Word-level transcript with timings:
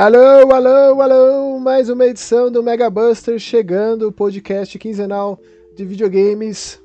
Alô, 0.00 0.50
alô, 0.50 1.02
alô! 1.02 1.58
Mais 1.58 1.90
uma 1.90 2.06
edição 2.06 2.50
do 2.50 2.62
Mega 2.62 2.88
Buster 2.88 3.38
chegando, 3.38 4.08
o 4.08 4.12
podcast 4.12 4.78
quinzenal 4.78 5.38
de 5.76 5.84
videogames. 5.84 6.80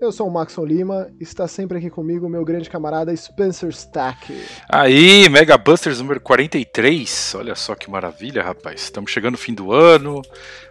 Eu 0.00 0.10
sou 0.10 0.26
o 0.26 0.30
Maxon 0.30 0.64
Lima, 0.64 1.10
está 1.20 1.46
sempre 1.46 1.76
aqui 1.76 1.90
comigo 1.90 2.24
o 2.24 2.30
meu 2.30 2.42
grande 2.46 2.70
camarada 2.70 3.14
Spencer 3.14 3.68
Stack. 3.68 4.34
Aí, 4.66 5.28
Mega 5.28 5.58
Busters 5.58 6.00
número 6.00 6.22
43. 6.22 7.34
Olha 7.34 7.54
só 7.54 7.74
que 7.74 7.90
maravilha, 7.90 8.42
rapaz. 8.42 8.80
Estamos 8.80 9.10
chegando 9.10 9.32
no 9.32 9.38
fim 9.38 9.52
do 9.52 9.70
ano, 9.70 10.22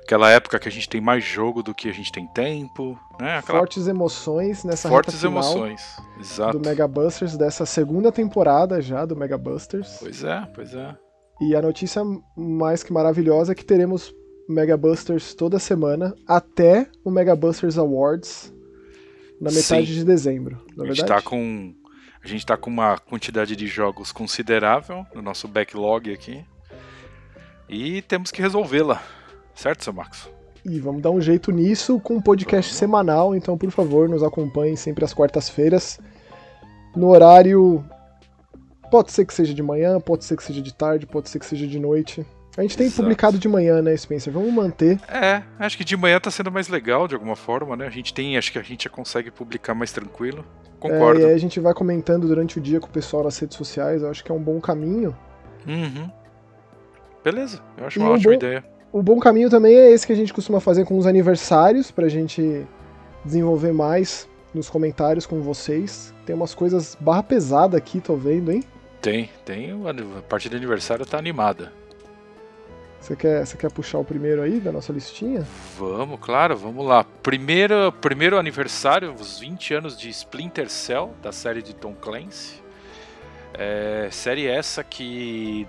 aquela 0.01 0.31
época 0.31 0.57
que 0.57 0.67
a 0.67 0.71
gente 0.71 0.89
tem 0.89 0.99
mais 0.99 1.23
jogo 1.23 1.61
do 1.61 1.75
que 1.75 1.87
a 1.87 1.93
gente 1.93 2.11
tem 2.11 2.25
tempo, 2.25 2.97
né? 3.21 3.37
Aquela... 3.37 3.59
Fortes 3.59 3.87
emoções 3.87 4.63
nessa 4.63 4.89
Fortes 4.89 5.23
emoções, 5.23 5.83
exato. 6.19 6.57
do 6.57 6.67
Mega 6.67 6.87
Busters, 6.87 7.37
dessa 7.37 7.67
segunda 7.67 8.11
temporada 8.11 8.81
já 8.81 9.05
do 9.05 9.15
Mega 9.15 9.37
Busters. 9.37 9.97
Pois 9.99 10.23
é, 10.23 10.43
pois 10.55 10.73
é. 10.73 11.06
E 11.39 11.55
a 11.55 11.61
notícia 11.61 12.01
mais 12.35 12.83
que 12.83 12.91
maravilhosa 12.91 13.51
é 13.51 13.55
que 13.55 13.63
teremos 13.65 14.13
Mega 14.49 14.77
Busters 14.77 15.33
toda 15.33 15.59
semana 15.59 16.15
até 16.25 16.87
o 17.03 17.11
Mega 17.11 17.35
Busters 17.35 17.77
Awards 17.77 18.53
na 19.39 19.51
metade 19.51 19.87
Sim. 19.87 19.93
de 19.93 20.03
dezembro. 20.03 20.57
Na 20.75 20.83
A 20.83 20.87
gente 20.87 20.97
verdade? 20.97 21.23
tá 21.23 21.29
com 21.29 21.73
a 22.23 22.27
gente 22.27 22.45
tá 22.45 22.57
com 22.57 22.69
uma 22.69 22.97
quantidade 22.97 23.55
de 23.55 23.67
jogos 23.67 24.11
considerável 24.11 25.05
no 25.13 25.21
nosso 25.21 25.47
backlog 25.47 26.11
aqui. 26.11 26.43
E 27.69 28.01
temos 28.01 28.31
que 28.31 28.41
resolvê-la. 28.41 29.01
Certo, 29.53 29.83
seu 29.83 29.93
Marcos? 29.93 30.29
E 30.65 30.79
vamos 30.79 31.01
dar 31.01 31.11
um 31.11 31.21
jeito 31.21 31.51
nisso 31.51 31.99
com 31.99 32.15
um 32.15 32.21
podcast 32.21 32.69
Vamos. 32.71 32.79
semanal, 32.79 33.35
então 33.35 33.57
por 33.57 33.71
favor, 33.71 34.09
nos 34.09 34.23
acompanhem 34.23 34.75
sempre 34.75 35.05
às 35.05 35.13
quartas-feiras, 35.13 35.99
no 36.95 37.07
horário. 37.09 37.83
Pode 38.91 39.11
ser 39.11 39.25
que 39.25 39.33
seja 39.33 39.53
de 39.53 39.61
manhã, 39.63 39.99
pode 39.99 40.23
ser 40.25 40.35
que 40.37 40.43
seja 40.43 40.61
de 40.61 40.73
tarde, 40.73 41.05
pode 41.05 41.29
ser 41.29 41.39
que 41.39 41.45
seja 41.45 41.67
de 41.67 41.79
noite. 41.79 42.25
A 42.57 42.61
gente 42.61 42.75
tem 42.75 42.87
Exato. 42.87 43.03
publicado 43.03 43.37
de 43.37 43.47
manhã, 43.47 43.81
né, 43.83 43.95
Spencer? 43.95 44.33
Vamos 44.33 44.51
manter. 44.51 44.99
É, 45.07 45.43
acho 45.59 45.77
que 45.77 45.83
de 45.83 45.95
manhã 45.95 46.19
tá 46.19 46.31
sendo 46.31 46.51
mais 46.51 46.67
legal 46.67 47.07
de 47.07 47.13
alguma 47.13 47.35
forma, 47.35 47.75
né? 47.75 47.85
A 47.85 47.89
gente 47.91 48.13
tem, 48.13 48.35
acho 48.37 48.51
que 48.51 48.57
a 48.57 48.63
gente 48.63 48.85
já 48.85 48.89
consegue 48.89 49.29
publicar 49.29 49.75
mais 49.75 49.91
tranquilo. 49.91 50.43
Concordo. 50.79 51.19
É, 51.21 51.23
e 51.23 51.25
aí 51.27 51.33
a 51.33 51.37
gente 51.37 51.59
vai 51.59 51.73
comentando 51.73 52.27
durante 52.27 52.57
o 52.57 52.61
dia 52.61 52.79
com 52.79 52.87
o 52.87 52.89
pessoal 52.89 53.23
nas 53.23 53.37
redes 53.37 53.55
sociais, 53.57 54.01
eu 54.01 54.09
acho 54.09 54.23
que 54.23 54.31
é 54.31 54.35
um 54.35 54.41
bom 54.41 54.59
caminho. 54.59 55.15
Uhum. 55.67 56.09
Beleza, 57.23 57.59
eu 57.77 57.85
acho 57.85 57.99
E 57.99 58.01
uma 58.01 58.11
um 58.11 58.13
ótima 58.13 58.31
bom- 58.31 58.37
ideia. 58.37 58.65
O 58.91 59.03
bom 59.03 59.19
caminho 59.19 59.49
também 59.49 59.75
é 59.75 59.91
esse 59.91 60.07
que 60.07 60.13
a 60.13 60.15
gente 60.15 60.33
costuma 60.33 60.59
fazer 60.59 60.85
com 60.85 60.97
os 60.97 61.05
aniversários, 61.05 61.91
pra 61.91 62.07
gente 62.07 62.65
desenvolver 63.23 63.73
mais 63.73 64.27
nos 64.53 64.69
comentários 64.69 65.25
com 65.25 65.41
vocês. 65.41 66.13
Tem 66.25 66.35
umas 66.35 66.55
coisas 66.55 66.97
barra 66.99 67.21
pesada 67.21 67.77
aqui, 67.77 67.99
tô 67.99 68.15
vendo, 68.15 68.51
hein? 68.51 68.63
Tem, 69.07 69.29
tem. 69.45 69.71
A 69.71 70.21
parte 70.21 70.49
do 70.49 70.57
aniversário 70.57 71.05
tá 71.05 71.17
animada. 71.17 71.71
Você 72.99 73.15
quer, 73.15 73.45
você 73.45 73.55
quer 73.55 73.71
puxar 73.71 73.99
o 73.99 74.03
primeiro 74.03 74.41
aí 74.41 74.59
da 74.59 74.69
nossa 74.69 74.91
listinha? 74.91 75.47
Vamos, 75.77 76.19
claro, 76.19 76.57
vamos 76.57 76.85
lá. 76.85 77.05
Primeiro, 77.23 77.89
primeiro 78.01 78.37
aniversário, 78.37 79.13
os 79.13 79.39
20 79.39 79.73
anos 79.75 79.97
de 79.97 80.09
Splinter 80.09 80.69
Cell, 80.69 81.15
da 81.23 81.31
série 81.31 81.61
de 81.61 81.73
Tom 81.73 81.93
Clancy. 81.93 82.61
É, 83.53 84.09
série 84.11 84.45
essa 84.45 84.83
que 84.83 85.65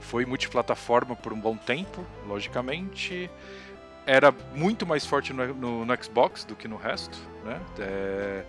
foi 0.00 0.26
multiplataforma 0.26 1.14
por 1.14 1.32
um 1.32 1.38
bom 1.40 1.56
tempo, 1.56 2.04
logicamente. 2.26 3.30
Era 4.04 4.34
muito 4.52 4.84
mais 4.84 5.06
forte 5.06 5.32
no, 5.32 5.46
no- 5.54 5.84
no 5.84 6.02
Xbox 6.02 6.42
do 6.42 6.56
que 6.56 6.66
no 6.66 6.76
resto, 6.76 7.16
né? 7.44 7.60
É, 7.78 8.42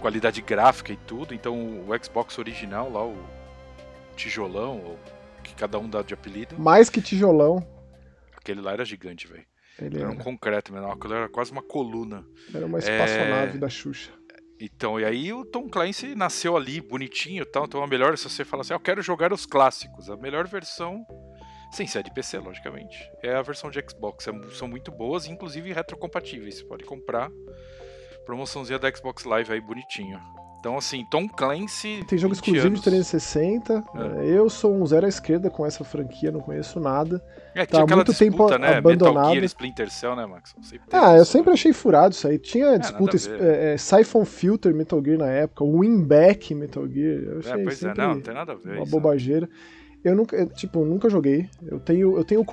qualidade 0.00 0.40
gráfica 0.42 0.92
e 0.92 0.96
tudo. 0.96 1.34
Então 1.34 1.54
o 1.58 2.04
Xbox 2.04 2.38
original 2.38 2.90
lá, 2.90 3.04
o 3.04 3.16
tijolão, 4.16 4.80
ou 4.84 4.98
que 5.42 5.54
cada 5.54 5.78
um 5.78 5.88
dá 5.88 6.02
de 6.02 6.14
apelido, 6.14 6.58
Mais 6.58 6.88
que 6.90 7.00
tijolão. 7.00 7.66
aquele 8.36 8.60
lá 8.60 8.72
era 8.72 8.84
gigante, 8.84 9.26
velho. 9.26 9.44
Ele 9.78 9.98
Era 9.98 10.08
um 10.08 10.14
era, 10.14 10.24
concreto, 10.24 10.72
menor, 10.72 10.92
aquilo 10.92 11.14
era 11.14 11.28
quase 11.28 11.52
uma 11.52 11.62
coluna. 11.62 12.24
era 12.54 12.64
uma 12.64 12.78
É. 12.78 12.80
espaçonave 12.80 13.58
da 13.58 13.68
Xuxa. 13.68 14.10
Então, 14.58 14.98
e 14.98 15.04
aí 15.04 15.34
o 15.34 15.44
Tom 15.44 15.68
Clancy 15.68 16.14
nasceu 16.14 16.56
ali 16.56 16.80
bonitinho 16.80 17.42
e 17.42 17.44
tal. 17.46 17.66
Então 17.66 17.82
a 17.82 17.86
melhor, 17.86 18.16
se 18.16 18.24
você 18.28 18.42
fala 18.42 18.62
assim, 18.62 18.72
ah, 18.72 18.76
eu 18.76 18.80
quero 18.80 19.02
jogar 19.02 19.30
os 19.34 19.44
clássicos, 19.44 20.08
a 20.08 20.16
melhor 20.16 20.48
versão, 20.48 21.04
sem 21.72 21.86
ser 21.86 22.02
de 22.02 22.10
PC, 22.10 22.38
logicamente, 22.38 22.96
é 23.22 23.34
a 23.34 23.42
versão 23.42 23.70
de 23.70 23.78
Xbox. 23.86 24.26
É 24.26 24.32
são 24.54 24.66
muito 24.66 24.90
boas, 24.90 25.26
inclusive 25.26 25.74
retrocompatíveis. 25.74 26.54
Você 26.56 26.64
pode 26.64 26.84
comprar. 26.84 27.30
Promoçãozinha 28.26 28.78
da 28.78 28.92
Xbox 28.94 29.24
Live 29.24 29.52
aí 29.52 29.60
bonitinho. 29.60 30.20
Então, 30.58 30.76
assim, 30.76 31.06
Tom 31.08 31.28
Clancy. 31.28 32.04
Tem 32.08 32.18
jogo 32.18 32.34
20 32.34 32.42
exclusivo 32.42 32.66
anos. 32.66 32.80
de 32.80 32.84
360. 32.84 33.84
É. 33.94 34.26
Eu 34.28 34.50
sou 34.50 34.74
um 34.74 34.84
zero 34.84 35.06
à 35.06 35.08
esquerda 35.08 35.48
com 35.48 35.64
essa 35.64 35.84
franquia, 35.84 36.32
não 36.32 36.40
conheço 36.40 36.80
nada. 36.80 37.22
É, 37.54 37.60
tá 37.64 37.66
tinha 37.66 37.84
aquela 37.84 38.04
muito 38.04 38.18
tempo 38.18 38.36
disputa, 38.36 38.58
né? 38.58 38.66
Metal 38.66 38.78
abandonado. 38.78 39.32
Gear, 39.32 39.44
Splinter 39.44 39.90
Cell, 39.92 40.16
né, 40.16 40.26
Max? 40.26 40.56
Ah, 40.90 41.16
eu 41.16 41.24
sempre 41.24 41.52
achei 41.52 41.72
furado 41.72 42.14
isso 42.14 42.26
aí. 42.26 42.36
Tinha 42.38 42.76
disputa 42.80 43.16
nada 43.16 43.34
a 43.34 43.38
ver. 43.38 43.58
é, 43.60 43.74
é, 43.74 43.76
Siphon 43.76 44.24
Filter 44.24 44.74
Metal 44.74 45.00
Gear 45.04 45.18
na 45.18 45.28
época, 45.28 45.64
Winback 45.64 46.52
Metal 46.52 46.84
Gear. 46.88 47.22
Eu 47.22 47.38
achei 47.38 47.52
É, 47.52 47.62
pois 47.62 47.82
é, 47.84 47.94
não, 47.94 48.14
não 48.14 48.20
tem 48.20 48.34
nada 48.34 48.52
a 48.52 48.56
ver. 48.56 48.72
uma 48.72 48.82
isso. 48.82 48.90
bobageira. 48.90 49.48
Eu 50.02 50.16
nunca, 50.16 50.46
tipo, 50.46 50.84
nunca 50.84 51.08
joguei. 51.08 51.48
Eu 51.64 51.78
tenho, 51.78 52.16
eu 52.16 52.24
tenho 52.24 52.44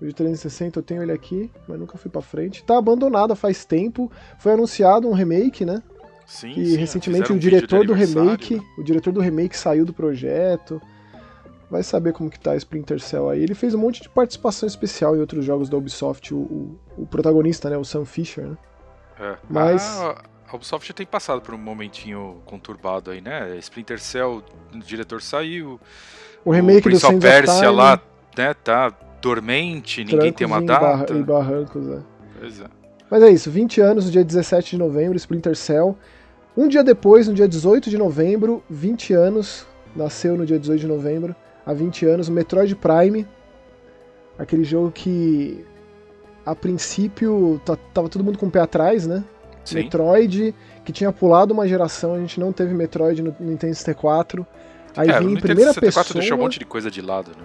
o 0.00 0.04
de 0.06 0.12
360, 0.12 0.78
eu 0.78 0.82
tenho 0.82 1.02
ele 1.02 1.12
aqui, 1.12 1.50
mas 1.66 1.78
nunca 1.78 1.96
fui 1.96 2.10
pra 2.10 2.20
frente. 2.20 2.62
Tá 2.62 2.76
abandonado 2.76 3.34
faz 3.34 3.64
tempo. 3.64 4.10
Foi 4.38 4.52
anunciado 4.52 5.08
um 5.08 5.14
remake, 5.14 5.64
né? 5.64 5.82
Sim, 6.26 6.50
E 6.50 6.66
sim, 6.66 6.76
recentemente 6.76 7.22
fizeram 7.22 7.34
o 7.34 7.36
um 7.36 7.40
diretor 7.40 7.86
do 7.86 7.92
remake, 7.94 8.56
né? 8.56 8.62
o 8.76 8.82
diretor 8.82 9.12
do 9.12 9.20
remake 9.20 9.56
saiu 9.56 9.86
do 9.86 9.94
projeto. 9.94 10.82
Vai 11.70 11.82
saber 11.82 12.12
como 12.12 12.28
que 12.30 12.38
tá 12.38 12.54
Splinter 12.56 13.00
Cell 13.00 13.30
aí. 13.30 13.42
Ele 13.42 13.54
fez 13.54 13.74
um 13.74 13.78
monte 13.78 14.02
de 14.02 14.08
participação 14.08 14.66
especial 14.66 15.16
em 15.16 15.20
outros 15.20 15.44
jogos 15.44 15.68
da 15.68 15.76
Ubisoft, 15.76 16.32
o, 16.34 16.38
o, 16.38 16.78
o 16.98 17.06
protagonista, 17.06 17.70
né, 17.70 17.76
o 17.78 17.84
Sam 17.84 18.04
Fisher, 18.04 18.44
né? 18.46 18.56
É. 19.18 19.36
Mas- 19.48 19.82
A, 19.98 20.22
a 20.48 20.56
Ubisoft 20.56 20.92
tem 20.92 21.06
passado 21.06 21.40
por 21.40 21.54
um 21.54 21.58
momentinho 21.58 22.42
conturbado 22.44 23.10
aí, 23.10 23.20
né? 23.20 23.56
Splinter 23.58 23.98
Cell, 24.00 24.42
o 24.74 24.78
diretor 24.78 25.22
saiu. 25.22 25.80
O 26.44 26.50
remake 26.50 26.80
do 26.80 26.82
Prince 26.82 27.06
of 27.06 27.18
Persia 27.18 27.70
lá, 27.70 28.00
né, 28.36 28.52
tá 28.52 28.92
dormente, 29.20 30.04
ninguém 30.04 30.32
tem 30.32 30.46
uma 30.46 30.62
trancos 30.62 30.76
e 30.76 30.80
barra- 30.88 30.98
data. 31.00 31.14
E 31.14 31.22
barrancos, 31.22 31.88
é. 31.88 31.98
Pois 32.40 32.60
é. 32.60 32.64
Mas 33.10 33.22
é 33.22 33.30
isso, 33.30 33.50
20 33.50 33.80
anos, 33.80 34.06
no 34.06 34.10
dia 34.10 34.24
17 34.24 34.70
de 34.70 34.78
novembro, 34.78 35.16
Splinter 35.16 35.54
Cell. 35.56 35.96
Um 36.56 36.68
dia 36.68 36.82
depois, 36.82 37.28
no 37.28 37.34
dia 37.34 37.46
18 37.46 37.88
de 37.90 37.96
novembro, 37.98 38.62
20 38.68 39.12
anos, 39.12 39.66
nasceu 39.94 40.36
no 40.36 40.44
dia 40.46 40.58
18 40.58 40.80
de 40.80 40.86
novembro, 40.86 41.34
há 41.64 41.72
20 41.72 42.04
anos, 42.06 42.28
o 42.28 42.32
Metroid 42.32 42.74
Prime. 42.74 43.26
Aquele 44.38 44.64
jogo 44.64 44.90
que, 44.90 45.64
a 46.44 46.54
princípio, 46.54 47.60
tava 47.94 48.08
todo 48.08 48.22
mundo 48.24 48.38
com 48.38 48.46
o 48.46 48.50
pé 48.50 48.60
atrás, 48.60 49.06
né? 49.06 49.24
Sim. 49.64 49.76
Metroid, 49.76 50.54
que 50.84 50.92
tinha 50.92 51.10
pulado 51.10 51.52
uma 51.52 51.66
geração, 51.66 52.14
a 52.14 52.18
gente 52.18 52.38
não 52.38 52.52
teve 52.52 52.72
Metroid 52.74 53.22
no 53.22 53.34
Nintendo 53.40 53.74
64. 53.74 54.46
Aí 54.96 55.08
é, 55.10 55.18
vem 55.18 55.28
o 55.28 55.30
em 55.32 55.40
primeira 55.40 55.72
64 55.72 56.08
pessoa. 56.08 56.20
deixou 56.20 56.38
um 56.38 56.40
monte 56.40 56.58
de 56.58 56.64
coisa 56.64 56.90
de 56.90 57.00
lado, 57.02 57.30
né? 57.30 57.44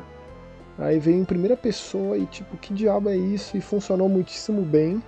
Aí 0.82 0.98
veio 1.00 1.18
em 1.18 1.24
primeira 1.26 1.56
pessoa 1.56 2.18
e 2.18 2.26
tipo, 2.26 2.58
que 2.58 2.74
diabo 2.74 3.08
é 3.10 3.16
isso? 3.16 3.56
E 3.56 3.62
funcionou 3.62 4.10
muitíssimo 4.10 4.62
bem. 4.64 5.02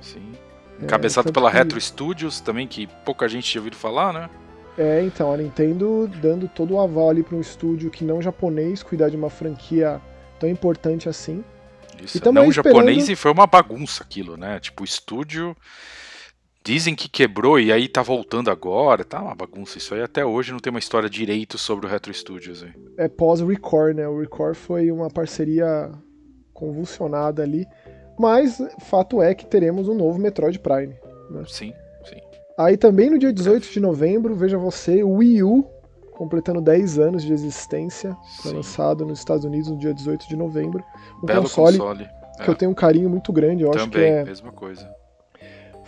Sim. 0.00 0.32
É, 0.80 0.84
Encabeçado 0.84 1.26
tanto 1.26 1.34
pela 1.34 1.50
que- 1.50 1.56
Retro 1.58 1.80
Studios 1.80 2.40
também, 2.40 2.66
que 2.66 2.86
pouca 3.04 3.28
gente 3.28 3.44
tinha 3.48 3.60
ouvido 3.60 3.76
falar, 3.76 4.12
né? 4.12 4.30
É, 4.78 5.02
então, 5.02 5.30
a 5.30 5.36
Nintendo 5.36 6.10
dando 6.20 6.48
todo 6.48 6.74
o 6.74 6.80
aval 6.80 7.10
ali 7.10 7.22
para 7.22 7.36
um 7.36 7.40
estúdio 7.40 7.90
que 7.90 8.04
não 8.04 8.22
japonês 8.22 8.82
cuidar 8.82 9.10
de 9.10 9.16
uma 9.16 9.28
franquia 9.28 10.00
tão 10.40 10.48
importante 10.48 11.08
assim. 11.10 11.44
Isso. 12.02 12.16
E 12.16 12.20
Não 12.32 12.46
esperando- 12.46 12.52
japonês 12.52 13.08
e 13.10 13.14
foi 13.14 13.30
uma 13.30 13.46
bagunça 13.46 14.02
aquilo, 14.02 14.36
né? 14.38 14.58
Tipo, 14.60 14.82
estúdio. 14.82 15.54
Dizem 16.64 16.94
que 16.94 17.08
quebrou 17.08 17.58
e 17.58 17.72
aí 17.72 17.88
tá 17.88 18.02
voltando 18.02 18.50
agora, 18.50 19.04
tá 19.04 19.20
uma 19.20 19.34
bagunça. 19.34 19.78
Isso 19.78 19.94
aí 19.94 20.02
até 20.02 20.24
hoje 20.24 20.52
não 20.52 20.60
tem 20.60 20.70
uma 20.70 20.78
história 20.78 21.10
direito 21.10 21.58
sobre 21.58 21.86
o 21.86 21.88
Retro 21.88 22.14
Studios 22.14 22.62
aí. 22.62 22.72
É 22.96 23.08
pós-Record, 23.08 23.96
né? 23.96 24.06
O 24.06 24.20
Record 24.20 24.54
foi 24.54 24.92
uma 24.92 25.10
parceria 25.10 25.90
convulsionada 26.54 27.42
ali. 27.42 27.66
Mas 28.18 28.62
fato 28.80 29.20
é 29.20 29.34
que 29.34 29.44
teremos 29.44 29.88
um 29.88 29.94
novo 29.94 30.20
Metroid 30.20 30.58
Prime. 30.60 30.94
Sim, 31.48 31.72
sim. 32.04 32.20
Aí 32.56 32.76
também 32.76 33.10
no 33.10 33.18
dia 33.18 33.32
18 33.32 33.68
de 33.68 33.80
novembro, 33.80 34.34
veja 34.36 34.56
você, 34.56 35.02
o 35.02 35.14
Wii 35.14 35.42
U, 35.42 35.64
completando 36.12 36.60
10 36.60 36.98
anos 36.98 37.24
de 37.24 37.32
existência, 37.32 38.16
foi 38.40 38.52
lançado 38.52 39.04
nos 39.04 39.18
Estados 39.18 39.44
Unidos 39.44 39.68
no 39.68 39.78
dia 39.78 39.92
18 39.92 40.28
de 40.28 40.36
novembro. 40.36 40.84
Um 41.22 41.26
Belo 41.26 41.42
console, 41.42 41.78
console. 41.78 42.08
que 42.44 42.48
eu 42.48 42.54
tenho 42.54 42.70
um 42.70 42.74
carinho 42.74 43.10
muito 43.10 43.32
grande, 43.32 43.64
eu 43.64 43.70
acho 43.70 43.88
que 43.88 43.90
Também, 43.90 44.12
é 44.12 44.24
mesma 44.24 44.52
coisa. 44.52 44.88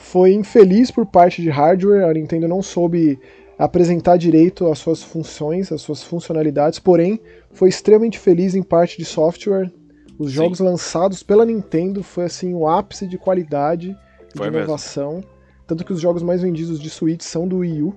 Foi 0.04 0.34
infeliz 0.34 0.90
por 0.90 1.06
parte 1.06 1.40
de 1.40 1.48
hardware, 1.48 2.04
a 2.04 2.12
Nintendo 2.12 2.46
não 2.46 2.60
soube 2.62 3.18
apresentar 3.58 4.18
direito 4.18 4.66
as 4.70 4.78
suas 4.78 5.02
funções, 5.02 5.72
as 5.72 5.80
suas 5.80 6.02
funcionalidades, 6.02 6.78
porém 6.78 7.18
foi 7.52 7.70
extremamente 7.70 8.18
feliz 8.18 8.54
em 8.54 8.62
parte 8.62 8.98
de 8.98 9.04
software. 9.04 9.72
Os 10.18 10.28
Sim. 10.30 10.36
jogos 10.36 10.60
lançados 10.60 11.22
pela 11.22 11.44
Nintendo 11.44 12.02
foi 12.02 12.24
assim 12.24 12.52
o 12.52 12.68
ápice 12.68 13.06
de 13.06 13.16
qualidade 13.16 13.96
e 14.34 14.36
Foi 14.36 14.46
de 14.46 14.52
mesmo. 14.52 14.66
inovação. 14.66 15.24
Tanto 15.66 15.84
que 15.84 15.92
os 15.92 16.00
jogos 16.00 16.22
mais 16.22 16.42
vendidos 16.42 16.78
de 16.78 16.90
Switch 16.90 17.22
são 17.22 17.48
do 17.48 17.58
Wii 17.58 17.82
U, 17.82 17.94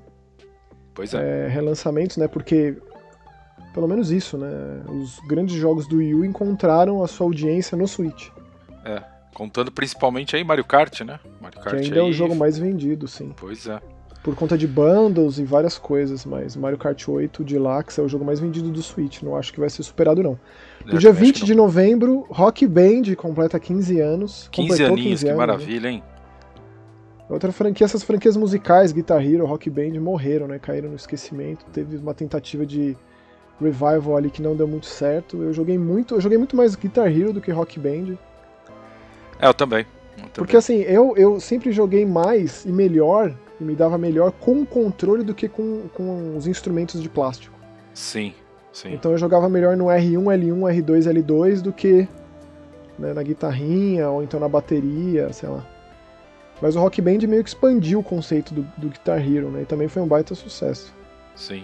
Pois 0.95 1.13
é. 1.13 1.45
é, 1.45 1.47
relançamentos, 1.49 2.15
né? 2.15 2.27
Porque 2.27 2.77
pelo 3.73 3.87
menos 3.87 4.11
isso, 4.11 4.37
né? 4.37 4.81
Os 4.87 5.19
grandes 5.27 5.55
jogos 5.55 5.87
do 5.87 5.97
Wii 5.97 6.15
U 6.15 6.25
encontraram 6.25 7.03
a 7.03 7.07
sua 7.07 7.27
audiência 7.27 7.77
no 7.77 7.87
Switch. 7.87 8.29
É, 8.85 9.03
contando 9.37 9.71
principalmente 9.71 10.35
aí 10.35 10.43
Mario 10.43 10.65
Kart, 10.65 11.01
né? 11.01 11.19
Mario 11.39 11.59
Kart 11.59 11.75
que 11.75 11.83
ainda 11.83 12.01
aí... 12.01 12.07
é 12.07 12.09
o 12.09 12.11
jogo 12.11 12.35
mais 12.35 12.57
vendido, 12.57 13.07
sim. 13.07 13.31
Pois 13.37 13.67
é. 13.67 13.79
Por 14.23 14.35
conta 14.35 14.57
de 14.57 14.65
bundles 14.65 15.37
e 15.37 15.43
várias 15.43 15.77
coisas, 15.77 16.25
mas 16.25 16.55
Mario 16.55 16.79
Kart 16.79 17.07
8 17.07 17.43
Deluxe 17.43 18.01
é 18.01 18.03
o 18.03 18.09
jogo 18.09 18.25
mais 18.25 18.39
vendido 18.39 18.71
do 18.71 18.81
Switch, 18.81 19.21
não 19.21 19.37
acho 19.37 19.53
que 19.53 19.59
vai 19.59 19.69
ser 19.69 19.83
superado 19.83 20.23
não. 20.23 20.39
No 20.83 20.97
dia 20.97 21.13
20 21.13 21.45
de 21.45 21.53
novembro, 21.53 22.25
Rock 22.31 22.65
Band 22.65 23.13
completa 23.15 23.59
15 23.59 23.99
anos. 23.99 24.49
15 24.51 24.83
aninhos, 24.83 25.03
15 25.03 25.23
que 25.23 25.29
anos, 25.29 25.37
maravilha, 25.37 25.81
né? 25.81 25.91
hein? 25.91 26.03
Outra 27.29 27.51
franquia, 27.51 27.85
essas 27.85 28.01
franquias 28.01 28.35
musicais, 28.35 28.91
Guitar 28.91 29.23
Hero, 29.23 29.45
Rock 29.45 29.69
Band, 29.69 29.99
morreram, 29.99 30.47
né? 30.47 30.57
Caíram 30.57 30.89
no 30.89 30.95
esquecimento. 30.95 31.63
Teve 31.71 31.97
uma 31.97 32.13
tentativa 32.15 32.65
de 32.65 32.97
revival 33.61 34.17
ali 34.17 34.31
que 34.31 34.41
não 34.41 34.55
deu 34.55 34.67
muito 34.67 34.87
certo. 34.87 35.43
Eu 35.43 35.53
joguei 35.53 35.77
muito, 35.77 36.15
eu 36.15 36.21
joguei 36.21 36.39
muito 36.39 36.55
mais 36.55 36.75
Guitar 36.75 37.07
Hero 37.07 37.33
do 37.33 37.41
que 37.41 37.51
Rock 37.51 37.79
Band. 37.79 38.17
É, 39.39 39.47
eu 39.47 39.53
também. 39.53 39.79
Eu 39.79 40.15
também. 40.15 40.31
Porque 40.33 40.57
assim, 40.57 40.81
eu, 40.81 41.15
eu 41.17 41.39
sempre 41.39 41.71
joguei 41.71 42.05
mais 42.05 42.65
e 42.65 42.71
melhor, 42.71 43.33
e 43.59 43.63
me 43.63 43.75
dava 43.75 43.97
melhor 43.97 44.31
com 44.31 44.61
o 44.61 44.65
controle 44.65 45.23
do 45.23 45.33
que 45.33 45.47
com, 45.47 45.87
com 45.93 46.35
os 46.35 46.47
instrumentos 46.47 47.01
de 47.01 47.09
plástico. 47.09 47.55
Sim, 47.93 48.33
sim. 48.71 48.93
Então 48.93 49.11
eu 49.11 49.17
jogava 49.17 49.49
melhor 49.49 49.75
no 49.75 49.85
R1, 49.85 50.23
L1, 50.23 50.83
R2, 50.83 51.13
L2 51.13 51.61
do 51.61 51.73
que 51.73 52.07
né, 52.97 53.13
na 53.13 53.23
guitarrinha 53.23 54.09
ou 54.09 54.23
então 54.23 54.39
na 54.39 54.47
bateria, 54.47 55.31
sei 55.31 55.49
lá. 55.49 55.65
Mas 56.61 56.75
o 56.75 56.79
Rock 56.79 57.01
Band 57.01 57.19
meio 57.27 57.43
que 57.43 57.49
expandiu 57.49 57.99
o 57.99 58.03
conceito 58.03 58.53
do, 58.53 58.63
do 58.77 58.89
Guitar 58.89 59.19
Hero, 59.19 59.49
né? 59.49 59.61
E 59.61 59.65
também 59.65 59.87
foi 59.87 60.01
um 60.01 60.07
baita 60.07 60.33
sucesso. 60.33 60.93
Sim. 61.35 61.63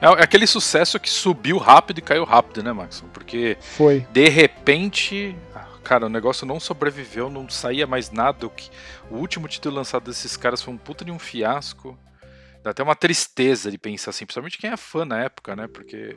É, 0.00 0.06
é 0.06 0.22
aquele 0.22 0.46
sucesso 0.46 1.00
que 1.00 1.08
subiu 1.08 1.56
rápido 1.56 1.98
e 1.98 2.02
caiu 2.02 2.24
rápido, 2.24 2.62
né, 2.62 2.72
Max? 2.72 3.02
Porque 3.12 3.56
foi. 3.60 4.06
de 4.12 4.28
repente, 4.28 5.34
cara, 5.86 6.06
o 6.06 6.08
negócio 6.08 6.44
não 6.44 6.58
sobreviveu, 6.58 7.30
não 7.30 7.48
saía 7.48 7.86
mais 7.86 8.10
nada. 8.10 8.50
O, 9.08 9.16
último 9.16 9.46
título 9.46 9.76
lançado 9.76 10.04
desses 10.04 10.36
caras 10.36 10.60
foi 10.60 10.74
um 10.74 10.76
puta 10.76 11.04
de 11.04 11.12
um 11.12 11.18
fiasco. 11.18 11.96
Dá 12.64 12.72
até 12.72 12.82
uma 12.82 12.96
tristeza 12.96 13.70
de 13.70 13.78
pensar 13.78 14.10
assim, 14.10 14.26
principalmente 14.26 14.58
quem 14.58 14.68
é 14.68 14.76
fã 14.76 15.04
na 15.04 15.22
época, 15.22 15.54
né? 15.54 15.68
Porque 15.68 16.16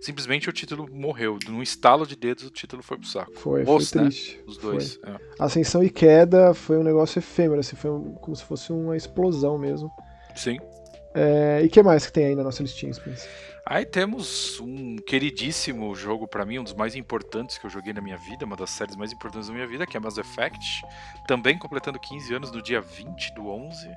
simplesmente 0.00 0.48
o 0.48 0.52
título 0.52 0.88
morreu. 0.88 1.36
Num 1.48 1.60
estalo 1.60 2.06
de 2.06 2.14
dedos, 2.14 2.44
o 2.44 2.50
título 2.50 2.80
foi 2.80 2.96
pro 2.96 3.08
saco. 3.08 3.32
Foi, 3.34 3.64
foi 3.64 3.74
né? 3.74 4.02
triste. 4.04 4.40
Os 4.46 4.56
dois. 4.56 5.00
É. 5.04 5.16
Ascensão 5.40 5.82
e 5.82 5.90
queda 5.90 6.54
foi 6.54 6.78
um 6.78 6.84
negócio 6.84 7.18
efêmero, 7.18 7.58
assim, 7.58 7.74
foi 7.74 7.90
um, 7.90 8.12
como 8.14 8.36
se 8.36 8.44
fosse 8.44 8.72
uma 8.72 8.96
explosão 8.96 9.58
mesmo. 9.58 9.90
Sim. 10.36 10.58
É, 11.12 11.62
e 11.64 11.68
que 11.68 11.82
mais 11.82 12.06
que 12.06 12.12
tem 12.12 12.26
aí 12.26 12.34
na 12.36 12.44
nossa 12.44 12.62
listinha, 12.62 12.92
Spence? 12.92 13.26
Aí 13.70 13.84
temos 13.84 14.58
um 14.60 14.96
queridíssimo 14.96 15.94
jogo 15.94 16.26
para 16.26 16.42
mim, 16.46 16.58
um 16.58 16.64
dos 16.64 16.72
mais 16.72 16.96
importantes 16.96 17.58
que 17.58 17.66
eu 17.66 17.70
joguei 17.70 17.92
na 17.92 18.00
minha 18.00 18.16
vida, 18.16 18.46
uma 18.46 18.56
das 18.56 18.70
séries 18.70 18.96
mais 18.96 19.12
importantes 19.12 19.48
da 19.48 19.52
minha 19.52 19.66
vida, 19.66 19.86
que 19.86 19.94
é 19.94 20.00
Mass 20.00 20.16
Effect, 20.16 20.82
também 21.26 21.58
completando 21.58 22.00
15 22.00 22.34
anos 22.34 22.50
no 22.50 22.62
dia 22.62 22.80
20 22.80 23.34
do 23.34 23.46
11. 23.46 23.90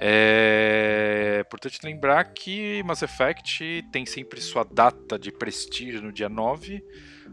É 0.00 1.42
importante 1.44 1.80
lembrar 1.82 2.22
que 2.34 2.84
Mass 2.84 3.02
Effect 3.02 3.84
tem 3.90 4.06
sempre 4.06 4.40
sua 4.40 4.62
data 4.62 5.18
de 5.18 5.32
prestígio 5.32 6.00
no 6.00 6.12
dia 6.12 6.28
9, 6.28 6.80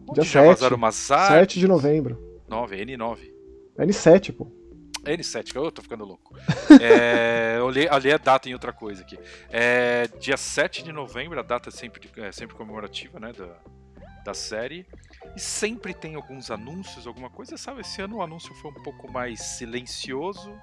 onde 0.07 0.13
dia 0.13 0.23
já 0.23 0.41
7, 0.41 0.47
vazaram 0.47 0.77
umas 0.77 1.11
artes. 1.11 1.53
7 1.53 1.59
de 1.59 1.67
novembro. 1.67 2.41
9, 2.49 2.75
N9. 2.75 3.19
N7, 3.77 4.33
pô. 4.33 4.51
N7, 5.03 5.55
eu 5.55 5.71
tô 5.71 5.81
ficando 5.81 6.05
louco. 6.05 6.35
é, 6.79 7.55
eu 7.57 7.69
li, 7.69 7.87
a 7.87 8.17
data 8.17 8.49
em 8.49 8.53
outra 8.53 8.71
coisa 8.71 9.01
aqui. 9.01 9.17
É, 9.49 10.07
dia 10.19 10.37
7 10.37 10.83
de 10.83 10.91
novembro, 10.91 11.39
a 11.39 11.43
data 11.43 11.69
é 11.69 11.71
sempre, 11.71 12.09
é 12.17 12.31
sempre 12.31 12.55
comemorativa, 12.55 13.19
né, 13.19 13.31
da, 13.33 13.57
da 14.23 14.33
série. 14.33 14.85
E 15.35 15.39
sempre 15.39 15.93
tem 15.93 16.15
alguns 16.15 16.51
anúncios, 16.51 17.07
alguma 17.07 17.29
coisa. 17.29 17.57
Sabe, 17.57 17.81
esse 17.81 18.01
ano 18.01 18.17
o 18.17 18.21
anúncio 18.21 18.53
foi 18.55 18.71
um 18.71 18.83
pouco 18.83 19.11
mais 19.11 19.39
silencioso. 19.41 20.53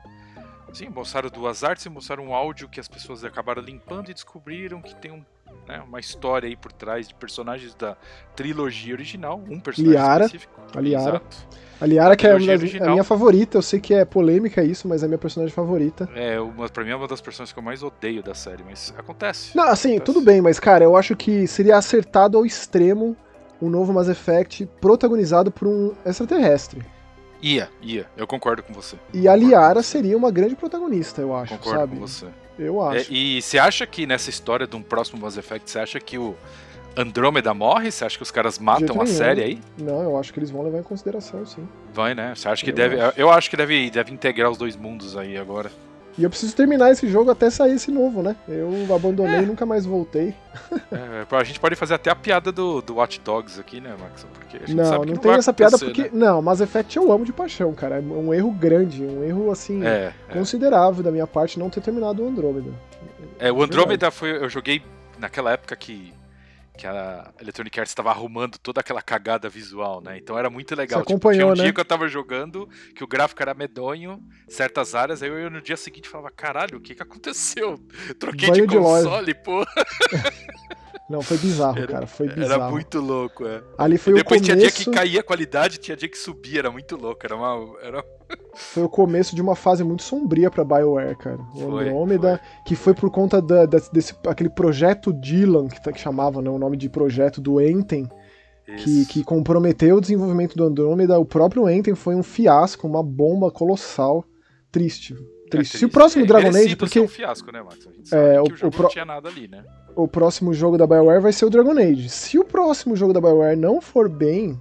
Sim, 0.72 0.88
mostraram 0.90 1.30
duas 1.30 1.64
artes 1.64 1.86
mostraram 1.86 2.26
um 2.26 2.34
áudio 2.34 2.68
que 2.68 2.78
as 2.78 2.88
pessoas 2.88 3.24
acabaram 3.24 3.62
limpando 3.62 4.10
e 4.10 4.14
descobriram 4.14 4.82
que 4.82 4.94
tem 4.94 5.10
um, 5.10 5.24
né, 5.68 5.82
uma 5.86 6.00
história 6.00 6.48
aí 6.48 6.56
por 6.56 6.72
trás 6.72 7.06
de 7.06 7.14
personagens 7.14 7.74
da 7.74 7.96
trilogia 8.34 8.94
original. 8.94 9.40
Um 9.48 9.60
personagem 9.60 9.92
Liara, 9.92 10.24
específico. 10.24 10.60
A 10.74 10.80
Liara. 10.80 11.08
Exato. 11.08 11.36
A 11.80 11.86
Liara, 11.86 12.16
que 12.16 12.26
é 12.26 12.32
a 12.32 12.90
minha 12.90 13.04
favorita, 13.04 13.58
eu 13.58 13.62
sei 13.62 13.78
que 13.78 13.94
é 13.94 14.04
polêmica 14.04 14.64
isso, 14.64 14.88
mas 14.88 15.02
é 15.02 15.06
a 15.06 15.08
minha 15.08 15.18
personagem 15.18 15.54
favorita. 15.54 16.08
É, 16.12 16.40
uma, 16.40 16.68
pra 16.68 16.82
mim 16.82 16.90
é 16.90 16.96
uma 16.96 17.06
das 17.06 17.20
personagens 17.20 17.52
que 17.52 17.58
eu 17.58 17.62
mais 17.62 17.84
odeio 17.84 18.20
da 18.20 18.34
série, 18.34 18.64
mas 18.64 18.92
acontece. 18.98 19.56
Não, 19.56 19.64
assim, 19.64 19.90
acontece. 19.90 20.04
tudo 20.04 20.24
bem, 20.24 20.40
mas 20.40 20.58
cara, 20.58 20.82
eu 20.82 20.96
acho 20.96 21.14
que 21.14 21.46
seria 21.46 21.76
acertado 21.76 22.36
ao 22.36 22.44
extremo 22.44 23.16
um 23.62 23.68
novo 23.68 23.92
Mass 23.92 24.08
Effect 24.08 24.66
protagonizado 24.80 25.52
por 25.52 25.68
um 25.68 25.94
extraterrestre. 26.04 26.84
Ia, 27.40 27.68
ia, 27.80 28.06
eu 28.16 28.26
concordo 28.26 28.64
com 28.64 28.72
você. 28.72 28.96
E 29.14 29.28
a 29.28 29.36
Liara 29.36 29.80
seria 29.80 30.16
uma 30.16 30.32
grande 30.32 30.56
protagonista, 30.56 31.20
eu 31.20 31.36
acho, 31.36 31.56
concordo 31.56 31.78
sabe? 31.78 31.94
com 31.94 32.00
você. 32.00 32.26
Eu 32.58 32.82
é, 32.82 32.98
acho. 32.98 33.12
É, 33.12 33.14
e 33.14 33.42
você 33.42 33.58
acha 33.58 33.86
que 33.86 34.06
nessa 34.06 34.30
história 34.30 34.66
de 34.66 34.76
um 34.76 34.82
próximo 34.82 35.20
Mass 35.20 35.36
Effect, 35.36 35.70
você 35.70 35.78
acha 35.78 36.00
que 36.00 36.18
o 36.18 36.34
Andrômeda 36.96 37.54
morre? 37.54 37.90
Você 37.90 38.04
acha 38.04 38.16
que 38.16 38.22
os 38.22 38.30
caras 38.30 38.58
matam 38.58 39.00
a 39.00 39.06
série 39.06 39.42
aí? 39.42 39.60
Não, 39.78 40.02
eu 40.02 40.18
acho 40.18 40.32
que 40.32 40.38
eles 40.40 40.50
vão 40.50 40.62
levar 40.62 40.78
em 40.78 40.82
consideração, 40.82 41.46
sim. 41.46 41.66
Vai, 41.92 42.14
né? 42.14 42.34
Você 42.34 42.48
acha 42.48 42.64
que 42.64 42.70
eu 42.70 42.74
deve. 42.74 43.00
Acho. 43.00 43.20
Eu 43.20 43.30
acho 43.30 43.48
que 43.48 43.56
deve, 43.56 43.90
deve 43.90 44.12
integrar 44.12 44.50
os 44.50 44.58
dois 44.58 44.76
mundos 44.76 45.16
aí 45.16 45.36
agora. 45.36 45.70
E 46.18 46.24
eu 46.24 46.28
preciso 46.28 46.54
terminar 46.56 46.90
esse 46.90 47.08
jogo 47.08 47.30
até 47.30 47.48
sair 47.48 47.74
esse 47.74 47.92
novo, 47.92 48.22
né? 48.24 48.34
Eu 48.48 48.92
abandonei 48.92 49.36
é. 49.36 49.42
e 49.42 49.46
nunca 49.46 49.64
mais 49.64 49.86
voltei. 49.86 50.34
É, 50.90 51.36
a 51.36 51.44
gente 51.44 51.60
pode 51.60 51.76
fazer 51.76 51.94
até 51.94 52.10
a 52.10 52.16
piada 52.16 52.50
do, 52.50 52.82
do 52.82 52.96
Watch 52.96 53.20
Dogs 53.20 53.60
aqui, 53.60 53.80
né, 53.80 53.94
Max? 54.00 54.26
Porque 54.34 54.72
não, 54.72 54.90
não, 54.90 55.04
não 55.04 55.16
tem 55.16 55.32
essa 55.32 55.52
piada 55.52 55.78
porque. 55.78 56.02
Né? 56.04 56.10
Não, 56.12 56.42
Mass 56.42 56.60
Effect 56.60 56.96
eu 56.96 57.12
amo 57.12 57.24
de 57.24 57.32
paixão, 57.32 57.72
cara. 57.72 57.96
É 57.96 58.00
um 58.00 58.34
erro 58.34 58.50
grande, 58.50 59.04
um 59.04 59.22
erro, 59.22 59.50
assim, 59.50 59.84
é, 59.84 60.12
é. 60.28 60.32
considerável 60.32 61.00
é. 61.00 61.02
da 61.04 61.10
minha 61.12 61.26
parte 61.26 61.58
não 61.58 61.70
ter 61.70 61.80
terminado 61.80 62.24
o 62.24 62.28
Andrômeda. 62.28 62.70
É, 63.38 63.52
o 63.52 63.62
Andrômeda 63.62 64.10
foi. 64.10 64.30
Eu 64.42 64.48
joguei 64.48 64.82
naquela 65.18 65.52
época 65.52 65.76
que 65.76 66.12
que 66.78 66.86
a 66.86 67.32
Electronic 67.40 67.80
Arts 67.80 67.90
estava 67.90 68.10
arrumando 68.10 68.56
toda 68.56 68.80
aquela 68.80 69.02
cagada 69.02 69.48
visual, 69.48 70.00
né? 70.00 70.16
Então 70.16 70.38
era 70.38 70.48
muito 70.48 70.74
legal. 70.76 71.00
Você 71.00 71.14
tipo, 71.14 71.32
tinha 71.32 71.46
um 71.46 71.50
né? 71.50 71.64
dia 71.64 71.72
que 71.72 71.80
eu 71.80 71.84
tava 71.84 72.06
jogando 72.06 72.68
que 72.94 73.02
o 73.02 73.06
gráfico 73.06 73.42
era 73.42 73.52
medonho, 73.52 74.22
certas 74.48 74.94
áreas, 74.94 75.20
aí 75.20 75.28
eu 75.28 75.50
no 75.50 75.60
dia 75.60 75.76
seguinte 75.76 76.08
falava, 76.08 76.30
caralho, 76.30 76.78
o 76.78 76.80
que 76.80 76.94
que 76.94 77.02
aconteceu? 77.02 77.78
Troquei 78.18 78.48
Banho 78.48 78.66
de 78.66 78.76
console, 78.76 79.26
de 79.26 79.34
pô. 79.34 79.66
Não, 81.08 81.22
foi 81.22 81.38
bizarro, 81.38 81.78
era, 81.78 81.86
cara. 81.86 82.06
Foi 82.06 82.28
bizarro. 82.28 82.62
Era 82.62 82.70
muito 82.70 83.00
louco, 83.00 83.46
é. 83.46 83.62
Ali 83.78 83.96
foi 83.96 84.12
Depois 84.12 84.42
o 84.42 84.44
começo... 84.44 84.44
tinha 84.44 84.56
dia 84.56 84.70
que 84.70 84.90
caía 84.90 85.20
a 85.20 85.22
qualidade, 85.22 85.78
tinha 85.78 85.96
dia 85.96 86.08
que 86.08 86.18
subia, 86.18 86.58
era 86.58 86.70
muito 86.70 86.96
louco. 86.96 87.20
Era 87.24 87.34
uma. 87.34 87.78
Era... 87.82 88.04
Foi 88.54 88.82
o 88.82 88.88
começo 88.90 89.34
de 89.34 89.40
uma 89.40 89.56
fase 89.56 89.82
muito 89.82 90.02
sombria 90.02 90.50
pra 90.50 90.64
BioWare, 90.64 91.16
cara. 91.16 91.38
O 91.54 91.78
Andrômeda, 91.78 92.38
que 92.66 92.76
foi 92.76 92.92
por 92.92 93.10
conta 93.10 93.40
da, 93.40 93.64
desse 93.64 94.14
aquele 94.26 94.50
projeto 94.50 95.14
Dylan, 95.14 95.68
que, 95.68 95.82
tá, 95.82 95.92
que 95.92 96.00
chamava 96.00 96.42
né, 96.42 96.50
o 96.50 96.58
nome 96.58 96.76
de 96.76 96.90
projeto 96.90 97.40
do 97.40 97.58
Enten, 97.58 98.06
que, 98.76 99.06
que, 99.06 99.24
comprometeu 99.24 99.96
o 99.96 100.00
desenvolvimento 100.00 100.56
do 100.56 100.64
Andrômeda. 100.64 101.18
O 101.18 101.24
próprio 101.24 101.70
Enten 101.70 101.94
foi 101.94 102.14
um 102.14 102.22
fiasco, 102.22 102.86
uma 102.86 103.02
bomba 103.02 103.50
colossal. 103.50 104.24
Triste. 104.70 105.14
Triste. 105.48 105.76
É, 105.76 105.78
Se 105.78 105.84
o 105.86 105.88
próximo 105.88 106.24
é, 106.24 106.26
Dragon 106.26 106.48
Age. 106.48 106.76
Porque... 106.76 107.00
um 107.00 107.08
fiasco, 107.08 107.50
né, 107.50 107.62
Max? 107.62 107.86
A 107.86 107.92
gente 107.92 108.08
sabe 108.08 108.34
é, 108.34 108.40
o, 108.40 108.44
que 108.44 108.52
o 108.52 108.56
jogo 108.56 108.68
o 108.68 108.76
pro... 108.76 108.82
não 108.82 108.90
tinha 108.90 109.04
nada 109.04 109.28
ali, 109.28 109.48
né? 109.48 109.64
O 109.98 110.06
próximo 110.06 110.54
jogo 110.54 110.78
da 110.78 110.86
BioWare 110.86 111.20
vai 111.20 111.32
ser 111.32 111.44
o 111.44 111.50
Dragon 111.50 111.76
Age. 111.76 112.08
Se 112.08 112.38
o 112.38 112.44
próximo 112.44 112.94
jogo 112.94 113.12
da 113.12 113.20
BioWare 113.20 113.56
não 113.56 113.80
for 113.80 114.08
bem, 114.08 114.56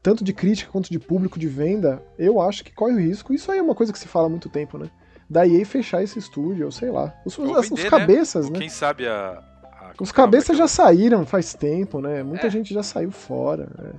tanto 0.00 0.22
de 0.22 0.32
crítica 0.32 0.70
quanto 0.70 0.88
de 0.92 0.98
público 1.00 1.40
de 1.40 1.48
venda, 1.48 2.00
eu 2.16 2.40
acho 2.40 2.62
que 2.62 2.72
corre 2.72 2.94
o 2.94 3.00
risco. 3.00 3.34
Isso 3.34 3.50
aí 3.50 3.58
é 3.58 3.62
uma 3.62 3.74
coisa 3.74 3.92
que 3.92 3.98
se 3.98 4.06
fala 4.06 4.26
há 4.26 4.28
muito 4.28 4.48
tempo, 4.48 4.78
né? 4.78 4.88
Da 5.28 5.44
EA 5.44 5.66
fechar 5.66 6.04
esse 6.04 6.20
estúdio, 6.20 6.66
ou 6.66 6.70
sei 6.70 6.88
lá. 6.88 7.12
Os, 7.26 7.34
vender, 7.34 7.58
os 7.58 7.70
né? 7.82 7.90
cabeças, 7.90 8.44
né? 8.46 8.52
né? 8.52 8.58
Quem 8.60 8.68
sabe 8.68 9.08
a. 9.08 9.42
a 9.64 9.92
os 10.00 10.12
cabeças 10.12 10.56
já 10.56 10.68
saíram 10.68 11.26
faz 11.26 11.52
tempo, 11.52 12.00
né? 12.00 12.22
Muita 12.22 12.46
é. 12.46 12.50
gente 12.50 12.72
já 12.72 12.84
saiu 12.84 13.10
fora. 13.10 13.68
Né? 13.76 13.90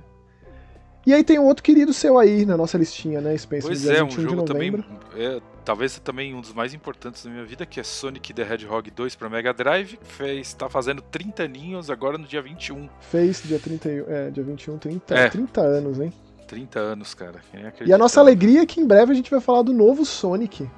E 1.06 1.12
aí 1.12 1.22
tem 1.22 1.38
um 1.38 1.44
outro 1.44 1.62
querido 1.62 1.92
seu 1.92 2.18
aí 2.18 2.46
na 2.46 2.56
nossa 2.56 2.78
listinha, 2.78 3.20
né, 3.20 3.36
Spencer? 3.36 3.68
Pois 3.68 3.86
é, 3.86 4.02
um 4.02 4.10
jogo 4.10 4.42
também. 4.44 4.82
É, 5.14 5.38
talvez 5.70 6.00
também 6.00 6.34
um 6.34 6.40
dos 6.40 6.52
mais 6.52 6.74
importantes 6.74 7.24
da 7.24 7.30
minha 7.30 7.44
vida, 7.44 7.64
que 7.64 7.78
é 7.78 7.84
Sonic 7.84 8.34
the 8.34 8.42
Hedgehog 8.42 8.90
2 8.90 9.14
para 9.14 9.28
Mega 9.28 9.54
Drive. 9.54 10.00
Fez, 10.02 10.52
tá 10.52 10.68
fazendo 10.68 11.00
30 11.00 11.44
aninhos 11.44 11.88
agora 11.88 12.18
no 12.18 12.26
dia 12.26 12.42
21. 12.42 12.88
Fez 12.98 13.40
dia 13.44 13.60
31, 13.60 14.04
é, 14.12 14.30
dia 14.30 14.42
21, 14.42 14.78
30, 14.78 15.14
é. 15.14 15.28
30 15.28 15.60
anos, 15.60 16.00
hein? 16.00 16.12
30 16.48 16.80
anos, 16.80 17.14
cara. 17.14 17.40
e 17.86 17.92
a 17.92 17.96
nossa 17.96 18.18
alegria 18.18 18.62
é 18.62 18.66
que 18.66 18.80
em 18.80 18.84
breve 18.84 19.12
a 19.12 19.14
gente 19.14 19.30
vai 19.30 19.40
falar 19.40 19.62
do 19.62 19.72
novo 19.72 20.04
Sonic 20.04 20.68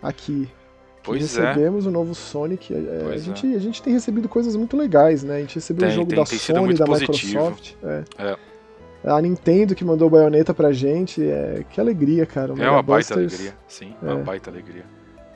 aqui. 0.00 0.48
Pois 1.02 1.36
é. 1.36 1.40
recebemos 1.40 1.84
é. 1.84 1.88
o 1.88 1.90
novo 1.90 2.14
Sonic. 2.14 2.72
É, 2.72 3.12
a, 3.12 3.18
gente, 3.18 3.56
a 3.56 3.58
gente 3.58 3.82
tem 3.82 3.92
recebido 3.92 4.28
coisas 4.28 4.54
muito 4.54 4.76
legais, 4.76 5.24
né? 5.24 5.38
A 5.38 5.40
gente 5.40 5.56
recebeu 5.56 5.88
o 5.88 5.90
jogo 5.90 6.10
tem, 6.10 6.18
da 6.18 6.26
Sony, 6.26 6.74
da 6.74 6.84
positivo. 6.84 7.50
Microsoft. 7.50 7.74
É. 7.82 8.36
é. 9.04 9.10
A 9.10 9.20
Nintendo 9.20 9.74
que 9.74 9.84
mandou 9.84 10.08
baioneta 10.10 10.52
pra 10.52 10.72
gente. 10.72 11.22
É... 11.22 11.64
Que 11.70 11.80
alegria, 11.80 12.26
cara. 12.26 12.54
é 12.58 12.70
uma 12.70 12.82
baita 12.82 13.14
alegria, 13.14 13.54
sim. 13.66 13.94
É 14.02 14.06
uma 14.06 14.22
baita 14.22 14.50
alegria. 14.50 14.84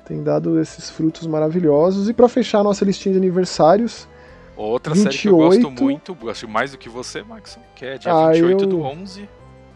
Tem 0.05 0.23
dado 0.23 0.61
esses 0.61 0.91
frutos 0.91 1.27
maravilhosos. 1.27 2.09
E 2.09 2.13
para 2.13 2.29
fechar 2.29 2.61
a 2.61 2.65
nossa 2.65 2.85
listinha 2.85 3.13
de 3.13 3.19
aniversários. 3.19 4.09
Outra 4.57 4.93
28... 4.93 5.13
série 5.13 5.23
que 5.23 5.29
eu 5.29 5.37
gosto 5.37 5.83
muito, 5.83 6.15
gosto 6.15 6.49
mais 6.49 6.73
do 6.73 6.79
que 6.79 6.89
você, 6.89 7.23
Maxon, 7.23 7.61
que 7.75 7.87
é 7.87 7.97
dia 7.97 8.13
ah, 8.13 8.31
28 8.31 8.65
eu... 8.65 8.69
do 8.69 8.81
11. 8.83 9.29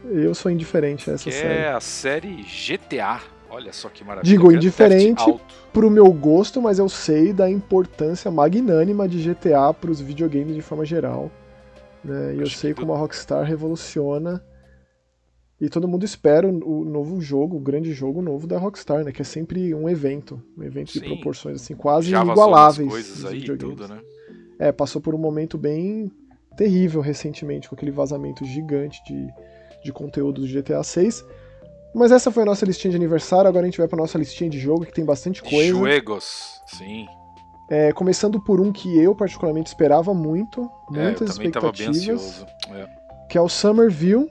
Eu 0.05 0.35
sou 0.35 0.51
indiferente 0.53 1.09
a 1.11 1.15
essa 1.15 1.25
que 1.25 1.33
série. 1.33 1.55
é 1.55 1.69
a 1.73 1.81
série 1.81 2.43
GTA. 2.43 3.21
Olha 3.49 3.73
só 3.73 3.89
que 3.89 4.05
maravilha. 4.05 4.31
Digo, 4.31 4.53
indiferente 4.53 5.25
pro 5.73 5.89
meu 5.89 6.13
gosto, 6.13 6.61
mas 6.61 6.79
eu 6.79 6.89
sei 6.89 7.33
da 7.33 7.49
importância 7.49 8.31
magnânima 8.31 9.09
de 9.09 9.23
GTA 9.23 9.73
pros 9.73 10.01
videogames 10.01 10.55
de 10.55 10.61
forma 10.61 10.85
geral. 10.85 11.31
Né? 12.05 12.37
E 12.37 12.41
eu 12.41 12.51
sei 12.51 12.75
como 12.75 12.93
a 12.93 12.99
Rockstar 12.99 13.45
revoluciona 13.45 14.45
e 15.61 15.69
todo 15.69 15.89
mundo 15.89 16.05
espera 16.05 16.47
o, 16.47 16.85
novo 16.85 17.21
jogo, 17.21 17.57
o 17.57 17.61
grande 17.61 17.93
jogo 17.93 18.21
novo 18.21 18.47
da 18.47 18.59
Rockstar, 18.59 19.05
né? 19.05 19.13
Que 19.13 19.23
é 19.23 19.25
sempre 19.25 19.73
um 19.75 19.89
evento. 19.89 20.43
Um 20.59 20.63
evento 20.63 20.93
Sim. 20.93 21.01
de 21.01 21.07
proporções 21.07 21.63
assim, 21.63 21.75
quase 21.75 22.11
Já 22.11 22.23
igualáveis. 22.23 22.91
Coisas 22.91 23.25
aí, 23.25 23.45
tudo, 23.45 23.89
né? 23.89 24.01
É, 24.59 24.73
passou 24.73 25.01
por 25.01 25.15
um 25.15 25.19
momento 25.19 25.57
bem 25.57 26.11
terrível 26.57 27.01
recentemente, 27.01 27.69
com 27.69 27.75
aquele 27.75 27.91
vazamento 27.91 28.45
gigante 28.45 29.03
de, 29.05 29.29
de 29.83 29.93
conteúdo 29.93 30.43
do 30.43 30.47
GTA 30.47 30.83
6. 30.83 31.25
Mas 31.95 32.11
essa 32.11 32.31
foi 32.31 32.43
a 32.43 32.47
nossa 32.47 32.67
listinha 32.67 32.91
de 32.91 32.97
aniversário, 32.97 33.49
agora 33.49 33.65
a 33.65 33.69
gente 33.71 33.79
vai 33.79 33.87
pra 33.87 33.97
nossa 33.97 34.19
listinha 34.19 34.51
de 34.51 34.59
jogo, 34.59 34.85
que 34.85 34.93
tem 34.93 35.05
bastante 35.05 35.43
coisa. 35.43 35.69
Juegos, 35.69 36.61
sim. 36.67 37.07
É, 37.69 37.93
começando 37.93 38.41
por 38.41 38.61
um 38.61 38.71
que 38.71 38.99
eu 38.99 39.15
particularmente 39.15 39.69
esperava 39.69 40.13
muito, 40.13 40.71
muitas 40.91 41.29
é, 41.29 41.33
expectativas. 41.33 42.45
É. 42.71 42.87
Que 43.29 43.39
é 43.39 43.41
o 43.41 43.49
Summerville, 43.49 44.29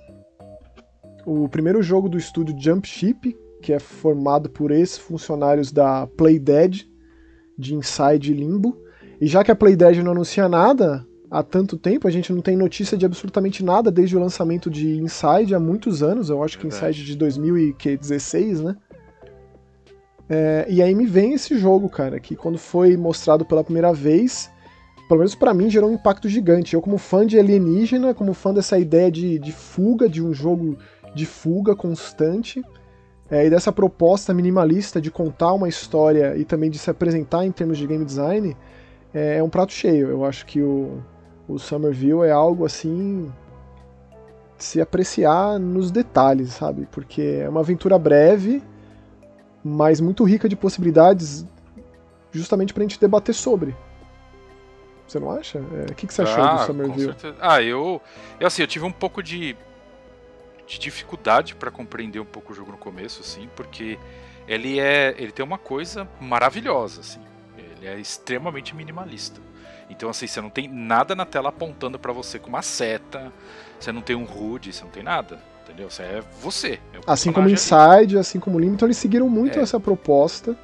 o 1.26 1.50
primeiro 1.50 1.82
jogo 1.82 2.08
do 2.08 2.18
estúdio 2.18 2.56
Jump 2.60 2.88
Ship, 2.88 3.36
que 3.62 3.74
é 3.74 3.80
formado 3.80 4.50
por 4.50 4.72
ex-funcionários 4.72 5.72
da 5.72 6.06
Playdead, 6.06 6.88
de 7.58 7.76
Inside 7.76 8.34
Limbo. 8.34 8.78
E 9.20 9.28
já 9.28 9.44
que 9.44 9.52
a 9.52 9.56
Playdead 9.56 10.04
não 10.04 10.12
anuncia 10.12 10.50
nada 10.50 11.06
há 11.32 11.42
tanto 11.42 11.78
tempo, 11.78 12.08
a 12.08 12.12
gente 12.12 12.32
não 12.32 12.42
tem 12.42 12.56
notícia 12.56 12.98
de 12.98 13.06
absolutamente 13.06 13.64
nada 13.64 13.90
desde 13.90 14.16
o 14.16 14.20
lançamento 14.20 14.70
de 14.70 15.00
Inside 15.00 15.56
há 15.56 15.60
muitos 15.60 16.04
anos, 16.04 16.30
eu 16.30 16.44
acho 16.44 16.60
que 16.60 16.68
Inside 16.68 17.04
de 17.04 17.16
2016, 17.16 18.62
né? 18.62 18.76
É, 20.30 20.66
e 20.70 20.82
aí 20.82 20.96
me 20.96 21.06
vem 21.06 21.34
esse 21.34 21.58
jogo, 21.58 21.90
cara, 21.90 22.20
que 22.20 22.36
quando 22.36 22.58
foi 22.58 22.96
mostrado 22.96 23.46
pela 23.46 23.64
primeira 23.64 23.94
vez, 23.94 24.50
pelo 25.08 25.20
menos 25.20 25.36
para 25.36 25.54
mim, 25.54 25.70
gerou 25.70 25.90
um 25.90 25.94
impacto 25.94 26.30
gigante. 26.30 26.74
Eu, 26.74 26.82
como 26.82 26.98
fã 26.98 27.26
de 27.26 27.38
alienígena, 27.38 28.14
como 28.14 28.34
fã 28.34 28.54
dessa 28.54 28.80
ideia 28.80 29.12
de, 29.12 29.38
de 29.38 29.52
fuga, 29.52 30.08
de 30.08 30.24
um 30.24 30.34
jogo 30.34 30.78
de 31.14 31.26
fuga 31.26 31.76
constante 31.76 32.64
é, 33.30 33.46
e 33.46 33.50
dessa 33.50 33.72
proposta 33.72 34.34
minimalista 34.34 35.00
de 35.00 35.12
contar 35.12 35.54
uma 35.54 35.70
história 35.70 36.36
e 36.38 36.46
também 36.46 36.70
de 36.70 36.78
se 36.78 36.90
apresentar 36.90 37.46
em 37.46 37.52
termos 37.52 37.78
de 37.78 37.86
game 37.86 38.04
design 38.04 38.56
é, 39.14 39.38
é 39.38 39.44
um 39.44 39.50
prato 39.50 39.74
cheio. 39.74 40.10
Eu 40.10 40.26
acho 40.26 40.46
que 40.46 40.62
o, 40.62 41.04
o 41.48 41.60
Somerville 41.60 42.24
é 42.24 42.32
algo 42.32 42.66
assim 42.66 43.32
se 44.58 44.80
apreciar 44.80 45.60
nos 45.60 45.92
detalhes, 45.92 46.54
sabe? 46.54 46.88
Porque 46.92 47.42
é 47.44 47.50
uma 47.50 47.60
aventura 47.60 48.00
breve, 48.00 48.64
mas 49.64 50.02
muito 50.02 50.24
rica 50.24 50.50
de 50.50 50.56
possibilidades, 50.56 51.46
justamente 52.32 52.74
pra 52.74 52.84
gente 52.84 53.00
debater 53.00 53.34
sobre. 53.34 53.76
Você 55.08 55.20
não 55.20 55.32
acha? 55.32 55.60
É, 55.60 55.92
o 55.92 55.96
que, 55.96 56.08
que 56.08 56.14
você 56.14 56.24
achou 56.24 56.44
ah, 56.44 56.56
do 56.56 56.66
Somerville? 56.66 57.16
Ah, 57.40 57.62
eu, 57.62 58.02
eu 58.40 58.48
assim, 58.48 58.62
eu 58.62 58.68
tive 58.68 58.86
um 58.86 58.92
pouco 58.92 59.22
de 59.22 59.56
de 60.66 60.80
dificuldade 60.80 61.56
para 61.56 61.70
compreender 61.70 62.20
um 62.20 62.26
pouco 62.26 62.54
o 62.54 62.56
jogo 62.56 62.72
no 62.72 62.78
começo, 62.78 63.22
assim, 63.22 63.50
porque 63.56 64.00
ele 64.48 64.80
é, 64.80 65.14
ele 65.18 65.32
tem 65.32 65.44
uma 65.44 65.58
coisa 65.58 66.08
maravilhosa, 66.20 67.02
assim. 67.02 67.20
Ele 67.58 67.88
é 67.88 68.00
extremamente 68.00 68.76
minimalista. 68.76 69.42
Então, 69.90 70.10
assim, 70.10 70.26
você 70.26 70.42
não 70.42 70.50
tem 70.50 70.68
nada 70.68 71.14
na 71.14 71.26
tela 71.26 71.50
apontando 71.50 72.00
para 72.00 72.14
você 72.14 72.40
com 72.40 72.48
uma 72.48 72.62
seta, 72.62 73.32
você 73.80 73.92
não 73.92 74.02
tem 74.02 74.16
um 74.16 74.24
HUD, 74.24 74.72
você 74.72 74.84
não 74.84 74.92
tem 74.92 75.04
nada, 75.04 75.40
entendeu? 75.74 75.90
Você 75.90 76.04
é 76.04 76.24
você. 76.42 76.80
É 76.94 77.00
assim 77.06 77.32
como 77.32 77.50
Inside, 77.50 78.14
ali. 78.14 78.18
assim 78.18 78.40
como 78.40 78.60
Limbo, 78.60 78.76
então 78.76 78.88
eles 78.88 78.98
seguiram 78.98 79.28
muito 79.28 79.60
é. 79.60 79.62
essa 79.62 79.80
proposta. 79.80 80.56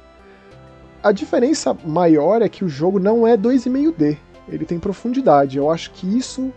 A 1.02 1.12
diferença 1.12 1.74
maior 1.84 2.42
é 2.42 2.48
que 2.48 2.64
o 2.64 2.68
jogo 2.68 2.98
não 2.98 3.26
é 3.26 3.36
2,5D, 3.36 4.16
ele 4.48 4.64
tem 4.64 4.78
profundidade. 4.78 5.58
Eu 5.58 5.70
acho 5.70 5.90
que 5.92 6.06
isso 6.06 6.52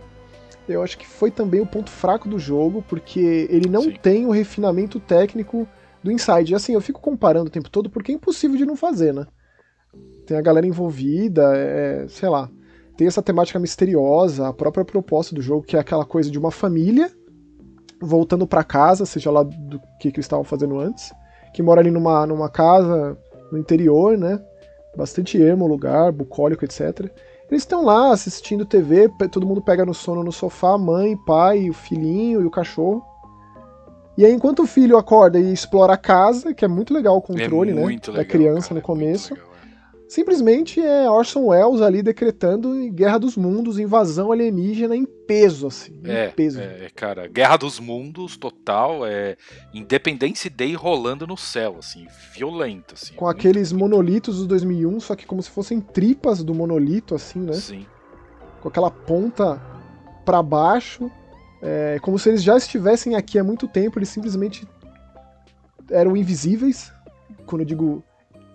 eu 0.66 0.82
acho 0.82 0.96
que 0.96 1.06
foi 1.06 1.30
também 1.30 1.60
o 1.60 1.66
ponto 1.66 1.90
fraco 1.90 2.26
do 2.26 2.38
jogo, 2.38 2.82
porque 2.88 3.46
ele 3.50 3.68
não 3.68 3.82
Sim. 3.82 3.98
tem 4.00 4.26
o 4.26 4.30
refinamento 4.30 4.98
técnico 4.98 5.68
do 6.02 6.10
Inside. 6.10 6.52
E 6.52 6.54
assim, 6.54 6.72
eu 6.72 6.80
fico 6.80 7.02
comparando 7.02 7.48
o 7.48 7.52
tempo 7.52 7.68
todo 7.68 7.90
porque 7.90 8.12
é 8.12 8.14
impossível 8.14 8.56
de 8.56 8.64
não 8.64 8.74
fazer, 8.74 9.12
né? 9.12 9.26
Tem 10.26 10.38
a 10.38 10.40
galera 10.40 10.66
envolvida, 10.66 11.52
é, 11.54 12.06
sei 12.08 12.30
lá. 12.30 12.50
Tem 12.96 13.06
essa 13.06 13.22
temática 13.22 13.58
misteriosa, 13.58 14.48
a 14.48 14.54
própria 14.54 14.86
proposta 14.86 15.34
do 15.34 15.42
jogo, 15.42 15.66
que 15.66 15.76
é 15.76 15.80
aquela 15.80 16.04
coisa 16.06 16.30
de 16.30 16.38
uma 16.38 16.50
família 16.50 17.10
voltando 18.00 18.46
para 18.46 18.64
casa, 18.64 19.06
seja 19.06 19.30
lá 19.30 19.42
do 19.42 19.80
que, 19.98 20.10
que 20.10 20.16
eles 20.16 20.26
estavam 20.26 20.44
fazendo 20.44 20.78
antes, 20.78 21.12
que 21.52 21.62
mora 21.62 21.80
ali 21.80 21.90
numa, 21.90 22.26
numa 22.26 22.48
casa 22.48 23.16
no 23.50 23.58
interior, 23.58 24.16
né? 24.18 24.40
Bastante 24.96 25.40
ermo 25.40 25.64
o 25.64 25.68
lugar, 25.68 26.12
bucólico, 26.12 26.64
etc. 26.64 27.10
Eles 27.50 27.62
estão 27.62 27.84
lá 27.84 28.12
assistindo 28.12 28.64
TV, 28.64 29.10
todo 29.30 29.46
mundo 29.46 29.62
pega 29.62 29.84
no 29.84 29.94
sono 29.94 30.22
no 30.22 30.32
sofá, 30.32 30.78
mãe, 30.78 31.16
pai, 31.26 31.68
o 31.68 31.74
filhinho 31.74 32.40
e 32.40 32.46
o 32.46 32.50
cachorro. 32.50 33.02
E 34.16 34.24
aí, 34.24 34.32
enquanto 34.32 34.62
o 34.62 34.66
filho 34.66 34.96
acorda 34.96 35.38
e 35.38 35.52
explora 35.52 35.94
a 35.94 35.96
casa, 35.96 36.54
que 36.54 36.64
é 36.64 36.68
muito 36.68 36.94
legal 36.94 37.16
o 37.16 37.22
controle, 37.22 37.72
é 37.72 37.74
né? 37.74 37.84
Legal, 37.84 38.14
da 38.14 38.24
criança 38.24 38.68
cara, 38.68 38.74
no 38.74 38.78
é 38.78 38.82
começo. 38.82 39.34
É 39.34 39.53
simplesmente 40.14 40.80
é 40.80 41.10
Orson 41.10 41.46
Welles 41.46 41.82
ali 41.82 42.00
decretando 42.00 42.72
Guerra 42.92 43.18
dos 43.18 43.36
Mundos, 43.36 43.80
invasão 43.80 44.30
alienígena 44.30 44.94
em 44.94 45.04
peso, 45.04 45.66
assim. 45.66 46.00
É, 46.04 46.28
peso. 46.28 46.60
É, 46.60 46.88
cara, 46.94 47.26
Guerra 47.26 47.56
dos 47.56 47.80
Mundos 47.80 48.36
total, 48.36 49.04
é 49.04 49.36
Independence 49.72 50.48
Day 50.48 50.72
rolando 50.74 51.26
no 51.26 51.36
céu, 51.36 51.76
assim, 51.80 52.06
violento, 52.32 52.94
assim. 52.94 53.14
Com 53.14 53.26
aqueles 53.26 53.72
monolitos 53.72 54.38
do 54.38 54.46
2001, 54.46 55.00
só 55.00 55.16
que 55.16 55.26
como 55.26 55.42
se 55.42 55.50
fossem 55.50 55.80
tripas 55.80 56.44
do 56.44 56.54
monolito, 56.54 57.16
assim, 57.16 57.40
né? 57.40 57.54
Sim. 57.54 57.84
Com 58.60 58.68
aquela 58.68 58.92
ponta 58.92 59.60
para 60.24 60.40
baixo, 60.44 61.10
é, 61.60 61.98
como 62.00 62.20
se 62.20 62.28
eles 62.28 62.42
já 62.44 62.56
estivessem 62.56 63.16
aqui 63.16 63.36
há 63.36 63.42
muito 63.42 63.66
tempo, 63.66 63.98
eles 63.98 64.10
simplesmente 64.10 64.64
eram 65.90 66.16
invisíveis. 66.16 66.92
Quando 67.46 67.62
eu 67.62 67.66
digo 67.66 68.04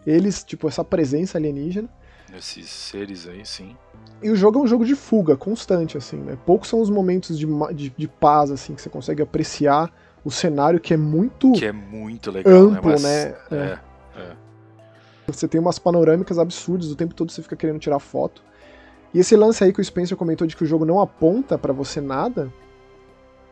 eles, 0.09 0.43
tipo, 0.43 0.67
essa 0.67 0.83
presença 0.83 1.37
alienígena. 1.37 1.89
Esses 2.35 2.69
seres 2.69 3.27
aí, 3.27 3.45
sim. 3.45 3.75
E 4.21 4.29
o 4.29 4.35
jogo 4.35 4.59
é 4.59 4.61
um 4.63 4.67
jogo 4.67 4.85
de 4.85 4.95
fuga 4.95 5.35
constante, 5.37 5.97
assim, 5.97 6.17
né? 6.17 6.37
Poucos 6.45 6.67
são 6.67 6.81
os 6.81 6.89
momentos 6.89 7.37
de, 7.37 7.47
de, 7.73 7.89
de 7.95 8.07
paz, 8.07 8.51
assim, 8.51 8.75
que 8.75 8.81
você 8.81 8.89
consegue 8.89 9.21
apreciar 9.21 9.91
o 10.23 10.29
cenário 10.29 10.79
que 10.79 10.93
é 10.93 10.97
muito. 10.97 11.51
Que 11.53 11.65
é 11.65 11.71
muito 11.71 12.31
legal, 12.31 12.53
né? 12.53 12.77
amplo, 12.77 12.91
né? 12.91 12.97
né? 12.99 13.35
É, 13.51 13.79
é. 14.19 14.35
Você 15.27 15.47
tem 15.47 15.61
umas 15.61 15.79
panorâmicas 15.79 16.39
absurdas, 16.39 16.91
o 16.91 16.95
tempo 16.95 17.13
todo 17.13 17.31
você 17.31 17.41
fica 17.41 17.55
querendo 17.55 17.79
tirar 17.79 17.99
foto. 17.99 18.43
E 19.13 19.19
esse 19.19 19.35
lance 19.35 19.63
aí 19.63 19.71
que 19.71 19.79
o 19.79 19.83
Spencer 19.83 20.17
comentou 20.17 20.45
de 20.45 20.55
que 20.55 20.63
o 20.63 20.67
jogo 20.67 20.85
não 20.85 20.99
aponta 20.99 21.57
para 21.57 21.71
você 21.71 22.01
nada, 22.01 22.51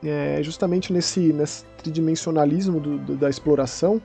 é 0.04 0.40
justamente 0.44 0.94
nesse, 0.94 1.34
nesse 1.34 1.66
tridimensionalismo 1.78 2.80
do, 2.80 2.98
do, 2.98 3.16
da 3.16 3.30
exploração 3.30 4.02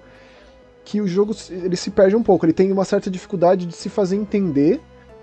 que 0.85 1.01
o 1.01 1.07
jogo 1.07 1.35
ele 1.51 1.77
se 1.77 1.91
perde 1.91 2.17
um 2.17 2.23
pouco, 2.23 2.45
ele 2.45 2.53
tem 2.53 2.73
uma 2.73 2.85
certa 2.85 3.11
dificuldade 3.11 3.67
de 3.67 3.75
se 3.75 3.89
fazer 3.89 4.17
entender. 4.17 4.81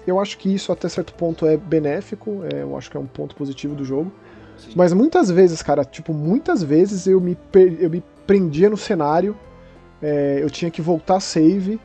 Eu 0.08 0.20
acho 0.20 0.38
que 0.38 0.54
isso 0.54 0.72
até 0.72 0.88
certo 0.88 1.14
ponto 1.14 1.46
é 1.46 1.58
benéfico, 1.58 2.42
é, 2.52 2.64
eu 2.64 2.78
acho 2.78 2.90
que 2.90 2.98
é 2.98 3.00
um 3.00 3.06
ponto 3.06 3.36
positivo 3.36 3.76
do 3.76 3.84
jogo. 3.84 4.12
Sim. 4.58 4.72
Mas 4.76 4.94
muitas 4.94 5.30
vezes, 5.30 5.62
cara, 5.62 5.84
tipo, 5.86 6.14
muitas 6.14 6.64
vezes 6.64 7.08
eu 7.08 7.20
me, 7.20 7.38
eu 7.80 7.90
me 7.90 8.04
prendia 8.26 8.70
no 8.70 8.78
cenário, 8.78 9.38
é, 10.02 10.40
eu 10.42 10.50
tinha 10.50 10.72
que 10.72 10.82
voltar 10.82 11.18
a 11.18 11.20
save. 11.20 11.80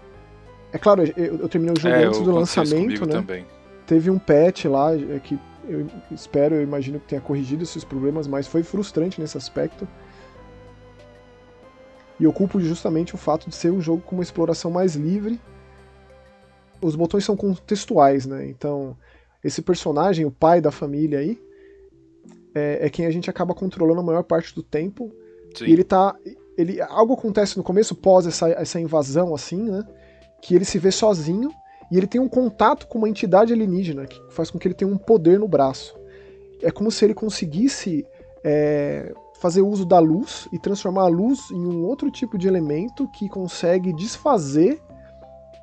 É 0.72 0.78
claro, 0.78 1.04
eu, 1.16 1.38
eu 1.40 1.48
terminei 1.48 1.74
o 1.76 1.80
jogo 1.80 1.94
é, 1.94 2.04
antes 2.04 2.20
do 2.20 2.32
lançamento, 2.32 3.06
né? 3.06 3.12
Também. 3.14 3.46
Teve 3.86 4.10
um 4.10 4.18
patch 4.18 4.64
lá 4.64 4.94
é, 4.94 5.20
que 5.22 5.38
eu 5.68 5.86
espero, 6.10 6.56
eu 6.56 6.62
imagino 6.62 6.98
que 7.00 7.06
tenha 7.06 7.20
corrigido 7.20 7.62
esses 7.62 7.84
problemas, 7.84 8.26
mas 8.26 8.46
foi 8.46 8.62
frustrante 8.62 9.20
nesse 9.20 9.36
aspecto. 9.36 9.86
E 12.18 12.24
eu 12.24 12.32
culpo 12.32 12.60
justamente 12.60 13.14
o 13.14 13.18
fato 13.18 13.48
de 13.48 13.54
ser 13.54 13.70
um 13.70 13.80
jogo 13.80 14.02
com 14.02 14.16
uma 14.16 14.22
exploração 14.22 14.70
mais 14.70 14.94
livre. 14.94 15.40
Os 16.80 16.94
botões 16.94 17.24
são 17.24 17.36
contextuais, 17.36 18.26
né? 18.26 18.46
Então, 18.46 18.96
esse 19.42 19.62
personagem, 19.62 20.24
o 20.24 20.30
pai 20.30 20.60
da 20.60 20.70
família 20.70 21.18
aí, 21.18 21.38
é, 22.54 22.86
é 22.86 22.90
quem 22.90 23.06
a 23.06 23.10
gente 23.10 23.28
acaba 23.28 23.54
controlando 23.54 24.00
a 24.00 24.04
maior 24.04 24.22
parte 24.22 24.54
do 24.54 24.62
tempo. 24.62 25.10
Sim. 25.54 25.66
E 25.66 25.72
ele 25.72 25.84
tá. 25.84 26.14
Ele, 26.56 26.80
algo 26.80 27.14
acontece 27.14 27.56
no 27.56 27.64
começo, 27.64 27.96
pós 27.96 28.26
essa, 28.26 28.48
essa 28.50 28.80
invasão, 28.80 29.34
assim, 29.34 29.70
né? 29.70 29.84
Que 30.40 30.54
ele 30.54 30.64
se 30.64 30.78
vê 30.78 30.92
sozinho 30.92 31.50
e 31.90 31.96
ele 31.96 32.06
tem 32.06 32.20
um 32.20 32.28
contato 32.28 32.86
com 32.86 32.98
uma 32.98 33.08
entidade 33.08 33.52
alienígena 33.52 34.06
que 34.06 34.20
faz 34.30 34.50
com 34.50 34.58
que 34.58 34.68
ele 34.68 34.74
tenha 34.74 34.90
um 34.90 34.96
poder 34.96 35.38
no 35.38 35.48
braço. 35.48 35.98
É 36.62 36.70
como 36.70 36.90
se 36.90 37.04
ele 37.04 37.14
conseguisse 37.14 38.06
é, 38.42 39.12
fazer 39.44 39.60
uso 39.60 39.84
da 39.84 39.98
luz 39.98 40.48
e 40.50 40.58
transformar 40.58 41.02
a 41.02 41.08
luz 41.08 41.50
em 41.50 41.66
um 41.66 41.84
outro 41.84 42.10
tipo 42.10 42.38
de 42.38 42.48
elemento 42.48 43.06
que 43.08 43.28
consegue 43.28 43.92
desfazer 43.92 44.80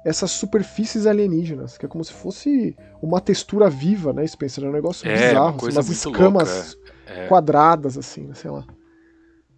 essas 0.05 0.29
superfícies 0.29 1.07
alienígenas, 1.07 1.79
que 1.79 1.85
é 1.87 1.89
como 1.89 2.03
se 2.03 2.13
fosse 2.13 2.75
uma 3.01 3.19
textura 3.19 3.71
viva, 3.71 4.13
né, 4.13 4.27
Spencer? 4.27 4.63
É 4.65 4.67
um 4.67 4.71
negócio 4.71 5.09
É, 5.09 5.13
bizarro, 5.13 5.57
uma 5.57 5.67
assim, 5.67 5.71
umas 5.71 5.89
escamas 5.89 6.77
É. 7.07 7.25
quadradas, 7.25 7.97
assim, 7.97 8.31
sei 8.35 8.51
lá. 8.51 8.63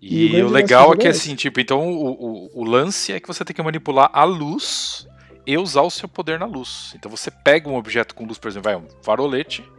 E 0.02 0.32
o 0.32 0.38
E, 0.38 0.44
o 0.44 0.48
legal 0.48 0.94
é 0.94 0.98
que 0.98 1.08
assim, 1.10 1.36
tipo, 1.36 1.60
então 1.60 1.92
o, 1.92 2.12
o, 2.12 2.62
o 2.62 2.64
lance 2.64 3.12
é 3.12 3.20
que 3.20 3.28
você 3.28 3.44
tem 3.44 3.54
que 3.54 3.62
manipular 3.62 4.10
a 4.14 4.24
luz 4.24 5.06
e 5.46 5.58
usar 5.58 5.82
o 5.82 5.92
seu 5.92 6.08
poder 6.08 6.40
na 6.40 6.46
luz. 6.46 6.94
Então 6.96 7.12
você 7.12 7.30
pega 7.30 7.70
um 7.70 7.76
objeto 7.76 8.16
com 8.16 8.26
luz, 8.26 8.38
por 8.38 8.48
exemplo, 8.48 8.72
vai 8.72 8.78
um 8.78 8.88
farolete 9.02 9.70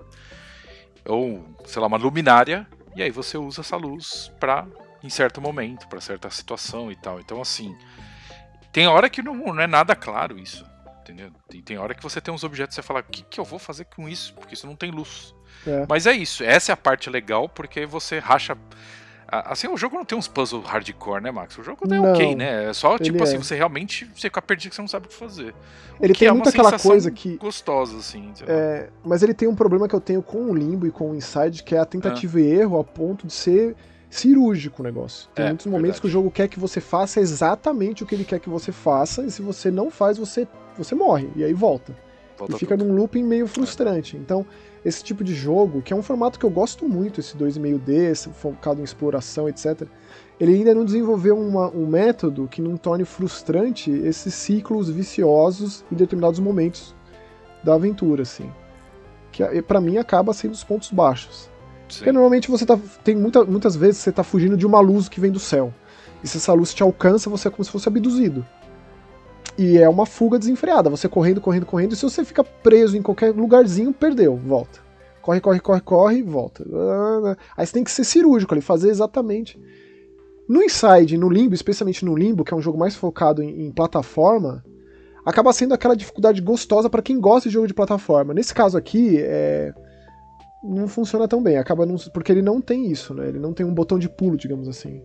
ou, 1.09 1.43
sei 1.65 1.81
lá, 1.81 1.89
uma 1.89 1.97
luminária, 1.97 2.67
e 2.95 3.03
aí 3.03 3.11
você 3.11 3.37
usa 3.37 3.61
essa 3.61 3.77
luz 3.77 4.33
pra 4.39 4.67
em 5.03 5.11
certo 5.11 5.41
momento, 5.41 5.87
pra 5.89 6.01
certa 6.01 6.31
situação 6.31 6.91
e 6.91 6.97
tal. 6.97 7.21
Então 7.21 7.41
assim, 7.41 7.77
tem 8.73 8.87
hora 8.87 9.09
que 9.11 9.23
não, 9.23 9.35
não 9.35 9.61
é 9.61 9.67
nada 9.67 9.95
claro 9.95 10.39
isso. 10.39 10.65
Entendeu? 11.05 11.31
Tem, 11.49 11.61
tem 11.61 11.77
hora 11.79 11.95
que 11.95 12.03
você 12.03 12.19
tem 12.19 12.33
uns 12.33 12.45
objetos 12.45 12.75
e 12.75 12.77
você 12.77 12.83
fala, 12.83 13.01
o 13.01 13.05
que, 13.05 13.23
que 13.23 13.39
eu 13.39 13.45
vou 13.45 13.59
fazer 13.59 13.85
com 13.85 14.09
isso? 14.09 14.33
Porque 14.35 14.55
isso 14.55 14.67
não 14.67 14.75
tem 14.75 14.91
luz. 14.91 15.35
É. 15.67 15.85
Mas 15.87 16.07
é 16.07 16.13
isso, 16.13 16.43
essa 16.43 16.73
é 16.73 16.75
a 16.75 16.77
parte 16.77 17.11
legal, 17.11 17.49
porque 17.49 17.85
você 17.85 18.19
racha. 18.19 18.57
Assim, 19.47 19.69
o 19.69 19.77
jogo 19.77 19.97
não 19.97 20.05
tem 20.05 20.17
uns 20.17 20.29
puzzles 20.29 20.65
hardcore, 20.67 21.23
né, 21.23 21.31
Max? 21.31 21.57
O 21.59 21.63
jogo 21.63 21.85
é 21.85 21.89
Não, 21.89 22.13
ok, 22.13 22.35
né? 22.35 22.71
É 22.71 22.73
só, 22.73 22.99
tipo 22.99 23.23
assim, 23.23 23.37
é. 23.37 23.39
você 23.39 23.55
realmente 23.55 24.05
você 24.15 24.29
fica 24.29 24.43
perdido 24.43 24.71
que 24.71 24.77
você 24.77 24.83
não 24.83 24.89
sabe 24.89 25.07
o 25.07 25.09
que 25.09 25.15
fazer. 25.15 25.55
O 25.99 26.05
Ele 26.05 26.13
que 26.13 26.21
tem 26.21 26.29
é 26.29 26.33
muito 26.33 26.49
aquela 26.49 26.79
coisa 26.79 27.11
que. 27.11 27.37
Gostosa, 27.37 27.97
assim. 27.97 28.33
é, 28.47 28.89
mas 29.05 29.23
ele 29.23 29.35
tem 29.35 29.49
um 29.49 29.55
problema 29.55 29.89
que 29.89 29.95
eu 29.95 30.01
tenho 30.01 30.23
com 30.23 30.51
o 30.51 30.55
Limbo 30.55 30.87
e 30.87 30.91
com 30.91 31.11
o 31.11 31.15
Inside, 31.15 31.63
que 31.63 31.75
é 31.75 31.79
a 31.79 31.85
tentativa 31.85 32.41
e 32.41 32.47
erro 32.47 32.79
a 32.79 32.85
ponto 32.85 33.27
de 33.27 33.33
ser 33.33 33.75
cirúrgico 34.11 34.81
o 34.83 34.85
negócio. 34.85 35.29
Tem 35.35 35.45
É, 35.45 35.49
muitos 35.49 35.67
momentos 35.67 35.83
verdade. 35.83 36.01
que 36.03 36.07
o 36.07 36.11
jogo 36.11 36.31
quer 36.31 36.49
que 36.49 36.59
você 36.61 36.81
faça 36.81 37.21
exatamente 37.21 38.03
o 38.03 38.07
que 38.07 38.15
ele 38.15 38.25
quer 38.25 38.39
que 38.39 38.49
você 38.49 38.71
faça, 38.71 39.23
e 39.25 39.31
se 39.31 39.43
você 39.43 39.71
não 39.71 39.91
faz, 39.91 40.19
você, 40.19 40.47
você 40.79 40.95
morre, 40.95 41.29
e 41.35 41.43
aí 41.43 41.53
volta. 41.53 41.97
Volta 42.39 42.55
e 42.55 42.59
fica 42.59 42.77
tudo. 42.77 42.87
num 42.89 42.95
looping 42.97 43.23
meio 43.25 43.47
frustrante. 43.47 44.17
Então, 44.17 44.47
esse 44.85 45.03
tipo 45.03 45.25
de 45.25 45.35
jogo, 45.35 45.81
que 45.81 45.93
é 45.93 45.97
um 45.97 46.03
formato 46.03 46.39
que 46.39 46.45
eu 46.45 46.51
gosto 46.51 46.87
muito, 46.89 47.21
esse 47.21 47.37
2,5D, 47.37 48.11
esse 48.11 48.29
focado 48.31 48.81
em 48.81 48.85
exploração, 48.85 49.49
etc., 49.49 49.83
ele 50.39 50.55
ainda 50.55 50.75
não 50.75 50.85
desenvolveu 50.85 51.39
uma- 51.39 51.71
um 51.71 51.87
método 51.87 52.49
que 52.49 52.61
não 52.61 52.77
torne 52.77 53.05
frustrante 53.05 53.91
esses 53.91 54.35
ciclos 54.35 54.91
viciosos 54.91 55.85
em 55.91 55.95
determinados 55.95 56.41
momentos 56.41 56.95
da 57.63 57.75
aventura, 57.75 58.23
assim. 58.23 58.51
Que 59.33 59.63
pra 59.63 59.81
mim 59.81 59.97
acaba 59.97 60.33
sendo 60.33 60.53
os 60.53 60.63
pontos 60.65 60.91
baixos. 60.91 61.49
Sim. 61.89 61.99
Porque 61.99 62.13
normalmente 62.13 62.51
você 62.51 62.67
tá. 62.67 62.79
Tem 63.03 63.15
muita, 63.15 63.45
muitas 63.45 63.77
vezes 63.77 63.99
você 63.99 64.13
tá 64.13 64.23
fugindo 64.23 64.57
de 64.57 64.67
uma 64.67 64.81
luz 64.81 65.09
que 65.09 65.21
vem 65.21 65.31
do 65.31 65.39
céu. 65.41 65.73
E 66.23 66.29
se 66.29 66.37
essa 66.39 66.53
luz 66.53 66.75
te 66.75 66.83
alcança, 66.83 67.31
você 67.31 67.49
é 67.49 67.51
como 67.51 67.65
se 67.65 67.71
fosse 67.71 67.89
abduzido. 67.89 68.45
E 69.57 69.79
é 69.79 69.89
uma 69.89 70.05
fuga 70.07 70.39
desenfreada. 70.39 70.91
Você 70.91 71.09
correndo, 71.09 71.41
correndo, 71.41 71.67
correndo. 71.67 71.93
E 71.93 71.97
se 71.97 72.03
você 72.03 72.25
fica 72.25 72.43
preso 72.43 72.97
em 72.97 73.03
qualquer 73.03 73.35
lugarzinho, 73.35 73.93
perdeu. 73.93 74.37
Volta. 74.37 74.81
Corre, 75.23 75.41
corre, 75.41 75.61
corre, 75.61 75.81
corre, 75.81 76.23
volta. 76.23 76.65
Aí 77.57 77.67
você 77.67 77.73
tem 77.73 77.85
que 77.85 77.91
ser 77.91 78.05
cirúrgico 78.05 78.53
ali, 78.53 78.61
fazer 78.61 78.91
exatamente. 78.91 79.59
No 80.47 80.63
Inside, 80.63 81.17
no 81.17 81.31
Limbo, 81.31 81.55
especialmente 81.55 82.05
no 82.05 82.15
Limbo, 82.15 82.45
que 82.45 82.53
é 82.53 82.57
um 82.57 82.61
jogo 82.61 82.77
mais 82.79 82.95
focado 82.95 83.43
em, 83.43 83.67
em 83.67 83.73
plataforma, 83.73 84.63
acaba 85.25 85.53
sendo 85.55 85.73
aquela 85.73 85.97
dificuldade 85.97 86.43
gostosa 86.43 86.91
para 86.91 87.01
quem 87.01 87.19
gosta 87.19 87.49
de 87.49 87.55
jogo 87.55 87.67
de 87.67 87.73
plataforma. 87.73 88.35
Nesse 88.35 88.53
caso 88.53 88.77
aqui, 88.77 89.17
é, 89.19 89.73
não 90.63 90.87
funciona 90.87 91.27
tão 91.27 91.43
bem, 91.43 91.57
acaba 91.57 91.87
não- 91.87 91.97
porque 92.13 92.31
ele 92.31 92.43
não 92.43 92.61
tem 92.61 92.91
isso, 92.91 93.15
né? 93.15 93.29
Ele 93.29 93.39
não 93.39 93.55
tem 93.55 93.65
um 93.65 93.73
botão 93.73 93.99
de 93.99 94.09
pulo, 94.11 94.37
digamos 94.37 94.69
assim. 94.69 95.03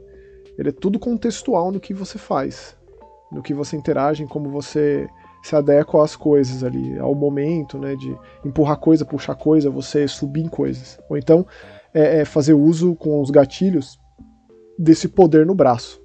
Ele 0.58 0.68
é 0.68 0.74
tudo 0.74 1.00
contextual 1.00 1.72
no 1.72 1.80
que 1.80 1.94
você 1.94 2.18
faz, 2.18 2.76
no 3.32 3.42
que 3.42 3.54
você 3.54 3.76
interage, 3.76 4.24
em 4.24 4.28
como 4.28 4.50
você 4.50 5.08
se 5.44 5.56
adequa 5.56 6.04
às 6.04 6.16
coisas 6.16 6.64
ali, 6.64 6.98
ao 7.00 7.16
momento, 7.16 7.78
né? 7.78 7.96
De 7.96 8.16
empurrar 8.44 8.78
coisa, 8.78 9.06
puxar 9.06 9.36
coisa, 9.36 9.70
você 9.70 10.08
subir 10.08 10.42
em 10.42 10.50
coisas. 10.50 11.00
Ou 11.10 11.18
então 11.18 11.46
é, 11.94 12.20
é 12.20 12.26
fazer 12.26 12.54
uso 12.54 12.96
com 12.96 13.22
os 13.22 13.30
gatilhos 13.30 13.98
desse 14.78 15.08
poder 15.08 15.46
no 15.46 15.56
braço. 15.56 16.02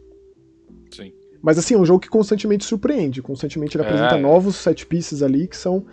Sim. 0.93 1.13
Mas 1.43 1.59
assim, 1.59 1.75
é 1.75 1.79
um 1.79 1.85
jogo 1.85 2.01
que 2.01 2.09
constantemente 2.09 2.65
surpreende, 2.65 3.23
constantemente 3.23 3.77
ele 3.77 3.85
É, 3.85 3.87
apresenta 3.87 4.17
é. 4.17 4.21
novos 4.21 4.57
set 4.57 4.87
pieces 4.87 5.23
ali 5.23 5.49
que 5.49 5.57
são 5.57 5.85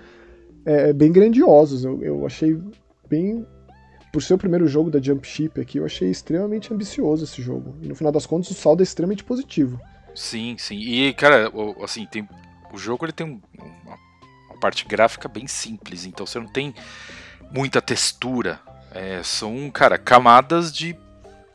é, 0.66 0.94
bem 0.94 1.12
grandiosos. 1.12 1.84
Eu, 1.84 2.02
eu 2.04 2.26
achei 2.26 2.60
bem. 3.10 3.46
Por 4.14 4.22
ser 4.22 4.34
o 4.34 4.38
primeiro 4.38 4.68
jogo 4.68 4.92
da 4.92 5.02
Jump 5.02 5.26
Ship 5.26 5.60
aqui, 5.60 5.78
eu 5.78 5.86
achei 5.86 6.10
extremamente 6.10 6.74
ambicioso 6.74 7.24
esse 7.24 7.42
jogo. 7.42 7.76
E 7.82 7.88
no 7.88 7.96
final 7.96 8.12
das 8.12 8.26
contas, 8.26 8.52
o 8.52 8.54
saldo 8.54 8.82
é 8.82 8.84
extremamente 8.84 9.24
positivo. 9.24 9.80
Sim, 10.16 10.56
sim. 10.58 10.78
E, 10.78 11.14
cara, 11.14 11.52
assim, 11.84 12.06
tem. 12.06 12.28
O 12.74 12.78
jogo 12.78 13.06
ele 13.06 13.12
tem 13.12 13.26
um- 13.28 13.42
uma, 13.58 13.96
uma 14.50 14.58
parte 14.60 14.86
gráfica 14.86 15.28
bem 15.28 15.48
simples, 15.48 16.06
então 16.06 16.26
você 16.26 16.40
não 16.40 16.48
tem 16.48 16.74
muita 17.52 17.82
textura. 17.82 18.60
É, 18.94 19.22
são, 19.24 19.70
cara, 19.72 19.98
camadas 19.98 20.72
de. 20.72 20.96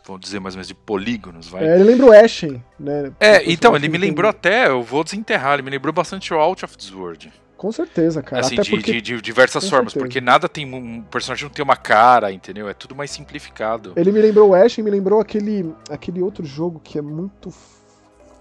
Vamos 0.06 0.20
dizer 0.20 0.38
mais 0.38 0.54
ou 0.54 0.58
menos 0.58 0.68
de 0.68 0.74
polígonos, 0.74 1.48
vai. 1.48 1.64
É, 1.66 1.74
ele 1.74 1.84
lembra 1.84 2.06
o 2.06 2.12
Ashen, 2.12 2.62
né? 2.78 3.12
É, 3.18 3.50
então, 3.50 3.74
ele 3.74 3.88
me 3.88 3.98
lembrou 3.98 4.30
até, 4.30 4.68
eu 4.68 4.80
vou 4.82 5.02
desenterrar, 5.02 5.54
ele 5.54 5.62
me 5.62 5.70
lembrou 5.70 5.92
bastante 5.92 6.32
o 6.32 6.38
Out 6.38 6.64
of 6.64 6.76
this 6.78 6.92
World. 6.92 7.32
Com 7.56 7.72
certeza, 7.72 8.22
cara. 8.22 8.40
assim, 8.44 8.54
de, 8.54 8.70
porque 8.70 8.92
de- 8.92 9.00
de 9.16 9.20
diversas 9.20 9.64
com 9.64 9.70
formas, 9.70 9.92
certeza. 9.94 10.04
porque 10.06 10.20
nada 10.20 10.48
tem. 10.48 10.64
Um 10.72 11.02
personagem 11.02 11.44
não 11.48 11.50
tem 11.52 11.64
uma 11.64 11.76
cara, 11.76 12.30
entendeu? 12.30 12.68
É 12.68 12.74
tudo 12.74 12.94
mais 12.94 13.10
simplificado. 13.10 13.94
ele 13.96 14.12
me 14.12 14.20
lembrou 14.20 14.50
o 14.50 14.54
Ashen, 14.54 14.84
me 14.84 14.90
lembrou 14.90 15.18
aquele, 15.20 15.74
aquele 15.90 16.22
outro 16.22 16.44
jogo 16.44 16.80
que 16.84 16.98
é 16.98 17.02
muito. 17.02 17.52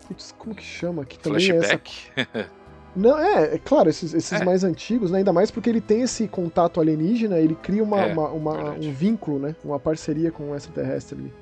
Putz, 0.08 0.34
como 0.38 0.54
que 0.56 0.64
chama? 0.64 1.04
Que 1.06 1.18
também 1.20 1.50
é 1.52 1.56
essa 1.58 1.80
Flashback. 1.80 2.12
Não, 2.96 3.20
é, 3.20 3.56
é 3.56 3.58
claro, 3.58 3.90
esses, 3.90 4.14
esses 4.14 4.40
É. 4.40 4.46
mais 4.46 4.64
antigos, 4.64 5.12
né? 5.12 5.18
Ainda 5.18 5.34
mais 5.34 5.52
porque 5.52 5.70
ele 5.70 5.82
tem 5.82 6.02
esse 6.02 6.28
contato 6.28 6.80
alienígena, 6.80 7.38
ele 7.40 7.54
cria 7.56 7.84
uma, 7.84 8.02
É, 8.02 8.14
uma- 8.14 8.30
uma- 8.30 8.72
um 8.72 8.92
vínculo, 8.94 9.38
né? 9.38 9.56
Uma 9.66 9.78
parceria 9.80 10.32
com 10.32 10.52
o 10.52 10.56
extraterrestre 10.56 11.20
ali. 11.20 11.34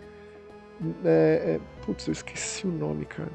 É, 1.06 1.56
é, 1.56 1.60
putz, 1.86 2.08
eu 2.08 2.12
esqueci 2.13 2.65
o 2.65 2.71
nome, 2.71 3.06
cara. 3.06 3.30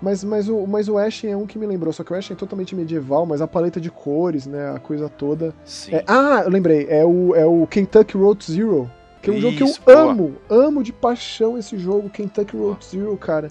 Mas, 0.00 0.24
mas, 0.24 0.48
o, 0.48 0.66
mas 0.66 0.88
o 0.88 0.98
Ashen 0.98 1.30
é 1.30 1.36
um 1.36 1.46
que 1.46 1.58
me 1.58 1.66
lembrou, 1.66 1.92
só 1.92 2.02
que 2.02 2.12
o 2.12 2.16
Ashen 2.16 2.34
é 2.34 2.36
totalmente 2.38 2.74
medieval, 2.74 3.24
mas 3.26 3.40
a 3.40 3.46
paleta 3.46 3.80
de 3.80 3.90
cores, 3.90 4.46
né? 4.46 4.70
A 4.74 4.78
coisa 4.78 5.08
toda. 5.08 5.54
É, 5.90 6.02
ah, 6.06 6.42
eu 6.44 6.50
lembrei, 6.50 6.86
é 6.88 7.04
o, 7.04 7.34
é 7.34 7.44
o 7.44 7.66
Kentucky 7.66 8.16
Road 8.16 8.44
Zero. 8.50 8.90
Que 9.22 9.30
é 9.30 9.32
um 9.32 9.40
jogo 9.40 9.56
que 9.56 9.62
eu 9.62 9.66
Isso, 9.66 9.80
boa. 9.84 9.98
amo, 10.10 10.34
amo 10.50 10.82
de 10.82 10.92
paixão 10.92 11.56
esse 11.56 11.78
jogo, 11.78 12.10
Kentucky 12.10 12.54
Boa. 12.56 12.72
Road 12.72 12.84
Zero, 12.84 13.16
cara. 13.16 13.50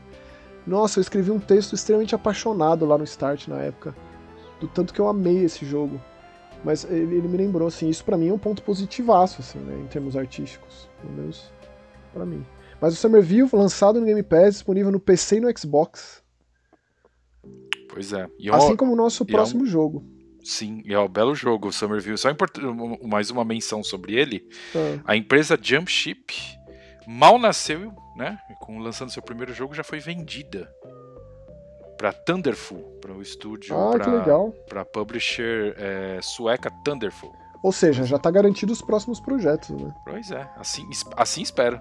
Nossa, 0.66 1.00
eu 1.00 1.02
escrevi 1.02 1.30
um 1.32 1.40
texto 1.40 1.74
extremamente 1.74 2.16
apaixonado 2.16 2.86
lá 2.86 2.98
no 2.98 3.04
Start 3.04 3.48
na 3.48 3.60
época. 3.62 3.96
Do 4.60 4.68
tanto 4.68 4.94
que 4.94 5.00
eu 5.02 5.08
amei 5.08 5.44
esse 5.44 5.66
jogo. 5.66 6.00
Mas 6.64 6.86
ele, 6.86 7.16
ele 7.18 7.28
me 7.28 7.36
lembrou, 7.38 7.68
assim, 7.68 7.90
isso 7.90 8.06
pra 8.06 8.18
mim 8.18 8.30
é 8.30 8.34
um 8.34 8.38
ponto 8.38 8.64
positivaço, 8.64 9.42
assim, 9.42 9.60
né, 9.60 9.78
em 9.82 9.88
termos 9.88 10.16
artísticos. 10.16 10.88
Pelo 11.02 11.14
menos 11.14 11.52
pra 12.14 12.26
mim. 12.26 12.46
Mas 12.80 12.94
o 12.94 12.98
Somerville, 12.98 13.50
lançado 13.52 14.00
no 14.00 14.06
Game 14.06 14.24
Pass, 14.24 14.54
disponível 14.56 14.92
no 14.92 15.00
PC 15.00 15.38
e 15.38 15.40
no 15.42 15.58
Xbox. 15.58 16.24
Pois 17.90 18.14
é. 18.14 18.28
E 18.40 18.50
é 18.50 18.56
Assim 18.56 18.76
como 18.76 18.94
o 18.94 18.96
nosso 18.96 19.24
e 19.24 19.26
é 19.26 19.28
um- 19.30 19.36
próximo 19.36 19.66
jogo. 19.66 20.04
Sim, 20.44 20.84
é 20.86 21.00
um 21.00 21.08
belo 21.08 21.34
jogo, 21.34 21.70
o 21.70 21.72
Somerville. 21.74 22.18
Só 22.18 22.30
import... 22.30 22.58
mais 23.04 23.30
uma 23.30 23.46
menção 23.46 23.82
sobre 23.84 24.14
ele. 24.16 24.46
Ah, 24.76 25.12
A 25.14 25.16
empresa 25.16 25.58
Jumpship 25.62 26.34
mal 27.08 27.40
nasceu, 27.40 27.94
né? 28.16 28.38
Com 28.60 28.80
lançando 28.80 29.12
seu 29.12 29.22
primeiro 29.22 29.54
jogo, 29.54 29.74
já 29.74 29.84
foi 29.84 30.00
vendida 30.00 30.70
para 31.98 32.12
Thunderful, 32.12 33.00
para 33.00 33.14
o 33.14 33.22
estúdio, 33.22 33.76
ah, 33.76 33.94
para 34.68 34.84
publisher 34.84 35.76
é, 35.78 36.20
sueca 36.22 36.70
Thunderful. 36.84 37.32
Ou 37.64 37.72
seja, 37.72 38.04
já 38.04 38.20
tá 38.20 38.30
garantido 38.30 38.74
os 38.74 38.82
próximos 38.82 39.22
projetos, 39.22 39.70
né? 39.70 39.94
Pois 40.04 40.30
é, 40.32 40.50
assim, 40.58 40.86
assim 41.16 41.42
espero. 41.42 41.80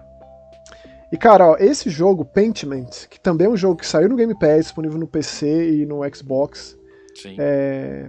E 1.11 1.17
cara, 1.17 1.51
ó, 1.51 1.57
esse 1.59 1.91
jogo, 1.91 2.25
Pentiment, 2.25 3.09
que 3.11 3.19
também 3.19 3.47
é 3.47 3.51
um 3.51 3.57
jogo 3.57 3.77
que 3.77 3.87
saiu 3.87 4.09
no 4.09 4.17
Game 4.17 4.39
Pass, 4.39 4.67
disponível 4.67 4.99
no 4.99 5.09
PC 5.09 5.73
e 5.73 5.87
no 5.87 6.01
Xbox, 6.15 6.79
Sim. 7.17 7.37
é, 7.39 8.09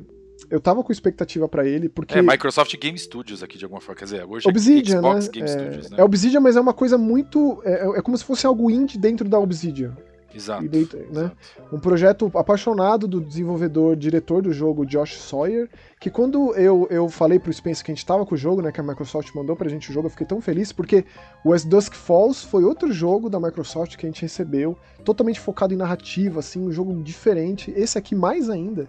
eu 0.53 0.59
tava 0.59 0.83
com 0.83 0.91
expectativa 0.91 1.49
pra 1.49 1.65
ele, 1.65 1.89
porque 1.89 2.19
É, 2.19 2.21
Microsoft 2.21 2.77
Game 2.77 2.97
Studios 2.97 3.41
aqui 3.41 3.57
de 3.57 3.65
alguma 3.65 3.81
forma, 3.81 3.97
quer 3.97 4.05
dizer, 4.05 4.23
hoje 4.23 4.47
Obsidian, 4.47 4.97
é 4.97 5.01
Xbox 5.01 5.25
né? 5.25 5.31
Game 5.31 5.49
é, 5.49 5.51
Studios, 5.51 5.89
né? 5.89 5.97
é 5.99 6.03
Obsidian, 6.03 6.39
mas 6.41 6.55
é 6.55 6.61
uma 6.61 6.73
coisa 6.73 6.95
muito. 6.95 7.59
É, 7.65 7.97
é 7.97 8.01
como 8.03 8.15
se 8.15 8.23
fosse 8.23 8.45
algo 8.45 8.69
indie 8.69 8.99
dentro 8.99 9.27
da 9.27 9.39
Obsidian. 9.39 9.97
Exato. 10.31 10.63
né? 10.63 10.69
exato. 11.09 11.37
Um 11.71 11.79
projeto 11.79 12.31
apaixonado 12.35 13.07
do 13.07 13.19
desenvolvedor, 13.19 13.95
diretor 13.95 14.43
do 14.43 14.53
jogo, 14.53 14.85
Josh 14.85 15.17
Sawyer, 15.17 15.67
que 15.99 16.11
quando 16.11 16.53
eu, 16.55 16.87
eu 16.91 17.09
falei 17.09 17.39
pro 17.39 17.51
Spencer 17.51 17.83
que 17.83 17.91
a 17.91 17.95
gente 17.95 18.05
tava 18.05 18.23
com 18.23 18.35
o 18.35 18.37
jogo, 18.37 18.61
né, 18.61 18.71
que 18.71 18.79
a 18.79 18.83
Microsoft 18.83 19.33
mandou 19.33 19.55
pra 19.55 19.69
gente 19.69 19.89
o 19.89 19.93
jogo, 19.93 20.07
eu 20.07 20.11
fiquei 20.11 20.25
tão 20.25 20.39
feliz, 20.41 20.71
porque 20.71 21.03
o 21.43 21.51
As 21.51 21.63
Dusk 21.63 21.93
Falls 21.93 22.45
foi 22.45 22.63
outro 22.63 22.91
jogo 22.91 23.27
da 23.29 23.39
Microsoft 23.39 23.95
que 23.95 24.05
a 24.05 24.09
gente 24.09 24.21
recebeu, 24.21 24.77
totalmente 25.03 25.39
focado 25.39 25.73
em 25.73 25.77
narrativa, 25.77 26.39
assim, 26.39 26.59
um 26.59 26.71
jogo 26.71 26.93
diferente, 27.03 27.71
esse 27.75 27.97
aqui 27.97 28.15
mais 28.15 28.49
ainda. 28.49 28.87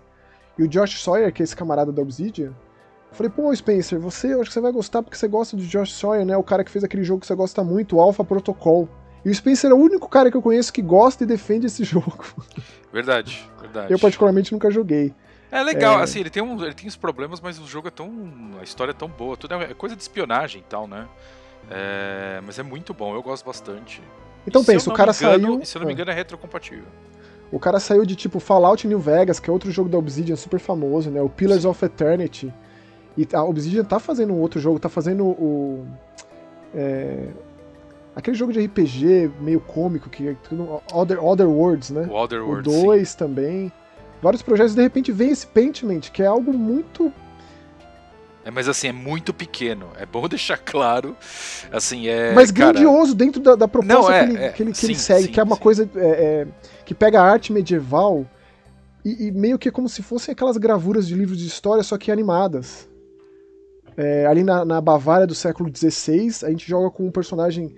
E 0.58 0.62
o 0.62 0.68
Josh 0.68 1.02
Sawyer, 1.02 1.32
que 1.32 1.42
é 1.42 1.44
esse 1.44 1.56
camarada 1.56 1.90
da 1.90 2.02
Obsidian, 2.02 2.48
eu 2.48 3.16
falei, 3.16 3.30
pô, 3.30 3.54
Spencer, 3.54 3.98
você, 3.98 4.34
eu 4.34 4.40
acho 4.40 4.50
que 4.50 4.54
você 4.54 4.60
vai 4.60 4.72
gostar 4.72 5.02
porque 5.02 5.16
você 5.16 5.28
gosta 5.28 5.56
de 5.56 5.66
Josh 5.66 5.92
Sawyer, 5.92 6.24
né, 6.24 6.36
o 6.36 6.42
cara 6.42 6.64
que 6.64 6.70
fez 6.70 6.84
aquele 6.84 7.04
jogo 7.04 7.20
que 7.20 7.26
você 7.26 7.34
gosta 7.34 7.62
muito, 7.62 7.96
o 7.96 8.00
Alpha 8.00 8.24
Protocol. 8.24 8.88
E 9.24 9.30
o 9.30 9.34
Spencer 9.34 9.70
é 9.70 9.74
o 9.74 9.78
único 9.78 10.08
cara 10.08 10.30
que 10.30 10.36
eu 10.36 10.42
conheço 10.42 10.72
que 10.72 10.82
gosta 10.82 11.24
e 11.24 11.26
defende 11.26 11.66
esse 11.66 11.82
jogo. 11.84 12.24
Verdade, 12.92 13.48
verdade. 13.60 13.92
Eu, 13.92 13.98
particularmente, 13.98 14.52
nunca 14.52 14.70
joguei. 14.70 15.14
É 15.50 15.62
legal, 15.62 16.00
é... 16.00 16.02
assim, 16.02 16.20
ele 16.20 16.30
tem, 16.30 16.42
um, 16.42 16.62
ele 16.64 16.74
tem 16.74 16.88
os 16.88 16.96
problemas, 16.96 17.40
mas 17.40 17.58
o 17.60 17.66
jogo 17.66 17.86
é 17.86 17.90
tão. 17.90 18.10
A 18.60 18.64
história 18.64 18.90
é 18.90 18.94
tão 18.94 19.08
boa, 19.08 19.36
tudo 19.36 19.54
é 19.54 19.72
coisa 19.72 19.94
de 19.94 20.02
espionagem 20.02 20.60
e 20.60 20.64
tal, 20.64 20.88
né? 20.88 21.06
É, 21.70 22.40
mas 22.44 22.58
é 22.58 22.62
muito 22.62 22.92
bom, 22.92 23.14
eu 23.14 23.22
gosto 23.22 23.46
bastante. 23.46 24.02
Então 24.46 24.62
e 24.62 24.66
pensa, 24.66 24.90
o 24.90 24.92
cara 24.92 25.12
engano, 25.12 25.54
saiu. 25.54 25.64
Se 25.64 25.76
eu 25.76 25.80
não 25.80 25.86
me 25.86 25.92
engano, 25.92 26.10
é 26.10 26.14
retrocompatível. 26.14 26.86
O 27.54 27.58
cara 27.60 27.78
saiu 27.78 28.04
de 28.04 28.16
tipo 28.16 28.40
Fallout 28.40 28.84
New 28.84 28.98
Vegas, 28.98 29.38
que 29.38 29.48
é 29.48 29.52
outro 29.52 29.70
jogo 29.70 29.88
da 29.88 29.96
Obsidian 29.96 30.34
super 30.34 30.58
famoso, 30.58 31.08
né? 31.08 31.22
O 31.22 31.28
Pillars 31.28 31.64
of 31.64 31.84
Eternity. 31.84 32.52
E 33.16 33.28
a 33.32 33.44
Obsidian 33.44 33.84
tá 33.84 34.00
fazendo 34.00 34.34
um 34.34 34.40
outro 34.40 34.58
jogo, 34.58 34.80
tá 34.80 34.88
fazendo 34.88 35.24
o. 35.24 35.86
É, 36.74 37.28
aquele 38.16 38.36
jogo 38.36 38.52
de 38.52 38.58
RPG 38.58 39.30
meio 39.40 39.60
cômico, 39.60 40.10
que 40.10 40.30
é 40.30 40.36
Other, 40.92 41.24
Other 41.24 41.48
Worlds, 41.48 41.90
né? 41.90 42.08
O 42.10 42.16
Other 42.16 42.44
Worlds. 42.44 42.76
O 42.76 42.86
2 42.86 43.14
também. 43.14 43.70
Vários 44.20 44.42
projetos, 44.42 44.74
de 44.74 44.82
repente 44.82 45.12
vem 45.12 45.30
esse 45.30 45.46
Paintment, 45.46 46.00
que 46.12 46.24
é 46.24 46.26
algo 46.26 46.52
muito 46.52 47.12
é, 48.44 48.50
mas 48.50 48.68
assim, 48.68 48.88
é 48.88 48.92
muito 48.92 49.32
pequeno. 49.32 49.88
É 49.98 50.04
bom 50.04 50.26
deixar 50.28 50.58
claro. 50.58 51.16
Assim, 51.72 52.08
é. 52.08 52.32
Mas 52.34 52.50
cara... 52.50 52.72
grandioso 52.72 53.14
dentro 53.14 53.40
da, 53.40 53.54
da 53.54 53.66
proposta 53.66 53.94
Não, 53.94 54.10
é, 54.10 54.26
que, 54.26 54.32
ele, 54.32 54.44
é, 54.44 54.48
que, 54.50 54.62
ele, 54.62 54.72
que 54.72 54.78
sim, 54.78 54.86
ele 54.86 54.94
segue, 54.96 55.24
sim, 55.24 55.32
que 55.32 55.40
é 55.40 55.42
uma 55.42 55.56
sim. 55.56 55.62
coisa 55.62 55.90
é, 55.96 56.06
é, 56.06 56.46
que 56.84 56.94
pega 56.94 57.20
a 57.20 57.24
arte 57.24 57.52
medieval 57.52 58.26
e, 59.04 59.28
e, 59.28 59.32
meio 59.32 59.58
que 59.58 59.68
é 59.68 59.72
como 59.72 59.88
se 59.88 60.02
fossem 60.02 60.32
aquelas 60.32 60.56
gravuras 60.56 61.06
de 61.06 61.14
livros 61.14 61.38
de 61.38 61.46
história, 61.46 61.82
só 61.82 61.96
que 61.96 62.10
animadas. 62.10 62.88
É, 63.96 64.26
ali 64.26 64.42
na, 64.42 64.64
na, 64.64 64.80
Bavária 64.80 65.26
do 65.26 65.34
século 65.34 65.70
XVI, 65.74 66.46
a 66.46 66.50
gente 66.50 66.66
joga 66.66 66.90
com 66.90 67.06
um 67.06 67.10
personagem 67.10 67.74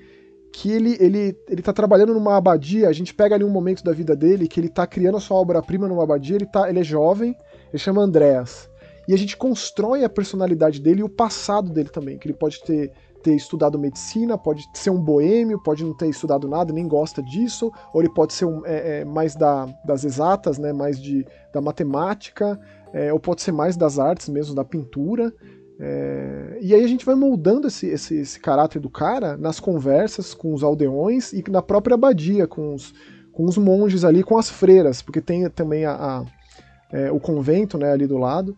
que 0.52 0.70
ele, 0.70 0.96
ele, 0.98 1.36
ele 1.48 1.60
tá 1.60 1.72
trabalhando 1.72 2.14
numa 2.14 2.36
abadia, 2.36 2.88
a 2.88 2.92
gente 2.92 3.12
pega 3.12 3.34
ali 3.34 3.44
um 3.44 3.50
momento 3.50 3.84
da 3.84 3.92
vida 3.92 4.16
dele, 4.16 4.48
que 4.48 4.58
ele 4.58 4.70
tá 4.70 4.86
criando 4.86 5.18
a 5.18 5.20
sua 5.20 5.36
obra-prima 5.36 5.86
numa 5.86 6.04
abadia, 6.04 6.36
ele, 6.36 6.46
tá, 6.46 6.70
ele 6.70 6.80
é 6.80 6.84
jovem, 6.84 7.36
ele 7.68 7.78
chama 7.78 8.00
Andréas. 8.00 8.70
E 9.08 9.14
a 9.14 9.18
gente 9.18 9.36
constrói 9.36 10.04
a 10.04 10.08
personalidade 10.08 10.80
dele 10.80 11.00
e 11.00 11.04
o 11.04 11.08
passado 11.08 11.70
dele 11.70 11.88
também, 11.88 12.18
que 12.18 12.26
ele 12.26 12.34
pode 12.34 12.62
ter, 12.62 12.92
ter 13.22 13.34
estudado 13.34 13.78
medicina, 13.78 14.36
pode 14.36 14.64
ser 14.74 14.90
um 14.90 15.00
boêmio, 15.00 15.62
pode 15.62 15.84
não 15.84 15.94
ter 15.94 16.08
estudado 16.08 16.48
nada, 16.48 16.72
nem 16.72 16.88
gosta 16.88 17.22
disso, 17.22 17.72
ou 17.92 18.00
ele 18.00 18.12
pode 18.12 18.32
ser 18.32 18.46
um, 18.46 18.64
é, 18.66 19.00
é, 19.00 19.04
mais 19.04 19.36
da, 19.36 19.66
das 19.84 20.04
exatas, 20.04 20.58
né, 20.58 20.72
mais 20.72 21.00
de, 21.00 21.24
da 21.52 21.60
matemática, 21.60 22.58
é, 22.92 23.12
ou 23.12 23.20
pode 23.20 23.42
ser 23.42 23.52
mais 23.52 23.76
das 23.76 23.98
artes 23.98 24.28
mesmo, 24.28 24.54
da 24.54 24.64
pintura. 24.64 25.32
É, 25.78 26.58
e 26.62 26.74
aí 26.74 26.82
a 26.82 26.88
gente 26.88 27.04
vai 27.04 27.14
moldando 27.14 27.68
esse, 27.68 27.86
esse, 27.86 28.16
esse, 28.16 28.40
caráter 28.40 28.80
do 28.80 28.88
cara 28.88 29.36
nas 29.36 29.60
conversas 29.60 30.32
com 30.32 30.54
os 30.54 30.64
aldeões 30.64 31.32
e 31.32 31.44
na 31.50 31.60
própria 31.60 31.94
abadia, 31.94 32.46
com 32.46 32.74
os, 32.74 32.94
com 33.30 33.44
os 33.44 33.58
monges 33.58 34.02
ali, 34.02 34.22
com 34.22 34.38
as 34.38 34.48
freiras, 34.48 35.02
porque 35.02 35.20
tem 35.20 35.48
também 35.50 35.84
a, 35.84 35.92
a 35.92 36.24
é, 36.92 37.10
o 37.10 37.20
convento 37.20 37.76
né, 37.76 37.92
ali 37.92 38.06
do 38.06 38.16
lado. 38.16 38.56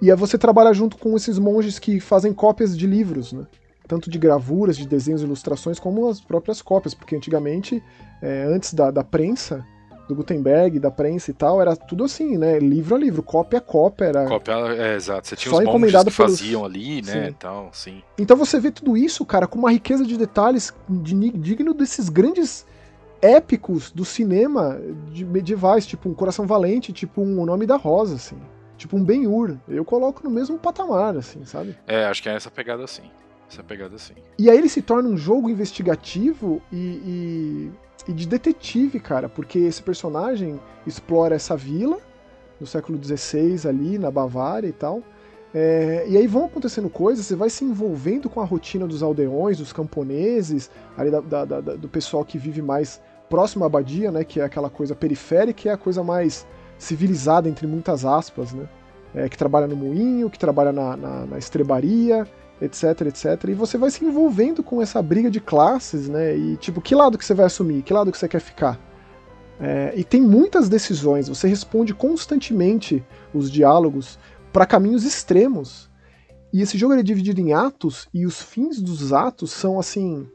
E 0.00 0.10
é 0.10 0.16
você 0.16 0.36
trabalha 0.36 0.72
junto 0.72 0.96
com 0.98 1.16
esses 1.16 1.38
monges 1.38 1.78
que 1.78 2.00
fazem 2.00 2.32
cópias 2.32 2.76
de 2.76 2.86
livros, 2.86 3.32
né? 3.32 3.46
Tanto 3.86 4.10
de 4.10 4.18
gravuras, 4.18 4.76
de 4.76 4.86
desenhos, 4.86 5.22
ilustrações, 5.22 5.78
como 5.78 6.08
as 6.08 6.20
próprias 6.20 6.62
cópias, 6.62 6.94
porque 6.94 7.14
antigamente, 7.14 7.82
é, 8.22 8.44
antes 8.44 8.72
da, 8.72 8.90
da 8.90 9.04
prensa, 9.04 9.64
do 10.08 10.14
Gutenberg, 10.14 10.78
da 10.78 10.90
prensa 10.90 11.30
e 11.30 11.34
tal, 11.34 11.60
era 11.60 11.74
tudo 11.74 12.04
assim, 12.04 12.36
né? 12.36 12.58
Livro 12.58 12.94
a 12.94 12.98
livro, 12.98 13.22
cópia 13.22 13.58
a 13.58 13.62
cópia. 13.62 14.06
Era 14.06 14.26
cópia, 14.26 14.52
é, 14.52 14.94
exato. 14.94 15.26
Você 15.26 15.36
tinha 15.36 15.50
só 15.50 15.58
os 15.58 15.64
encomendado 15.64 16.10
que 16.10 16.16
pelos... 16.16 16.38
faziam 16.38 16.64
ali, 16.64 17.02
né? 17.02 17.12
Sim. 17.12 17.28
Então, 17.28 17.68
sim. 17.72 18.02
Então 18.18 18.36
você 18.36 18.60
vê 18.60 18.70
tudo 18.70 18.96
isso, 18.96 19.24
cara, 19.24 19.46
com 19.46 19.58
uma 19.58 19.72
riqueza 19.72 20.04
de 20.04 20.16
detalhes 20.16 20.72
de, 20.88 21.30
digno 21.30 21.72
desses 21.72 22.08
grandes 22.08 22.66
épicos 23.22 23.90
do 23.90 24.04
cinema 24.04 24.78
de 25.10 25.24
medievais, 25.24 25.86
tipo 25.86 26.08
um 26.08 26.14
Coração 26.14 26.46
Valente, 26.46 26.92
tipo 26.92 27.22
um 27.22 27.40
O 27.40 27.46
Nome 27.46 27.66
da 27.66 27.76
Rosa, 27.76 28.16
assim. 28.16 28.36
Tipo 28.76 28.96
um 28.96 29.04
Ben-Hur. 29.04 29.56
Eu 29.68 29.84
coloco 29.84 30.22
no 30.24 30.30
mesmo 30.30 30.58
patamar, 30.58 31.16
assim, 31.16 31.44
sabe? 31.44 31.76
É, 31.86 32.04
acho 32.04 32.22
que 32.22 32.28
é 32.28 32.34
essa 32.34 32.50
pegada 32.50 32.84
assim. 32.84 33.02
Essa 33.48 33.62
pegada 33.62 33.94
assim. 33.96 34.14
E 34.38 34.50
aí 34.50 34.56
ele 34.56 34.68
se 34.68 34.82
torna 34.82 35.08
um 35.08 35.16
jogo 35.16 35.48
investigativo 35.48 36.60
e, 36.72 37.70
e, 38.06 38.10
e 38.10 38.12
de 38.12 38.26
detetive, 38.26 38.98
cara, 38.98 39.28
porque 39.28 39.58
esse 39.58 39.82
personagem 39.82 40.60
explora 40.86 41.34
essa 41.34 41.56
vila 41.56 41.98
no 42.60 42.66
século 42.66 42.98
XVI 43.02 43.68
ali, 43.68 43.98
na 43.98 44.10
Bavária 44.10 44.66
e 44.66 44.72
tal. 44.72 45.02
É, 45.54 46.04
e 46.08 46.16
aí 46.16 46.26
vão 46.26 46.46
acontecendo 46.46 46.90
coisas, 46.90 47.26
você 47.26 47.36
vai 47.36 47.48
se 47.48 47.64
envolvendo 47.64 48.28
com 48.28 48.40
a 48.40 48.44
rotina 48.44 48.88
dos 48.88 49.04
aldeões, 49.04 49.58
dos 49.58 49.72
camponeses, 49.72 50.68
ali 50.96 51.12
da, 51.12 51.20
da, 51.20 51.44
da, 51.44 51.60
do 51.60 51.88
pessoal 51.88 52.24
que 52.24 52.36
vive 52.36 52.60
mais 52.60 53.00
próximo 53.30 53.62
à 53.62 53.68
abadia, 53.68 54.10
né? 54.10 54.24
Que 54.24 54.40
é 54.40 54.44
aquela 54.44 54.68
coisa 54.68 54.96
periférica, 54.96 55.52
que 55.52 55.68
é 55.68 55.72
a 55.72 55.76
coisa 55.76 56.02
mais 56.02 56.44
civilizada, 56.78 57.48
entre 57.48 57.66
muitas 57.66 58.04
aspas, 58.04 58.52
né? 58.52 58.68
É, 59.14 59.28
que 59.28 59.38
trabalha 59.38 59.66
no 59.66 59.76
moinho, 59.76 60.28
que 60.28 60.38
trabalha 60.38 60.72
na, 60.72 60.96
na, 60.96 61.26
na, 61.26 61.38
estrebaria, 61.38 62.26
etc, 62.60 63.02
etc. 63.02 63.44
E 63.48 63.54
você 63.54 63.78
vai 63.78 63.90
se 63.90 64.04
envolvendo 64.04 64.62
com 64.62 64.82
essa 64.82 65.00
briga 65.00 65.30
de 65.30 65.40
classes, 65.40 66.08
né? 66.08 66.36
E 66.36 66.56
tipo, 66.56 66.80
que 66.80 66.94
lado 66.94 67.16
que 67.16 67.24
você 67.24 67.34
vai 67.34 67.46
assumir? 67.46 67.82
Que 67.82 67.92
lado 67.92 68.10
que 68.10 68.18
você 68.18 68.26
quer 68.26 68.40
ficar? 68.40 68.78
É, 69.60 69.92
e 69.96 70.02
tem 70.02 70.20
muitas 70.20 70.68
decisões, 70.68 71.28
você 71.28 71.46
responde 71.46 71.94
constantemente 71.94 73.04
os 73.32 73.50
diálogos 73.50 74.18
para 74.52 74.66
caminhos 74.66 75.04
extremos. 75.04 75.88
E 76.52 76.60
esse 76.60 76.76
jogo 76.76 76.94
é 76.94 77.02
dividido 77.02 77.40
em 77.40 77.52
atos, 77.52 78.08
e 78.12 78.26
os 78.26 78.40
fins 78.40 78.80
dos 78.80 79.12
atos 79.12 79.52
são 79.52 79.78
assim. 79.78 80.26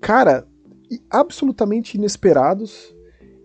Cara, 0.00 0.46
absolutamente 1.10 1.96
inesperados 1.96 2.94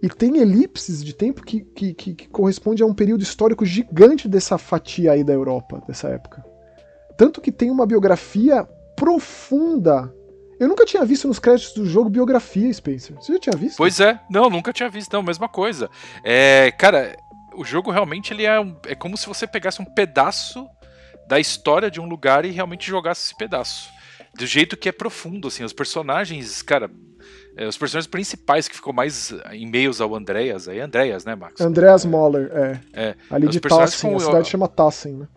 e 0.03 0.09
tem 0.09 0.37
elipses 0.37 1.01
de 1.01 1.15
tempo 1.15 1.41
que, 1.41 1.61
que, 1.61 1.93
que, 1.93 2.13
que 2.13 2.27
corresponde 2.27 2.83
a 2.83 2.85
um 2.85 2.93
período 2.93 3.23
histórico 3.23 3.65
gigante 3.65 4.27
dessa 4.27 4.57
fatia 4.57 5.13
aí 5.13 5.23
da 5.23 5.31
Europa, 5.31 5.81
dessa 5.87 6.09
época. 6.09 6.43
Tanto 7.17 7.39
que 7.39 7.53
tem 7.53 7.71
uma 7.71 7.85
biografia 7.85 8.67
profunda 8.97 10.13
eu 10.59 10.67
nunca 10.67 10.85
tinha 10.85 11.03
visto 11.03 11.27
nos 11.27 11.39
créditos 11.39 11.73
do 11.73 11.85
jogo 11.85 12.09
biografia, 12.09 12.71
Spencer. 12.71 13.15
Você 13.15 13.33
já 13.33 13.39
tinha 13.39 13.57
visto? 13.57 13.75
Pois 13.75 13.99
é, 13.99 14.19
não, 14.29 14.49
nunca 14.49 14.71
tinha 14.71 14.87
visto, 14.87 15.11
não, 15.11 15.23
mesma 15.23 15.49
coisa. 15.49 15.89
É, 16.23 16.71
cara, 16.71 17.17
o 17.55 17.65
jogo 17.65 17.91
realmente 17.91 18.33
ele 18.33 18.45
é, 18.45 18.59
um, 18.59 18.75
é 18.85 18.95
como 18.95 19.17
se 19.17 19.27
você 19.27 19.45
pegasse 19.47 19.81
um 19.81 19.85
pedaço 19.85 20.65
da 21.27 21.39
história 21.39 21.89
de 21.89 21.99
um 21.99 22.07
lugar 22.07 22.45
e 22.45 22.51
realmente 22.51 22.87
jogasse 22.87 23.25
esse 23.25 23.35
pedaço. 23.35 23.89
Do 24.35 24.45
jeito 24.45 24.77
que 24.77 24.87
é 24.87 24.91
profundo, 24.91 25.47
assim, 25.47 25.63
os 25.63 25.73
personagens, 25.73 26.61
cara, 26.61 26.89
os 27.67 27.77
personagens 27.77 28.07
principais 28.07 28.67
que 28.67 28.75
ficou 28.75 28.93
mais 28.93 29.33
em 29.51 29.69
meios 29.69 30.01
ao 30.01 30.15
Andreas, 30.15 30.67
aí 30.67 30.79
Andreas, 30.79 31.23
né, 31.25 31.35
Max? 31.35 31.61
Andreas 31.61 32.05
é, 32.05 32.07
Moller, 32.07 32.51
é. 32.53 32.79
é. 32.93 33.15
Ali 33.29 33.47
de 33.47 33.59
Tassen, 33.59 34.15
a 34.15 34.19
cidade 34.19 34.49
chama 34.49 34.67
Tassen, 34.67 35.13
né? 35.13 35.27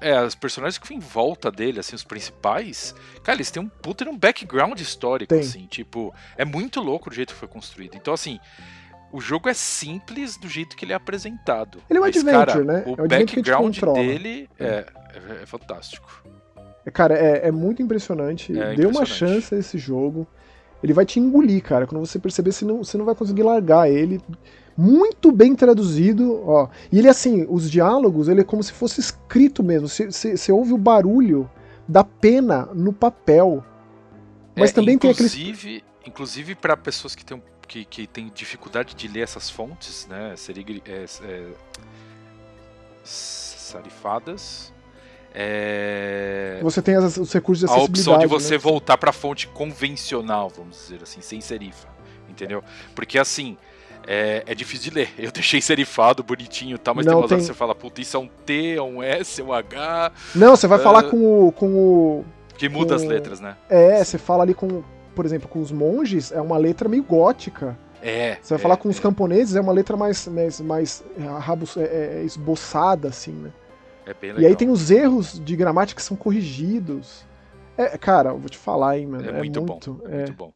É, 0.00 0.22
os 0.22 0.34
personagens 0.34 0.78
que 0.78 0.86
ficam 0.86 1.02
em 1.02 1.04
volta 1.04 1.50
dele, 1.50 1.80
assim, 1.80 1.96
os 1.96 2.04
principais, 2.04 2.94
cara, 3.22 3.36
eles 3.36 3.50
têm 3.50 3.62
um 3.62 3.68
puta 3.68 4.08
um 4.08 4.16
background 4.16 4.80
histórico, 4.80 5.30
Tem. 5.30 5.40
assim, 5.40 5.66
tipo, 5.66 6.14
é 6.36 6.44
muito 6.44 6.80
louco 6.80 7.10
o 7.10 7.12
jeito 7.12 7.34
que 7.34 7.38
foi 7.40 7.48
construído. 7.48 7.96
Então, 7.96 8.14
assim, 8.14 8.38
o 9.12 9.20
jogo 9.20 9.48
é 9.48 9.54
simples 9.54 10.36
do 10.36 10.48
jeito 10.48 10.76
que 10.76 10.84
ele 10.84 10.92
é 10.92 10.96
apresentado. 10.96 11.82
Ele 11.90 11.98
é 11.98 12.00
um 12.00 12.04
mas, 12.04 12.16
adventure, 12.16 12.46
cara, 12.46 12.64
né? 12.64 12.84
O 12.86 13.04
é 13.04 13.08
background 13.08 13.78
dele 13.94 14.48
é, 14.58 14.66
é, 14.66 15.42
é, 15.42 15.46
fantástico. 15.46 16.22
Cara, 16.92 17.18
é, 17.18 17.48
é 17.48 17.50
muito 17.50 17.82
impressionante. 17.82 18.58
É 18.58 18.74
Dê 18.74 18.86
uma 18.86 19.04
chance 19.04 19.54
a 19.54 19.58
esse 19.58 19.76
jogo 19.78 20.26
ele 20.82 20.92
vai 20.92 21.04
te 21.04 21.18
engolir, 21.18 21.62
cara. 21.62 21.86
Quando 21.86 22.04
você 22.04 22.18
perceber, 22.18 22.52
você 22.52 22.64
não, 22.64 22.84
você 22.84 22.96
não 22.96 23.04
vai 23.04 23.14
conseguir 23.14 23.42
largar 23.42 23.90
ele. 23.90 24.20
Muito 24.76 25.32
bem 25.32 25.54
traduzido, 25.54 26.42
ó. 26.48 26.68
E 26.92 26.98
ele, 26.98 27.08
assim, 27.08 27.46
os 27.48 27.70
diálogos, 27.70 28.28
ele 28.28 28.42
é 28.42 28.44
como 28.44 28.62
se 28.62 28.72
fosse 28.72 29.00
escrito 29.00 29.62
mesmo. 29.62 29.88
Você, 29.88 30.52
ouve 30.52 30.72
o 30.72 30.78
barulho 30.78 31.50
da 31.86 32.04
pena 32.04 32.66
no 32.66 32.92
papel. 32.92 33.64
Mas 34.56 34.70
é, 34.70 34.74
também 34.74 34.96
tem 34.96 35.10
aquele. 35.10 35.82
Inclusive 36.06 36.54
para 36.54 36.76
pessoas 36.76 37.14
que 37.14 37.24
têm, 37.24 37.42
que, 37.66 37.84
que 37.84 38.06
têm 38.06 38.30
dificuldade 38.34 38.94
de 38.94 39.08
ler 39.08 39.20
essas 39.20 39.50
fontes, 39.50 40.06
né? 40.08 40.34
Seria, 40.36 40.64
é, 40.86 41.04
é, 41.24 41.46
sarifadas 43.02 44.72
é... 45.40 46.58
Você 46.62 46.82
tem 46.82 46.96
as, 46.96 47.16
os 47.16 47.32
recursos 47.32 47.60
de 47.60 47.66
acessibilidade. 47.66 48.08
A 48.08 48.12
opção 48.12 48.18
de 48.18 48.26
você 48.26 48.54
né? 48.54 48.58
voltar 48.58 48.98
para 48.98 49.10
a 49.10 49.12
fonte 49.12 49.46
convencional, 49.46 50.50
vamos 50.54 50.76
dizer 50.76 51.00
assim, 51.00 51.20
sem 51.20 51.40
serifa, 51.40 51.86
entendeu? 52.28 52.60
Porque 52.92 53.16
assim, 53.20 53.56
é, 54.04 54.42
é, 54.44 54.52
difícil 54.52 54.90
de 54.90 54.96
ler. 54.98 55.10
Eu 55.16 55.30
deixei 55.30 55.60
serifado, 55.60 56.24
bonitinho 56.24 56.74
e 56.74 56.78
tal, 56.78 56.92
mas 56.92 57.06
não, 57.06 57.12
tem 57.12 57.20
umas 57.20 57.28
tem... 57.28 57.38
que 57.38 57.44
você 57.44 57.54
fala, 57.54 57.72
puta, 57.72 58.00
isso 58.00 58.16
é 58.16 58.20
um 58.20 58.26
T, 58.26 58.74
é 58.78 58.82
um 58.82 59.00
S, 59.00 59.40
é 59.40 59.44
um 59.44 59.52
H. 59.52 60.10
Não, 60.34 60.56
você 60.56 60.66
vai 60.66 60.80
uh... 60.80 60.82
falar 60.82 61.04
com 61.04 61.46
o. 61.46 61.52
Com 61.52 61.66
o 61.72 62.24
que 62.56 62.68
muda 62.68 62.96
com... 62.96 63.00
as 63.00 63.04
letras, 63.04 63.38
né? 63.38 63.56
É, 63.70 64.02
você 64.02 64.18
fala 64.18 64.42
ali 64.42 64.54
com, 64.54 64.82
por 65.14 65.24
exemplo, 65.24 65.48
com 65.48 65.60
os 65.60 65.70
monges, 65.70 66.32
é 66.32 66.40
uma 66.40 66.58
letra 66.58 66.88
meio 66.88 67.04
gótica. 67.04 67.78
É. 68.02 68.38
Você 68.42 68.54
vai 68.54 68.58
é, 68.58 68.62
falar 68.62 68.76
com 68.76 68.88
é. 68.88 68.90
os 68.90 68.98
camponeses, 68.98 69.54
é 69.54 69.60
uma 69.60 69.72
letra 69.72 69.96
mais, 69.96 70.26
mais, 70.26 70.60
mais 70.60 71.04
é, 71.76 71.82
é, 71.82 72.22
esboçada, 72.24 73.06
assim, 73.06 73.30
né? 73.30 73.52
É 74.08 74.14
bem 74.14 74.30
legal. 74.30 74.42
E 74.42 74.46
aí 74.46 74.56
tem 74.56 74.70
os 74.70 74.90
erros 74.90 75.38
de 75.38 75.54
gramática 75.54 76.00
que 76.00 76.06
são 76.06 76.16
corrigidos. 76.16 77.26
É, 77.76 77.98
cara, 77.98 78.30
eu 78.30 78.38
vou 78.38 78.48
te 78.48 78.56
falar, 78.56 78.98
hein, 78.98 79.06
mano. 79.06 79.24
É, 79.24 79.28
é 79.28 79.38
muito, 79.38 79.60
muito, 79.60 79.92
bom. 79.92 80.08
É 80.08 80.16
muito 80.16 80.32
bom. 80.32 80.52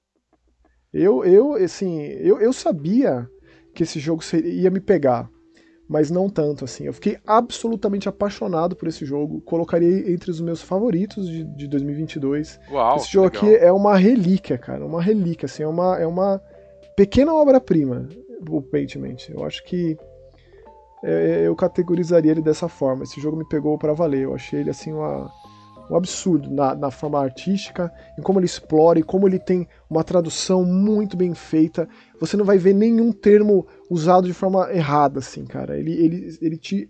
Eu, 0.92 1.24
eu, 1.24 1.54
assim, 1.54 2.00
eu, 2.00 2.40
eu 2.40 2.52
sabia 2.52 3.28
que 3.74 3.82
esse 3.82 4.00
jogo 4.00 4.24
seria, 4.24 4.50
ia 4.50 4.70
me 4.70 4.80
pegar. 4.80 5.30
mas 5.92 6.10
não 6.10 6.28
tanto 6.30 6.64
assim. 6.64 6.84
Eu 6.84 6.92
fiquei 6.94 7.18
absolutamente 7.26 8.08
apaixonado 8.08 8.74
por 8.74 8.88
esse 8.88 9.04
jogo, 9.04 9.42
colocaria 9.42 10.10
entre 10.10 10.30
os 10.30 10.40
meus 10.40 10.62
favoritos 10.62 11.28
de, 11.28 11.44
de 11.44 11.68
2022. 11.68 12.58
Uau, 12.70 12.96
esse 12.96 13.12
jogo 13.12 13.26
legal. 13.26 13.44
aqui 13.44 13.64
é 13.64 13.70
uma 13.70 13.96
relíquia, 13.96 14.56
cara, 14.56 14.86
uma 14.86 15.02
relíquia, 15.02 15.44
assim, 15.44 15.62
é 15.62 15.68
uma, 15.68 15.98
é 15.98 16.06
uma 16.06 16.40
pequena 16.96 17.34
obra-prima, 17.34 18.08
o 18.48 18.62
Paintment. 18.62 19.28
Eu 19.28 19.44
acho 19.44 19.62
que 19.64 19.98
eu 21.02 21.56
categorizaria 21.56 22.30
ele 22.30 22.42
dessa 22.42 22.68
forma. 22.68 23.04
Esse 23.04 23.20
jogo 23.20 23.36
me 23.36 23.44
pegou 23.44 23.76
para 23.76 23.92
valer. 23.92 24.22
Eu 24.22 24.34
achei 24.34 24.60
ele 24.60 24.70
assim 24.70 24.92
uma, 24.92 25.30
um 25.90 25.96
absurdo 25.96 26.50
na, 26.50 26.74
na, 26.74 26.90
forma 26.90 27.20
artística, 27.20 27.92
em 28.18 28.22
como 28.22 28.38
ele 28.38 28.46
explora 28.46 28.98
e 28.98 29.02
como 29.02 29.26
ele 29.26 29.38
tem 29.38 29.66
uma 29.90 30.04
tradução 30.04 30.64
muito 30.64 31.16
bem 31.16 31.34
feita. 31.34 31.88
Você 32.20 32.36
não 32.36 32.44
vai 32.44 32.58
ver 32.58 32.74
nenhum 32.74 33.12
termo 33.12 33.66
usado 33.90 34.26
de 34.26 34.32
forma 34.32 34.72
errada, 34.72 35.18
assim, 35.18 35.44
cara. 35.44 35.78
Ele, 35.78 35.92
ele, 35.92 36.38
ele 36.40 36.56
te, 36.56 36.88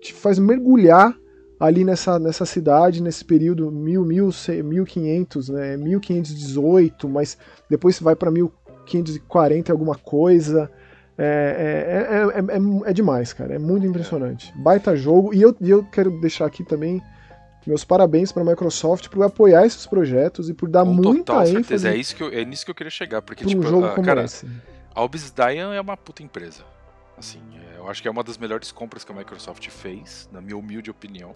te 0.00 0.12
faz 0.12 0.38
mergulhar 0.38 1.16
ali 1.60 1.84
nessa, 1.84 2.18
nessa 2.18 2.44
cidade, 2.44 3.00
nesse 3.00 3.24
período 3.24 3.70
1000, 3.70 4.04
1500, 4.04 5.48
né, 5.48 5.76
1518, 5.76 7.08
mas 7.08 7.38
depois 7.70 8.00
vai 8.00 8.16
para 8.16 8.32
1540 8.32 9.70
alguma 9.70 9.94
coisa. 9.94 10.68
É, 11.18 12.34
é, 12.34 12.38
é, 12.38 12.86
é, 12.86 12.90
é, 12.90 12.92
demais, 12.92 13.32
cara. 13.32 13.54
É 13.54 13.58
muito 13.58 13.86
impressionante. 13.86 14.52
Baita 14.56 14.96
jogo. 14.96 15.34
E 15.34 15.42
eu, 15.42 15.56
e 15.60 15.70
eu 15.70 15.84
quero 15.84 16.10
deixar 16.20 16.46
aqui 16.46 16.64
também 16.64 17.02
meus 17.66 17.84
parabéns 17.84 18.32
para 18.32 18.42
a 18.42 18.44
Microsoft 18.44 19.08
por 19.08 19.22
apoiar 19.24 19.64
esses 19.66 19.86
projetos 19.86 20.48
e 20.48 20.54
por 20.54 20.68
dar 20.68 20.84
Com 20.84 20.94
muita 20.94 21.32
total 21.32 21.42
ênfase. 21.42 21.52
certeza. 21.52 21.88
É, 21.90 21.96
isso 21.96 22.16
que 22.16 22.22
eu, 22.22 22.32
é 22.32 22.44
nisso 22.44 22.64
que 22.64 22.70
eu 22.70 22.74
queria 22.74 22.90
chegar. 22.90 23.22
Porque, 23.22 23.44
pra 23.44 23.48
um 23.48 23.60
tipo, 23.60 23.68
jogo 23.68 23.86
ah, 23.86 23.94
como 23.94 24.06
cara, 24.06 24.24
esse. 24.24 24.46
a 24.94 25.02
Obsidian 25.02 25.74
é 25.74 25.80
uma 25.80 25.96
puta 25.96 26.22
empresa. 26.22 26.64
Assim, 27.16 27.40
é, 27.54 27.78
eu 27.78 27.88
acho 27.88 28.02
que 28.02 28.08
é 28.08 28.10
uma 28.10 28.24
das 28.24 28.38
melhores 28.38 28.72
compras 28.72 29.04
que 29.04 29.12
a 29.12 29.14
Microsoft 29.14 29.68
fez, 29.68 30.28
na 30.32 30.40
minha 30.40 30.56
humilde 30.56 30.90
opinião. 30.90 31.34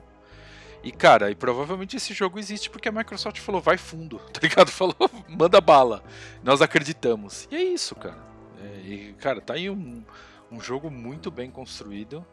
E, 0.82 0.90
cara, 0.90 1.30
e 1.30 1.34
provavelmente 1.34 1.96
esse 1.96 2.14
jogo 2.14 2.38
existe 2.38 2.70
porque 2.70 2.88
a 2.88 2.92
Microsoft 2.92 3.40
falou, 3.40 3.60
vai 3.60 3.76
fundo, 3.76 4.18
tá 4.32 4.40
ligado? 4.42 4.70
Falou, 4.70 4.94
manda 5.28 5.60
bala. 5.60 6.02
Nós 6.42 6.60
acreditamos. 6.62 7.46
E 7.50 7.56
é 7.56 7.62
isso, 7.62 7.94
cara. 7.94 8.18
É, 8.62 8.88
e, 8.88 9.14
cara, 9.20 9.40
tá 9.40 9.54
aí 9.54 9.68
um, 9.70 10.02
um 10.50 10.60
jogo 10.60 10.90
muito 10.90 11.30
bem 11.30 11.50
construído. 11.50 12.24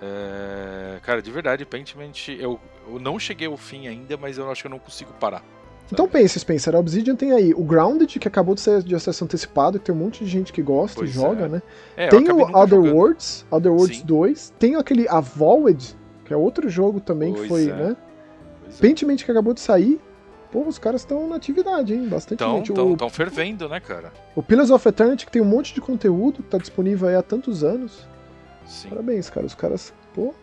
É, 0.00 1.00
cara, 1.02 1.20
de 1.20 1.30
verdade, 1.30 1.64
Pentiment, 1.64 2.28
eu, 2.28 2.60
eu 2.88 2.98
não 2.98 3.18
cheguei 3.18 3.48
ao 3.48 3.56
fim 3.56 3.88
ainda, 3.88 4.16
mas 4.16 4.38
eu 4.38 4.50
acho 4.50 4.62
que 4.62 4.66
eu 4.66 4.70
não 4.70 4.78
consigo 4.78 5.12
parar. 5.14 5.42
Então 5.90 6.06
pense, 6.06 6.38
Spencer, 6.38 6.76
a 6.76 6.78
Obsidian 6.78 7.16
tem 7.16 7.32
aí 7.32 7.54
o 7.54 7.64
Grounded, 7.64 8.18
que 8.18 8.28
acabou 8.28 8.54
de 8.54 8.60
ser 8.60 8.82
de 8.82 8.94
acesso 8.94 9.24
antecipado, 9.24 9.78
que 9.78 9.86
tem 9.86 9.94
um 9.94 9.98
monte 9.98 10.22
de 10.22 10.30
gente 10.30 10.52
que 10.52 10.60
gosta 10.60 11.00
Pois 11.00 11.10
e 11.10 11.14
joga, 11.14 11.46
é. 11.46 11.48
né? 11.48 11.62
É, 11.96 12.08
tem 12.08 12.30
o 12.30 12.42
Other 12.42 12.76
jogando. 12.76 12.94
Worlds, 12.94 13.46
Other 13.50 13.72
Worlds 13.72 13.98
Sim. 13.98 14.06
2, 14.06 14.54
tem 14.58 14.76
aquele 14.76 15.08
Avowed, 15.08 15.96
que 16.26 16.34
é 16.34 16.36
outro 16.36 16.68
jogo 16.68 17.00
também 17.00 17.32
que 17.32 17.38
Pois 17.38 17.48
foi, 17.48 17.62
é. 17.70 17.74
né? 17.74 17.96
Pois 18.64 18.76
é. 18.76 18.80
Pentiment 18.80 19.16
que 19.16 19.30
acabou 19.30 19.54
de 19.54 19.60
sair. 19.60 19.98
Pô, 20.50 20.62
os 20.66 20.78
caras 20.78 21.02
estão 21.02 21.28
na 21.28 21.36
atividade, 21.36 21.92
hein? 21.94 22.08
Bastante 22.08 22.38
Tão, 22.38 22.56
gente. 22.58 22.72
tão, 22.72 22.92
o, 22.92 22.96
tão 22.96 23.10
fervendo, 23.10 23.68
né, 23.68 23.80
cara? 23.80 24.12
o 24.34 24.42
Pillars 24.42 24.70
of 24.70 24.88
Eternity, 24.88 25.26
que 25.26 25.32
tem 25.32 25.42
um 25.42 25.44
monte 25.44 25.74
de 25.74 25.80
conteúdo, 25.80 26.42
que 26.42 26.48
tá 26.48 26.56
disponível 26.58 27.06
aí 27.08 27.14
há 27.16 27.22
tantos 27.22 27.62
anos. 27.62 28.06
Sim. 28.66 28.88
Parabéns, 28.88 29.28
cara. 29.28 29.44
Os 29.46 29.54
caras, 29.54 29.92
pô, 30.14 30.34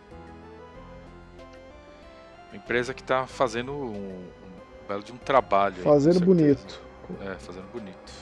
Uma 2.52 2.56
empresa 2.56 2.94
que 2.94 3.02
tá 3.02 3.26
fazendo 3.26 3.72
um, 3.72 3.90
um 3.92 4.88
belo 4.88 5.02
de 5.02 5.12
um 5.12 5.16
trabalho. 5.16 5.74
aí, 5.78 5.82
fazendo 5.82 6.18
certeza. 6.18 6.24
bonito. 6.34 6.80
É, 7.24 7.34
fazendo 7.38 7.64
bonito. 7.72 8.12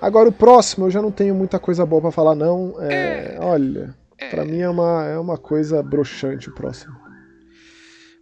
Agora 0.00 0.28
o 0.28 0.32
próximo, 0.32 0.86
eu 0.86 0.90
já 0.90 1.02
não 1.02 1.10
tenho 1.10 1.34
muita 1.34 1.58
coisa 1.58 1.84
boa 1.86 2.00
pra 2.02 2.10
falar, 2.12 2.34
não. 2.34 2.74
É, 2.80 3.36
Olha, 3.40 3.94
É, 4.16 4.30
pra 4.30 4.44
mim 4.44 4.58
é 4.60 4.68
uma, 4.68 5.04
é 5.04 5.18
uma 5.18 5.36
coisa 5.36 5.82
broxante 5.82 6.48
o 6.48 6.54
próximo. 6.54 6.96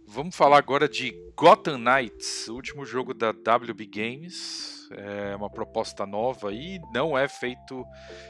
Vamos 0.09 0.35
falar 0.35 0.57
agora 0.57 0.87
de 0.87 1.11
Gotham 1.35 1.77
Knights, 1.77 2.47
o 2.47 2.55
último 2.55 2.85
jogo 2.85 3.13
da 3.13 3.31
WB 3.31 3.85
Games. 3.87 4.77
É 4.91 5.35
uma 5.35 5.49
proposta 5.49 6.05
nova 6.05 6.53
e 6.53 6.79
não 6.93 7.17
é 7.17 7.27
feito. 7.27 7.85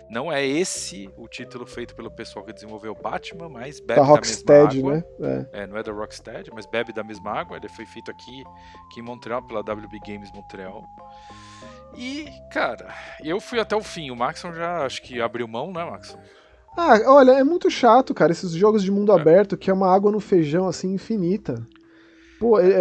Não 0.09 0.31
é 0.31 0.43
esse 0.43 1.07
o 1.15 1.27
título 1.27 1.67
feito 1.67 1.95
pelo 1.95 2.09
pessoal 2.09 2.43
que 2.43 2.51
desenvolveu 2.51 2.95
Batman, 2.95 3.47
mas 3.47 3.79
bebe 3.79 3.99
Da 3.99 4.07
da, 4.07 4.21
mesma 4.21 4.79
água. 4.79 4.95
né? 5.19 5.47
É. 5.53 5.61
É, 5.61 5.67
não 5.67 5.77
é 5.77 5.83
da 5.83 5.91
Rocksteady, 5.91 6.49
mas 6.51 6.65
bebe 6.65 6.91
da 6.91 7.03
mesma 7.03 7.31
água. 7.31 7.57
Ele 7.57 7.69
foi 7.69 7.85
feito 7.85 8.09
aqui, 8.09 8.43
aqui 8.87 8.99
em 8.99 9.03
Montreal, 9.03 9.43
pela 9.43 9.59
WB 9.59 9.99
Games 10.03 10.31
Montreal. 10.33 10.83
E, 11.95 12.27
cara, 12.51 12.91
eu 13.23 13.39
fui 13.39 13.59
até 13.59 13.75
o 13.75 13.83
fim. 13.83 14.09
O 14.09 14.15
Maxon 14.15 14.51
já 14.51 14.83
acho 14.83 14.99
que 15.03 15.21
abriu 15.21 15.47
mão, 15.47 15.71
né, 15.71 15.85
Maxon? 15.85 16.19
Ah, 16.77 16.99
olha, 17.07 17.31
é 17.31 17.43
muito 17.43 17.69
chato, 17.71 18.13
cara, 18.13 18.31
esses 18.31 18.51
jogos 18.51 18.83
de 18.83 18.91
mundo 18.91 19.11
É. 19.11 19.15
aberto, 19.19 19.57
que 19.57 19.69
é 19.71 19.73
uma 19.73 19.91
água 19.91 20.11
no 20.11 20.19
feijão, 20.19 20.67
assim, 20.67 20.93
infinita. 20.93 21.67
Pô, 22.39 22.59
é, 22.59 22.67
é, 22.69 22.71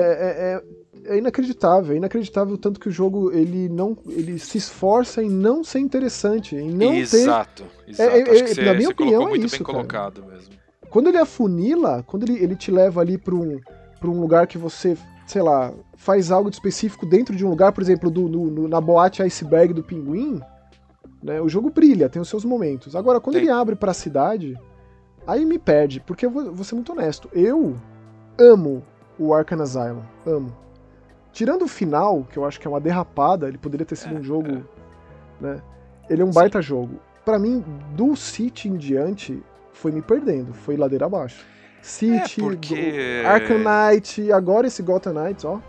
é- 1.06 1.14
é 1.14 1.18
inacreditável, 1.18 1.94
é 1.94 1.96
inacreditável 1.96 2.54
o 2.54 2.58
tanto 2.58 2.78
que 2.78 2.88
o 2.88 2.92
jogo, 2.92 3.32
ele 3.32 3.68
não, 3.70 3.96
ele 4.06 4.38
se 4.38 4.58
esforça 4.58 5.22
em 5.22 5.30
não 5.30 5.64
ser 5.64 5.78
interessante, 5.78 6.54
em 6.54 6.70
não 6.70 6.88
ter... 6.90 6.96
exato, 6.98 7.64
exato. 7.88 8.10
É, 8.10 8.18
é, 8.18 8.20
é, 8.20 8.46
você, 8.46 8.62
na 8.62 8.74
minha 8.74 8.90
opinião, 8.90 9.28
é 9.30 9.38
isso, 9.38 9.56
bem 9.56 9.64
cara. 9.64 9.78
colocado 9.78 10.22
mesmo. 10.26 10.54
Quando 10.90 11.08
ele 11.08 11.18
afunila, 11.18 12.02
quando 12.06 12.24
ele, 12.24 12.42
ele 12.42 12.54
te 12.54 12.70
leva 12.70 13.00
ali 13.00 13.16
pra 13.16 13.34
um, 13.34 13.58
pra 13.98 14.10
um 14.10 14.20
lugar 14.20 14.46
que 14.46 14.58
você, 14.58 14.96
sei 15.26 15.40
lá, 15.42 15.72
faz 15.96 16.30
algo 16.30 16.50
de 16.50 16.56
específico 16.56 17.06
dentro 17.06 17.34
de 17.34 17.46
um 17.46 17.50
lugar, 17.50 17.72
por 17.72 17.82
exemplo, 17.82 18.10
do, 18.10 18.28
no- 18.28 18.68
na 18.68 18.80
boate 18.80 19.22
iceberg 19.22 19.72
do 19.72 19.82
pinguim, 19.82 20.40
né, 21.22 21.40
o 21.40 21.48
jogo 21.48 21.70
brilha, 21.70 22.08
tem 22.08 22.20
os 22.20 22.28
seus 22.28 22.44
momentos. 22.44 22.94
Agora, 22.96 23.20
quando 23.20 23.36
ele 23.36 23.50
abre 23.50 23.74
pra 23.74 23.92
cidade, 23.94 24.58
aí 25.26 25.44
me 25.44 25.58
perde, 25.58 26.00
porque 26.00 26.26
eu 26.26 26.30
vou, 26.30 26.52
vou 26.52 26.64
ser 26.64 26.74
muito 26.74 26.92
honesto, 26.92 27.28
eu 27.32 27.76
amo 28.38 28.82
o 29.18 29.32
Arkham 29.34 29.60
Asylum, 29.62 30.02
amo. 30.26 30.54
Tirando 31.32 31.62
o 31.64 31.68
final, 31.68 32.24
que 32.30 32.38
eu 32.38 32.44
acho 32.44 32.58
que 32.60 32.66
é 32.66 32.70
uma 32.70 32.80
derrapada, 32.80 33.48
ele 33.48 33.58
poderia 33.58 33.84
ter 33.86 33.96
sido 33.96 34.14
É, 34.16 34.18
um 34.18 34.22
jogo, 34.22 34.64
né, 35.40 35.60
ele 36.08 36.22
é 36.22 36.24
um 36.24 36.28
Sim. 36.32 36.34
baita 36.34 36.62
jogo. 36.62 36.98
Pra 37.24 37.38
mim, 37.38 37.64
do 37.94 38.14
City 38.14 38.68
em 38.68 38.76
diante, 38.76 39.42
foi 39.72 39.90
me 39.92 40.00
perdendo, 40.00 40.54
foi 40.54 40.76
ladeira 40.76 41.06
abaixo. 41.06 41.44
City, 41.82 42.40
É, 42.40 42.42
porque- 42.44 43.22
Arkham 43.26 43.58
Knight, 43.58 44.30
agora 44.32 44.66
esse 44.66 44.82
Gotham 44.82 45.12
Knights, 45.12 45.44
ó. 45.44 45.60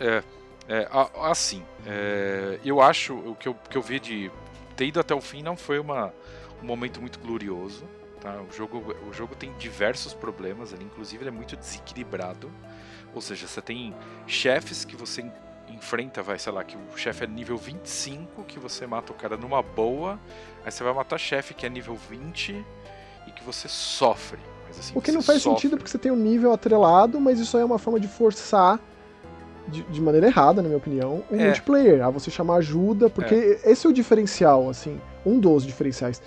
É, 0.00 0.86
a- 0.90 1.30
assim, 1.30 1.62
é, 1.86 2.58
eu 2.64 2.80
acho 2.80 3.14
o 3.14 3.34
que 3.34 3.48
eu, 3.48 3.54
que 3.70 3.76
eu 3.78 3.82
vi 3.82 3.98
de 3.98 4.30
ter 4.78 4.86
ido 4.86 5.00
até 5.00 5.12
o 5.14 5.20
fim 5.20 5.42
não 5.42 5.56
foi 5.56 5.80
uma, 5.80 6.14
um 6.62 6.66
momento 6.66 7.00
muito 7.00 7.18
glorioso. 7.18 7.84
Tá? 8.20 8.40
O, 8.40 8.52
jogo, 8.56 8.94
o 9.08 9.12
jogo 9.12 9.34
tem 9.34 9.52
diversos 9.58 10.14
problemas 10.14 10.72
ali, 10.72 10.84
inclusive 10.84 11.22
ele 11.22 11.28
é 11.28 11.32
muito 11.32 11.56
desequilibrado. 11.56 12.50
Ou 13.14 13.20
seja, 13.20 13.46
você 13.48 13.60
tem 13.60 13.92
chefes 14.26 14.84
que 14.84 14.94
você 14.96 15.22
en- 15.22 15.32
enfrenta, 15.70 16.22
vai, 16.22 16.38
sei 16.38 16.52
lá, 16.52 16.62
que 16.62 16.76
o 16.76 16.96
chefe 16.96 17.24
é 17.24 17.26
nível 17.26 17.56
25, 17.56 18.44
que 18.44 18.58
você 18.58 18.86
mata 18.86 19.12
o 19.12 19.14
cara 19.16 19.36
numa 19.36 19.60
boa, 19.62 20.18
aí 20.64 20.70
você 20.70 20.82
vai 20.84 20.92
matar 20.94 21.18
chefe 21.18 21.54
que 21.54 21.66
é 21.66 21.68
nível 21.68 21.96
20 21.96 22.64
e 23.26 23.30
que 23.32 23.42
você 23.44 23.68
sofre. 23.68 24.38
Mas, 24.66 24.78
assim, 24.78 24.92
O 24.96 25.00
que 25.00 25.10
não 25.12 25.22
faz 25.22 25.42
sofre. 25.42 25.60
sentido 25.60 25.76
porque 25.76 25.90
você 25.90 25.98
tem 25.98 26.12
um 26.12 26.16
nível 26.16 26.52
atrelado, 26.52 27.20
mas 27.20 27.38
isso 27.40 27.56
aí 27.56 27.62
é 27.62 27.66
uma 27.66 27.78
forma 27.78 27.98
de 27.98 28.06
forçar, 28.08 28.78
de, 29.68 29.82
de 29.84 30.00
maneira 30.00 30.26
errada, 30.26 30.60
na 30.62 30.68
minha 30.68 30.78
opinião, 30.78 31.22
o 31.30 31.34
É. 31.36 31.44
multiplayer. 31.46 32.04
A 32.04 32.10
você 32.10 32.30
chamar 32.30 32.56
ajuda, 32.56 33.08
porque 33.10 33.58
esse 33.64 33.86
é 33.86 33.90
o 33.90 33.92
diferencial, 33.92 34.68
assim, 34.68 35.00
um 35.24 35.38
dos 35.38 35.64
diferenciais. 35.64 36.20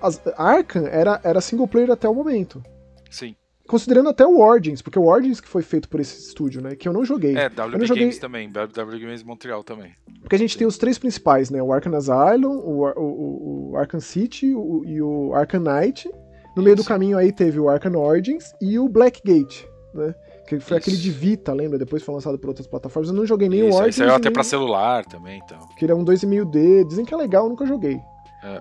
As, 0.00 0.20
Arkham 0.36 0.86
era, 0.86 1.20
era 1.24 1.40
single 1.40 1.66
player 1.68 1.90
até 1.90 2.08
o 2.08 2.14
momento. 2.14 2.62
Sim. 3.10 3.34
Considerando 3.66 4.08
até 4.08 4.26
o 4.26 4.40
Origins, 4.40 4.80
porque 4.80 4.98
o 4.98 5.04
Origins 5.04 5.40
que 5.40 5.48
foi 5.48 5.60
feito 5.62 5.88
por 5.90 6.00
esse 6.00 6.18
estúdio, 6.28 6.62
né? 6.62 6.74
Que 6.74 6.88
eu 6.88 6.92
não 6.92 7.04
joguei. 7.04 7.36
É, 7.36 7.48
WB 7.50 7.78
não 7.78 7.86
joguei- 7.86 8.04
Games 8.04 8.18
também, 8.18 8.48
WB 8.48 8.98
Games 8.98 9.22
Montreal 9.22 9.62
também. 9.62 9.92
Porque 10.22 10.36
a 10.36 10.38
gente 10.38 10.56
tem 10.56 10.66
os 10.66 10.78
três 10.78 10.98
principais, 10.98 11.50
né? 11.50 11.62
O 11.62 11.70
Arkham 11.72 11.94
Asylum, 11.94 12.56
o, 12.60 12.86
o, 12.86 13.70
o- 13.72 13.76
Arkham 13.76 14.00
City 14.00 14.54
o- 14.54 14.82
e 14.86 15.02
o 15.02 15.34
Arkham 15.34 15.60
Knight. 15.60 16.10
No 16.56 16.62
meio 16.62 16.76
do 16.76 16.82
caminho 16.84 17.18
aí 17.18 17.30
teve 17.30 17.60
o 17.60 17.68
Arkham 17.68 17.94
Origins 17.96 18.44
e 18.60 18.78
o 18.78 18.88
Blackgate, 18.88 19.68
né? 19.94 20.14
Que 20.48 20.58
foi 20.60 20.78
Isso. 20.78 20.88
aquele 20.88 20.96
de 20.96 21.10
Vita, 21.10 21.52
lembra? 21.52 21.78
Depois 21.78 22.02
foi 22.02 22.14
lançado 22.14 22.38
por 22.38 22.48
outras 22.48 22.66
plataformas. 22.66 23.10
Eu 23.10 23.14
não 23.16 23.26
joguei 23.26 23.48
nem 23.50 23.62
o 23.64 23.68
Isso, 23.68 23.76
aí 23.76 23.82
Origins. 23.84 23.96
saiu 23.96 24.14
até 24.14 24.24
nem 24.24 24.32
pra 24.32 24.42
celular 24.42 25.04
também, 25.04 25.40
então. 25.44 25.58
que 25.76 25.84
ele 25.84 25.92
é 25.92 25.94
um 25.94 26.02
2,5D. 26.04 26.84
Dizem 26.88 27.04
que 27.04 27.12
é 27.12 27.16
legal, 27.16 27.44
eu 27.44 27.50
nunca 27.50 27.66
joguei. 27.66 28.00
É. 28.42 28.58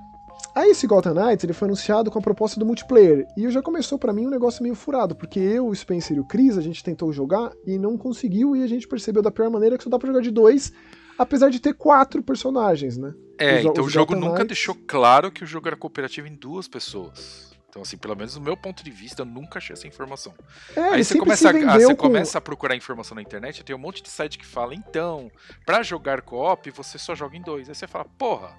Aí 0.54 0.71
esse 0.71 0.86
Gotham 0.88 1.13
Knights, 1.13 1.43
ele 1.43 1.54
foi 1.54 1.67
anunciado 1.67 2.12
com 2.12 2.19
a 2.19 2.21
proposta 2.21 2.60
do 2.60 2.65
multiplayer. 2.65 3.26
E 3.38 3.50
já 3.50 3.62
começou 3.62 3.97
pra 3.97 4.12
mim 4.12 4.26
um 4.28 4.30
negócio 4.30 4.62
meio 4.63 4.76
furado, 4.76 5.15
porque 5.15 5.39
eu, 5.39 5.67
o 5.67 5.76
Spencer 5.76 6.17
e 6.17 6.19
o 6.19 6.26
Chris, 6.26 6.58
a 6.58 6.62
gente 6.62 6.84
tentou 6.84 7.12
jogar 7.13 7.52
e 7.65 7.78
não 7.78 7.97
conseguiu, 7.97 8.56
e 8.56 8.63
a 8.63 8.67
gente 8.67 8.88
percebeu 8.88 9.21
da 9.21 9.32
pior 9.32 9.50
maneira 9.50 9.78
que 9.78 9.84
só 9.84 9.89
dá 9.89 9.97
pra 9.97 10.08
jogar 10.08 10.21
de 10.21 10.32
dois, 10.32 10.73
apesar 11.17 11.50
de 11.50 11.60
ter 11.60 11.73
quatro 11.73 12.21
personagens, 12.23 12.97
né? 12.97 13.13
É, 13.39 13.60
Os- 13.60 13.65
então 13.65 13.84
os 13.84 13.88
o 13.88 13.93
jogo 13.93 14.08
Gotham 14.13 14.19
nunca 14.19 14.39
Knights- 14.43 14.47
deixou 14.47 14.76
claro 14.88 15.32
que 15.32 15.43
o 15.43 15.47
jogo 15.47 15.67
era 15.67 15.78
cooperativo 15.78 16.28
em 16.28 16.36
duas 16.36 16.67
pessoas. 16.67 17.56
Então, 17.78 17.84
assim, 17.84 17.98
pelo 17.98 18.16
menos 18.16 18.34
do 18.34 18.42
meu 18.42 18.58
ponto 18.58 18.84
de 18.84 18.90
vista, 18.90 19.22
eu 19.22 19.26
nunca 19.26 19.60
achei 19.60 19.74
essa 19.74 19.86
informação. 19.86 20.34
É, 20.76 20.82
Aí 20.82 21.04
você 21.04 21.16
começa, 21.20 21.52
a, 21.52 21.52
ah, 21.52 21.80
você 21.80 21.96
com... 21.96 22.08
começa 22.08 22.40
a 22.40 22.42
procurar 22.42 22.76
informação 22.76 23.13
na 23.13 23.22
internet, 23.22 23.63
tem 23.63 23.76
um 23.76 23.80
monte 23.80 24.02
de 24.02 24.10
site 24.10 24.40
que 24.40 24.46
fala, 24.48 24.74
então, 24.74 25.30
pra 25.63 25.84
jogar 25.84 26.22
co-op, 26.24 26.72
você 26.72 26.98
só 26.98 27.13
joga 27.13 27.38
em 27.38 27.42
dois. 27.42 27.70
Aí 27.70 27.76
você 27.76 27.86
fala, 27.86 28.06
porra, 28.18 28.50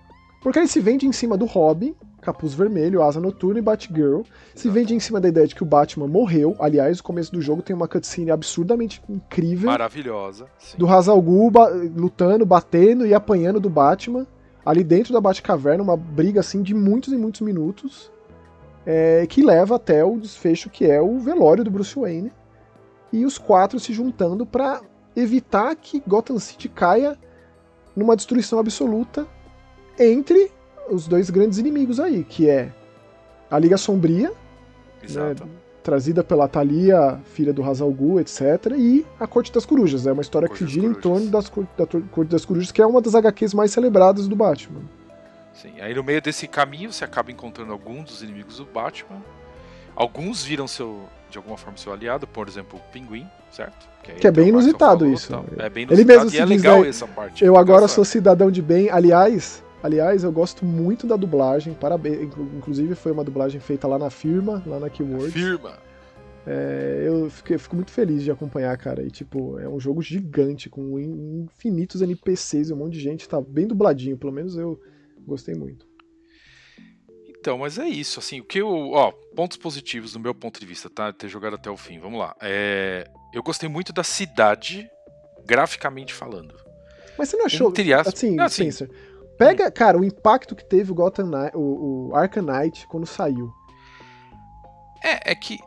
Porque 0.40 0.61
ele 0.61 0.68
se 0.68 0.78
vende 0.78 1.04
em 1.04 1.11
cima 1.11 1.37
do 1.37 1.46
Robin, 1.46 1.96
Capuz 2.22 2.54
Vermelho, 2.54 3.02
Asa 3.02 3.18
Noturna 3.18 3.59
e 3.59 3.62
Batgirl. 3.62 4.20
Se 4.54 4.70
vende 4.70 4.94
em 4.94 5.00
cima 5.00 5.20
da 5.20 5.28
ideia 5.28 5.48
de 5.48 5.54
que 5.57 5.64
o 5.64 5.66
Batman 5.66 6.07
morreu. 6.07 6.54
Aliás, 6.61 7.00
o 7.00 7.02
começo 7.02 7.33
do 7.33 7.42
jogo 7.42 7.61
tem 7.61 7.74
uma 7.74 7.88
cutscene 7.88 8.31
absurdamente 8.31 9.02
incrível. 9.09 9.68
Maravilhosa. 9.68 10.46
Sim. 10.61 10.78
Do 10.78 10.87
Hazal 10.87 11.20
Ghul 11.20 11.50
ba 11.50 11.66
lutando, 11.66 12.46
batendo 12.46 13.04
e 13.04 13.12
apanhando 13.12 13.59
do 13.59 13.68
Batman. 13.68 14.28
Ali 14.64 14.85
dentro 14.85 15.12
da 15.12 15.20
Batcaverna, 15.20 15.83
uma 15.83 15.96
briga 15.96 16.38
assim 16.38 16.62
de 16.62 16.72
muitos 16.72 17.12
e 17.12 17.16
muitos 17.16 17.40
minutos. 17.40 18.12
É, 18.90 19.27
que 19.27 19.42
leva 19.42 19.77
até 19.77 20.03
o 20.03 20.16
desfecho 20.16 20.70
que 20.70 20.90
é 20.90 20.98
o 20.98 21.18
velório 21.18 21.62
do 21.62 21.70
Bruce 21.70 21.94
Wayne. 21.94 22.33
E 23.12 23.27
os 23.27 23.37
quatro 23.37 23.79
se 23.79 23.92
juntando 23.92 24.46
para 24.46 24.81
evitar 25.14 25.77
que 25.77 26.03
Gotham 26.07 26.38
City 26.38 26.70
caia 26.70 27.18
numa 27.94 28.16
destruição 28.16 28.59
absoluta 28.59 29.27
entre 29.98 30.51
os 30.88 31.07
dois 31.07 31.29
grandes 31.29 31.59
inimigos 31.59 32.01
aí, 32.01 32.24
que 32.24 32.48
é 32.48 32.72
a 33.51 33.59
Liga 33.59 33.77
Sombria, 33.77 34.33
né, 35.03 35.35
trazida 35.83 36.24
pela 36.24 36.48
Thalia, 36.48 37.20
filha 37.24 37.53
do 37.53 37.62
Hazal 37.62 37.90
Ghul, 37.92 38.20
etc., 38.20 38.72
e 38.77 39.05
a 39.18 39.27
Corte 39.27 39.53
das 39.53 39.66
Corujas. 39.66 40.07
É 40.07 40.12
uma 40.12 40.22
história 40.22 40.48
que 40.48 40.66
gira 40.66 40.87
em 40.87 40.94
torno 40.94 41.27
das, 41.29 41.51
da 41.77 41.87
Corte 42.11 42.31
das 42.31 42.44
Corujas, 42.44 42.72
que 42.72 42.81
é 42.81 42.87
uma 42.87 43.03
das 43.03 43.14
HQs 43.14 43.53
mais 43.53 43.70
celebradas 43.70 44.29
do 44.29 44.37
Batman. 44.37 44.81
Sim, 45.60 45.72
aí 45.80 45.92
no 45.92 46.04
meio 46.04 46.22
desse 46.22 46.46
caminho 46.46 46.92
você 46.92 47.04
acaba 47.04 47.32
encontrando 47.32 47.72
alguns 47.72 48.04
dos 48.04 48.22
inimigos 48.22 48.58
do 48.58 48.64
Batman. 48.64 49.20
Alguns 49.96 50.44
viram 50.44 50.68
seu, 50.68 51.08
de 51.28 51.36
alguma 51.36 51.56
forma 51.56 51.76
seu 51.76 51.92
aliado, 51.92 52.28
por 52.28 52.46
exemplo, 52.46 52.78
o 52.78 52.92
Pinguim, 52.92 53.26
certo? 53.50 53.88
Que, 54.04 54.12
que 54.12 54.26
é 54.26 54.30
bem 54.30 54.48
inusitado 54.50 55.00
falou, 55.00 55.12
isso. 55.12 55.32
É 55.58 55.68
bem 55.68 55.82
inusitado 55.82 55.92
Ele 55.92 56.04
mesmo 56.04 56.30
e 56.30 56.38
é 56.38 56.44
legal 56.44 56.84
essa 56.84 57.08
parte. 57.08 57.44
Eu 57.44 57.56
agora 57.56 57.88
sou 57.88 58.04
cidadão 58.04 58.50
de 58.50 58.62
bem. 58.62 58.88
Aliás, 58.88 59.64
Aliás, 59.82 60.24
eu 60.24 60.32
gosto 60.32 60.64
muito 60.64 61.06
da 61.06 61.16
dublagem, 61.16 61.72
parabéns. 61.72 62.32
Inclusive 62.56 62.94
foi 62.94 63.12
uma 63.12 63.22
dublagem 63.22 63.60
feita 63.60 63.86
lá 63.86 63.98
na 63.98 64.10
firma, 64.10 64.62
lá 64.66 64.80
na 64.80 64.90
Keywords. 64.90 65.32
Firma. 65.32 65.74
É, 66.44 67.04
eu, 67.06 67.30
fico, 67.30 67.52
eu 67.52 67.58
fico 67.58 67.76
muito 67.76 67.90
feliz 67.92 68.22
de 68.24 68.30
acompanhar, 68.30 68.76
cara. 68.76 69.02
E 69.02 69.10
tipo, 69.10 69.58
é 69.58 69.68
um 69.68 69.78
jogo 69.78 70.02
gigante, 70.02 70.68
com 70.68 70.98
infinitos 70.98 72.02
NPCs 72.02 72.70
e 72.70 72.72
um 72.72 72.76
monte 72.76 72.94
de 72.94 73.00
gente. 73.00 73.28
Tá 73.28 73.40
bem 73.40 73.68
dubladinho, 73.68 74.16
pelo 74.16 74.32
menos 74.32 74.56
eu 74.56 74.80
gostei 75.28 75.54
muito. 75.54 75.86
Então, 77.28 77.58
mas 77.58 77.78
é 77.78 77.86
isso, 77.86 78.18
assim, 78.18 78.40
o 78.40 78.44
que 78.44 78.58
eu. 78.58 78.68
Ó, 78.90 79.12
pontos 79.34 79.56
positivos 79.56 80.12
do 80.12 80.20
meu 80.20 80.34
ponto 80.34 80.58
de 80.58 80.66
vista, 80.66 80.90
tá? 80.90 81.12
Ter 81.12 81.28
jogado 81.28 81.54
até 81.54 81.70
o 81.70 81.76
fim, 81.76 82.00
vamos 82.00 82.18
lá. 82.18 82.34
É, 82.40 83.08
eu 83.32 83.42
gostei 83.42 83.68
muito 83.68 83.92
da 83.92 84.02
cidade, 84.02 84.90
graficamente 85.46 86.12
falando. 86.12 86.54
Mas 87.16 87.28
você 87.28 87.36
não 87.36 87.46
achou. 87.46 87.70
Entre 87.70 87.92
assim, 87.92 88.40
assim, 88.40 88.70
Spencer, 88.70 88.90
Pega, 89.38 89.70
cara, 89.70 89.96
o 89.96 90.04
impacto 90.04 90.56
que 90.56 90.64
teve 90.64 90.90
o 90.90 90.94
Gotham 90.94 91.26
Knight, 91.26 91.56
o, 91.56 92.08
o 92.08 92.16
Arkham 92.16 92.42
Knight 92.42 92.88
quando 92.88 93.06
saiu. 93.06 93.52
É, 95.02 95.30
é 95.30 95.34
que 95.34 95.58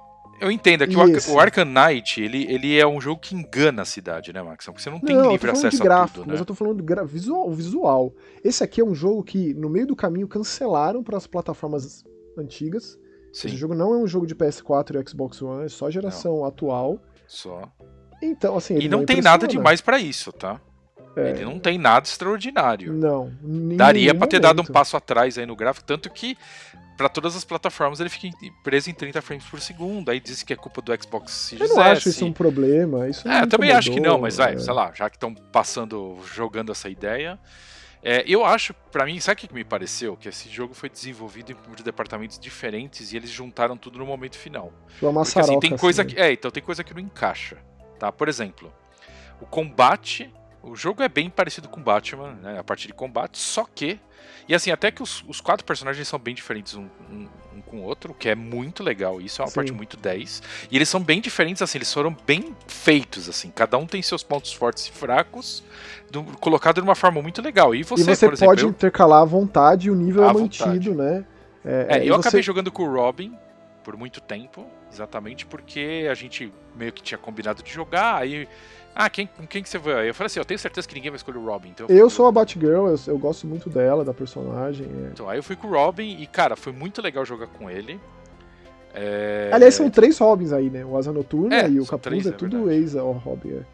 eu 0.41 0.51
entendo, 0.51 0.84
é 0.84 0.88
que 0.88 0.95
o, 0.95 1.34
o 1.34 1.39
Arkham 1.39 1.65
Knight, 1.65 2.19
ele, 2.19 2.51
ele 2.51 2.77
é 2.77 2.86
um 2.86 2.99
jogo 2.99 3.21
que 3.21 3.36
engana 3.36 3.84
a 3.84 3.86
cidade, 3.86 4.34
né, 4.34 4.41
Max? 4.41 4.65
Porque 4.65 4.82
você 4.82 4.89
não 4.89 4.99
tem 4.99 5.15
não, 5.15 5.32
livre 5.32 5.51
acesso 5.51 5.77
de 5.77 5.84
gráfico, 5.84 6.10
a 6.10 6.23
tudo, 6.23 6.27
né? 6.27 6.32
Mas 6.34 6.39
eu 6.39 6.45
tô 6.45 6.56
falando 6.56 6.82
de 6.82 7.04
visual, 7.06 7.51
visual. 7.51 8.13
Esse 8.43 8.63
aqui 8.63 8.82
é 8.82 8.84
um 8.84 8.95
jogo 8.95 9.23
que, 9.23 9.54
no 9.54 9.69
meio 9.69 9.86
do 9.86 9.95
caminho, 9.95 10.27
cancelaram 10.27 11.04
para 11.04 11.15
as 11.15 11.27
plataformas 11.27 12.04
antigas. 12.36 12.97
Sim. 13.32 13.49
Esse 13.49 13.58
jogo 13.58 13.75
não 13.75 13.93
é 13.93 13.97
um 13.97 14.08
jogo 14.08 14.25
de 14.25 14.36
PS4 14.36 14.99
e 14.99 15.10
Xbox 15.10 15.41
One, 15.41 15.65
é 15.65 15.69
só 15.69 15.89
geração 15.91 16.38
não. 16.38 16.45
atual. 16.45 16.99
Só. 17.27 17.71
Então, 18.21 18.58
assim. 18.58 18.80
E 18.80 18.89
não, 18.89 18.99
não 18.99 19.06
tem 19.06 19.21
nada 19.21 19.47
demais 19.47 19.80
para 19.80 19.99
isso, 19.99 20.32
tá? 20.34 20.60
É. 21.15 21.32
Ele 21.32 21.45
não 21.45 21.60
tem 21.60 21.78
nada 21.78 22.08
extraordinário. 22.08 22.93
Não. 22.93 23.32
Daria 23.76 24.13
para 24.15 24.28
ter 24.28 24.39
dado 24.39 24.62
um 24.62 24.65
passo 24.65 24.95
atrás 24.95 25.38
aí 25.38 25.45
no 25.45 25.56
gráfico, 25.56 25.86
tanto 25.86 26.10
que 26.10 26.38
para 26.97 27.10
todas 27.10 27.36
as 27.36 27.43
plataformas 27.43 28.00
ele 28.00 28.10
fica 28.10 28.30
preso 28.63 28.89
em 28.89 28.93
30 28.93 29.21
frames 29.21 29.45
por 29.45 29.60
segundo. 29.60 30.10
Aí 30.10 30.19
diz 30.19 30.43
que 30.43 30.54
é 30.54 30.56
culpa 30.56 30.82
do 30.82 30.91
Xbox 31.02 31.32
Series 31.32 31.69
Eu 31.69 31.76
não 31.76 31.84
acho 31.84 32.10
isso 32.10 32.26
um 32.26 32.32
problema. 32.32 33.10
Isso 33.10 33.28
é, 33.28 33.41
eu 33.41 33.47
também 33.47 33.71
acho 33.71 33.91
que 33.91 34.00
não, 34.00 34.19
mas 34.19 34.38
vai, 34.38 34.54
é. 34.54 34.60
sei 34.60 34.74
lá, 34.74 34.91
já 34.93 35.10
que 35.10 35.15
estão 35.15 35.34
passando, 35.34 36.19
jogando 36.34 36.71
essa 36.71 36.89
ideia. 36.89 37.39
É, 38.04 38.24
eu 38.26 38.43
acho, 38.43 38.74
para 38.91 39.06
mim, 39.06 39.19
sabe 39.19 39.43
o 39.43 39.47
que 39.47 39.54
me 39.54 39.63
pareceu? 39.63 40.17
Que 40.17 40.30
esse 40.30 40.50
jogo 40.50 40.74
foi 40.74 40.89
desenvolvido 40.89 41.56
por 41.56 41.82
departamentos 41.82 42.39
diferentes 42.39 43.13
e 43.13 43.17
eles 43.17 43.30
juntaram 43.30 43.78
tudo 43.78 44.00
no 44.00 44.06
momento 44.06 44.38
final. 44.38 44.74
Uma 45.02 45.24
Porque, 45.24 45.39
assim, 45.39 45.60
tem 45.60 45.78
coisa 45.78 46.02
assim. 46.02 46.15
que, 46.15 46.19
é, 46.19 46.32
então 46.32 46.50
tem 46.50 46.63
coisa 46.63 46.84
que 46.84 46.93
não 46.93 47.02
encaixa, 47.02 47.58
tá? 48.00 48.12
Por 48.12 48.28
exemplo, 48.28 48.74
o 49.39 49.45
combate 49.45 50.34
o 50.63 50.76
jogo 50.76 51.02
é 51.02 51.10
bem 51.10 51.30
parecido 51.30 51.67
com 51.67 51.82
Batman, 51.82 52.34
né, 52.41 52.60
a 52.60 52.63
partir 52.63 52.88
de 52.88 52.93
combate, 52.93 53.38
só 53.38 53.65
que. 53.74 54.00
E 54.47 54.56
assim, 54.56 54.71
até 54.71 54.91
que 54.91 55.02
os, 55.02 55.24
os 55.28 55.39
quatro 55.39 55.65
personagens 55.65 56.08
são 56.08 56.19
bem 56.19 56.36
diferentes 56.36 56.76
um, 56.76 56.88
um, 57.10 57.28
um, 57.56 57.62
com 57.62 57.78
o 57.78 57.84
outro, 57.84 58.12
o 58.12 58.15
que 58.15 58.28
é 58.28 58.36
muito 58.36 58.84
legal. 58.84 59.21
Isso 59.21 59.41
é 59.41 59.45
uma 59.45 59.50
Sim. 59.50 59.56
parte 59.56 59.71
muito 59.71 59.97
10. 59.97 60.41
E 60.69 60.76
eles 60.76 60.89
são 60.89 61.02
bem 61.02 61.21
diferentes, 61.21 61.62
assim, 61.62 61.78
eles 61.78 61.91
foram 61.93 62.15
bem 62.26 62.56
feitos, 62.67 63.30
assim. 63.30 63.50
Cada 63.50 63.78
um 63.78 63.86
tem 63.86 64.02
seus 64.02 64.24
pontos 64.24 64.52
fortes 64.52 64.88
e 64.88 64.91
fracos, 64.91 65.63
do, 66.10 66.24
colocado 66.24 66.76
de 66.76 66.82
uma 66.82 66.95
forma 66.95 67.21
muito 67.21 67.41
legal. 67.41 67.74
E 67.74 67.84
você, 67.84 68.02
e 68.02 68.06
você 68.06 68.26
exemplo, 68.26 68.45
pode 68.45 68.63
eu... 68.63 68.69
intercalar 68.69 69.21
à 69.21 69.26
vontade 69.26 69.88
e 69.88 69.91
o 69.91 69.95
nível 69.95 70.28
é 70.28 70.34
mantido, 70.34 70.93
né? 70.95 71.26
É, 71.63 71.97
é, 71.97 72.04
eu 72.04 72.15
você... 72.15 72.28
acabei 72.28 72.41
jogando 72.41 72.71
com 72.71 72.84
o 72.84 72.93
Robin 72.93 73.38
por 73.84 73.95
muito 73.95 74.21
tempo, 74.21 74.67
exatamente 74.91 75.45
porque 75.45 76.08
a 76.10 76.13
gente 76.13 76.52
meio 76.76 76.91
que 76.91 77.02
tinha 77.02 77.17
combinado 77.17 77.63
de 77.63 77.71
jogar, 77.71 78.15
aí 78.15 78.47
ah, 78.93 79.10
quem, 79.10 79.27
com 79.27 79.47
quem 79.47 79.63
que 79.63 79.69
você 79.69 79.77
vai? 79.77 80.10
Eu 80.10 80.13
falei 80.13 80.27
assim, 80.27 80.39
eu 80.39 80.45
tenho 80.45 80.60
certeza 80.60 80.88
que 80.88 80.93
ninguém 80.93 81.12
vai 81.12 81.17
escolher 81.17 81.38
o 81.38 81.45
Robin. 81.45 81.69
Então 81.69 81.88
eu, 81.88 81.97
eu 81.97 82.10
sou 82.10 82.27
a 82.27 82.32
Batgirl, 82.32 82.88
eu, 82.88 82.99
eu 83.08 83.17
gosto 83.17 83.47
muito 83.47 83.69
dela, 83.69 84.04
da 84.04 84.13
personagem. 84.13 84.86
É. 84.86 85.10
Então, 85.13 85.30
aí 85.30 85.38
eu 85.38 85.43
fui 85.43 85.56
com 85.56 85.67
o 85.67 85.71
Robin 85.71 86.17
e, 86.19 86.27
cara, 86.27 86.56
foi 86.56 86.73
muito 86.73 87.01
legal 87.01 87.25
jogar 87.25 87.47
com 87.47 87.69
ele. 87.69 87.99
É... 88.93 89.49
Aliás, 89.54 89.75
são 89.75 89.89
três 89.89 90.17
Robins 90.17 90.51
aí, 90.51 90.69
né? 90.69 90.84
O 90.86 90.97
Asa 90.97 91.13
Noturna 91.13 91.56
é, 91.56 91.69
e 91.69 91.80
o 91.80 91.86
Capuz 91.86 92.01
três, 92.01 92.25
é, 92.25 92.30
é 92.30 92.32
tudo 92.34 92.69
ex-Robin. 92.69 93.54
É. 93.54 93.65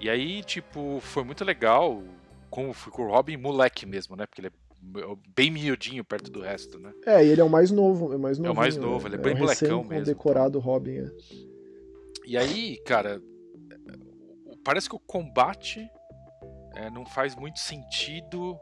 E 0.00 0.10
aí, 0.10 0.42
tipo, 0.42 0.98
foi 1.00 1.22
muito 1.22 1.44
legal. 1.44 2.02
Como 2.50 2.72
fui 2.72 2.92
com 2.92 3.02
o 3.02 3.10
Robin 3.10 3.36
moleque 3.36 3.86
mesmo, 3.86 4.16
né? 4.16 4.26
Porque 4.26 4.40
ele 4.40 4.48
é 4.48 5.16
bem 5.34 5.50
miudinho 5.50 6.04
perto 6.04 6.30
do 6.30 6.40
resto, 6.40 6.78
né? 6.78 6.92
É, 7.06 7.24
e 7.24 7.28
ele 7.28 7.40
é 7.40 7.44
o 7.44 7.50
mais 7.50 7.70
novo, 7.70 8.12
é 8.12 8.16
o 8.16 8.20
mais 8.20 8.38
novo. 8.38 8.48
É 8.48 8.52
o 8.52 8.56
mais 8.56 8.76
novo, 8.76 9.08
né? 9.08 9.14
ele 9.14 9.22
é 9.22 9.24
bem 9.24 9.36
é 9.36 9.38
molecão 9.38 9.84
mesmo. 9.84 10.04
decorado 10.04 10.58
Robin, 10.58 10.98
é. 10.98 11.10
E 12.26 12.36
aí, 12.36 12.76
cara, 12.84 13.22
parece 14.66 14.88
que 14.88 14.96
o 14.96 14.98
combate 14.98 15.88
é, 16.74 16.90
não 16.90 17.06
faz 17.06 17.36
muito 17.36 17.60
sentido 17.60 18.58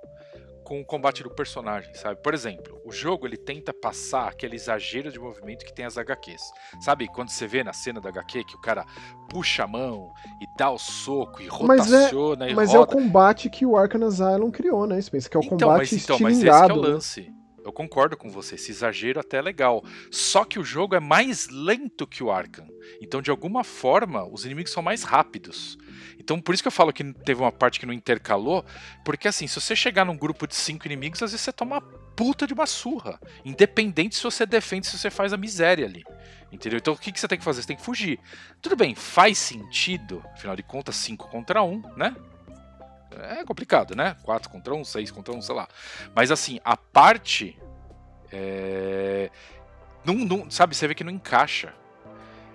com 0.63 0.81
o 0.81 0.85
combate 0.85 1.23
do 1.23 1.31
personagem, 1.31 1.95
sabe? 1.95 2.23
Por 2.23 2.35
exemplo, 2.35 2.79
o 2.85 2.93
jogo 2.93 3.27
ele 3.27 3.39
tenta 3.39 3.73
passar 3.73 4.29
aquele 4.29 4.55
exagero 4.55 5.11
de 5.11 5.19
movimento 5.19 5.65
que 5.65 5.75
tem 5.75 5.87
as 5.87 5.97
HQs. 5.97 6.43
Sabe 6.81 7.09
quando 7.09 7.31
você 7.31 7.47
vê 7.47 7.65
na 7.65 7.73
cena 7.73 8.03
da 8.03 8.11
HQ 8.11 8.45
que 8.45 8.55
o 8.55 8.61
cara 8.61 8.85
puxa 9.31 9.65
a 9.65 9.67
mão 9.67 10.13
e 10.43 10.59
dá 10.59 10.71
o 10.71 10.79
soco 10.79 11.41
e 11.41 11.47
rotaciona 11.47 12.37
mas 12.37 12.49
é, 12.49 12.53
e 12.53 12.55
mas 12.55 12.69
roda. 12.71 12.79
é 12.79 12.83
o 12.83 12.87
combate 12.87 13.49
que 13.49 13.65
o 13.65 13.77
Arkham 13.77 14.07
Asylum 14.07 14.51
criou, 14.51 14.87
né? 14.87 15.01
Spencer? 15.01 15.31
Que 15.31 15.37
é 15.39 15.41
o 15.41 15.45
então, 15.45 15.59
combate 15.59 15.95
mas, 15.95 16.05
então, 16.05 16.19
mas 16.21 16.39
esse 16.39 16.49
é 16.49 16.73
o 16.73 16.77
lance. 16.77 17.35
Eu 17.65 17.73
concordo 17.73 18.15
com 18.15 18.29
você, 18.29 18.57
esse 18.57 18.71
exagero 18.71 19.21
até 19.21 19.39
é 19.39 19.43
legal. 19.43 19.83
Só 20.11 20.45
que 20.45 20.59
o 20.59 20.65
jogo 20.65 20.95
é 20.95 21.01
mais 21.01 21.49
lento 21.49 22.07
que 22.07 22.23
o 22.23 22.31
Arkham. 22.31 22.69
Então, 23.01 23.23
de 23.23 23.31
alguma 23.31 23.65
forma, 23.65 24.23
os 24.31 24.45
inimigos 24.45 24.71
são 24.71 24.83
mais 24.83 25.03
rápidos. 25.03 25.79
Então, 26.25 26.41
por 26.41 26.55
isso 26.55 26.65
que 26.65 26.69
eu 26.69 26.73
falo 26.73 26.91
que 26.91 27.05
teve 27.13 27.43
uma 27.43 27.53
parte 27.53 27.79
que 27.79 27.85
não 27.85 27.93
intercalou, 27.93 28.65
porque 29.05 29.29
assim, 29.29 29.47
se 29.47 29.61
você 29.61 29.77
chegar 29.77 30.07
num 30.07 30.17
grupo 30.17 30.47
de 30.47 30.55
cinco 30.55 30.87
inimigos, 30.87 31.23
às 31.23 31.33
vezes 31.33 31.45
você 31.45 31.53
toma 31.53 31.77
uma 31.77 31.83
puta 32.17 32.47
de 32.47 32.55
uma 32.55 32.65
surra. 32.65 33.21
Independente 33.45 34.17
se 34.17 34.23
você 34.23 34.47
defende, 34.47 34.87
se 34.87 34.99
você 34.99 35.11
faz 35.11 35.35
a 35.35 35.37
miséria 35.37 35.85
ali. 35.85 36.03
Entendeu? 36.51 36.79
Então 36.79 36.95
o 36.95 36.99
que, 36.99 37.13
que 37.13 37.21
você 37.21 37.29
tem 37.29 37.37
que 37.37 37.45
fazer? 37.45 37.61
Você 37.61 37.69
tem 37.69 37.77
que 37.77 37.83
fugir. 37.83 38.19
Tudo 38.63 38.75
bem, 38.75 38.95
faz 38.95 39.37
sentido, 39.37 40.25
afinal 40.33 40.57
de 40.57 40.63
contas, 40.63 40.97
5 40.97 41.29
contra 41.29 41.63
1, 41.63 41.71
um, 41.71 41.83
né? 41.95 42.17
É 43.39 43.45
complicado, 43.45 43.95
né? 43.95 44.17
4 44.23 44.49
contra 44.49 44.75
1, 44.75 44.81
um, 44.81 44.85
6 44.85 45.11
contra 45.11 45.35
1, 45.35 45.37
um, 45.37 45.43
sei 45.43 45.55
lá. 45.55 45.69
Mas 46.15 46.31
assim, 46.31 46.59
a 46.65 46.75
parte. 46.75 47.59
É... 48.33 49.31
Não, 50.07 50.15
não, 50.15 50.51
sabe, 50.51 50.75
você 50.75 50.89
vê 50.89 50.95
que 50.95 51.05
não 51.05 51.13
encaixa. 51.13 51.75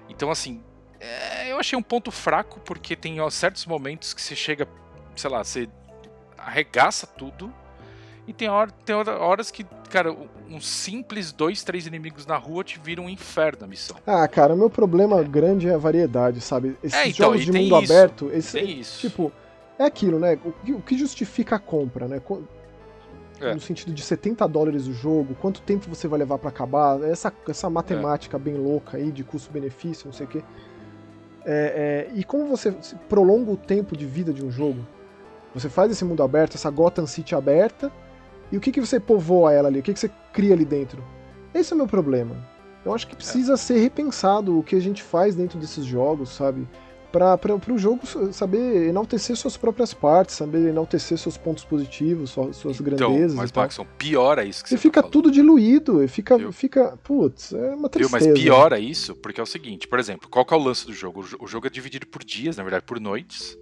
Então, 0.10 0.32
assim, 0.32 0.64
é, 1.00 1.52
eu 1.52 1.60
achei 1.60 1.78
um 1.78 1.84
ponto 1.84 2.12
fraco, 2.12 2.60
porque 2.62 2.96
tem 2.96 3.20
ó, 3.22 3.30
certos 3.30 3.66
momentos 3.66 4.14
que 4.14 4.22
você 4.22 4.36
chega, 4.36 4.68
sei 5.16 5.30
lá, 5.30 5.44
você 5.44 5.70
arregaça 6.38 7.08
tudo. 7.08 7.54
E 8.28 8.34
tem, 8.34 8.48
hora, 8.48 8.70
tem 8.86 8.96
horas 8.96 9.50
que, 9.50 9.64
cara, 9.90 10.16
uns 10.48 10.68
simples 10.68 11.32
dois, 11.32 11.64
três 11.64 11.88
inimigos 11.88 12.28
na 12.28 12.38
rua 12.38 12.64
te 12.64 12.80
viram 12.80 13.06
um 13.06 13.10
inferno 13.10 13.64
a 13.64 13.68
missão. 13.68 13.98
Ah, 14.06 14.28
cara, 14.28 14.54
o 14.54 14.58
meu 14.58 14.70
problema 14.70 15.24
grande 15.24 15.68
é 15.68 15.74
a 15.74 15.80
variedade, 15.80 16.40
sabe? 16.40 16.78
Esses 16.84 17.00
é, 17.00 17.08
então, 17.08 17.28
jogos 17.28 17.46
de 17.46 17.52
mundo 17.52 17.82
isso, 17.82 17.94
aberto, 17.94 18.30
esse, 18.32 18.60
tem 18.60 18.80
isso. 18.80 19.00
tipo, 19.00 19.32
é 19.80 19.86
aquilo, 19.86 20.20
né? 20.20 20.38
O, 20.44 20.82
que 20.82 20.96
justifica 20.96 21.56
a 21.56 21.60
compra, 21.60 22.08
né? 22.08 22.22
É. 23.42 23.54
No 23.54 23.60
sentido 23.60 23.94
de 23.94 24.04
70 24.04 24.46
dólares 24.48 24.86
o 24.86 24.94
jogo, 24.94 25.34
quanto 25.42 25.62
tempo 25.62 25.90
você 25.90 26.08
vai 26.08 26.20
levar 26.20 26.38
para 26.38 26.50
acabar, 26.50 27.02
essa, 27.02 27.34
essa 27.48 27.68
matemática 27.68 28.38
é. 28.38 28.40
bem 28.40 28.56
louca 28.56 28.98
aí 28.98 29.12
de 29.12 29.24
custo-benefício, 29.24 30.06
não 30.06 30.14
sei 30.14 30.28
o 30.28 30.30
quê. 30.30 30.44
É, 31.46 32.08
é, 32.12 32.12
e 32.14 32.24
como 32.24 32.48
você 32.48 32.74
prolonga 33.08 33.52
o 33.52 33.58
tempo 33.58 33.96
de 33.96 34.06
vida 34.06 34.34
de 34.34 34.44
um 34.44 34.52
jogo? 34.52 34.86
Você 35.54 35.70
faz 35.70 35.92
esse 35.92 36.06
mundo 36.06 36.22
aberto, 36.22 36.56
essa 36.56 36.70
Gotham 36.70 37.08
City 37.08 37.34
aberta, 37.36 37.92
E 38.52 38.58
o 38.58 38.60
que, 38.60 38.72
que 38.72 38.80
você 38.82 39.00
povoa 39.00 39.54
ela 39.54 39.68
ali? 39.68 39.80
O 39.80 39.84
que, 39.84 39.94
que 39.94 40.00
você 40.00 40.10
cria 40.34 40.54
ali 40.54 40.66
dentro? 40.66 41.04
Esse 41.54 41.72
é 41.72 41.76
o 41.76 41.78
meu 41.78 41.88
problema. 41.88 42.36
Eu 42.84 42.94
acho 42.94 43.08
que 43.08 43.16
precisa 43.16 43.58
ser 43.58 43.80
repensado 43.80 44.58
o 44.58 44.64
que 44.64 44.76
a 44.76 44.80
gente 44.80 45.04
faz 45.04 45.36
dentro 45.36 45.60
desses 45.60 45.86
jogos, 45.86 46.30
sabe? 46.30 46.68
Para 47.12 47.40
o 47.70 47.78
jogo 47.78 48.02
saber 48.32 48.88
enaltecer 48.88 49.36
suas 49.36 49.58
próprias 49.58 49.94
partes, 49.94 50.36
saber 50.36 50.70
enaltecer 50.70 51.18
seus 51.18 51.38
pontos 51.38 51.64
positivos, 51.64 52.32
suas, 52.32 52.56
suas 52.56 52.80
então, 52.80 52.98
grandezas. 52.98 53.36
Mas, 53.36 53.52
Maxon, 53.52 53.86
piora 53.98 54.44
isso 54.44 54.64
que 54.64 54.70
e 54.70 54.72
você 54.72 54.78
fica 54.78 55.02
tá 55.02 55.10
tudo 55.10 55.32
diluído, 55.32 56.04
e 56.04 56.08
fica, 56.08 56.52
fica. 56.52 56.98
Putz, 57.04 57.54
é 57.54 57.76
uma 57.76 57.90
tristeza. 57.90 58.20
Viu? 58.20 58.34
Mas 58.34 58.42
piora 58.42 58.80
isso, 58.80 59.16
porque 59.16 59.40
é 59.40 59.44
o 59.44 59.48
seguinte, 59.48 59.88
por 59.88 60.00
exemplo, 60.00 60.30
qual 60.30 60.46
que 60.46 60.54
é 60.54 60.58
o 60.58 60.60
lance 60.60 60.86
do 60.86 60.94
jogo? 60.94 61.26
O 61.40 61.48
jogo 61.48 61.68
é 61.68 61.70
dividido 61.70 62.08
por 62.08 62.24
dias, 62.24 62.58
na 62.58 62.64
verdade, 62.64 62.86
por 62.86 63.00
noites. 63.00 63.58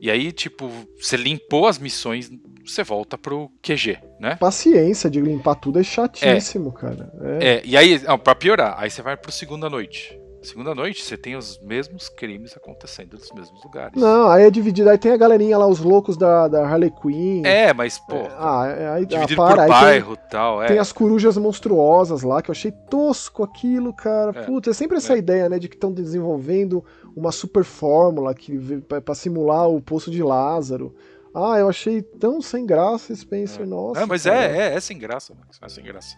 E 0.00 0.10
aí, 0.10 0.32
tipo, 0.32 0.70
você 0.98 1.16
limpou 1.16 1.66
as 1.66 1.78
missões, 1.78 2.30
você 2.64 2.82
volta 2.82 3.16
pro 3.18 3.50
QG, 3.62 3.98
né? 4.20 4.36
Paciência 4.36 5.10
de 5.10 5.20
limpar 5.20 5.56
tudo 5.56 5.78
é 5.78 5.82
chatíssimo, 5.82 6.74
é. 6.76 6.80
cara. 6.80 7.12
É. 7.40 7.46
é. 7.46 7.62
e 7.64 7.76
aí, 7.76 8.00
pra 8.22 8.34
piorar, 8.34 8.74
aí 8.78 8.90
você 8.90 9.02
vai 9.02 9.16
pro 9.16 9.32
segunda 9.32 9.68
noite. 9.68 10.23
Segunda 10.44 10.74
noite, 10.74 11.02
você 11.02 11.16
tem 11.16 11.36
os 11.36 11.58
mesmos 11.60 12.08
crimes 12.08 12.54
acontecendo 12.56 13.14
nos 13.14 13.30
mesmos 13.32 13.64
lugares. 13.64 14.00
Não, 14.00 14.28
aí 14.28 14.44
é 14.44 14.50
dividido. 14.50 14.90
Aí 14.90 14.98
tem 14.98 15.12
a 15.12 15.16
galerinha 15.16 15.56
lá, 15.56 15.66
os 15.66 15.80
loucos 15.80 16.16
da, 16.16 16.48
da 16.48 16.66
Harley 16.66 16.90
Quinn. 16.90 17.42
É, 17.44 17.72
mas, 17.72 17.98
pô. 17.98 18.16
É, 18.16 18.30
ah, 18.38 18.66
é, 18.66 18.88
aí, 18.90 19.06
dividido 19.06 19.42
ah, 19.42 19.46
para, 19.46 19.62
por 19.62 19.68
bairro 19.68 20.14
e 20.14 20.30
tal, 20.30 20.62
é. 20.62 20.66
Tem 20.66 20.78
as 20.78 20.92
corujas 20.92 21.36
monstruosas 21.36 22.22
lá, 22.22 22.42
que 22.42 22.50
eu 22.50 22.52
achei 22.52 22.70
tosco 22.70 23.42
aquilo, 23.42 23.92
cara. 23.94 24.32
É, 24.34 24.42
Puta, 24.42 24.70
é 24.70 24.74
sempre 24.74 24.98
essa 24.98 25.14
é. 25.14 25.18
ideia, 25.18 25.48
né, 25.48 25.58
de 25.58 25.68
que 25.68 25.76
estão 25.76 25.90
desenvolvendo 25.90 26.84
uma 27.16 27.32
super 27.32 27.64
fórmula 27.64 28.34
que 28.34 28.58
para 28.88 29.14
simular 29.14 29.68
o 29.68 29.80
Poço 29.80 30.10
de 30.10 30.22
Lázaro. 30.22 30.94
Ah, 31.34 31.58
eu 31.58 31.68
achei 31.68 32.00
tão 32.00 32.40
sem 32.40 32.64
graça, 32.64 33.14
Spencer, 33.14 33.62
é. 33.62 33.66
nossa. 33.66 34.00
É, 34.00 34.06
mas 34.06 34.24
é, 34.24 34.56
é, 34.56 34.74
é 34.76 34.80
sem 34.80 34.96
graça, 34.96 35.34
Max, 35.34 35.58
é 35.60 35.68
sem 35.68 35.82
graça. 35.82 36.16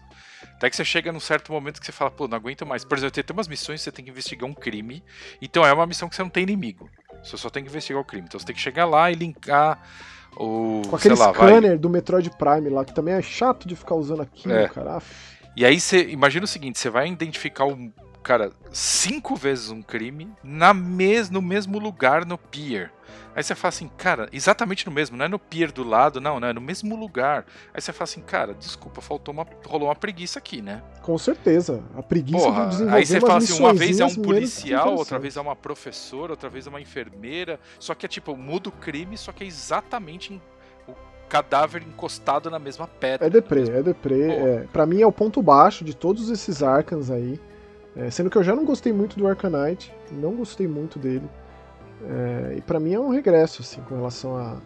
Até 0.53 0.69
que 0.69 0.75
você 0.75 0.85
chega 0.85 1.11
num 1.11 1.19
certo 1.19 1.51
momento 1.51 1.79
que 1.79 1.85
você 1.85 1.91
fala, 1.91 2.11
pô, 2.11 2.27
não 2.27 2.37
aguento 2.37 2.65
mais. 2.65 2.85
Por 2.85 2.97
exemplo, 2.97 3.23
tem 3.23 3.35
umas 3.35 3.47
missões 3.47 3.79
que 3.79 3.85
você 3.85 3.91
tem 3.91 4.05
que 4.05 4.11
investigar 4.11 4.47
um 4.47 4.53
crime. 4.53 5.03
Então 5.41 5.65
é 5.65 5.73
uma 5.73 5.87
missão 5.87 6.07
que 6.07 6.15
você 6.15 6.21
não 6.21 6.29
tem 6.29 6.43
inimigo. 6.43 6.89
Você 7.23 7.35
só 7.35 7.49
tem 7.49 7.63
que 7.63 7.69
investigar 7.69 8.01
o 8.01 8.05
crime. 8.05 8.25
Então 8.27 8.39
você 8.39 8.45
tem 8.45 8.55
que 8.55 8.61
chegar 8.61 8.85
lá 8.85 9.11
e 9.11 9.15
linkar 9.15 9.81
o. 10.35 10.81
Com 10.87 10.95
aquele 10.95 11.15
lá, 11.15 11.33
scanner 11.33 11.71
vai... 11.71 11.77
do 11.77 11.89
Metroid 11.89 12.29
Prime 12.37 12.69
lá, 12.69 12.85
que 12.85 12.93
também 12.93 13.13
é 13.13 13.21
chato 13.21 13.67
de 13.67 13.75
ficar 13.75 13.95
usando 13.95 14.21
aquilo, 14.21 14.53
é. 14.53 14.67
cara. 14.69 15.01
E 15.55 15.65
aí 15.65 15.79
você. 15.79 16.07
Imagina 16.09 16.45
o 16.45 16.47
seguinte: 16.47 16.79
você 16.79 16.89
vai 16.89 17.07
identificar 17.07 17.65
um. 17.65 17.91
Cara, 18.27 18.51
cinco 18.73 19.37
vezes 19.37 19.69
um 19.69 19.81
crime 19.81 20.29
na 20.43 20.73
mes 20.73 21.29
no 21.29 21.41
mesmo 21.41 21.79
lugar 21.79 22.25
no 22.25 22.37
pier. 22.37 22.91
Aí 23.33 23.41
você 23.41 23.55
fala 23.55 23.69
assim, 23.69 23.87
cara, 23.87 24.27
exatamente 24.33 24.85
no 24.85 24.91
mesmo, 24.91 25.15
não 25.15 25.23
é 25.23 25.29
no 25.29 25.39
pier 25.39 25.71
do 25.71 25.81
lado, 25.81 26.19
não, 26.19 26.37
não 26.37 26.49
é 26.49 26.51
no 26.51 26.59
mesmo 26.59 26.93
lugar. 26.97 27.45
Aí 27.73 27.79
você 27.79 27.93
fala 27.93 28.03
assim, 28.03 28.19
cara, 28.19 28.53
desculpa, 28.53 28.99
faltou 28.99 29.33
uma, 29.33 29.47
rolou 29.65 29.87
uma 29.87 29.95
preguiça 29.95 30.39
aqui, 30.39 30.61
né? 30.61 30.83
Com 31.01 31.17
certeza, 31.17 31.81
a 31.95 32.03
preguiça 32.03 32.43
Porra, 32.43 32.63
de 32.65 32.71
desenvolver 32.71 32.97
Aí 32.97 33.05
você 33.05 33.21
fala 33.21 33.37
assim, 33.37 33.59
uma 33.59 33.73
vez 33.73 33.99
é 34.01 34.05
um 34.05 34.15
policial, 34.15 34.95
outra 34.95 35.17
vez 35.17 35.37
é 35.37 35.39
uma 35.39 35.55
professora, 35.55 36.33
outra 36.33 36.49
vez 36.49 36.67
é 36.67 36.69
uma 36.69 36.81
enfermeira, 36.81 37.57
só 37.79 37.95
que 37.95 38.05
é 38.05 38.09
tipo, 38.09 38.35
muda 38.35 38.67
o 38.67 38.73
crime, 38.73 39.17
só 39.17 39.31
que 39.31 39.45
é 39.45 39.47
exatamente 39.47 40.33
em, 40.33 40.41
o 40.85 40.93
cadáver 41.29 41.81
encostado 41.81 42.51
na 42.51 42.59
mesma 42.59 42.89
pedra. 42.89 43.25
É 43.25 43.29
deprê, 43.29 43.61
mesmo... 43.61 43.77
é 43.77 43.83
deprê. 43.83 44.31
É, 44.31 44.67
pra 44.73 44.85
mim 44.85 45.01
é 45.01 45.07
o 45.07 45.13
ponto 45.13 45.41
baixo 45.41 45.85
de 45.85 45.95
todos 45.95 46.29
esses 46.29 46.61
Arkans 46.61 47.09
aí. 47.09 47.39
É, 47.97 48.11
sendo 48.11 48.29
que 48.29 48.37
eu 48.37 48.43
já 48.43 48.55
não 48.55 48.63
gostei 48.63 48.93
muito 48.93 49.17
do 49.17 49.27
Arcanite, 49.27 49.91
não 50.11 50.35
gostei 50.35 50.67
muito 50.67 50.99
dele. 50.99 51.27
É, 52.03 52.55
e 52.57 52.61
para 52.61 52.79
mim 52.79 52.93
é 52.93 52.99
um 52.99 53.09
regresso, 53.09 53.63
assim, 53.63 53.81
com 53.81 53.95
relação 53.95 54.37
a. 54.37 54.57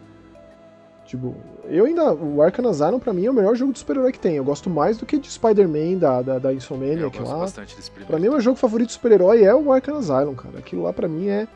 Tipo, 1.06 1.34
eu 1.64 1.86
ainda. 1.86 2.12
O 2.12 2.42
Asylum 2.42 2.98
pra 2.98 3.12
mim 3.12 3.24
é 3.24 3.30
o 3.30 3.34
melhor 3.34 3.54
jogo 3.56 3.72
de 3.72 3.78
super-herói 3.78 4.12
que 4.12 4.18
tem. 4.18 4.36
Eu 4.36 4.44
gosto 4.44 4.68
mais 4.68 4.98
do 4.98 5.06
que 5.06 5.18
de 5.18 5.30
Spider-Man 5.30 5.96
da, 5.98 6.20
da, 6.20 6.38
da 6.38 6.52
Insomniac 6.52 7.00
é, 7.00 7.04
eu 7.04 7.24
lá. 7.26 7.38
Bastante 7.38 7.74
desse 7.74 7.90
pra 7.90 8.18
mim, 8.18 8.28
o 8.28 8.32
meu 8.32 8.40
jogo 8.40 8.56
favorito 8.56 8.88
de 8.88 8.94
super-herói 8.94 9.42
é 9.42 9.54
o 9.54 9.72
Asylum, 9.72 10.34
cara. 10.34 10.58
Aquilo 10.58 10.82
lá 10.82 10.92
pra 10.92 11.08
mim 11.08 11.28
é. 11.28 11.48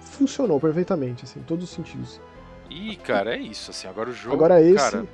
Funcionou 0.00 0.60
perfeitamente, 0.60 1.24
assim, 1.24 1.40
em 1.40 1.42
todos 1.42 1.64
os 1.64 1.70
sentidos. 1.70 2.20
E, 2.70 2.96
cara, 2.96 3.34
é 3.34 3.38
isso, 3.38 3.70
assim. 3.70 3.86
Agora 3.86 4.08
o 4.08 4.12
jogo. 4.12 4.34
Agora 4.34 4.62
esse. 4.62 4.76
Cara... 4.76 5.04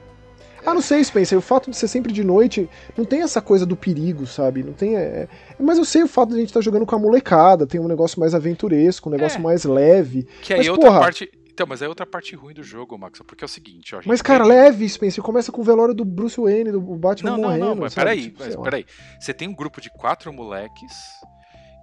Ah, 0.65 0.75
não 0.75 0.81
sei, 0.81 1.03
Spencer. 1.03 1.39
O 1.39 1.43
fato 1.43 1.71
de 1.71 1.77
ser 1.77 1.89
sempre 1.89 2.13
de 2.13 2.23
noite 2.23 2.69
não 2.97 3.05
tem 3.05 3.23
essa 3.23 3.41
coisa 3.41 3.65
do 3.65 3.77
perigo, 3.77 4.27
sabe? 4.27 4.63
Não 4.63 4.73
tem. 4.73 4.97
É... 4.97 5.29
Mas 5.59 5.79
eu 5.79 5.85
sei 5.85 6.03
o 6.03 6.09
fato 6.09 6.31
de 6.31 6.37
a 6.37 6.39
gente 6.39 6.49
estar 6.49 6.61
tá 6.61 6.65
jogando 6.65 6.87
com 6.87 6.95
a 6.95 6.99
molecada, 6.99 7.67
tem 7.67 7.81
um 7.81 7.89
negócio 7.89 8.21
mais 8.21 8.35
aventuresco, 8.35 9.09
um 9.09 9.13
negócio 9.13 9.39
é. 9.39 9.43
mais 9.43 9.65
leve. 9.65 10.27
Que 10.43 10.53
aí 10.53 10.61
mas, 10.61 10.69
outra 10.69 10.89
porra, 10.89 11.01
parte. 11.01 11.31
Então, 11.53 11.67
mas 11.67 11.83
é 11.83 11.89
outra 11.89 12.07
parte 12.07 12.35
ruim 12.35 12.55
do 12.55 12.63
jogo, 12.63 12.97
Max, 12.97 13.21
porque 13.27 13.45
é 13.45 13.47
o 13.47 13.49
seguinte, 13.49 13.95
ó, 13.95 14.01
Mas, 14.07 14.23
cara, 14.23 14.45
tem... 14.45 14.53
leve, 14.53 14.89
Spencer. 14.89 15.23
Começa 15.23 15.53
com 15.53 15.61
o 15.61 15.65
velório 15.65 15.93
do 15.93 16.07
Bruce 16.07 16.41
Wayne, 16.41 16.73
do 16.73 16.81
Batman 16.81 17.33
não, 17.33 17.39
morrendo. 17.39 17.61
Não, 17.61 17.75
não, 17.75 17.83
mas 17.83 17.95
peraí, 17.95 18.23
tipo, 18.23 18.43
mas 18.43 18.57
peraí. 18.57 18.87
Você 19.21 19.35
tem 19.35 19.47
um 19.47 19.55
grupo 19.55 19.79
de 19.79 19.91
quatro 19.91 20.33
moleques 20.33 20.91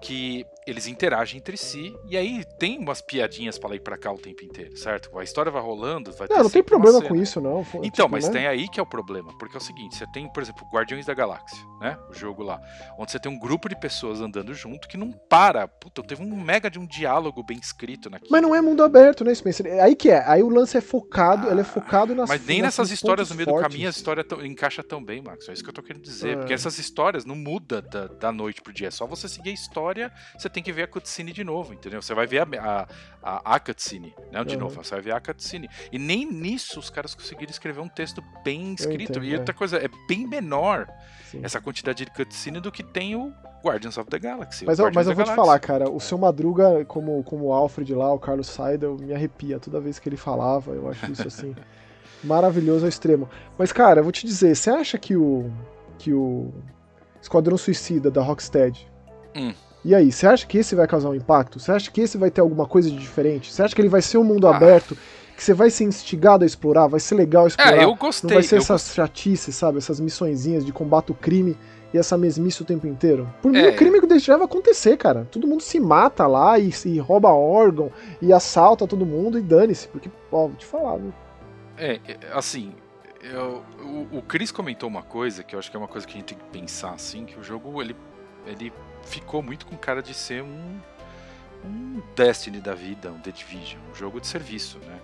que 0.02 0.46
eles 0.66 0.86
interagem 0.88 1.38
entre 1.38 1.56
si 1.56 1.96
e 2.10 2.18
aí 2.18 2.44
tem 2.60 2.78
umas 2.78 3.02
piadinhas 3.02 3.58
para 3.58 3.70
lá 3.70 3.76
e 3.76 3.80
para 3.80 3.98
cá 3.98 4.12
o 4.12 4.18
tempo 4.18 4.44
inteiro, 4.44 4.76
certo? 4.78 5.18
A 5.18 5.24
história 5.24 5.50
vai 5.50 5.62
rolando, 5.62 6.12
vai 6.12 6.28
Não, 6.30 6.44
não 6.44 6.50
tem 6.50 6.62
problema 6.62 7.02
com 7.02 7.16
isso 7.16 7.40
não. 7.40 7.62
Então, 7.76 7.90
tipo, 7.90 8.10
mas 8.10 8.28
né? 8.28 8.34
tem 8.34 8.48
aí 8.48 8.68
que 8.68 8.80
é 8.80 8.84
o 8.84 8.86
problema, 8.86 9.36
porque 9.38 9.56
é 9.56 9.60
o 9.60 9.64
seguinte, 9.64 9.96
você 9.96 10.06
tem, 10.12 10.32
por 10.32 10.44
exemplo, 10.44 10.68
Guardiões 10.72 11.06
da 11.06 11.14
Galáxia, 11.14 11.64
né? 11.80 11.98
O 12.10 12.14
jogo 12.14 12.44
lá, 12.44 12.60
onde 13.00 13.12
você 13.12 13.20
tem 13.20 13.32
um 13.32 13.40
grupo 13.40 13.70
de 13.70 13.80
pessoas 13.80 14.20
andando 14.20 14.54
junto 14.54 14.88
que 14.88 14.98
não 14.98 15.12
para. 15.12 15.68
Puta, 15.68 16.04
teve 16.04 16.22
um 16.22 16.36
mega 16.36 16.70
de 16.70 16.78
um 16.78 16.86
diálogo 16.86 17.42
bem 17.44 17.58
escrito 17.58 18.10
naquilo. 18.10 18.32
Mas 18.32 18.42
não 18.42 18.54
é 18.54 18.62
mundo 18.62 18.84
aberto, 18.84 19.24
né, 19.24 19.34
Spencer? 19.34 19.82
Aí 19.82 19.96
que 19.96 20.10
é, 20.10 20.24
aí 20.28 20.44
o 20.44 20.50
lance 20.50 20.78
é 20.78 20.82
focado, 20.82 21.48
ah, 21.48 21.52
ele 21.52 21.62
é 21.62 21.64
focado 21.64 22.14
nas 22.14 22.28
Mas 22.28 22.46
nem 22.46 22.62
nessas 22.62 22.92
histórias 22.92 23.30
no 23.30 23.36
meio 23.36 23.50
fortes. 23.50 23.68
do 23.68 23.72
caminho 23.72 23.88
a 23.88 23.92
história 23.92 24.26
encaixa 24.44 24.84
tão 24.84 25.04
bem, 25.04 25.22
Max. 25.22 25.48
É 25.48 25.54
isso 25.54 25.64
que 25.64 25.70
eu 25.70 25.74
tô 25.74 25.82
querendo 25.82 26.04
dizer, 26.04 26.30
é. 26.30 26.36
porque 26.36 26.54
essas 26.54 26.78
histórias 26.78 27.24
não 27.24 27.36
mudam 27.36 27.82
da, 27.82 28.08
da 28.08 28.32
noite 28.32 28.62
pro 28.62 28.74
dia, 28.74 28.88
é 28.88 28.92
só 28.92 29.06
você 29.06 29.30
seguir 29.30 29.52
a 29.52 29.54
história, 29.54 29.87
você 30.38 30.50
tem 30.50 30.64
que 30.64 30.72
ver 30.72 30.84
a 30.84 30.88
cutscene 30.88 31.32
de 31.32 31.44
novo, 31.44 31.74
entendeu? 31.74 32.02
Você 32.02 32.14
vai 32.14 32.26
ver 32.26 32.40
a, 32.42 32.88
a, 33.22 33.56
a, 33.56 33.60
cutscene, 33.60 34.14
não 34.32 34.44
de 34.44 34.56
uhum. 34.56 34.62
novo, 34.62 34.84
você 34.84 34.96
vai 34.96 35.02
ver 35.02 35.12
a 35.12 35.20
cutscene. 35.20 35.70
E 35.92 36.00
nem 36.00 36.26
nisso 36.26 36.80
os 36.80 36.90
caras 36.90 37.14
conseguiram 37.14 37.52
escrever 37.52 37.80
um 37.80 37.90
texto 37.90 38.24
bem 38.44 38.74
escrito. 38.74 39.12
Entendo, 39.12 39.26
e 39.26 39.36
outra 39.36 39.54
é. 39.54 39.58
coisa, 39.58 39.78
é 39.78 39.90
bem 40.08 40.28
menor 40.28 40.88
Sim. 41.32 41.42
essa 41.44 41.60
quantidade 41.62 42.06
de 42.06 42.12
cutscene 42.12 42.60
do 42.60 42.72
que 42.72 42.84
tem 42.84 43.16
o 43.16 43.34
Guardians 43.64 43.98
of 43.98 44.10
the 44.10 44.20
Galaxy. 44.20 44.66
Mas, 44.66 44.80
eu, 44.80 44.92
mas 44.94 45.08
eu 45.08 45.16
vou 45.16 45.26
Galaxy. 45.26 45.32
te 45.32 45.36
falar, 45.36 45.60
cara, 45.60 45.90
o 45.90 46.00
seu 46.00 46.18
Madruga, 46.18 46.86
como, 46.86 47.24
como 47.24 47.46
o 47.46 47.54
Alfred 47.54 47.94
lá, 47.94 48.14
o 48.14 48.20
Carlos 48.20 48.48
Seidel, 48.48 48.98
me 49.00 49.14
arrepia 49.14 49.60
toda 49.60 49.80
vez 49.80 50.00
que 50.00 50.08
ele 50.08 50.18
falava. 50.18 50.72
Eu 50.72 50.90
acho 50.90 51.12
isso 51.12 51.28
assim. 51.28 51.56
maravilhoso 52.24 52.86
ao 52.86 52.90
extremo. 52.90 53.30
Mas, 53.58 53.72
cara, 53.72 54.00
eu 54.00 54.04
vou 54.04 54.12
te 54.12 54.26
dizer, 54.26 54.56
você 54.56 54.70
acha 54.70 54.98
que 54.98 55.16
o. 55.16 55.52
que 55.98 56.14
o 56.14 56.54
Esquadrão 57.22 57.58
Suicida 57.58 58.12
da 58.12 58.22
Rocksteady 58.22 58.88
hum. 59.36 59.54
E 59.86 59.96
aí, 59.96 60.12
você 60.12 60.28
acha 60.28 60.46
que 60.46 60.58
esse 60.58 60.76
vai 60.76 60.88
causar 60.88 61.10
um 61.10 61.16
impacto? 61.16 61.60
Você 61.60 61.72
acha 61.72 61.90
que 61.90 62.02
esse 62.02 62.18
vai 62.18 62.30
ter 62.30 62.42
alguma 62.42 62.66
coisa 62.66 62.90
de 62.90 62.98
diferente? 62.98 63.52
Você 63.52 63.64
acha 63.64 63.76
que 63.76 63.82
ele 63.82 63.90
vai 63.90 64.02
ser 64.02 64.18
um 64.18 64.24
mundo 64.24 64.48
ah. 64.48 64.56
aberto? 64.56 64.98
Que 65.36 65.44
você 65.44 65.54
vai 65.54 65.70
ser 65.70 65.84
instigado 65.84 66.44
a 66.44 66.48
explorar? 66.48 66.88
Vai 66.88 67.00
ser 67.00 67.16
legal 67.16 67.46
é, 67.46 67.48
explorar? 67.48 67.78
É, 67.78 67.84
eu 67.84 67.96
gostei. 67.96 68.28
Não 68.28 68.36
vai 68.36 68.44
ser 68.44 68.58
essas 68.58 68.82
gostei. 68.82 68.96
chatices, 68.96 69.56
sabe? 69.56 69.78
Essas 69.78 70.00
missõezinhas 70.00 70.66
de 70.66 70.74
combate 70.74 71.12
ao 71.12 71.16
crime 71.16 71.56
e 71.94 71.98
essa 71.98 72.18
mesmice 72.18 72.62
o 72.62 72.66
tempo 72.66 72.88
inteiro. 72.88 73.32
Por 73.42 73.56
é. 73.56 73.62
mim, 73.62 73.68
o 73.70 73.76
crime 73.76 74.00
que 74.02 74.08
deixava 74.08 74.46
acontecer, 74.46 74.98
cara. 74.98 75.28
Todo 75.32 75.48
mundo 75.48 75.62
se 75.62 75.80
mata 75.80 76.26
lá 76.26 76.58
e, 76.58 76.72
e 76.86 77.00
rouba 77.00 77.30
órgão 77.30 77.92
e 78.22 78.34
assalta 78.34 78.88
todo 78.88 79.06
mundo 79.06 79.38
e 79.38 79.42
dane-se. 79.42 79.88
Porque, 79.88 80.10
ó, 80.32 80.48
vou 80.48 80.56
te 80.56 80.66
falar, 80.66 80.98
viu? 80.98 81.14
É, 81.78 82.00
é 82.08 82.18
assim, 82.34 82.74
eu, 83.22 83.64
o, 83.80 84.18
o 84.18 84.22
Chris 84.22 84.52
comentou 84.52 84.90
uma 84.90 85.04
coisa 85.04 85.44
que 85.44 85.56
eu 85.56 85.60
acho 85.60 85.70
que 85.70 85.78
é 85.78 85.80
uma 85.80 85.88
coisa 85.88 86.06
que 86.06 86.14
a 86.14 86.18
gente 86.18 86.36
tem 86.36 86.38
que 86.38 86.46
pensar, 86.46 86.92
assim, 86.92 87.26
que 87.26 87.40
o 87.40 87.44
jogo, 87.44 87.82
ele, 87.82 87.96
ele 88.46 88.72
ficou 89.08 89.42
muito 89.42 89.66
com 89.66 89.76
cara 89.76 90.02
de 90.02 90.14
ser 90.14 90.44
um, 90.44 90.80
um 91.66 92.02
Destiny 92.16 92.60
da 92.60 92.74
vida, 92.74 93.12
um 93.12 93.20
The 93.20 93.32
Division, 93.32 93.82
um 93.92 93.96
jogo 93.96 94.20
de 94.20 94.28
serviço, 94.28 94.78
né? 94.80 95.00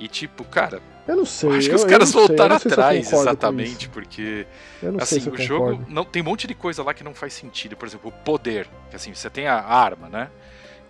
E 0.00 0.08
tipo, 0.08 0.44
cara. 0.44 0.80
Eu 1.06 1.16
não 1.16 1.26
sei. 1.26 1.58
Acho 1.58 1.68
que 1.68 1.74
os 1.74 1.84
caras 1.84 2.10
voltaram 2.10 2.56
atrás, 2.56 3.12
exatamente, 3.12 3.88
porque. 3.90 4.46
assim, 4.98 5.28
o 5.28 5.36
jogo. 5.36 5.84
não 5.88 6.04
Tem 6.04 6.22
um 6.22 6.24
monte 6.24 6.46
de 6.46 6.54
coisa 6.54 6.82
lá 6.82 6.94
que 6.94 7.04
não 7.04 7.14
faz 7.14 7.34
sentido. 7.34 7.76
Por 7.76 7.86
exemplo, 7.86 8.08
o 8.08 8.24
poder. 8.24 8.66
Que 8.88 8.96
assim, 8.96 9.12
você 9.12 9.28
tem 9.28 9.46
a 9.46 9.62
arma, 9.62 10.08
né? 10.08 10.30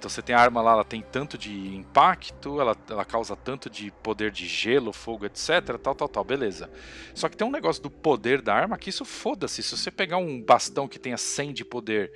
Então 0.01 0.09
você 0.09 0.23
tem 0.23 0.35
a 0.35 0.41
arma 0.41 0.63
lá, 0.63 0.73
ela 0.73 0.85
tem 0.85 1.03
tanto 1.03 1.37
de 1.37 1.77
impacto, 1.77 2.59
ela, 2.59 2.75
ela 2.89 3.05
causa 3.05 3.37
tanto 3.37 3.69
de 3.69 3.91
poder 4.03 4.31
de 4.31 4.47
gelo, 4.47 4.95
fogo, 4.95 5.27
etc. 5.27 5.77
Tal, 5.79 5.95
tal, 5.95 6.09
tal, 6.09 6.25
beleza. 6.25 6.71
Só 7.15 7.29
que 7.29 7.37
tem 7.37 7.47
um 7.47 7.51
negócio 7.51 7.83
do 7.83 7.91
poder 7.91 8.41
da 8.41 8.55
arma 8.55 8.79
que 8.79 8.89
isso 8.89 9.05
foda-se. 9.05 9.63
Se 9.63 9.77
você 9.77 9.91
pegar 9.91 10.17
um 10.17 10.43
bastão 10.43 10.89
que 10.89 10.99
tenha 10.99 11.19
100 11.19 11.53
de 11.53 11.67
poder, 11.67 12.11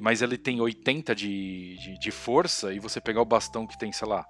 mas 0.00 0.22
ele 0.22 0.38
tem 0.38 0.58
80 0.58 1.14
de, 1.14 1.76
de, 1.76 1.98
de 1.98 2.10
força, 2.10 2.72
e 2.72 2.78
você 2.78 2.98
pegar 2.98 3.20
o 3.20 3.26
bastão 3.26 3.66
que 3.66 3.78
tem, 3.78 3.92
sei 3.92 4.08
lá, 4.08 4.24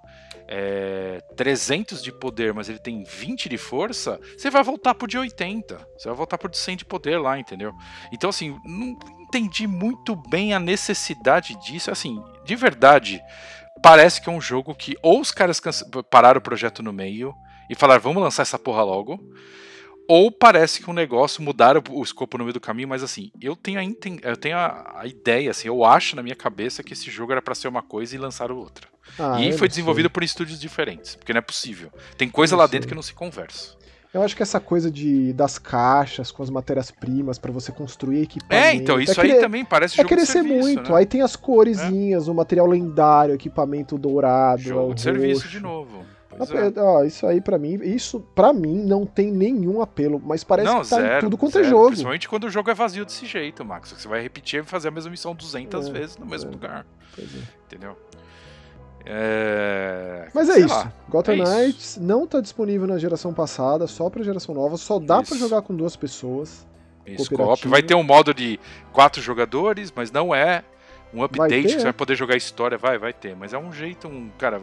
é, 0.45 1.21
300 1.37 2.03
de 2.03 2.11
poder, 2.11 2.53
mas 2.53 2.67
ele 2.67 2.79
tem 2.79 3.05
20 3.05 3.47
de 3.47 3.57
força, 3.57 4.19
você 4.37 4.49
vai 4.49 4.61
voltar 4.61 4.93
pro 4.93 5.07
de 5.07 5.17
80. 5.17 5.87
Você 5.97 6.09
vai 6.09 6.17
voltar 6.17 6.37
pro 6.37 6.49
de 6.49 6.57
100 6.57 6.77
de 6.77 6.85
poder 6.85 7.17
lá, 7.17 7.39
entendeu? 7.39 7.73
Então, 8.11 8.29
assim, 8.29 8.59
não 8.65 8.97
entendi 9.21 9.67
muito 9.67 10.15
bem 10.15 10.53
a 10.53 10.59
necessidade 10.59 11.55
disso. 11.63 11.91
Assim, 11.91 12.21
de 12.49 12.55
verdade, 12.55 13.21
parece 13.79 14.19
que 14.19 14.27
é 14.27 14.31
um 14.31 14.41
jogo 14.41 14.73
que 14.73 14.97
ou 15.03 15.21
os 15.21 15.31
caras 15.31 15.61
pararam 16.09 16.39
o 16.39 16.41
projeto 16.41 16.81
no 16.81 16.91
meio 16.91 17.31
e 17.69 17.75
falaram, 17.75 18.01
vamos 18.01 18.23
lançar 18.23 18.41
essa 18.41 18.57
porra 18.57 18.81
logo, 18.81 19.19
ou 20.07 20.31
parece 20.31 20.81
que 20.81 20.89
um 20.89 20.93
negócio 20.93 21.43
mudaram 21.43 21.79
o 21.91 22.01
escopo 22.01 22.39
no 22.39 22.43
meio 22.43 22.55
do 22.55 22.59
caminho, 22.59 22.87
mas 22.87 23.03
assim, 23.03 23.31
eu 23.39 23.55
tenho 23.55 23.79
a, 23.79 23.83
eu 24.27 24.35
tenho 24.35 24.57
a, 24.57 25.01
a 25.01 25.05
ideia, 25.05 25.51
assim, 25.51 25.67
eu 25.67 25.85
acho 25.85 26.15
na 26.15 26.23
minha 26.23 26.35
cabeça 26.35 26.81
que 26.81 26.93
esse 26.93 27.11
jogo 27.11 27.31
era 27.31 27.41
para 27.41 27.53
ser 27.53 27.67
uma 27.67 27.83
coisa 27.83 28.15
e 28.15 28.17
lançaram 28.17 28.57
outra. 28.57 28.87
Ah, 29.19 29.39
e 29.39 29.53
foi 29.53 29.67
desenvolvido 29.67 30.07
sei. 30.07 30.13
por 30.13 30.23
estúdios 30.23 30.59
diferentes, 30.59 31.15
porque 31.15 31.31
não 31.31 31.37
é 31.37 31.43
possível. 31.43 31.91
Tem 32.17 32.27
coisa 32.27 32.55
lá 32.55 32.67
sei. 32.67 32.71
dentro 32.71 32.87
que 32.89 32.95
não 32.95 33.03
se 33.03 33.13
conversa. 33.13 33.77
Eu 34.11 34.23
acho 34.23 34.35
que 34.35 34.41
essa 34.41 34.59
coisa 34.59 34.89
de 34.89 35.33
das 35.33 35.59
caixas 35.59 36.31
com 36.31 36.41
as 36.41 36.49
matérias-primas 36.49 37.37
para 37.37 37.51
você 37.51 37.71
construir 37.71 38.23
equipamento. 38.23 38.65
É, 38.65 38.73
então, 38.73 38.99
isso 38.99 39.19
é 39.19 39.23
aí 39.23 39.29
querer, 39.29 39.41
também 39.41 39.63
parece 39.63 39.95
jogo 39.95 40.07
é 40.07 40.09
querer 40.09 40.21
de 40.21 40.27
serviço, 40.27 40.55
ser 40.55 40.75
muito. 40.75 40.91
Né? 40.91 40.97
Aí 40.97 41.05
tem 41.05 41.21
as 41.21 41.35
coresinhas, 41.35 42.27
é. 42.27 42.31
o 42.31 42.33
material 42.33 42.65
lendário, 42.65 43.35
equipamento 43.35 43.97
dourado. 43.99 44.61
Jogo 44.61 44.95
de 44.95 45.01
serviço 45.01 45.47
de 45.47 45.59
novo. 45.59 46.03
É. 46.31 46.79
Ó, 46.79 47.03
isso 47.03 47.27
aí 47.27 47.41
para 47.41 47.57
mim, 47.57 47.79
isso 47.83 48.19
para 48.33 48.53
mim 48.53 48.83
não 48.83 49.05
tem 49.05 49.29
nenhum 49.29 49.81
apelo, 49.81 50.21
mas 50.23 50.43
parece 50.43 50.71
não, 50.71 50.81
que 50.81 50.89
tá 50.89 50.95
zero, 50.95 51.17
em 51.17 51.19
tudo 51.19 51.37
quanto 51.37 51.59
é 51.59 51.63
zero, 51.63 51.65
é 51.65 51.69
jogo. 51.69 51.87
Principalmente 51.87 52.29
quando 52.29 52.43
o 52.45 52.49
jogo 52.49 52.69
é 52.69 52.73
vazio 52.73 53.05
desse 53.05 53.25
jeito, 53.25 53.65
Max. 53.65 53.91
Você 53.91 54.07
vai 54.07 54.21
repetir 54.21 54.61
e 54.61 54.63
fazer 54.63 54.87
a 54.87 54.91
mesma 54.91 55.11
missão 55.11 55.35
200 55.35 55.87
é, 55.87 55.91
vezes 55.91 56.17
no 56.17 56.25
mesmo 56.25 56.49
é, 56.49 56.53
lugar. 56.53 56.85
É. 57.17 57.23
Entendeu? 57.65 57.97
É... 59.11 60.27
Mas 60.35 60.47
é 60.49 60.59
isso. 60.59 60.67
Lá. 60.67 60.93
Gotham 61.09 61.33
é 61.33 61.37
Knights 61.37 61.91
isso. 61.91 62.03
não 62.03 62.27
tá 62.27 62.39
disponível 62.39 62.85
na 62.85 62.99
geração 62.99 63.33
passada, 63.33 63.87
só 63.87 64.07
pra 64.07 64.21
geração 64.21 64.53
nova. 64.53 64.77
Só 64.77 64.99
dá 64.99 65.23
para 65.23 65.35
jogar 65.35 65.63
com 65.63 65.75
duas 65.75 65.95
pessoas. 65.95 66.67
Isso, 67.07 67.27
Vai 67.65 67.81
ter 67.81 67.95
um 67.95 68.03
modo 68.03 68.35
de 68.35 68.59
quatro 68.93 69.19
jogadores, 69.19 69.91
mas 69.95 70.11
não 70.11 70.35
é 70.35 70.63
um 71.11 71.23
update 71.23 71.63
que 71.63 71.73
você 71.73 71.83
vai 71.85 71.93
poder 71.93 72.15
jogar 72.15 72.37
história. 72.37 72.77
Vai, 72.77 72.99
vai 72.99 73.11
ter. 73.11 73.35
Mas 73.35 73.51
é 73.51 73.57
um 73.57 73.73
jeito, 73.73 74.07
um 74.07 74.29
cara, 74.37 74.61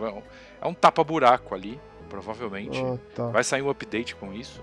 é 0.62 0.66
um 0.66 0.72
tapa-buraco 0.72 1.52
ali, 1.52 1.80
provavelmente. 2.08 2.80
Ah, 2.80 2.98
tá. 3.16 3.26
Vai 3.30 3.42
sair 3.42 3.62
um 3.62 3.70
update 3.70 4.14
com 4.14 4.32
isso. 4.32 4.62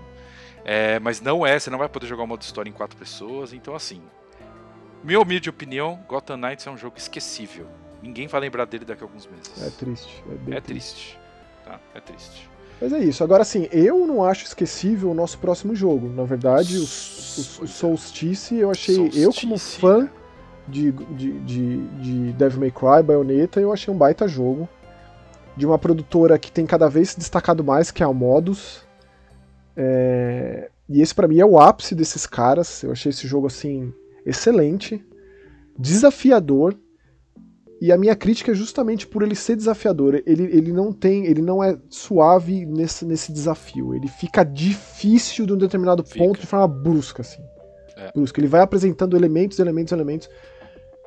É, 0.64 0.98
mas 0.98 1.20
não 1.20 1.46
é, 1.46 1.58
você 1.58 1.68
não 1.68 1.76
vai 1.76 1.90
poder 1.90 2.06
jogar 2.06 2.22
o 2.22 2.26
modo 2.26 2.40
história 2.40 2.70
em 2.70 2.72
quatro 2.72 2.96
pessoas. 2.96 3.52
Então, 3.52 3.74
assim, 3.74 4.00
minha 5.02 5.20
humilde 5.20 5.50
opinião, 5.50 6.02
Gotham 6.08 6.38
Knights 6.38 6.66
é 6.66 6.70
um 6.70 6.78
jogo 6.78 6.96
esquecível. 6.96 7.66
Ninguém 8.04 8.26
vai 8.26 8.42
lembrar 8.42 8.66
dele 8.66 8.84
daqui 8.84 9.02
a 9.02 9.06
alguns 9.06 9.26
meses. 9.26 9.50
É 9.62 9.70
triste. 9.70 10.22
É, 10.46 10.56
é 10.56 10.60
triste. 10.60 11.18
Tá? 11.64 11.80
É 11.94 12.00
triste. 12.00 12.50
Mas 12.78 12.92
é 12.92 12.98
isso. 12.98 13.24
Agora, 13.24 13.40
assim, 13.40 13.66
eu 13.72 14.06
não 14.06 14.22
acho 14.22 14.44
esquecível 14.44 15.10
o 15.10 15.14
nosso 15.14 15.38
próximo 15.38 15.74
jogo. 15.74 16.10
Na 16.10 16.24
verdade, 16.24 16.76
o, 16.76 16.82
o, 16.82 17.64
o 17.64 17.66
Solstice, 17.66 18.56
eu 18.56 18.70
achei. 18.70 18.96
Solstice, 18.96 19.22
eu, 19.22 19.32
como 19.32 19.56
fã 19.56 20.00
né? 20.00 20.10
de, 20.68 20.92
de, 20.92 21.32
de, 21.40 21.86
de 21.86 22.32
Devil 22.34 22.60
May 22.60 22.70
Cry, 22.70 23.02
Bayonetta, 23.02 23.58
eu 23.58 23.72
achei 23.72 23.92
um 23.92 23.96
baita 23.96 24.28
jogo. 24.28 24.68
De 25.56 25.64
uma 25.64 25.78
produtora 25.78 26.38
que 26.38 26.52
tem 26.52 26.66
cada 26.66 26.90
vez 26.90 27.10
se 27.10 27.18
destacado 27.18 27.64
mais, 27.64 27.90
que 27.90 28.02
é 28.02 28.06
a 28.06 28.12
Modus. 28.12 28.82
É... 29.74 30.68
E 30.90 31.00
esse, 31.00 31.14
para 31.14 31.26
mim, 31.26 31.38
é 31.38 31.46
o 31.46 31.58
ápice 31.58 31.94
desses 31.94 32.26
caras. 32.26 32.82
Eu 32.82 32.92
achei 32.92 33.08
esse 33.08 33.26
jogo, 33.26 33.46
assim, 33.46 33.94
excelente. 34.26 35.02
Desafiador 35.78 36.76
e 37.80 37.92
a 37.92 37.98
minha 37.98 38.14
crítica 38.14 38.52
é 38.52 38.54
justamente 38.54 39.06
por 39.06 39.22
ele 39.22 39.34
ser 39.34 39.56
desafiador. 39.56 40.22
Ele, 40.26 40.44
ele 40.44 40.72
não 40.72 40.92
tem, 40.92 41.26
ele 41.26 41.42
não 41.42 41.62
é 41.62 41.76
suave 41.90 42.64
nesse, 42.64 43.04
nesse 43.04 43.32
desafio. 43.32 43.94
Ele 43.94 44.08
fica 44.08 44.44
difícil 44.44 45.46
de 45.46 45.52
um 45.52 45.58
determinado 45.58 46.04
fica. 46.04 46.24
ponto 46.24 46.40
de 46.40 46.46
forma 46.46 46.68
brusca, 46.68 47.22
assim. 47.22 47.42
É. 47.96 48.12
Brusca. 48.12 48.40
Ele 48.40 48.48
vai 48.48 48.60
apresentando 48.60 49.16
elementos, 49.16 49.58
elementos, 49.58 49.92
elementos. 49.92 50.28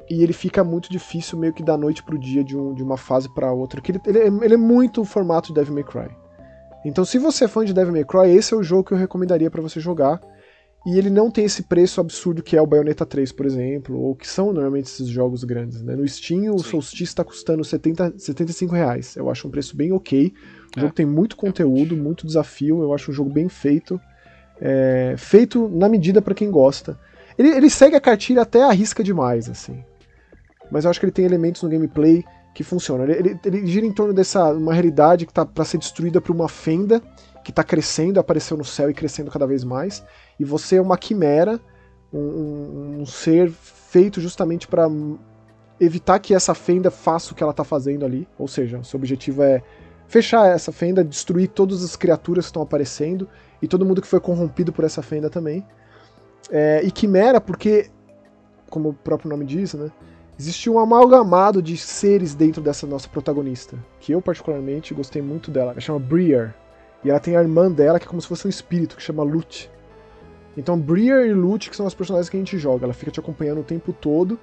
E 0.10 0.24
ele 0.24 0.34
fica 0.34 0.64
muito 0.64 0.90
difícil 0.90 1.38
meio 1.38 1.54
que 1.54 1.64
da 1.64 1.78
noite 1.78 2.04
pro 2.04 2.18
dia, 2.18 2.44
de, 2.44 2.58
um, 2.58 2.74
de 2.74 2.84
uma 2.84 2.98
fase 2.98 3.34
para 3.34 3.52
outra. 3.52 3.82
Que 3.82 3.94
ele, 3.94 4.02
ele, 4.06 4.20
é, 4.20 4.28
ele 4.28 4.54
é 4.54 4.58
muito 4.58 5.02
o 5.02 5.06
formato 5.06 5.48
de 5.50 5.56
Devil 5.56 5.74
May 5.74 5.84
Cry. 5.84 6.16
Então, 6.86 7.04
se 7.04 7.18
você 7.18 7.46
é 7.46 7.48
fã 7.48 7.66
de 7.66 7.74
Devil 7.74 7.94
May 7.94 8.06
Cry, 8.06 8.30
esse 8.36 8.54
é 8.54 8.58
o 8.58 8.64
jogo 8.64 8.84
que 8.84 8.94
eu 8.94 8.98
recomendaria 8.98 9.50
para 9.50 9.62
você 9.62 9.80
jogar. 9.80 10.22
E 10.88 10.98
ele 10.98 11.10
não 11.10 11.30
tem 11.30 11.44
esse 11.44 11.64
preço 11.64 12.00
absurdo 12.00 12.42
que 12.42 12.56
é 12.56 12.62
o 12.62 12.66
Bayonetta 12.66 13.06
3, 13.06 13.34
por 13.34 13.46
exemplo, 13.46 14.00
ou 14.00 14.16
que 14.16 14.26
são 14.26 14.54
normalmente 14.54 14.86
esses 14.86 15.10
jogos 15.10 15.44
grandes. 15.44 15.82
Né? 15.82 15.98
No 15.98 16.08
Steam, 16.08 16.56
o 16.56 16.60
Sim. 16.60 16.70
Solstice 16.70 17.04
está 17.04 17.26
custando 17.26 17.62
70, 17.62 18.14
75 18.18 18.74
reais. 18.74 19.18
Eu 19.18 19.30
acho 19.30 19.50
um 19.50 19.52
preço 19.52 19.76
bem 19.76 19.92
ok. 19.92 20.34
O 20.78 20.80
é. 20.80 20.82
jogo 20.84 20.94
tem 20.94 21.06
muito 21.06 21.36
conteúdo, 21.36 21.98
muito 21.98 22.26
desafio. 22.26 22.82
Eu 22.82 22.94
acho 22.94 23.12
um 23.12 23.14
jogo 23.14 23.30
bem 23.30 23.50
feito. 23.50 24.00
É, 24.62 25.14
feito 25.18 25.68
na 25.68 25.90
medida 25.90 26.22
para 26.22 26.34
quem 26.34 26.50
gosta. 26.50 26.98
Ele, 27.38 27.50
ele 27.50 27.70
segue 27.70 27.98
a 27.98 28.00
cartilha 28.00 28.44
até 28.44 28.64
arrisca 28.64 29.04
demais, 29.04 29.50
assim. 29.50 29.84
Mas 30.72 30.86
eu 30.86 30.90
acho 30.90 31.02
que 31.02 31.06
ele 31.06 31.12
tem 31.12 31.26
elementos 31.26 31.62
no 31.64 31.68
gameplay 31.68 32.24
que 32.56 32.64
funcionam. 32.64 33.04
Ele, 33.04 33.14
ele, 33.14 33.40
ele 33.44 33.68
gira 33.68 33.86
em 33.86 33.92
torno 33.92 34.14
dessa 34.14 34.54
uma 34.54 34.74
realidade 34.74 35.26
que 35.26 35.32
está 35.34 35.46
para 35.46 35.66
ser 35.66 35.80
destruída 35.80 36.22
por 36.22 36.34
uma 36.34 36.48
fenda 36.48 37.02
que 37.44 37.52
está 37.52 37.64
crescendo, 37.64 38.20
apareceu 38.22 38.56
no 38.56 38.66
céu 38.66 38.90
e 38.90 38.94
crescendo 38.94 39.32
cada 39.32 39.46
vez 39.46 39.66
mais 39.66 40.02
e 40.40 40.46
você 40.46 40.78
é 40.78 40.82
uma 40.82 40.98
quimera, 40.98 41.60
um, 42.14 43.00
um 43.00 43.06
ser 43.06 43.52
feito 43.52 44.22
justamente 44.22 44.68
para 44.68 44.88
evitar 45.80 46.20
que 46.20 46.34
essa 46.34 46.54
fenda 46.54 46.90
faça 46.90 47.32
o 47.32 47.36
que 47.36 47.44
ela 47.44 47.52
está 47.52 47.64
fazendo 47.64 48.06
ali. 48.06 48.28
Ou 48.38 48.48
seja, 48.48 48.84
seu 48.84 48.98
objetivo 48.98 49.44
é 49.44 49.62
fechar 50.08 50.48
essa 50.48 50.72
fenda, 50.72 51.04
destruir 51.04 51.50
todas 51.50 51.84
as 51.84 51.96
criaturas 51.96 52.46
que 52.46 52.50
estão 52.50 52.62
aparecendo 52.62 53.28
e 53.62 53.68
todo 53.68 53.86
mundo 53.86 54.02
que 54.02 54.08
foi 54.08 54.20
corrompido 54.20 54.72
por 54.72 54.86
essa 54.86 55.02
fenda 55.02 55.30
também. 55.30 55.66
É, 56.50 56.82
e 56.84 56.92
quimera 56.92 57.42
porque, 57.42 57.90
como 58.70 58.90
o 58.90 58.94
próprio 58.94 59.30
nome 59.30 59.46
diz, 59.46 59.74
né? 59.74 59.92
Existe 60.40 60.70
um 60.70 60.78
amalgamado 60.78 61.64
de 61.64 61.76
seres 61.76 62.36
dentro 62.36 62.62
dessa 62.62 62.86
nossa 62.86 63.10
protagonista, 63.10 63.76
que 64.00 64.12
eu 64.12 64.22
particularmente 64.22 64.94
gostei 64.94 65.20
muito 65.20 65.50
dela. 65.50 65.72
Ela 65.72 65.82
chama 65.82 66.00
Briar. 66.00 66.56
E 67.04 67.10
ela 67.10 67.20
tem 67.20 67.36
a 67.36 67.42
irmã 67.42 67.72
dela, 67.72 68.00
que 68.00 68.06
é 68.06 68.08
como 68.08 68.22
se 68.22 68.28
fosse 68.28 68.46
um 68.46 68.50
espírito, 68.50 68.96
que 68.96 69.02
chama 69.02 69.24
Lute. 69.24 69.70
Então, 70.58 70.78
Briar 70.78 71.26
e 71.26 71.34
Lute, 71.34 71.70
que 71.70 71.76
são 71.76 71.86
as 71.86 71.94
personagens 71.94 72.30
que 72.30 72.36
a 72.36 72.40
gente 72.40 72.58
joga, 72.58 72.86
ela 72.86 72.94
fica 72.94 73.12
te 73.12 73.20
acompanhando 73.20 73.62
o 73.62 73.64
tempo 73.64 73.94
todo. 73.94 74.40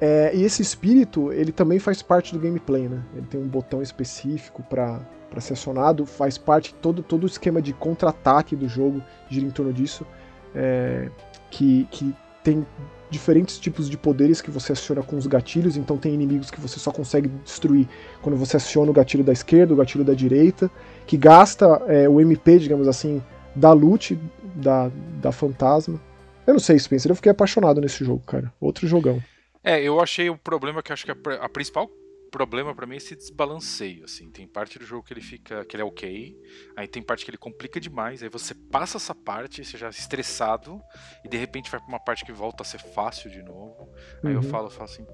É, 0.00 0.30
e 0.32 0.44
esse 0.44 0.62
espírito, 0.62 1.32
ele 1.32 1.50
também 1.50 1.80
faz 1.80 2.00
parte 2.00 2.32
do 2.32 2.38
gameplay, 2.38 2.88
né? 2.88 3.02
Ele 3.16 3.26
tem 3.26 3.40
um 3.40 3.48
botão 3.48 3.82
específico 3.82 4.62
para 4.62 5.00
ser 5.40 5.54
acionado, 5.54 6.06
faz 6.06 6.38
parte 6.38 6.72
todo 6.74 7.02
todo 7.02 7.24
o 7.24 7.26
esquema 7.26 7.60
de 7.60 7.72
contra-ataque 7.72 8.54
do 8.54 8.68
jogo 8.68 9.02
gira 9.28 9.44
em 9.44 9.50
torno 9.50 9.72
disso, 9.72 10.06
é, 10.54 11.10
que, 11.50 11.88
que 11.90 12.14
tem 12.44 12.64
diferentes 13.10 13.58
tipos 13.58 13.90
de 13.90 13.98
poderes 13.98 14.40
que 14.40 14.50
você 14.50 14.72
aciona 14.72 15.02
com 15.02 15.16
os 15.16 15.26
gatilhos, 15.26 15.76
então 15.76 15.96
tem 15.96 16.14
inimigos 16.14 16.50
que 16.50 16.60
você 16.60 16.78
só 16.78 16.92
consegue 16.92 17.28
destruir 17.44 17.88
quando 18.22 18.36
você 18.36 18.56
aciona 18.56 18.90
o 18.90 18.94
gatilho 18.94 19.24
da 19.24 19.32
esquerda, 19.32 19.74
o 19.74 19.76
gatilho 19.76 20.04
da 20.04 20.14
direita, 20.14 20.70
que 21.06 21.16
gasta 21.16 21.66
é, 21.88 22.08
o 22.08 22.20
MP, 22.20 22.58
digamos 22.58 22.86
assim, 22.86 23.22
da 23.54 23.72
loot 23.72 24.18
da, 24.58 24.90
da 25.20 25.32
fantasma. 25.32 26.00
Eu 26.46 26.54
não 26.54 26.60
sei, 26.60 26.78
Spencer, 26.78 27.10
eu 27.10 27.16
fiquei 27.16 27.30
apaixonado 27.32 27.80
nesse 27.80 28.04
jogo, 28.04 28.22
cara. 28.24 28.52
Outro 28.60 28.86
jogão. 28.86 29.22
É, 29.62 29.82
eu 29.82 30.00
achei 30.00 30.30
o 30.30 30.36
problema 30.36 30.82
que 30.82 30.92
acho 30.92 31.04
que 31.04 31.10
a, 31.10 31.16
a 31.40 31.48
principal 31.48 31.90
problema 32.30 32.74
para 32.74 32.86
mim 32.86 32.94
é 32.94 32.96
esse 32.98 33.16
desbalanceio, 33.16 34.04
assim. 34.04 34.30
Tem 34.30 34.46
parte 34.46 34.78
do 34.78 34.84
jogo 34.84 35.02
que 35.02 35.12
ele 35.12 35.20
fica, 35.20 35.64
que 35.64 35.74
ele 35.74 35.82
é 35.82 35.84
ok, 35.84 36.36
aí 36.76 36.86
tem 36.86 37.02
parte 37.02 37.24
que 37.24 37.30
ele 37.30 37.38
complica 37.38 37.80
demais, 37.80 38.22
aí 38.22 38.28
você 38.28 38.54
passa 38.54 38.98
essa 38.98 39.14
parte, 39.14 39.64
você 39.64 39.76
já 39.76 39.86
é 39.86 39.90
estressado, 39.90 40.80
e 41.24 41.28
de 41.28 41.36
repente 41.36 41.70
vai 41.70 41.80
pra 41.80 41.88
uma 41.88 42.00
parte 42.00 42.24
que 42.24 42.32
volta 42.32 42.62
a 42.62 42.66
ser 42.66 42.78
fácil 42.78 43.30
de 43.30 43.42
novo. 43.42 43.90
Aí 44.22 44.34
uhum. 44.34 44.42
eu 44.42 44.42
falo, 44.42 44.66
eu 44.66 44.70
falo 44.70 44.84
assim, 44.84 45.06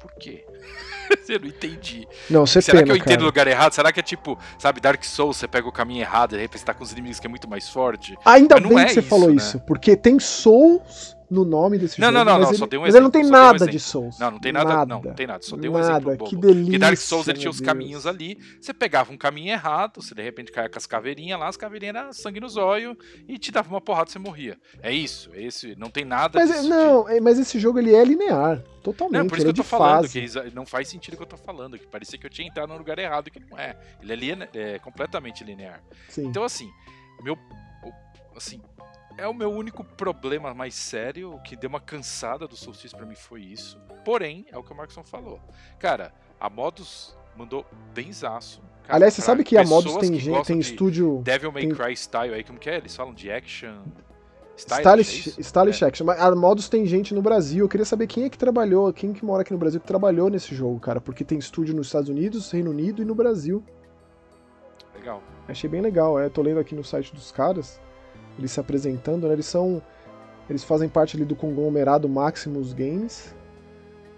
por 0.00 0.12
quê? 0.14 0.44
eu 1.28 1.40
não 1.40 1.46
entendi. 1.46 2.08
Não, 2.28 2.46
você 2.46 2.60
Será 2.62 2.78
pena, 2.78 2.86
que 2.86 2.92
eu 2.92 2.96
entendo 2.96 3.22
o 3.22 3.26
lugar 3.26 3.46
errado? 3.46 3.72
Será 3.72 3.92
que 3.92 4.00
é 4.00 4.02
tipo, 4.02 4.38
sabe, 4.58 4.80
Dark 4.80 5.04
Souls, 5.04 5.36
você 5.36 5.46
pega 5.46 5.68
o 5.68 5.72
caminho 5.72 6.00
errado 6.00 6.32
e 6.32 6.36
de 6.36 6.42
repente 6.42 6.60
você 6.60 6.66
tá 6.66 6.74
com 6.74 6.82
os 6.82 6.90
inimigos 6.90 7.20
que 7.20 7.26
é 7.26 7.30
muito 7.30 7.48
mais 7.48 7.68
forte? 7.68 8.16
Ainda 8.24 8.58
bem 8.58 8.78
é 8.78 8.86
que 8.86 8.94
você 8.94 9.00
isso, 9.00 9.08
falou 9.08 9.28
né? 9.28 9.36
isso, 9.36 9.60
porque 9.60 9.94
tem 9.94 10.18
Souls 10.18 11.16
no 11.30 11.44
nome 11.44 11.78
desse 11.78 12.00
não, 12.00 12.08
jogo. 12.08 12.18
Não, 12.18 12.24
não, 12.24 12.38
não, 12.40 12.54
só 12.54 12.66
dei 12.66 12.78
um 12.78 12.82
exemplo. 12.82 12.86
Mas 12.86 12.94
ele 12.94 13.04
não 13.04 13.10
tem 13.10 13.24
nada 13.24 13.64
um 13.64 13.68
de 13.68 13.78
Souls. 13.78 14.18
Não, 14.18 14.30
não 14.32 14.40
tem 14.40 14.52
nada, 14.52 14.68
nada, 14.68 14.86
não, 14.86 15.02
não 15.02 15.14
tem 15.14 15.26
nada, 15.26 15.42
só 15.42 15.56
dei 15.56 15.70
um 15.70 15.74
nada, 15.74 15.88
exemplo 15.88 16.16
bobo. 16.16 16.30
Que 16.30 16.36
delícia. 16.36 16.64
Porque 16.64 16.78
Dark 16.78 16.96
Souls 16.96 17.28
ele 17.28 17.38
tinha 17.38 17.50
os 17.50 17.60
caminhos 17.60 18.06
ali, 18.06 18.38
você 18.60 18.74
pegava 18.74 19.12
um 19.12 19.16
caminho 19.16 19.52
errado, 19.52 20.02
você 20.02 20.14
de 20.14 20.22
repente 20.22 20.50
caia 20.50 20.68
com 20.68 20.76
as 20.76 20.86
caveirinhas 20.86 21.38
lá, 21.38 21.48
as 21.48 21.56
caveirinhas 21.56 21.94
eram 21.94 22.12
sangue 22.12 22.40
nos 22.40 22.56
olhos 22.56 22.96
e 23.28 23.38
te 23.38 23.52
dava 23.52 23.68
uma 23.68 23.80
porrada 23.80 24.10
e 24.10 24.12
você 24.12 24.18
morria. 24.18 24.58
É 24.82 24.92
isso, 24.92 25.30
é 25.32 25.42
esse, 25.42 25.76
não 25.76 25.88
tem 25.88 26.04
nada 26.04 26.38
Mas 26.38 26.50
é, 26.50 26.62
não, 26.68 27.04
de... 27.04 27.16
É, 27.16 27.20
mas 27.20 27.38
esse 27.38 27.60
jogo 27.60 27.78
ele 27.78 27.94
é 27.94 28.04
linear, 28.04 28.62
totalmente. 28.82 29.20
Não, 29.20 29.28
por 29.28 29.38
isso 29.38 29.46
que 29.46 29.50
eu 29.50 29.54
tô 29.54 29.62
falando, 29.62 30.08
fase. 30.08 30.28
que 30.28 30.54
não 30.54 30.66
faz 30.66 30.88
sentido 30.88 31.14
o 31.14 31.16
que 31.16 31.22
eu 31.22 31.28
tô 31.28 31.36
falando, 31.36 31.78
que 31.78 31.86
parecia 31.86 32.18
que 32.18 32.26
eu 32.26 32.30
tinha 32.30 32.48
entrado 32.48 32.70
no 32.70 32.78
lugar 32.78 32.98
errado, 32.98 33.30
que 33.30 33.38
não 33.38 33.56
é. 33.56 33.76
Ele 34.02 34.32
é, 34.32 34.74
é 34.74 34.78
completamente 34.78 35.44
linear. 35.44 35.80
Sim. 36.08 36.26
Então 36.26 36.42
assim, 36.42 36.68
meu 37.22 37.38
assim, 38.36 38.60
é 39.20 39.28
o 39.28 39.34
meu 39.34 39.50
único 39.52 39.84
problema 39.84 40.54
mais 40.54 40.74
sério, 40.74 41.34
o 41.34 41.40
que 41.40 41.54
deu 41.54 41.68
uma 41.68 41.80
cansada 41.80 42.48
do 42.48 42.56
Solstice 42.56 42.96
para 42.96 43.04
mim 43.04 43.14
foi 43.14 43.42
isso. 43.42 43.78
Porém, 44.04 44.46
é 44.50 44.56
o 44.56 44.62
que 44.62 44.72
o 44.72 44.76
Markson 44.76 45.04
falou. 45.04 45.38
Cara, 45.78 46.12
a 46.40 46.48
Modus 46.48 47.16
mandou 47.36 47.66
bem 47.94 48.10
zaço. 48.12 48.62
Aliás, 48.88 49.14
você 49.14 49.22
sabe 49.22 49.44
que 49.44 49.56
a 49.56 49.64
Modus 49.64 49.96
tem, 49.98 50.18
gente, 50.18 50.46
tem 50.46 50.58
estúdio. 50.58 51.20
Devil 51.22 51.52
May 51.52 51.66
tem... 51.66 51.74
Cry 51.74 51.96
style 51.96 52.34
aí, 52.34 52.42
como 52.42 52.58
que 52.58 52.70
é? 52.70 52.78
Eles 52.78 52.96
falam 52.96 53.12
de 53.12 53.30
action. 53.30 53.82
Stylish, 54.56 55.10
stylish, 55.10 55.40
stylish 55.40 55.84
é. 55.84 55.88
action. 55.88 56.06
Mas 56.06 56.20
a 56.20 56.34
Modus 56.34 56.68
tem 56.68 56.84
gente 56.86 57.14
no 57.14 57.22
Brasil. 57.22 57.64
Eu 57.64 57.68
queria 57.68 57.86
saber 57.86 58.06
quem 58.06 58.24
é 58.24 58.30
que 58.30 58.36
trabalhou, 58.36 58.92
quem 58.92 59.12
que 59.12 59.24
mora 59.24 59.42
aqui 59.42 59.52
no 59.52 59.58
Brasil 59.58 59.80
que 59.80 59.86
trabalhou 59.86 60.28
nesse 60.28 60.54
jogo, 60.54 60.80
cara. 60.80 61.00
Porque 61.00 61.24
tem 61.24 61.38
estúdio 61.38 61.74
nos 61.74 61.86
Estados 61.86 62.08
Unidos, 62.08 62.50
Reino 62.50 62.70
Unido 62.70 63.00
e 63.00 63.04
no 63.04 63.14
Brasil. 63.14 63.62
Legal. 64.94 65.22
Achei 65.46 65.68
bem 65.68 65.80
legal. 65.80 66.18
É, 66.18 66.28
tô 66.28 66.42
lendo 66.42 66.58
aqui 66.58 66.74
no 66.74 66.82
site 66.82 67.14
dos 67.14 67.30
caras. 67.30 67.80
Eles 68.38 68.50
se 68.50 68.60
apresentando, 68.60 69.26
né? 69.26 69.34
Eles 69.34 69.46
são. 69.46 69.82
Eles 70.48 70.64
fazem 70.64 70.88
parte 70.88 71.16
ali 71.16 71.24
do 71.24 71.36
conglomerado 71.36 72.08
Maximus 72.08 72.72
Games. 72.72 73.34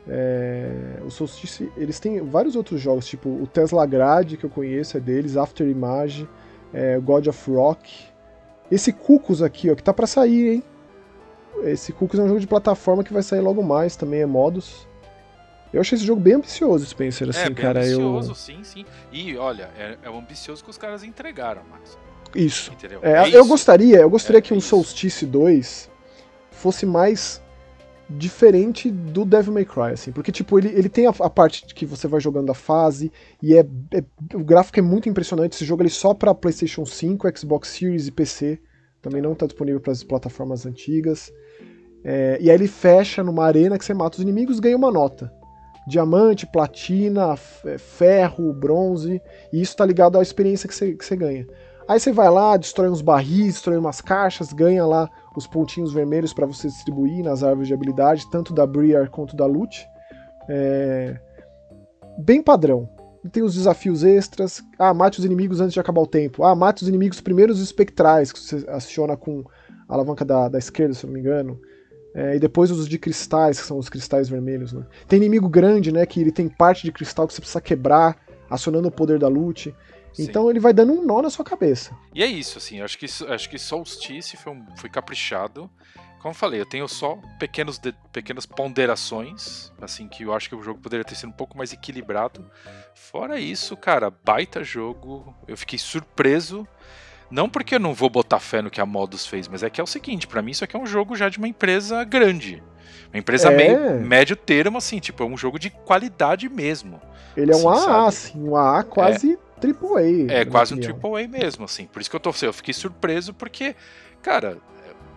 É, 0.08 1.00
o 1.04 1.10
Solstice, 1.10 1.70
eles 1.76 2.00
têm 2.00 2.20
vários 2.22 2.56
outros 2.56 2.80
jogos, 2.80 3.06
tipo 3.06 3.28
o 3.28 3.46
Tesla 3.46 3.86
Grade, 3.86 4.36
que 4.36 4.44
eu 4.44 4.50
conheço, 4.50 4.96
é 4.96 5.00
deles, 5.00 5.36
After 5.36 5.68
Image, 5.68 6.28
é, 6.72 6.98
God 6.98 7.26
of 7.28 7.50
Rock. 7.50 8.06
Esse 8.70 8.92
Cucos 8.92 9.42
aqui, 9.42 9.70
ó, 9.70 9.74
que 9.74 9.82
tá 9.82 9.92
para 9.92 10.06
sair, 10.06 10.54
hein? 10.54 10.62
Esse 11.64 11.92
Cucos 11.92 12.18
é 12.18 12.22
um 12.22 12.28
jogo 12.28 12.40
de 12.40 12.46
plataforma 12.46 13.04
que 13.04 13.12
vai 13.12 13.22
sair 13.22 13.40
logo 13.40 13.62
mais, 13.62 13.94
também 13.94 14.22
é 14.22 14.26
modus. 14.26 14.88
Eu 15.72 15.80
achei 15.80 15.96
esse 15.96 16.04
jogo 16.04 16.20
bem 16.20 16.34
ambicioso, 16.34 16.84
Spencer, 16.84 17.28
assim, 17.28 17.40
é, 17.40 17.50
bem 17.50 17.54
cara. 17.54 17.80
ambicioso, 17.80 18.32
eu... 18.32 18.34
sim, 18.34 18.64
sim. 18.64 18.84
E 19.10 19.36
olha, 19.36 19.70
é, 19.76 19.96
é 20.02 20.10
o 20.10 20.18
ambicioso 20.18 20.62
que 20.64 20.70
os 20.70 20.76
caras 20.76 21.02
entregaram, 21.04 21.62
Max. 21.70 21.98
Isso. 22.34 22.72
É, 23.02 23.12
é 23.30 23.36
eu 23.36 23.46
gostaria, 23.46 23.98
eu 23.98 24.10
gostaria 24.10 24.38
É 24.38 24.42
que 24.42 24.54
um 24.54 24.58
isso. 24.58 24.68
Solstice 24.68 25.26
2 25.26 25.90
fosse 26.50 26.86
mais 26.86 27.42
diferente 28.08 28.90
do 28.90 29.24
Devil 29.24 29.54
May 29.54 29.64
Cry, 29.64 29.92
assim, 29.92 30.12
porque 30.12 30.30
tipo, 30.30 30.58
ele, 30.58 30.68
ele 30.68 30.88
tem 30.88 31.06
a, 31.06 31.10
a 31.20 31.30
parte 31.30 31.64
que 31.74 31.86
você 31.86 32.06
vai 32.06 32.20
jogando 32.20 32.50
a 32.50 32.54
fase 32.54 33.10
e 33.42 33.54
é, 33.56 33.60
é- 33.92 34.04
o 34.34 34.44
gráfico 34.44 34.78
é 34.78 34.82
muito 34.82 35.08
impressionante, 35.08 35.54
esse 35.54 35.64
jogo 35.64 35.82
ele 35.82 35.88
só 35.90 36.12
para 36.12 36.34
PlayStation 36.34 36.84
5, 36.84 37.26
Xbox 37.38 37.68
Series 37.68 38.06
e 38.06 38.12
PC, 38.12 38.60
também 39.00 39.22
não 39.22 39.34
tá 39.34 39.46
disponível 39.46 39.80
para 39.80 39.92
as 39.92 40.02
plataformas 40.04 40.66
antigas. 40.66 41.32
É, 42.04 42.36
e 42.40 42.50
aí 42.50 42.56
ele 42.56 42.68
fecha 42.68 43.22
numa 43.22 43.44
arena 43.44 43.78
que 43.78 43.84
você 43.84 43.94
mata 43.94 44.16
os 44.18 44.22
inimigos, 44.22 44.60
ganha 44.60 44.76
uma 44.76 44.90
nota. 44.92 45.32
Diamante, 45.88 46.46
platina, 46.46 47.32
f- 47.36 47.78
ferro, 47.78 48.52
bronze, 48.52 49.20
e 49.52 49.60
isso 49.60 49.76
tá 49.76 49.84
ligado 49.86 50.18
à 50.18 50.22
experiência 50.22 50.68
que 50.68 50.74
você, 50.74 50.92
que 50.94 51.04
você 51.04 51.16
ganha. 51.16 51.46
Aí 51.88 51.98
você 51.98 52.12
vai 52.12 52.30
lá, 52.30 52.56
destrói 52.56 52.88
uns 52.88 53.02
barris, 53.02 53.54
destrói 53.54 53.76
umas 53.76 54.00
caixas, 54.00 54.52
ganha 54.52 54.86
lá 54.86 55.10
os 55.36 55.46
pontinhos 55.46 55.92
vermelhos 55.92 56.32
para 56.32 56.46
você 56.46 56.68
distribuir 56.68 57.24
nas 57.24 57.42
árvores 57.42 57.68
de 57.68 57.74
habilidade, 57.74 58.30
tanto 58.30 58.52
da 58.52 58.66
Briar 58.66 59.10
quanto 59.10 59.34
da 59.34 59.46
Loot. 59.46 59.86
É... 60.48 61.18
Bem 62.18 62.42
padrão. 62.42 62.88
Tem 63.30 63.42
os 63.42 63.54
desafios 63.54 64.02
extras. 64.02 64.62
Ah, 64.78 64.92
mate 64.92 65.20
os 65.20 65.24
inimigos 65.24 65.60
antes 65.60 65.72
de 65.72 65.80
acabar 65.80 66.00
o 66.00 66.06
tempo. 66.06 66.44
Ah, 66.44 66.54
mate 66.54 66.82
os 66.82 66.88
inimigos 66.88 67.20
primeiros 67.20 67.60
espectrais, 67.60 68.32
que 68.32 68.38
você 68.38 68.64
aciona 68.68 69.16
com 69.16 69.44
a 69.88 69.94
alavanca 69.94 70.24
da, 70.24 70.48
da 70.48 70.58
esquerda, 70.58 70.94
se 70.94 71.04
eu 71.04 71.08
não 71.08 71.14
me 71.14 71.20
engano. 71.20 71.60
É, 72.14 72.36
e 72.36 72.38
depois 72.38 72.70
os 72.70 72.88
de 72.88 72.98
cristais, 72.98 73.60
que 73.60 73.66
são 73.66 73.78
os 73.78 73.88
cristais 73.88 74.28
vermelhos. 74.28 74.72
Né? 74.72 74.84
Tem 75.06 75.18
inimigo 75.18 75.48
grande, 75.48 75.92
né? 75.92 76.04
Que 76.04 76.20
ele 76.20 76.32
tem 76.32 76.48
parte 76.48 76.82
de 76.84 76.92
cristal 76.92 77.26
que 77.26 77.32
você 77.32 77.40
precisa 77.40 77.60
quebrar, 77.60 78.16
acionando 78.50 78.88
o 78.88 78.92
poder 78.92 79.18
da 79.18 79.28
loot. 79.28 79.74
Sim. 80.12 80.24
Então 80.24 80.50
ele 80.50 80.60
vai 80.60 80.72
dando 80.72 80.92
um 80.92 81.04
nó 81.04 81.22
na 81.22 81.30
sua 81.30 81.44
cabeça. 81.44 81.96
E 82.14 82.22
é 82.22 82.26
isso, 82.26 82.58
assim, 82.58 82.80
acho 82.80 82.98
que, 82.98 83.06
acho 83.28 83.48
que 83.48 83.58
Solstice 83.58 84.36
foi, 84.36 84.52
um- 84.52 84.66
foi 84.76 84.90
caprichado. 84.90 85.70
Como 86.20 86.30
eu 86.30 86.36
falei, 86.36 86.60
eu 86.60 86.66
tenho 86.66 86.86
só 86.86 87.18
pequenos 87.38 87.78
de- 87.78 87.94
pequenas 88.12 88.46
ponderações, 88.46 89.72
assim, 89.80 90.06
que 90.06 90.24
eu 90.24 90.32
acho 90.34 90.48
que 90.48 90.54
o 90.54 90.62
jogo 90.62 90.80
poderia 90.80 91.04
ter 91.04 91.14
sido 91.14 91.30
um 91.30 91.32
pouco 91.32 91.56
mais 91.56 91.72
equilibrado. 91.72 92.44
Fora 92.94 93.40
isso, 93.40 93.76
cara, 93.76 94.10
baita 94.24 94.62
jogo. 94.62 95.34
Eu 95.48 95.56
fiquei 95.56 95.78
surpreso. 95.78 96.66
Não 97.30 97.48
porque 97.48 97.74
eu 97.76 97.80
não 97.80 97.94
vou 97.94 98.10
botar 98.10 98.38
fé 98.38 98.60
no 98.60 98.70
que 98.70 98.80
a 98.80 98.86
Modus 98.86 99.26
fez, 99.26 99.48
mas 99.48 99.62
é 99.62 99.70
que 99.70 99.80
é 99.80 99.84
o 99.84 99.86
seguinte, 99.86 100.26
pra 100.26 100.42
mim 100.42 100.50
isso 100.50 100.62
aqui 100.62 100.76
é 100.76 100.78
um 100.78 100.86
jogo 100.86 101.16
já 101.16 101.28
de 101.30 101.38
uma 101.38 101.48
empresa 101.48 102.04
grande. 102.04 102.62
Uma 103.12 103.18
empresa 103.18 103.48
É. 103.50 103.56
meio 103.56 104.00
médio 104.06 104.36
termo, 104.36 104.76
assim, 104.78 104.98
tipo, 105.00 105.22
é 105.22 105.26
um 105.26 105.36
jogo 105.36 105.58
de 105.58 105.70
qualidade 105.70 106.48
mesmo. 106.48 107.00
Ele 107.36 107.50
é 107.50 107.56
um 107.56 107.60
Sim, 107.60 107.68
AA, 107.68 107.76
sabe? 107.78 108.06
assim, 108.08 108.48
um 108.48 108.54
AA 108.56 108.82
quase 108.84 109.38
triple 109.62 110.28
A. 110.30 110.40
É 110.40 110.44
quase 110.44 110.74
um 110.74 110.76
opinião. 110.76 110.98
triple 110.98 111.24
A 111.24 111.28
mesmo, 111.28 111.64
assim. 111.64 111.86
Por 111.86 112.00
isso 112.00 112.10
que 112.10 112.16
eu 112.16 112.20
tô, 112.20 112.32
eu 112.42 112.52
fiquei 112.52 112.74
surpreso, 112.74 113.32
porque, 113.32 113.74
cara, 114.20 114.58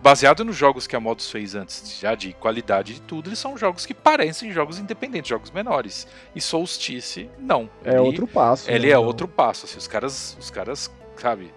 baseado 0.02 0.44
nos 0.44 0.54
jogos 0.56 0.86
que 0.86 0.94
a 0.94 1.00
Modus 1.00 1.30
fez 1.30 1.54
antes, 1.54 1.98
já 2.00 2.14
de 2.14 2.32
qualidade 2.34 2.94
de 2.94 3.00
tudo, 3.00 3.28
eles 3.28 3.38
são 3.38 3.56
jogos 3.58 3.84
que 3.84 3.92
parecem 3.92 4.52
jogos 4.52 4.78
independentes, 4.78 5.28
jogos 5.28 5.50
menores. 5.50 6.06
E 6.34 6.40
Solstice, 6.40 7.28
não. 7.38 7.68
É 7.84 7.90
Ele- 7.90 7.98
outro 7.98 8.26
passo. 8.26 8.70
Ele 8.70 8.86
né? 8.86 8.92
é 8.92 8.98
outro 8.98 9.26
passo, 9.26 9.66
assim. 9.66 9.78
Os 9.78 9.88
caras, 9.88 10.36
os 10.40 10.50
caras, 10.50 10.90
sabe? 11.16 11.52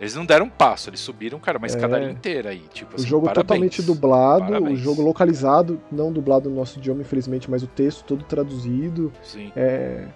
Eles 0.00 0.14
não 0.14 0.24
deram 0.24 0.46
um 0.46 0.48
passo, 0.50 0.88
eles 0.90 1.00
subiram, 1.00 1.40
cara, 1.40 1.58
uma 1.58 1.66
escadaria 1.66 2.08
inteira 2.08 2.50
aí. 2.50 2.62
Tipo, 2.72 2.92
É. 2.92 2.94
O 2.94 2.96
assim, 3.00 3.06
jogo 3.08 3.26
parabéns. 3.26 3.46
totalmente 3.48 3.82
dublado, 3.82 4.44
Parabéns. 4.44 4.78
o 4.78 4.82
jogo 4.82 5.02
localizado, 5.02 5.80
não 5.90 6.12
dublado 6.12 6.48
no 6.48 6.54
nosso 6.54 6.78
idioma, 6.78 7.00
infelizmente, 7.00 7.50
mas 7.50 7.64
o 7.64 7.66
texto 7.66 8.04
todo 8.04 8.22
traduzido. 8.22 9.12
Sim, 9.24 9.50
É. 9.56 10.06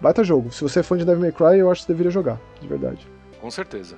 Baita 0.00 0.22
jogo. 0.24 0.52
Se 0.52 0.62
você 0.62 0.80
é 0.80 0.82
fã 0.82 0.96
de 0.96 1.04
Devil 1.04 1.20
May 1.22 1.32
Cry, 1.32 1.58
eu 1.58 1.70
acho 1.70 1.80
que 1.82 1.86
você 1.86 1.92
deveria 1.92 2.10
jogar, 2.10 2.40
de 2.60 2.66
verdade. 2.68 3.06
com 3.40 3.50
certeza. 3.50 3.96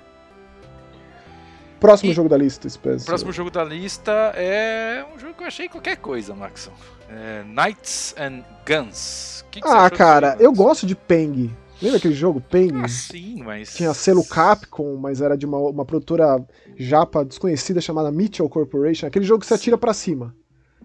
Próximo 1.80 2.11
E- 2.11 2.14
jogo 2.14 2.28
da 2.28 2.36
lista, 2.36 2.68
Spencer. 2.68 3.03
O 3.03 3.07
próximo 3.07 3.32
jogo 3.32 3.51
da 3.51 3.62
lista 3.64 4.12
é 4.34 5.05
um 5.14 5.18
jogo 5.18 5.34
que 5.34 5.42
eu 5.44 5.46
achei 5.46 5.68
qualquer 5.68 5.96
coisa, 5.96 6.34
Maxon. 6.34 6.72
É 7.09 7.44
Knights 7.44 8.14
and 8.18 8.42
Guns. 8.66 9.44
Que 9.51 9.61
que 9.61 9.68
Ah, 9.68 9.88
cara, 9.88 10.36
eu 10.40 10.53
gosto 10.53 10.86
de 10.86 10.94
Peng. 10.96 11.51
Lembra 11.80 11.99
aquele 11.99 12.14
jogo, 12.14 12.40
Peng? 12.40 12.72
Ah, 12.82 12.88
sim, 12.88 13.40
mas. 13.44 13.74
Tinha 13.74 13.94
selo 13.94 14.24
Capcom, 14.26 14.96
mas 14.96 15.20
era 15.20 15.38
de 15.38 15.46
uma, 15.46 15.59
uma 15.59 15.84
produtora 15.84 16.44
japa 16.76 17.24
desconhecida 17.24 17.80
chamada 17.80 18.11
Mitchell 18.11 18.49
Corporation. 18.49 19.07
Aquele 19.07 19.24
jogo 19.24 19.40
que 19.40 19.46
você 19.46 19.55
atira 19.55 19.78
pra 19.78 19.94
cima. 19.94 20.34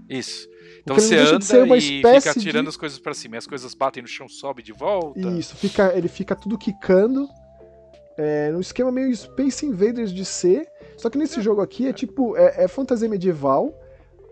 Isso. 0.07 0.47
Então 0.83 0.95
você 0.97 1.15
anda 1.17 1.39
de 1.39 1.45
ser 1.45 1.63
uma 1.63 1.77
e 1.77 1.81
fica 1.81 2.33
tirando 2.39 2.63
de- 2.65 2.69
as 2.69 2.77
coisas 2.77 2.99
pra 2.99 3.13
cima. 3.13 3.37
As 3.37 3.47
coisas 3.47 3.73
batem 3.73 4.03
no 4.03 4.07
chão, 4.07 4.27
sobe 4.27 4.61
de 4.61 4.71
volta. 4.73 5.19
Isso, 5.39 5.55
fica, 5.55 5.93
ele 5.95 6.07
fica 6.07 6.35
tudo 6.35 6.57
quicando. 6.57 7.27
É, 8.17 8.51
num 8.51 8.59
esquema 8.59 8.91
meio 8.91 9.15
Space 9.15 9.65
Invaders 9.65 10.11
de 10.13 10.23
ser. 10.25 10.67
Só 10.97 11.09
que 11.09 11.17
nesse 11.17 11.41
jogo 11.41 11.61
aqui 11.61 11.87
é 11.87 11.93
tipo. 11.93 12.35
É, 12.37 12.65
é 12.65 12.67
fantasia 12.67 13.07
medieval. 13.09 13.73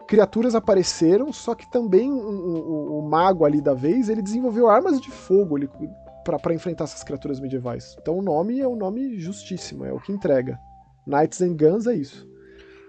Criaturas 0.07 0.53
apareceram, 0.55 1.31
só 1.31 1.55
que 1.55 1.69
também 1.71 2.11
o, 2.11 2.17
o- 2.17 2.99
o 2.99 3.09
mago 3.09 3.45
ali 3.45 3.61
da 3.61 3.73
vez 3.73 4.09
ele 4.09 4.21
desenvolveu 4.21 4.67
armas 4.69 4.99
de 4.99 5.09
fogo 5.09 5.55
pra 6.43 6.53
enfrentar 6.53 6.83
essas 6.83 7.01
criaturas 7.03 7.39
medievais. 7.39 7.95
Então 8.01 8.17
o 8.17 8.21
nome 8.21 8.59
é 8.59 8.67
um 8.67 8.75
nome 8.75 9.17
justíssimo, 9.19 9.85
é 9.85 9.93
o 9.93 9.99
que 10.01 10.11
entrega. 10.11 10.59
Knights 11.07 11.41
and 11.41 11.55
Guns 11.55 11.87
é 11.87 11.95
isso. 11.95 12.27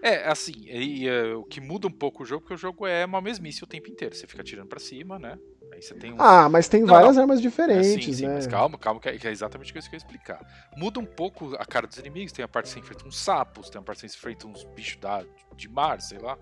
É, 0.03 0.29
assim, 0.29 0.53
e, 0.67 1.09
é, 1.09 1.35
o 1.35 1.45
que 1.45 1.61
muda 1.61 1.87
um 1.87 1.93
pouco 1.93 2.23
o 2.25 2.27
jogo, 2.27 2.43
porque 2.43 2.55
o 2.55 2.59
jogo 2.59 2.87
é 2.87 3.05
uma 3.05 3.21
mesmice 3.21 3.63
o 3.63 3.67
tempo 3.67 3.89
inteiro. 3.89 4.15
Você 4.15 4.27
fica 4.27 4.43
tirando 4.43 4.69
pra 4.69 4.81
cima, 4.81 5.19
né? 5.19 5.39
Aí 5.73 5.81
você 5.81 5.95
tem 5.95 6.13
um. 6.13 6.17
Ah, 6.19 6.49
mas 6.49 6.69
tem 6.69 6.85
Não, 6.85 6.89
várias 6.89 7.17
não. 7.17 7.23
armas 7.23 7.41
É, 7.41 7.43
diferentes, 7.43 7.83
sim, 7.83 8.13
sim, 8.13 8.29
né? 8.29 8.35
mas 8.35 8.47
calma, 8.47 8.79
calma, 8.79 9.01
que 9.01 9.09
é, 9.09 9.19
que 9.19 9.27
é 9.27 9.31
exatamente 9.31 9.77
isso 9.79 9.89
que 9.89 9.95
eu 9.95 9.99
ia 9.99 10.03
explicar. 10.03 10.45
Muda 10.77 11.01
um 11.01 11.07
pouco 11.07 11.55
a 11.57 11.65
cara 11.65 11.87
dos 11.87 11.97
inimigos, 11.99 12.33
tem 12.33 12.45
a 12.45 12.49
parte 12.49 12.67
que 12.67 12.73
você 12.75 12.81
enfrenta 12.81 13.07
uns 13.07 13.19
sapos, 13.19 13.71
tem 13.71 13.81
a 13.81 13.85
parte 13.85 14.03
que 14.03 14.09
você 14.09 14.17
enfrenta 14.19 14.47
uns 14.47 14.65
bichos 14.65 15.01
da, 15.01 15.25
de 15.57 15.69
mar, 15.69 16.01
sei 16.01 16.19
lá. 16.19 16.39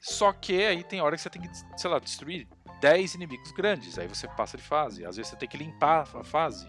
Só 0.00 0.32
que 0.32 0.64
aí 0.64 0.82
tem 0.84 1.00
hora 1.00 1.16
que 1.16 1.22
você 1.22 1.30
tem 1.30 1.42
que, 1.42 1.48
sei 1.76 1.90
lá, 1.90 1.98
destruir 1.98 2.48
10 2.80 3.14
inimigos 3.14 3.52
grandes, 3.52 3.98
aí 3.98 4.08
você 4.08 4.26
passa 4.28 4.56
de 4.56 4.62
fase. 4.62 5.04
Às 5.04 5.16
vezes 5.16 5.30
você 5.30 5.36
tem 5.36 5.48
que 5.48 5.56
limpar 5.58 6.08
a 6.16 6.24
fase. 6.24 6.66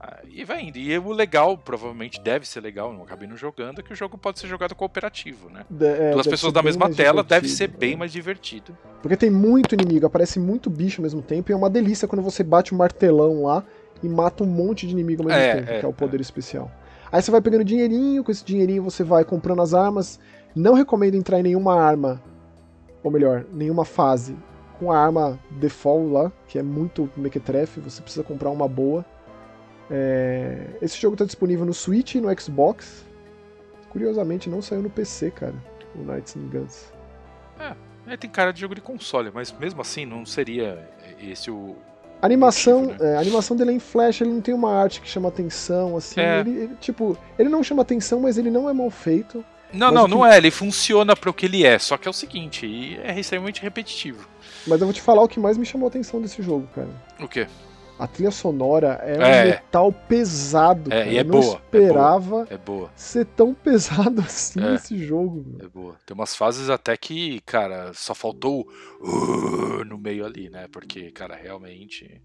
Ah, 0.00 0.20
E 0.26 0.44
vai 0.44 0.62
indo. 0.62 0.78
E 0.78 0.96
o 0.98 1.12
legal, 1.12 1.58
provavelmente 1.58 2.20
deve 2.20 2.48
ser 2.48 2.60
legal, 2.60 2.92
não 2.92 3.02
acabei 3.02 3.28
não 3.28 3.36
jogando, 3.36 3.80
é 3.80 3.82
que 3.82 3.92
o 3.92 3.96
jogo 3.96 4.16
pode 4.16 4.38
ser 4.38 4.46
jogado 4.46 4.74
cooperativo, 4.74 5.50
né? 5.50 5.64
De- 5.68 5.84
é, 5.86 6.10
Duas 6.12 6.26
pessoas 6.26 6.52
da 6.52 6.62
mesma 6.62 6.88
tela 6.90 7.22
deve 7.22 7.48
ser 7.48 7.68
bem 7.68 7.92
é. 7.92 7.96
mais 7.96 8.10
divertido. 8.12 8.76
Porque 9.02 9.16
tem 9.16 9.28
muito 9.30 9.74
inimigo, 9.74 10.06
aparece 10.06 10.40
muito 10.40 10.70
bicho 10.70 11.00
ao 11.00 11.02
mesmo 11.02 11.20
tempo, 11.20 11.50
e 11.50 11.52
é 11.52 11.56
uma 11.56 11.68
delícia 11.68 12.08
quando 12.08 12.22
você 12.22 12.42
bate 12.42 12.72
o 12.72 12.76
martelão 12.76 13.42
lá 13.44 13.62
e 14.02 14.08
mata 14.08 14.42
um 14.42 14.46
monte 14.46 14.86
de 14.86 14.92
inimigo 14.92 15.22
ao 15.22 15.28
mesmo 15.28 15.42
É, 15.42 15.54
tempo, 15.56 15.70
é, 15.70 15.78
que 15.80 15.84
é 15.84 15.88
o 15.88 15.92
poder 15.92 16.20
especial. 16.20 16.70
Aí 17.12 17.20
você 17.20 17.30
vai 17.30 17.40
pegando 17.42 17.64
dinheirinho, 17.64 18.24
com 18.24 18.30
esse 18.30 18.44
dinheirinho 18.44 18.82
você 18.82 19.04
vai 19.04 19.24
comprando 19.24 19.60
as 19.60 19.74
armas. 19.74 20.18
Não 20.54 20.72
recomendo 20.74 21.14
entrar 21.16 21.40
em 21.40 21.42
nenhuma 21.42 21.74
arma, 21.78 22.22
ou 23.02 23.10
melhor, 23.10 23.44
nenhuma 23.52 23.84
fase 23.84 24.34
com 24.78 24.90
a 24.90 24.98
arma 24.98 25.38
default 25.50 26.10
lá, 26.10 26.32
que 26.48 26.58
é 26.58 26.62
muito 26.62 27.10
mequetrefe, 27.16 27.80
você 27.80 28.00
precisa 28.00 28.24
comprar 28.24 28.48
uma 28.48 28.66
boa. 28.66 29.04
É, 29.90 30.66
Esse 30.80 31.00
jogo 31.00 31.14
está 31.14 31.24
disponível 31.24 31.64
no 31.66 31.74
Switch 31.74 32.14
e 32.14 32.20
no 32.20 32.28
Xbox. 32.40 33.04
Curiosamente 33.88 34.48
não 34.48 34.62
saiu 34.62 34.82
no 34.82 34.90
PC, 34.90 35.30
cara, 35.32 35.54
o 35.96 36.02
Knights 36.04 36.36
and 36.36 36.48
Guns. 36.48 36.92
É, 38.06 38.16
tem 38.16 38.30
cara 38.30 38.52
de 38.52 38.60
jogo 38.60 38.74
de 38.74 38.80
console, 38.80 39.30
mas 39.32 39.52
mesmo 39.52 39.80
assim 39.80 40.06
não 40.06 40.24
seria 40.24 40.88
esse 41.20 41.50
o. 41.50 41.76
A 42.22 42.26
animação, 42.26 42.82
motivo, 42.84 43.02
é, 43.04 43.16
a 43.16 43.20
animação 43.20 43.56
dele 43.56 43.70
é 43.70 43.74
em 43.74 43.78
flash, 43.80 44.20
ele 44.20 44.30
não 44.30 44.40
tem 44.40 44.54
uma 44.54 44.72
arte 44.72 45.00
que 45.00 45.08
chama 45.08 45.28
atenção, 45.28 45.96
assim. 45.96 46.20
É. 46.20 46.40
Ele, 46.40 46.50
ele, 46.50 46.74
tipo, 46.80 47.16
ele 47.38 47.48
não 47.48 47.62
chama 47.62 47.82
atenção, 47.82 48.20
mas 48.20 48.36
ele 48.38 48.50
não 48.50 48.68
é 48.68 48.72
mal 48.72 48.90
feito. 48.90 49.44
Não, 49.72 49.90
não, 49.90 50.04
que- 50.04 50.10
não 50.10 50.26
é. 50.26 50.36
Ele 50.36 50.50
funciona 50.50 51.14
para 51.16 51.30
o 51.30 51.34
que 51.34 51.46
ele 51.46 51.64
é. 51.64 51.78
Só 51.78 51.96
que 51.96 52.06
é 52.08 52.10
o 52.10 52.14
seguinte, 52.14 52.66
e 52.66 52.98
é 53.02 53.18
extremamente 53.18 53.62
repetitivo. 53.62 54.28
Mas 54.66 54.80
eu 54.80 54.86
vou 54.86 54.92
te 54.94 55.00
falar 55.00 55.22
o 55.22 55.28
que 55.28 55.40
mais 55.40 55.56
me 55.56 55.64
chamou 55.64 55.86
a 55.86 55.88
atenção 55.88 56.20
desse 56.20 56.42
jogo, 56.42 56.68
cara. 56.74 56.88
O 57.18 57.26
quê? 57.28 57.46
A 58.00 58.06
trilha 58.06 58.30
sonora 58.30 58.98
é, 59.02 59.18
um 59.18 59.22
É. 59.22 59.44
metal 59.44 59.92
pesado, 59.92 60.90
É, 60.92 60.98
cara. 61.00 61.10
e 61.12 61.16
é 61.18 61.20
eu 61.20 61.24
não 61.24 61.40
boa, 61.40 61.54
é 61.54 61.56
esperava 61.58 62.46
É 62.50 62.56
boa, 62.56 62.90
ser 62.96 63.26
tão 63.26 63.52
pesado 63.54 64.20
assim 64.26 64.58
É. 64.64 64.74
esse 64.74 64.96
jogo. 64.98 65.44
meu. 65.46 65.66
é 65.66 65.68
boa. 65.68 65.96
Tem 66.06 66.14
umas 66.14 66.34
fases 66.34 66.70
até 66.70 66.96
que, 66.96 67.40
cara, 67.42 67.92
só 67.92 68.14
faltou 68.14 68.66
uh 69.00 69.84
no 69.84 69.98
meio 69.98 70.24
ali, 70.24 70.48
né? 70.48 70.66
Porque, 70.72 71.10
cara, 71.10 71.34
realmente. 71.36 72.22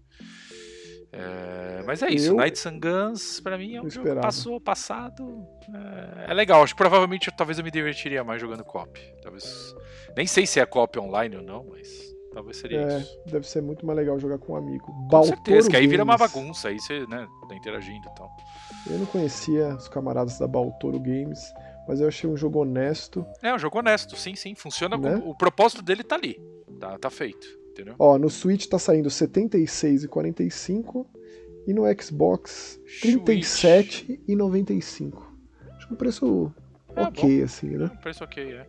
É, 1.12 1.82
mas 1.86 2.02
é 2.02 2.10
isso, 2.10 2.28
Eu- 2.32 2.36
Knights 2.36 2.66
and 2.66 2.78
Guns 2.80 3.40
pra 3.40 3.56
mim 3.56 3.74
é 3.76 3.80
um 3.80 3.88
jogo 3.88 4.06
esperava. 4.06 4.20
passou, 4.26 4.60
passado. 4.60 5.46
É, 6.26 6.30
é 6.30 6.34
legal, 6.34 6.62
acho 6.62 6.74
que 6.74 6.78
provavelmente 6.78 7.30
talvez 7.36 7.58
eu 7.58 7.64
me 7.64 7.70
divertiria 7.70 8.22
mais 8.24 8.40
jogando 8.40 8.64
co-op. 8.64 8.98
Talvez. 9.22 9.74
Nem 10.16 10.26
sei 10.26 10.46
se 10.46 10.60
é 10.60 10.66
co-op 10.66 10.98
online 10.98 11.36
ou 11.36 11.42
não, 11.42 11.64
mas 11.70 12.05
talvez 12.36 12.58
seria 12.58 12.82
É, 12.82 12.98
isso. 12.98 13.18
deve 13.26 13.48
ser 13.48 13.62
muito 13.62 13.86
mais 13.86 13.96
legal 13.96 14.18
jogar 14.20 14.36
com 14.38 14.52
um 14.52 14.56
amigo. 14.56 14.84
Com 14.84 14.92
Baltoro 15.08 15.36
certeza, 15.36 15.70
que 15.70 15.76
aí 15.76 15.86
vira 15.86 16.04
uma 16.04 16.18
bagunça, 16.18 16.68
aí 16.68 16.78
você, 16.78 17.06
né, 17.06 17.26
tá 17.48 17.54
interagindo 17.54 18.06
e 18.06 18.14
tal. 18.14 18.30
Eu 18.86 18.98
não 18.98 19.06
conhecia 19.06 19.74
os 19.74 19.88
camaradas 19.88 20.38
da 20.38 20.46
Baltoro 20.46 21.00
Games, 21.00 21.40
mas 21.88 21.98
eu 22.00 22.08
achei 22.08 22.28
um 22.28 22.36
jogo 22.36 22.58
honesto. 22.60 23.24
É 23.42 23.54
um 23.54 23.58
jogo 23.58 23.78
honesto, 23.78 24.14
sim, 24.16 24.34
sim, 24.36 24.54
funciona 24.54 24.98
Né? 24.98 25.18
com. 25.18 25.30
O 25.30 25.34
propósito 25.34 25.80
dele 25.82 26.04
tá 26.04 26.16
ali. 26.16 26.38
Tá, 26.78 26.98
tá 26.98 27.08
feito, 27.08 27.46
entendeu? 27.70 27.94
Ó, 27.98 28.18
no 28.18 28.28
Switch 28.28 28.66
tá 28.66 28.78
saindo 28.78 29.08
76,45 29.08 31.06
e 31.66 31.72
no 31.72 31.84
Xbox 32.00 32.78
37,95. 33.02 35.22
Acho 35.76 35.88
que 35.88 35.94
um 35.94 35.96
preço 35.96 36.52
É, 36.94 37.02
ok, 37.02 37.42
assim, 37.42 37.68
né? 37.78 37.90
Um 37.92 37.96
preço 37.96 38.22
ok, 38.24 38.52
é. 38.52 38.66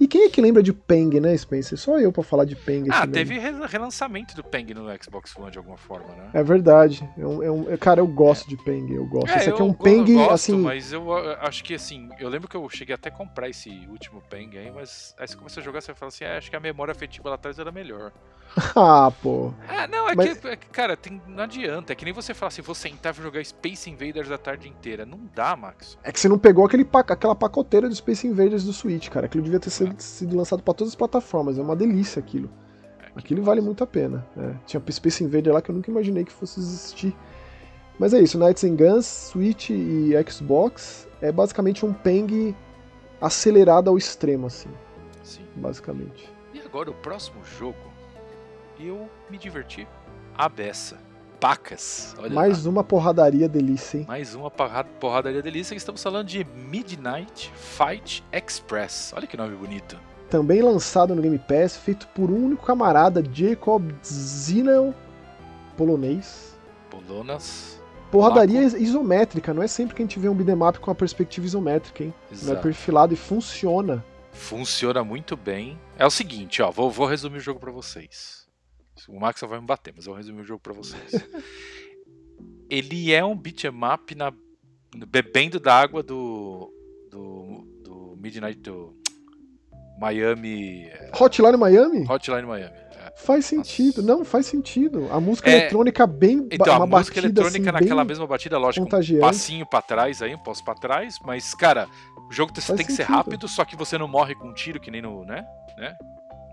E 0.00 0.08
quem 0.08 0.24
é 0.24 0.30
que 0.30 0.40
lembra 0.40 0.62
de 0.62 0.72
Peng, 0.72 1.20
né, 1.20 1.36
Spencer? 1.36 1.76
Só 1.78 1.98
eu 2.00 2.10
pra 2.10 2.22
falar 2.22 2.46
de 2.46 2.56
Peng 2.56 2.86
Ah, 2.90 3.06
teve 3.06 3.38
mesmo. 3.38 3.60
re- 3.60 3.66
relançamento 3.68 4.34
do 4.34 4.42
Peng 4.42 4.72
no 4.72 4.86
Xbox 5.02 5.36
One 5.36 5.50
de 5.50 5.58
alguma 5.58 5.76
forma, 5.76 6.08
né? 6.14 6.30
É 6.32 6.42
verdade. 6.42 7.06
É 7.18 7.26
um, 7.26 7.42
é 7.42 7.50
um- 7.50 7.76
cara, 7.76 8.00
eu 8.00 8.06
gosto 8.06 8.48
de 8.48 8.56
Peng, 8.56 8.90
eu 8.92 9.04
gosto. 9.06 9.28
Esse 9.36 9.50
aqui 9.50 9.60
é 9.60 9.62
eu 9.62 9.66
um 9.66 9.74
Peng, 9.74 10.14
gosto, 10.14 10.32
assim. 10.32 10.56
Mas 10.58 10.90
eu 10.92 11.12
acho 11.42 11.62
que 11.62 11.74
assim, 11.74 12.08
eu 12.18 12.30
lembro 12.30 12.48
que 12.48 12.56
eu 12.56 12.66
cheguei 12.70 12.94
até 12.94 13.10
a 13.10 13.12
comprar 13.12 13.48
esse 13.50 13.68
último 13.90 14.22
Peng 14.30 14.56
aí, 14.56 14.70
mas 14.70 15.14
aí 15.18 15.28
você 15.28 15.36
começa 15.36 15.60
a 15.60 15.62
jogar, 15.62 15.82
você 15.82 15.94
fala 15.94 16.08
assim, 16.08 16.24
é, 16.24 16.38
acho 16.38 16.48
que 16.48 16.56
a 16.56 16.60
memória 16.60 16.92
afetiva 16.92 17.28
lá 17.28 17.34
atrás 17.34 17.58
era 17.58 17.70
melhor. 17.70 18.10
Ah, 18.74 19.12
pô. 19.22 19.52
Ah, 19.68 19.86
não, 19.86 20.08
é, 20.08 20.14
Mas- 20.16 20.38
que, 20.38 20.48
é 20.48 20.56
que, 20.56 20.66
cara, 20.70 20.96
tem, 20.96 21.20
não 21.28 21.44
adianta. 21.44 21.92
É 21.92 21.96
que 21.96 22.04
nem 22.04 22.12
você 22.12 22.34
falar 22.34 22.48
assim, 22.48 22.62
vou 22.62 22.74
sentar 22.74 23.12
e 23.12 23.16
vou 23.16 23.24
jogar 23.24 23.44
Space 23.44 23.88
Invaders 23.88 24.28
a 24.30 24.36
tarde 24.38 24.68
inteira. 24.68 25.06
Não 25.06 25.20
dá, 25.34 25.54
Max. 25.54 25.96
É 26.02 26.10
que 26.10 26.18
você 26.18 26.28
não 26.28 26.36
pegou 26.38 26.64
aquele 26.64 26.84
aquela 26.92 27.34
pacoteira 27.36 27.88
do 27.88 27.94
Space 27.94 28.26
Invaders 28.26 28.64
do 28.64 28.72
Switch, 28.72 29.08
cara. 29.08 29.26
Aquilo 29.26 29.44
devia 29.44 29.60
ter 29.60 29.70
sido, 29.70 29.89
sido 29.98 30.36
lançado 30.36 30.62
pra 30.62 30.72
todas 30.74 30.92
as 30.92 30.96
plataformas. 30.96 31.58
É 31.58 31.62
uma 31.62 31.76
delícia 31.76 32.20
aquilo. 32.20 32.50
É, 32.98 33.06
Aquilo 33.16 33.42
vale 33.42 33.60
muito 33.60 33.82
a 33.84 33.86
pena. 33.86 34.26
né? 34.36 34.58
Tinha 34.66 34.82
Space 34.90 35.22
Invader 35.24 35.52
lá 35.52 35.60
que 35.60 35.70
eu 35.70 35.74
nunca 35.74 35.90
imaginei 35.90 36.24
que 36.24 36.32
fosse 36.32 36.60
existir. 36.60 37.14
Mas 37.98 38.14
é 38.14 38.20
isso, 38.20 38.38
Knights 38.38 38.64
and 38.64 38.76
Guns, 38.76 39.04
Switch 39.06 39.70
e 39.70 40.12
Xbox 40.28 41.06
é 41.20 41.30
basicamente 41.30 41.84
um 41.84 41.92
Peng 41.92 42.54
acelerado 43.20 43.90
ao 43.90 43.98
extremo, 43.98 44.46
assim, 44.46 44.70
Sim. 45.22 45.42
basicamente. 45.56 46.32
E 46.54 46.60
agora 46.60 46.90
o 46.90 46.94
próximo 46.94 47.44
jogo, 47.58 47.76
eu 48.78 49.06
me 49.30 49.36
diverti 49.36 49.86
a 50.34 50.48
beça. 50.48 50.96
Pacas. 51.40 52.14
Olha 52.18 52.28
lá. 52.28 52.34
Mais 52.34 52.66
uma 52.66 52.84
porradaria 52.84 53.48
delícia, 53.48 53.98
hein? 53.98 54.04
Mais 54.06 54.34
uma 54.34 54.50
porra- 54.50 54.84
porradaria 54.84 55.40
delícia 55.42 55.74
que 55.74 55.78
estamos 55.78 56.02
falando 56.02 56.26
de 56.26 56.44
Midnight 56.44 57.50
Fight 57.54 58.22
Express. 58.32 59.12
Olha 59.16 59.26
que 59.26 59.36
nome 59.36 59.56
bonito. 59.56 59.98
Também 60.28 60.60
lançado 60.62 61.14
no 61.14 61.22
Game 61.22 61.38
Pass, 61.38 61.76
feito 61.76 62.06
por 62.08 62.30
um 62.30 62.44
único 62.46 62.64
camarada, 62.64 63.22
Jacob 63.32 63.90
Zinel, 64.04 64.94
polonês. 65.76 66.56
Polonas. 66.90 67.80
Porradaria 68.10 68.62
isométrica, 68.62 69.54
não 69.54 69.62
é 69.62 69.68
sempre 69.68 69.94
que 69.94 70.02
a 70.02 70.04
gente 70.04 70.18
vê 70.18 70.28
um 70.28 70.34
beat'em 70.34 70.62
up 70.68 70.78
com 70.80 70.90
a 70.90 70.94
perspectiva 70.94 71.46
isométrica, 71.46 72.04
hein? 72.04 72.14
Não 72.30 72.36
é 72.38 72.42
Exato. 72.42 72.62
perfilado 72.62 73.14
e 73.14 73.16
funciona. 73.16 74.04
Funciona 74.32 75.02
muito 75.04 75.36
bem. 75.36 75.78
É 75.96 76.04
o 76.06 76.10
seguinte, 76.10 76.60
ó, 76.62 76.70
vou, 76.70 76.90
vou 76.90 77.06
resumir 77.06 77.38
o 77.38 77.40
jogo 77.40 77.58
pra 77.60 77.70
vocês. 77.72 78.39
O 79.08 79.18
Max 79.18 79.40
só 79.40 79.46
vai 79.46 79.60
me 79.60 79.66
bater, 79.66 79.92
mas 79.96 80.06
eu 80.06 80.12
vou 80.12 80.18
resumir 80.18 80.42
o 80.42 80.44
jogo 80.44 80.60
pra 80.60 80.72
vocês. 80.72 81.12
Ele 82.68 83.12
é 83.12 83.24
um 83.24 83.36
beat'em 83.36 83.70
up 83.92 84.14
na, 84.14 84.32
bebendo 85.08 85.58
da 85.58 85.74
água 85.74 86.02
do, 86.02 86.72
do, 87.10 87.64
do 87.82 88.16
Midnight 88.20 88.60
do 88.60 88.94
Miami, 89.98 90.84
é, 90.86 91.10
Hotline 91.20 91.56
Miami? 91.56 92.06
Hotline 92.08 92.46
Miami. 92.46 92.74
é. 92.76 92.90
Faz 93.16 93.44
sentido, 93.44 94.02
não, 94.02 94.24
faz 94.24 94.46
sentido. 94.46 95.08
A 95.10 95.20
música 95.20 95.50
É, 95.50 95.58
eletrônica 95.58 96.06
bem. 96.06 96.46
Então, 96.50 96.76
uma 96.76 96.84
a 96.84 96.86
música 96.86 97.20
batida, 97.20 97.40
eletrônica 97.40 97.70
assim, 97.70 97.82
naquela 97.82 98.04
mesma 98.04 98.26
batida, 98.26 98.56
lógico, 98.56 98.82
um 98.82 98.86
contagiante. 98.88 99.20
passinho 99.20 99.66
pra 99.66 99.82
trás 99.82 100.22
aí, 100.22 100.34
um 100.34 100.38
passo 100.38 100.64
pra 100.64 100.74
trás, 100.74 101.18
mas, 101.24 101.54
cara, 101.54 101.86
o 102.28 102.32
jogo 102.32 102.52
tem, 102.52 102.62
Faz 102.62 102.76
tem 102.78 102.86
que 102.86 102.92
ser 102.92 103.02
rápido, 103.02 103.46
só 103.46 103.64
que 103.64 103.76
você 103.76 103.98
não 103.98 104.08
morre 104.08 104.34
com 104.34 104.48
um 104.48 104.54
tiro, 104.54 104.80
que 104.80 104.90
nem 104.90 105.02
no, 105.02 105.24
né? 105.24 105.44
né? 105.76 105.94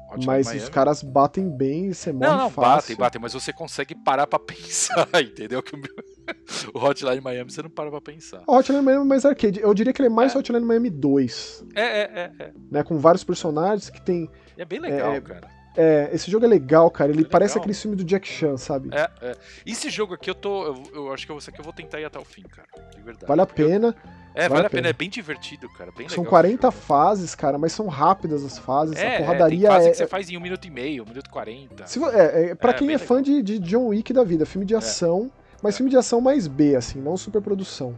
Hotline 0.09 0.25
Mas 0.25 0.47
Miami. 0.47 0.63
os 0.63 0.69
caras 0.69 1.03
batem 1.03 1.49
bem 1.49 1.87
e 1.89 1.93
você 1.93 2.11
morre 2.13 2.27
Não, 2.31 2.37
não, 2.37 2.49
fácil. 2.49 2.71
batem, 2.71 2.95
batem, 2.95 3.21
mas 3.21 3.33
você 3.33 3.51
consegue 3.51 3.93
parar 3.95 4.25
pra 4.27 4.39
pensar, 4.39 5.07
entendeu? 5.21 5.61
Que 5.61 5.75
o, 5.75 5.77
meu- 5.77 5.93
o 6.73 6.79
Hotline 6.79 7.21
Miami 7.21 7.51
você 7.51 7.61
não 7.61 7.69
para 7.69 7.89
pra 7.91 7.99
pensar. 8.01 8.41
O 8.47 8.55
Hotline 8.55 8.81
Miami 8.81 9.01
é 9.03 9.05
mais 9.07 9.25
arcade. 9.25 9.59
Eu 9.59 9.73
diria 9.73 9.91
que 9.93 10.01
ele 10.01 10.07
é 10.07 10.11
mais 10.11 10.33
É. 10.33 10.37
Hotline 10.37 10.65
Miami 10.65 10.89
2, 10.89 11.65
É, 11.75 11.81
é, 11.81 12.01
é, 12.03 12.31
é. 12.43 12.51
né? 12.71 12.83
Com 12.83 12.97
vários 12.97 13.23
personagens 13.23 13.89
que 13.89 14.01
tem. 14.01 14.29
É 14.57 14.65
bem 14.65 14.79
legal, 14.79 15.13
É, 15.13 15.21
cara. 15.21 15.47
É, 15.77 16.09
esse 16.11 16.29
jogo 16.31 16.43
é 16.43 16.47
legal, 16.47 16.89
cara. 16.89 17.11
Ele 17.11 17.21
É 17.21 17.25
parece 17.25 17.53
legal. 17.53 17.61
aquele 17.63 17.73
filme 17.77 17.95
do 17.95 18.03
Jack 18.03 18.27
Chan, 18.27 18.57
sabe? 18.57 18.89
É, 18.91 19.09
é. 19.21 19.35
Esse 19.65 19.89
jogo 19.91 20.13
aqui 20.15 20.29
eu 20.29 20.35
tô. 20.35 20.65
Eu, 20.65 20.83
eu 20.95 21.13
acho 21.13 21.25
que 21.27 21.31
esse 21.33 21.49
aqui 21.49 21.59
eu 21.59 21.63
vou 21.63 21.71
tentar 21.73 21.99
ir 22.01 22.05
até 22.05 22.17
o 22.17 22.25
fim, 22.25 22.41
cara. 22.43 22.67
De 22.95 23.01
verdade. 23.01 23.25
Vale 23.27 23.41
a 23.41 23.45
Porque 23.45 23.61
eu- 23.61 23.67
pena. 23.69 23.95
É, 24.33 24.47
vale 24.49 24.67
a 24.67 24.69
pena. 24.69 24.81
pena. 24.83 24.89
É 24.89 24.93
bem 24.93 25.09
divertido, 25.09 25.67
cara. 25.77 25.91
Bem 25.97 26.07
São 26.09 26.19
legal 26.23 26.29
40 26.31 26.67
esse 26.67 26.75
jogo. 26.77 26.85
fases, 26.87 27.33
cara, 27.35 27.57
mas 27.57 27.71
são 27.73 27.87
rápidas 27.87 28.43
as 28.43 28.57
fases. 28.59 28.95
É, 28.95 29.07
a 29.07 29.11
é, 29.13 29.17
porradaria 29.19 29.59
tem 29.61 29.67
fase 29.69 29.87
é. 29.87 29.91
que 29.91 29.97
você 29.97 30.07
faz 30.07 30.29
em 30.29 30.37
um 30.37 30.41
minuto 30.41 30.65
e 30.65 30.69
meio, 30.69 31.03
um 31.03 31.07
minuto 31.07 31.25
e 31.27 31.29
quarenta. 31.29 31.87
Se 31.87 32.03
é, 32.03 32.49
é, 32.51 32.55
pra 32.55 32.71
É, 32.71 32.73
quem 32.73 32.91
é 32.93 32.97
fã 32.97 33.21
de, 33.21 33.41
de 33.41 33.57
John 33.59 33.87
Wick 33.87 34.13
da 34.13 34.23
vida, 34.23 34.45
filme 34.45 34.65
de 34.65 34.75
ação, 34.75 35.31
mas 35.61 35.73
É. 35.73 35.77
filme 35.77 35.89
de 35.89 35.97
ação 35.97 36.21
mais 36.21 36.47
B, 36.47 36.75
assim, 36.75 36.99
não 37.01 37.17
superprodução. 37.17 37.95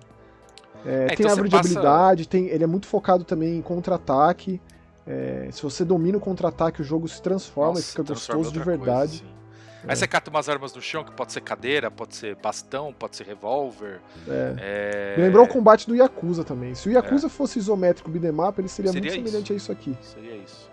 É, 0.86 0.90
É, 0.90 1.06
tem 1.08 1.16
então 1.20 1.30
árvore 1.32 1.50
de 1.50 1.56
passa- 1.58 1.70
habilidade, 1.70 2.28
tem, 2.28 2.48
ele 2.48 2.64
é 2.64 2.68
muito 2.68 2.88
focado 2.88 3.26
também 3.26 3.58
em 3.58 3.62
contra-ataque. 3.62 4.62
É, 5.10 5.50
se 5.52 5.64
você 5.64 5.84
domina 5.84 6.20
o 6.20 6.22
contra-ataque, 6.22 6.82
o 6.82 6.84
jogo 6.84 7.08
se 7.08 7.20
transforma 7.20 7.72
Nossa, 7.72 7.82
e 7.82 7.86
fica 7.86 8.04
transforma 8.04 8.44
gostoso 8.44 8.60
de 8.60 8.64
coisa, 8.64 8.78
verdade. 8.78 9.16
assim. 9.16 9.40
É. 9.84 9.92
Aí 9.92 9.96
você 9.96 10.08
cata 10.08 10.30
umas 10.30 10.48
armas 10.48 10.74
no 10.76 10.82
chão, 10.82 11.04
que 11.04 11.12
pode 11.12 11.32
ser 11.32 11.42
cadeira, 11.42 11.90
pode 11.90 12.16
ser 12.16 12.36
bastão, 12.36 12.94
pode 12.94 13.16
ser 13.16 13.26
revólver. 13.26 14.02
É. 14.28 14.56
É... 14.60 15.18
Me 15.18 15.24
lembrou 15.24 15.46
o 15.46 15.48
combate 15.48 15.88
do 15.88 15.96
Yakuza 15.96 16.44
também. 16.44 16.76
Se 16.76 16.90
o 16.90 16.92
Yakuza 16.92 17.28
fosse 17.28 17.58
isométrico 17.58 18.10
beat'em 18.10 18.40
up, 18.40 18.60
ele 18.62 18.68
seria, 18.68 18.92
Seria 18.92 19.10
muito 19.10 19.20
isso. 19.20 19.30
semelhante 19.30 19.54
a 19.54 19.56
isso 19.56 19.72
aqui. 19.72 19.98
Seria 20.02 20.36
isso. 20.36 20.69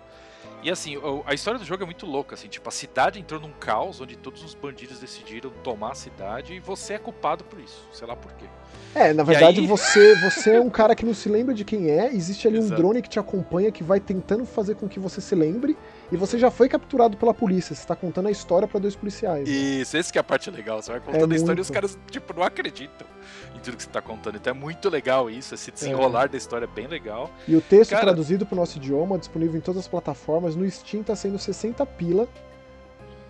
E 0.66 0.70
assim, 0.70 0.96
a 1.24 1.32
história 1.32 1.60
do 1.60 1.64
jogo 1.64 1.84
é 1.84 1.86
muito 1.86 2.04
louca, 2.06 2.34
assim, 2.34 2.48
tipo, 2.48 2.68
a 2.68 2.72
cidade 2.72 3.20
entrou 3.20 3.40
num 3.40 3.52
caos 3.52 4.00
onde 4.00 4.16
todos 4.16 4.42
os 4.42 4.52
bandidos 4.52 4.98
decidiram 4.98 5.48
tomar 5.62 5.92
a 5.92 5.94
cidade 5.94 6.54
e 6.54 6.58
você 6.58 6.94
é 6.94 6.98
culpado 6.98 7.44
por 7.44 7.60
isso, 7.60 7.86
sei 7.92 8.04
lá 8.04 8.16
por 8.16 8.32
quê. 8.32 8.46
É, 8.92 9.12
na 9.12 9.22
verdade, 9.22 9.60
aí- 9.60 9.66
você, 9.68 10.16
você 10.16 10.56
é 10.56 10.60
um 10.60 10.68
cara 10.68 10.96
que 10.96 11.06
não 11.06 11.14
se 11.14 11.28
lembra 11.28 11.54
de 11.54 11.64
quem 11.64 11.88
é, 11.88 12.12
existe 12.12 12.48
ali 12.48 12.58
um 12.58 12.62
Exato. 12.66 12.82
drone 12.82 13.00
que 13.00 13.08
te 13.08 13.16
acompanha, 13.20 13.70
que 13.70 13.84
vai 13.84 14.00
tentando 14.00 14.44
fazer 14.44 14.74
com 14.74 14.88
que 14.88 14.98
você 14.98 15.20
se 15.20 15.36
lembre, 15.36 15.78
e 16.10 16.16
você 16.16 16.38
já 16.38 16.50
foi 16.50 16.68
capturado 16.68 17.16
pela 17.16 17.34
polícia, 17.34 17.74
você 17.74 17.86
tá 17.86 17.96
contando 17.96 18.28
a 18.28 18.30
história 18.30 18.66
pra 18.68 18.78
dois 18.78 18.94
policiais. 18.96 19.48
né? 19.48 19.54
Isso, 19.54 19.96
essa 19.96 20.12
que 20.12 20.18
é 20.18 20.20
a 20.20 20.24
parte 20.24 20.50
legal, 20.50 20.80
você 20.80 20.90
vai 20.92 21.00
contando 21.00 21.32
a 21.32 21.36
história 21.36 21.58
e 21.58 21.62
os 21.62 21.68
muito. 21.68 21.74
caras, 21.74 21.98
tipo, 22.10 22.32
não 22.34 22.42
acreditam 22.42 23.06
em 23.54 23.58
tudo 23.60 23.76
que 23.76 23.82
você 23.82 23.90
tá 23.90 24.00
contando. 24.00 24.36
Então 24.36 24.50
é 24.52 24.54
muito 24.54 24.88
legal 24.88 25.28
isso, 25.30 25.54
esse 25.54 25.70
desenrolar 25.70 26.28
da 26.28 26.36
história 26.36 26.64
é 26.64 26.68
bem 26.68 26.86
legal. 26.86 27.30
E 27.48 27.56
o 27.56 27.60
texto 27.60 27.90
Cara- 27.90 28.04
traduzido 28.04 28.46
pro 28.46 28.54
nosso 28.56 28.76
idioma, 28.78 29.18
disponível 29.18 29.56
em 29.56 29.60
todas 29.60 29.80
as 29.82 29.88
plataformas, 29.88 30.54
no 30.54 30.68
Steam 30.70 31.02
tá 31.02 31.16
sendo 31.16 31.38
60 31.38 31.84
pila. 31.86 32.28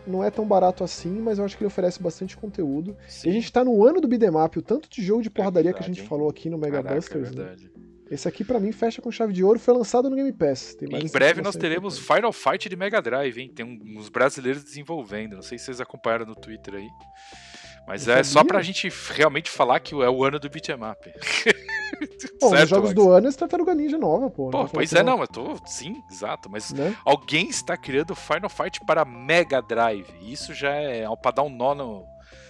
Não 0.07 0.23
é 0.23 0.31
tão 0.31 0.47
barato 0.47 0.85
assim, 0.85 1.11
mas 1.21 1.39
eu 1.39 1.45
acho 1.45 1.57
que 1.57 1.65
ele 1.65 1.67
oferece 1.67 2.01
bastante 2.01 2.37
conteúdo. 2.37 2.97
E 3.25 3.29
a 3.29 3.33
gente 3.33 3.53
tá 3.53 3.65
no 3.65 3.85
ano 3.85 4.01
do 4.01 4.07
beat'em 4.07 4.31
up, 4.41 4.57
o 4.57 4.63
tanto 4.63 4.89
de 4.89 5.03
jogo 5.03 5.21
de 5.21 5.29
porradaria 5.29 5.73
que 5.73 5.79
a 5.79 5.81
É 5.81 5.83
verdade, 5.83 5.95
gente 5.97 6.03
hein? 6.05 6.09
falou 6.09 6.29
aqui 6.31 6.49
no 6.49 6.57
Mega 6.57 6.77
Caraca, 6.81 6.95
Busters, 6.95 7.33
é 7.33 7.35
né? 7.35 7.57
Esse 8.11 8.29
aqui 8.29 8.45
pra 8.45 8.61
mim 8.61 8.71
fecha 8.73 9.03
com 9.03 9.11
chave 9.11 9.33
de 9.33 9.43
ouro, 9.43 9.59
foi 9.59 9.75
lançado 9.75 10.09
no 10.09 10.15
Game 10.17 10.33
Pass. 10.33 10.77
Em 10.81 11.09
breve 11.11 11.43
nós 11.43 11.57
teremos. 11.57 11.99
Final 11.99 12.33
Fight 12.33 12.69
de 12.69 12.77
Mega 12.77 13.03
Drive, 13.03 13.37
hein? 13.41 13.51
Tem 13.55 13.65
uns 13.65 14.09
brasileiros 14.09 14.63
desenvolvendo. 14.63 15.35
Não 15.35 15.43
sei 15.43 15.59
se 15.59 15.65
vocês 15.67 15.81
acompanharam 15.81 16.25
no 16.25 16.35
Twitter 16.37 16.75
aí. 16.75 16.89
Mas 17.87 18.07
Não 18.07 18.15
é 18.15 18.23
só 18.25 18.39
sabia. 18.41 18.49
pra 18.49 18.63
gente 18.63 18.89
realmente 19.13 19.49
falar 19.51 19.79
que 19.81 19.95
é 19.95 20.09
o 20.09 20.25
ano 20.25 20.39
do 20.41 20.49
beat'em 20.51 20.75
up. 20.77 21.13
Bom, 22.41 22.51
nos 22.51 22.59
Certo, 22.59 22.69
jogos 22.71 22.91
Max? 22.91 22.95
do 22.95 23.11
ano 23.11 23.29
é 23.29 23.33
Tartaruga 23.33 23.75
Ninja 23.75 23.97
nova, 23.97 24.29
pô. 24.29 24.51
Pô, 24.51 24.59
Não 24.63 24.69
pois 24.69 24.93
é, 24.93 25.03
não, 25.05 25.21
eu 25.21 25.29
tô. 25.29 25.57
Sim, 25.67 25.95
exato. 26.11 26.51
Mas 26.51 26.73
Né? 26.73 26.95
alguém 27.05 27.49
está 27.49 27.77
criando 27.77 28.15
Final 28.15 28.49
Fight 28.51 28.81
para 28.85 29.05
Mega 29.05 29.63
Drive. 29.63 30.07
Isso 30.21 30.53
já 30.53 30.71
é 30.71 31.05
pra 31.23 31.31
dar 31.31 31.43
um 31.45 31.49
nó 31.49 31.75
no, 31.75 32.05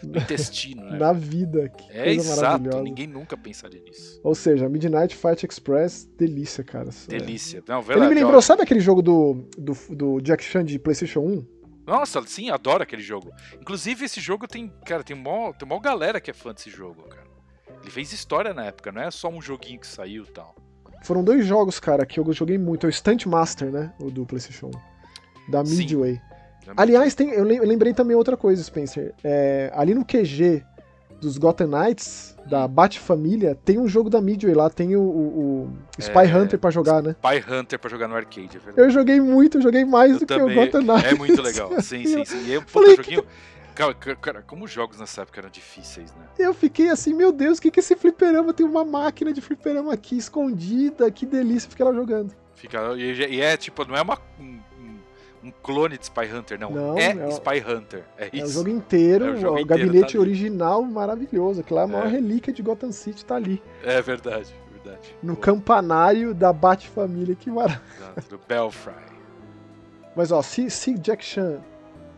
no 0.06 0.18
intestino, 0.18 0.84
né? 0.84 0.98
Na 0.98 1.12
vida, 1.12 1.68
que 1.68 1.90
É 1.90 2.04
coisa 2.04 2.32
exato, 2.32 2.82
ninguém 2.82 3.06
nunca 3.06 3.36
pensaria 3.36 3.80
nisso. 3.80 4.20
Ou 4.22 4.34
seja, 4.34 4.68
Midnight 4.68 5.14
Fight 5.14 5.46
Express, 5.46 6.08
delícia, 6.16 6.64
cara. 6.64 6.90
É. 7.08 7.18
Delícia. 7.18 7.62
Não, 7.66 7.78
Ele 7.78 7.86
verdade, 7.86 8.14
me 8.14 8.20
lembrou, 8.20 8.40
sabe 8.40 8.62
aquele 8.62 8.80
jogo 8.80 9.02
do, 9.02 9.48
do, 9.56 9.74
do 9.94 10.20
Jack 10.20 10.42
Chan 10.42 10.64
de 10.64 10.78
PlayStation 10.78 11.20
1? 11.20 11.56
Nossa, 11.86 12.20
sim, 12.26 12.50
adoro 12.50 12.82
aquele 12.82 13.02
jogo. 13.02 13.30
Inclusive, 13.60 14.04
esse 14.04 14.20
jogo 14.20 14.48
tem, 14.48 14.72
cara, 14.84 15.04
tem 15.04 15.16
mó, 15.16 15.52
tem 15.52 15.68
mó 15.68 15.78
galera 15.78 16.20
que 16.20 16.30
é 16.30 16.34
fã 16.34 16.52
desse 16.52 16.68
jogo, 16.68 17.02
cara. 17.04 17.26
Ele 17.82 17.90
fez 17.90 18.12
história 18.12 18.52
na 18.52 18.64
época, 18.64 18.90
não 18.90 19.02
é 19.02 19.10
só 19.10 19.28
um 19.28 19.40
joguinho 19.40 19.78
que 19.78 19.86
saiu 19.86 20.24
e 20.24 20.32
tal. 20.32 20.56
Foram 21.04 21.22
dois 21.22 21.46
jogos, 21.46 21.78
cara, 21.78 22.04
que 22.04 22.18
eu 22.18 22.32
joguei 22.32 22.58
muito. 22.58 22.86
É 22.86 22.88
o 22.88 22.92
Stunt 22.92 23.26
Master, 23.26 23.70
né? 23.70 23.92
O 24.00 24.10
do 24.10 24.26
PlayStation 24.26 24.70
1. 25.48 25.50
Da 25.50 25.64
Sim. 25.64 25.76
Midway. 25.76 26.12
Né? 26.14 26.35
Aliás, 26.76 27.14
tem, 27.14 27.30
eu 27.30 27.44
lem- 27.44 27.58
eu 27.58 27.66
lembrei 27.66 27.92
também 27.92 28.16
outra 28.16 28.36
coisa, 28.36 28.62
Spencer. 28.62 29.14
É, 29.22 29.70
ali 29.74 29.94
no 29.94 30.04
QG 30.04 30.64
dos 31.20 31.38
Gotham 31.38 31.66
Knights, 31.68 32.36
da 32.46 32.68
Bat-Família, 32.68 33.56
tem 33.64 33.78
um 33.78 33.88
jogo 33.88 34.10
da 34.10 34.20
Midway 34.20 34.54
lá, 34.54 34.68
tem 34.68 34.94
o, 34.96 35.00
o, 35.00 35.62
o 35.64 36.00
Spy 36.00 36.18
É, 36.30 36.36
Hunter 36.36 36.58
pra 36.58 36.70
jogar, 36.70 37.02
né? 37.02 37.16
Spy 37.22 37.52
Hunter 37.52 37.78
pra 37.78 37.90
jogar 37.90 38.06
no 38.08 38.14
arcade, 38.14 38.56
é 38.56 38.60
verdade. 38.60 38.80
Eu 38.80 38.90
joguei 38.90 39.20
muito, 39.20 39.58
eu 39.58 39.62
joguei 39.62 39.84
mais 39.84 40.12
Eu 40.12 40.18
do 40.20 40.26
que 40.26 40.34
o 40.34 40.38
também. 40.38 40.54
Gotham 40.56 40.82
Knights. 40.82 41.12
É 41.12 41.14
muito 41.14 41.40
legal. 41.42 41.70
Sim, 41.80 42.04
sim, 42.04 42.24
sim. 42.24 42.44
E 42.46 42.52
aí, 42.52 42.58
puta, 42.60 42.70
Falei, 42.70 42.96
joguinho. 42.96 43.24
Cara, 43.74 43.94
cara, 43.94 44.42
como 44.46 44.64
os 44.64 44.70
jogos 44.70 44.98
nessa 44.98 45.20
época 45.22 45.38
eram 45.40 45.50
difíceis, 45.50 46.10
né? 46.14 46.24
Eu 46.38 46.54
fiquei 46.54 46.88
assim, 46.88 47.12
meu 47.12 47.30
Deus, 47.30 47.58
o 47.58 47.62
que 47.62 47.70
que 47.70 47.78
é 47.78 47.82
esse 47.82 47.94
fliperama? 47.96 48.52
Tem 48.54 48.64
uma 48.64 48.84
máquina 48.84 49.32
de 49.34 49.40
fliperama 49.42 49.92
aqui 49.92 50.16
escondida, 50.16 51.10
que 51.10 51.26
delícia, 51.26 51.68
fiquei 51.68 51.84
lá 51.84 51.92
jogando. 51.92 52.32
Fica, 52.54 52.94
e, 52.96 53.34
e 53.36 53.40
é 53.40 53.54
tipo, 53.56 53.84
não 53.86 53.94
é 53.94 54.00
uma, 54.00 54.18
um, 54.40 54.58
um- 55.44 55.50
clone 55.62 55.96
de 55.98 56.04
Spy 56.04 56.26
Hunter, 56.32 56.58
não. 56.58 56.70
Não, 56.70 56.98
é, 56.98 57.10
é 57.12 57.28
Spy 57.30 57.58
Hunter. 57.66 58.04
É 58.18 58.26
É 58.26 58.30
o 58.32 58.44
isso. 58.44 58.54
jogo 58.54 58.68
inteiro, 58.68 59.24
É 59.26 59.30
o 59.30 59.36
jogo 59.36 59.56
o 59.56 59.60
inteiro, 59.60 59.84
gabinete 59.86 60.14
tá 60.14 60.20
original 60.20 60.82
maravilhoso, 60.82 61.62
que 61.62 61.72
lá 61.72 61.82
é 61.82 61.84
a 61.84 61.88
maior 61.88 62.06
relíquia 62.06 62.52
de 62.52 62.62
Gotham 62.62 62.92
City, 62.92 63.24
tá 63.24 63.36
ali. 63.36 63.62
É 63.82 64.00
verdade, 64.02 64.54
verdade. 64.72 65.14
No 65.22 65.36
campanário 65.36 66.34
da 66.34 66.52
Bat-Família, 66.52 67.34
que 67.34 67.50
maravilha. 67.50 67.80
Do 68.28 68.38
Belfry. 68.48 68.92
Mas 70.14 70.32
ó, 70.32 70.40
se, 70.42 70.70
se 70.70 70.94
Jack 70.98 71.24
Chan, 71.24 71.60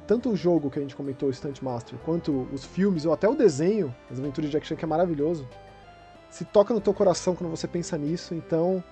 tanto 0.06 0.30
o 0.30 0.36
jogo 0.36 0.70
que 0.70 0.78
a 0.78 0.82
gente 0.82 0.94
comentou, 0.94 1.28
o 1.28 1.32
Stunt 1.32 1.60
Master, 1.62 1.98
quanto 2.04 2.46
os 2.52 2.64
filmes, 2.64 3.04
ou 3.04 3.12
até 3.12 3.28
o 3.28 3.34
desenho, 3.34 3.94
As 4.10 4.18
Aventuras 4.18 4.48
de 4.50 4.56
Jack 4.56 4.66
Chan, 4.66 4.76
que 4.76 4.84
é 4.84 4.88
maravilhoso, 4.88 5.46
se 6.30 6.44
toca 6.44 6.72
no 6.72 6.80
teu 6.80 6.94
coração 6.94 7.34
quando 7.34 7.50
você 7.50 7.66
pensa 7.66 7.98
nisso, 7.98 8.34
então 8.34 8.82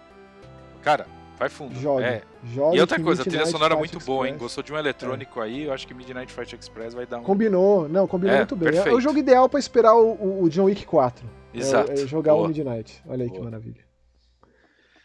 Cara, 0.82 1.06
vai 1.38 1.48
fundo. 1.48 1.74
jogue. 1.78 2.04
É. 2.04 2.22
jogue 2.44 2.76
E 2.76 2.80
outra 2.80 2.96
que 2.96 3.02
coisa, 3.04 3.22
a 3.22 3.24
trilha 3.24 3.38
Midnight 3.38 3.52
sonora 3.58 3.74
é 3.74 3.78
muito 3.78 3.98
boa, 4.00 4.26
hein? 4.26 4.34
Express- 4.34 4.42
Gostou 4.42 4.64
de 4.64 4.72
um 4.72 4.76
eletrônico 4.78 5.40
aí, 5.40 5.64
eu 5.64 5.72
acho 5.72 5.86
que 5.86 5.94
Midnight 5.94 6.32
Fight 6.32 6.54
Express 6.56 6.94
vai 6.94 7.06
dar 7.06 7.18
um. 7.18 7.22
Combinou, 7.22 7.88
não, 7.88 8.06
combinou 8.06 8.34
É, 8.34 8.38
muito 8.38 8.56
bem. 8.56 8.68
É 8.68 8.72
perfeito. 8.72 8.96
o 8.96 9.00
jogo 9.00 9.18
ideal 9.18 9.48
pra 9.48 9.58
esperar 9.60 9.94
o, 9.94 10.42
o- 10.42 10.48
John 10.48 10.64
Wick 10.64 10.84
4. 10.86 11.26
É- 11.54 11.58
Exato. 11.58 11.92
É, 11.92 11.96
jogar 12.06 12.32
Boa. 12.34 12.44
o 12.44 12.48
Midnight. 12.48 13.02
Olha 13.06 13.22
aí 13.24 13.28
que 13.30 13.36
Boa. 13.38 13.44
maravilha. 13.50 13.84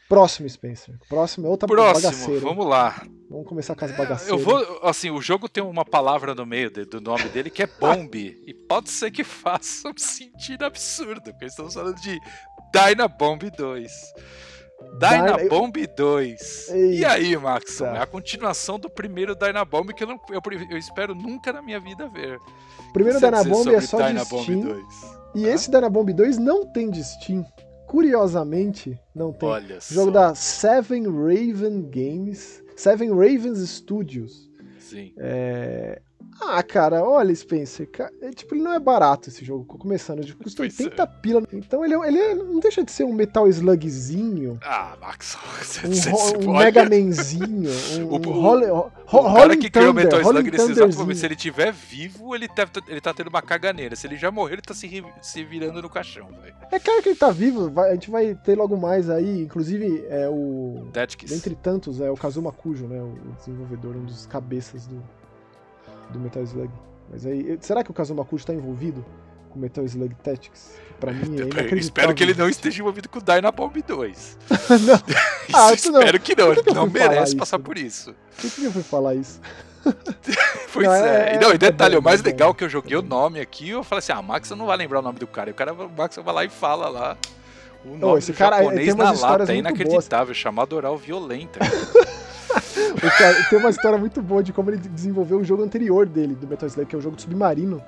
Próximo, 0.09 0.49
Spencer. 0.49 0.93
Próximo 1.07 1.47
é 1.47 1.49
outra 1.49 1.65
Próximo, 1.67 2.01
bagaceira. 2.11 2.41
vamos 2.41 2.65
lá. 2.67 3.01
Vamos 3.29 3.47
começar 3.47 3.75
com 3.75 3.85
as 3.85 3.91
Eu 3.91 3.97
bagaceiras. 3.97 4.43
vou, 4.43 4.79
assim, 4.83 5.09
o 5.09 5.21
jogo 5.21 5.47
tem 5.47 5.63
uma 5.63 5.85
palavra 5.85 6.35
no 6.35 6.45
meio 6.45 6.69
de- 6.69 6.83
do 6.83 6.99
nome 6.99 7.23
dele 7.29 7.49
que 7.49 7.63
é 7.63 7.67
bomb. 7.79 8.13
e 8.13 8.53
pode 8.67 8.89
ser 8.89 9.09
que 9.09 9.23
faça 9.23 9.87
um 9.87 9.97
sentido 9.97 10.65
absurdo, 10.65 11.21
porque 11.31 11.45
estamos 11.45 11.73
falando 11.75 11.95
de 12.01 12.19
Dynabomb 12.73 13.49
2. 13.57 13.89
Dyna- 14.99 15.37
Dynabomb 15.37 15.73
2. 15.95 16.67
E 16.69 16.73
Eita. 16.73 17.11
aí, 17.11 17.37
Maxon? 17.37 17.85
É 17.87 17.99
a 17.99 18.05
continuação 18.05 18.77
do 18.79 18.89
primeiro 18.89 19.35
Dynabomb 19.35 19.93
que 19.93 20.03
eu, 20.03 20.07
não, 20.07 20.19
eu, 20.29 20.41
eu 20.69 20.77
espero 20.77 21.13
nunca 21.15 21.51
na 21.53 21.61
minha 21.61 21.79
vida 21.79 22.07
ver. 22.07 22.37
O 22.89 22.93
primeiro 22.93 23.19
Dynabomb 23.19 23.73
é 23.73 23.81
só 23.81 24.01
de 24.01 24.07
Dynabomb 24.09 24.43
Steam. 24.43 24.61
2. 24.61 24.85
E 25.35 25.45
Hã? 25.47 25.53
esse 25.53 25.71
Dynabomb 25.71 26.11
2 26.13 26.37
não 26.37 26.65
tem 26.65 26.89
de 26.89 27.03
Steam. 27.03 27.45
Curiosamente, 27.87 28.99
não 29.13 29.31
tem. 29.33 29.47
Olha 29.47 29.77
O 29.77 29.93
jogo 29.93 30.11
só. 30.11 30.19
da 30.29 30.35
Seven 30.35 31.03
Raven 31.07 31.89
Games. 31.89 32.63
Seven 32.75 33.09
Ravens 33.11 33.59
Studios. 33.69 34.49
Sim. 34.79 35.13
É... 35.17 36.01
Ah, 36.39 36.61
cara, 36.63 37.03
olha, 37.03 37.33
Spencer. 37.35 37.89
ca- 37.91 38.09
é, 38.21 38.29
tipo, 38.31 38.55
ele 38.55 38.63
não 38.63 38.73
é 38.73 38.79
barato 38.79 39.29
esse 39.29 39.43
jogo. 39.43 39.65
Começando, 39.65 40.19
ele 40.19 40.33
custa 40.33 40.57
Pois 40.57 40.79
é. 40.79 40.83
80 40.83 41.07
pila. 41.07 41.43
Então 41.51 41.83
ele, 41.83 41.93
é- 41.95 42.07
ele 42.07 42.17
é- 42.19 42.35
não 42.35 42.59
deixa 42.59 42.83
de 42.83 42.91
ser 42.91 43.03
um 43.03 43.13
Metal 43.13 43.47
Slugzinho. 43.47 44.57
Ah, 44.63 44.95
Maxon. 44.99 45.39
você- 45.61 45.87
Um, 45.87 45.91
você- 45.93 46.37
um 46.37 46.57
Mega 46.57 46.83
Manzinho. 46.89 47.69
Um, 48.01 48.05
O- 48.05 48.15
um 48.17 48.29
o- 48.29 48.41
Rolling, 48.41 48.65
ro- 48.67 48.91
O 49.11 49.33
cara 49.33 49.57
que 49.57 49.69
criou 49.69 49.89
o 49.89 49.93
Thunder, 49.93 50.03
Metal 50.05 50.19
Slug 50.21 50.35
Rolling 50.37 50.51
nesse 50.51 50.71
exato 50.71 50.97
momento, 50.97 51.17
se 51.17 51.25
ele 51.25 51.35
tiver 51.35 51.71
vivo, 51.73 52.33
ele, 52.35 52.47
deve 52.47 52.71
tá- 52.71 52.81
ele 52.87 53.01
tá 53.01 53.13
tendo 53.13 53.27
uma 53.27 53.41
caganeira. 53.41 53.95
Se 53.95 54.07
ele 54.07 54.17
já 54.17 54.31
morreu, 54.31 54.53
ele 54.55 54.61
tá 54.61 54.73
se, 54.73 55.03
se 55.21 55.43
virando 55.43 55.81
no 55.81 55.89
caixão, 55.89 56.27
velho. 56.41 56.55
É 56.71 56.79
claro 56.79 57.01
que 57.03 57.09
ele 57.09 57.15
tá 57.17 57.29
vivo, 57.31 57.69
vai- 57.69 57.89
a 57.91 57.93
gente 57.93 58.09
vai 58.09 58.33
ter 58.35 58.55
logo 58.57 58.77
mais 58.77 59.09
aí, 59.09 59.41
inclusive 59.41 60.05
é 60.09 60.27
o. 60.29 60.87
Kiss. 61.17 61.33
Dentre 61.33 61.55
tantos, 61.55 61.99
é 62.01 62.09
o 62.09 62.15
Kazuma 62.15 62.51
Kujo, 62.51 62.87
né? 62.87 63.01
O 63.01 63.33
desenvolvedor, 63.37 63.95
um 63.95 64.05
dos 64.05 64.25
cabeças 64.25 64.87
do, 64.87 65.01
do 66.11 66.19
Metal 66.19 66.43
Slug. 66.43 66.69
Mas 67.11 67.25
aí, 67.25 67.57
será 67.61 67.83
que 67.83 67.91
o 67.91 67.93
Kazuma 67.93 68.23
Kujo 68.23 68.45
tá 68.45 68.53
envolvido 68.53 69.05
com 69.49 69.59
Metal 69.59 69.83
Slug 69.85 70.13
Tactics? 70.23 70.75
Pra 70.99 71.11
mim 71.11 71.35
é 71.39 71.43
Eu 71.73 71.77
espero 71.77 72.13
que 72.13 72.23
ele 72.23 72.33
não 72.33 72.47
esteja 72.47 72.79
envolvido 72.81 73.09
com 73.09 73.19
o 73.19 73.21
Dynabomb 73.21 73.81
2. 73.81 74.37
não, 74.87 75.01
Ah, 75.53 75.65
Isso, 75.67 75.75
isso 75.75 75.91
não. 75.91 75.99
espero 75.99 76.19
que 76.19 76.35
não. 76.35 76.51
Ele 76.51 76.61
não 76.73 76.87
merece 76.87 77.23
isso? 77.29 77.37
passar 77.37 77.59
por 77.59 77.77
isso. 77.77 78.13
por 78.39 78.49
que 78.51 78.63
eu 78.65 78.71
fui 78.71 78.83
falar 78.83 79.15
isso? 79.15 79.39
Pois 80.71 80.87
Não, 80.87 80.93
é. 80.93 81.31
é- 81.31 81.35
E 81.35 81.39
não, 81.39 81.51
é 81.51 81.55
e 81.55 81.57
detalhe, 81.57 81.95
bom, 81.95 82.01
o 82.01 82.03
mais 82.03 82.21
é 82.21 82.23
legal 82.23 82.51
é 82.51 82.53
que 82.53 82.63
eu 82.63 82.69
joguei 82.69 82.95
o 82.95 83.01
nome 83.01 83.39
aqui 83.41 83.69
eu 83.69 83.83
falei 83.83 83.99
assim: 83.99 84.11
ah, 84.11 84.21
Max 84.21 84.49
não 84.51 84.67
vai 84.67 84.77
lembrar 84.77 84.99
o 84.99 85.01
nome 85.01 85.17
do 85.19 85.25
cara. 85.27 85.49
E 85.49 85.53
o 85.53 85.55
cara, 85.55 85.73
o 85.73 85.89
Max 85.89 86.15
vai 86.17 86.33
lá 86.33 86.45
e 86.45 86.49
fala 86.49 86.87
lá. 86.87 87.17
O 87.83 87.97
nome 87.97 88.19
esse 88.19 88.31
do 88.31 88.37
cara, 88.37 88.57
japonês 88.59 88.85
tem 88.85 88.93
umas 88.93 89.19
na 89.21 89.27
lata, 89.27 89.51
é 89.51 89.55
inacreditável, 89.57 90.33
chamado 90.35 90.73
oral 90.75 90.95
violenta. 90.97 91.59
Cara- 93.17 93.43
tem 93.49 93.59
uma 93.59 93.69
história 93.69 93.97
muito 93.97 94.21
boa 94.21 94.43
de 94.43 94.51
como 94.53 94.69
ele 94.69 94.77
desenvolveu 94.77 95.39
o 95.39 95.43
jogo 95.43 95.63
anterior 95.63 96.05
dele, 96.05 96.35
do 96.35 96.47
Metal 96.47 96.67
Slug, 96.67 96.87
que 96.87 96.95
é 96.95 96.99
o 96.99 97.01
jogo 97.01 97.15
do 97.15 97.21
submarino. 97.21 97.81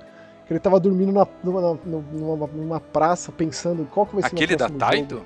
Que 0.46 0.52
ele 0.54 0.60
tava 0.60 0.80
dormindo 0.80 1.12
na- 1.12 1.28
numa, 1.44 1.80
numa, 1.86 2.48
numa 2.48 2.80
praça, 2.80 3.32
pensando 3.32 3.88
qual 3.92 4.06
que 4.06 4.14
vai 4.16 4.24
ser 4.24 4.30
o 4.30 4.36
Aquele 4.36 4.56
da 4.56 4.70
Taito? 4.70 5.26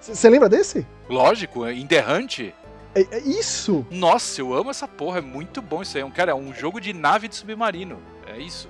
Você 0.00 0.28
lembra 0.28 0.48
desse? 0.48 0.86
Lógico, 1.08 1.64
é 1.64 1.74
Inderrante. 1.74 2.54
É, 2.94 3.00
é 3.16 3.18
isso! 3.20 3.86
Nossa, 3.90 4.40
eu 4.40 4.52
amo 4.52 4.70
essa 4.70 4.86
porra, 4.86 5.18
é 5.18 5.22
muito 5.22 5.62
bom 5.62 5.82
isso 5.82 5.96
aí. 5.96 6.10
Cara, 6.10 6.32
é 6.32 6.34
um 6.34 6.52
jogo 6.52 6.80
de 6.80 6.92
nave 6.92 7.26
de 7.28 7.36
submarino. 7.36 7.98
É 8.26 8.38
isso. 8.38 8.68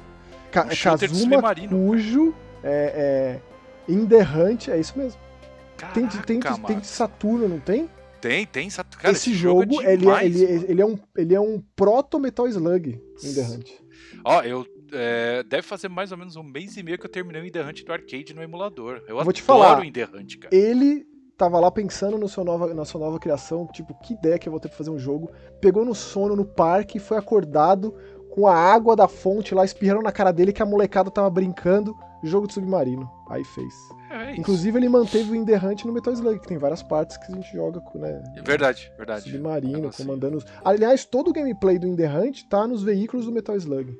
Ca 0.50 0.64
Um 0.66 0.70
shooter 0.70 1.08
de 1.08 1.14
Kazuma 1.14 1.32
submarino. 1.36 1.76
Cujo 1.76 2.34
é, 2.62 3.40
é 3.88 3.92
In 3.92 4.06
The 4.06 4.22
Hunt, 4.22 4.68
é 4.68 4.78
isso 4.78 4.96
mesmo. 4.96 5.20
Tem 5.92 6.06
de, 6.06 6.18
tem, 6.22 6.38
de, 6.38 6.44
Caraca, 6.44 6.62
tem 6.66 6.78
de. 6.78 6.86
Saturno, 6.86 7.48
não 7.48 7.58
tem? 7.58 7.90
Tem, 8.22 8.46
tem. 8.46 8.68
Cara, 8.70 9.12
esse, 9.12 9.34
jogo, 9.34 9.82
é 9.82 9.84
ele, 9.84 9.92
é, 9.94 9.96
demais, 9.96 10.40
ele, 10.40 10.44
é- 10.44 10.54
mano. 10.54 10.66
ele 10.68 10.82
é 10.82 10.86
um, 10.86 10.98
ele 11.16 11.34
é 11.34 11.40
um 11.40 11.62
proto 11.74 12.20
Metal 12.20 12.46
Slug 12.46 13.00
In 13.22 13.34
The 13.34 13.42
Hunt. 13.42 13.70
Ó, 14.24 14.42
eu. 14.42 14.64
é, 14.92 15.42
deve 15.42 15.62
fazer 15.62 15.88
mais 15.88 16.12
ou 16.12 16.18
menos 16.18 16.36
um 16.36 16.44
mês 16.44 16.76
e 16.76 16.84
meio 16.84 16.96
que 16.96 17.04
eu 17.04 17.10
terminei 17.10 17.42
o 17.42 17.44
In 17.44 17.50
The 17.50 17.64
Hunt 17.64 17.82
do 17.82 17.92
arcade 17.92 18.32
no 18.32 18.40
emulador. 18.40 19.02
Eu 19.08 19.22
Vou 19.24 19.32
te 19.32 19.42
falar, 19.42 19.80
o 19.80 19.84
In 19.84 19.90
The 19.90 20.04
Hunt, 20.04 20.38
cara. 20.38 20.54
Ele 20.54 21.04
tava 21.36 21.58
lá 21.58 21.72
pensando 21.72 22.16
no 22.16 22.28
seu 22.28 22.44
nova, 22.44 22.72
na 22.72 22.84
sua 22.84 23.00
nova 23.00 23.18
criação, 23.18 23.66
tipo, 23.72 23.92
que 24.00 24.14
ideia 24.14 24.38
que 24.38 24.48
eu 24.48 24.52
vou 24.52 24.60
ter 24.60 24.68
pra 24.68 24.78
fazer 24.78 24.90
um 24.90 24.98
jogo. 24.98 25.28
Pegou 25.60 25.84
no 25.84 25.92
sono 25.92 26.36
no 26.36 26.44
parque, 26.44 27.00
foi 27.00 27.18
acordado 27.18 27.92
com 28.34 28.46
a 28.46 28.54
água 28.54 28.96
da 28.96 29.06
fonte 29.06 29.54
lá 29.54 29.64
espirrando 29.64 30.02
na 30.02 30.10
cara 30.12 30.32
dele 30.32 30.52
que 30.52 30.62
a 30.62 30.66
molecada 30.66 31.10
tava 31.10 31.28
brincando, 31.28 31.94
jogo 32.24 32.46
de 32.46 32.54
submarino. 32.54 33.08
Aí 33.28 33.44
fez. 33.44 33.74
É. 34.10 34.34
Inclusive 34.36 34.78
ele 34.78 34.88
manteve 34.88 35.30
o 35.30 35.34
In 35.34 35.44
The 35.44 35.56
Hunt 35.58 35.84
no 35.84 35.92
Metal 35.92 36.12
Slug, 36.12 36.38
que 36.40 36.48
tem 36.48 36.58
várias 36.58 36.82
partes 36.82 37.16
que 37.16 37.30
a 37.32 37.34
gente 37.34 37.52
joga 37.52 37.80
com, 37.80 37.98
né? 37.98 38.22
Verdade, 38.44 38.90
verdade. 38.96 39.30
Submarino, 39.30 39.72
Negocinho. 39.80 40.06
comandando 40.08 40.36
os... 40.38 40.44
Aliás, 40.64 41.04
todo 41.04 41.28
o 41.28 41.32
gameplay 41.32 41.78
do 41.78 41.86
In 41.86 41.94
The 41.96 42.08
Hunt 42.08 42.42
tá 42.48 42.66
nos 42.66 42.82
veículos 42.82 43.26
do 43.26 43.32
Metal 43.32 43.56
Slug. 43.56 43.94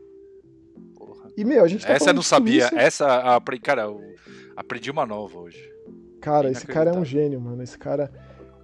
Porra. 0.96 1.30
E, 1.36 1.44
meu, 1.44 1.64
a 1.64 1.68
gente 1.68 1.86
tá 1.86 1.92
Essa 1.92 2.10
eu 2.10 2.14
não 2.14 2.22
sabia. 2.22 2.66
isso- 2.66 2.74
Essa, 2.76 3.36
a- 3.36 3.40
cara, 3.62 3.82
eu 3.82 4.00
aprendi 4.56 4.90
uma 4.90 5.04
nova 5.06 5.38
hoje. 5.38 5.58
Cara, 6.20 6.50
esse 6.50 6.66
cara 6.66 6.90
é 6.90 6.94
um 6.94 7.04
gênio, 7.04 7.40
mano. 7.40 7.62
Esse 7.62 7.76
cara. 7.76 8.10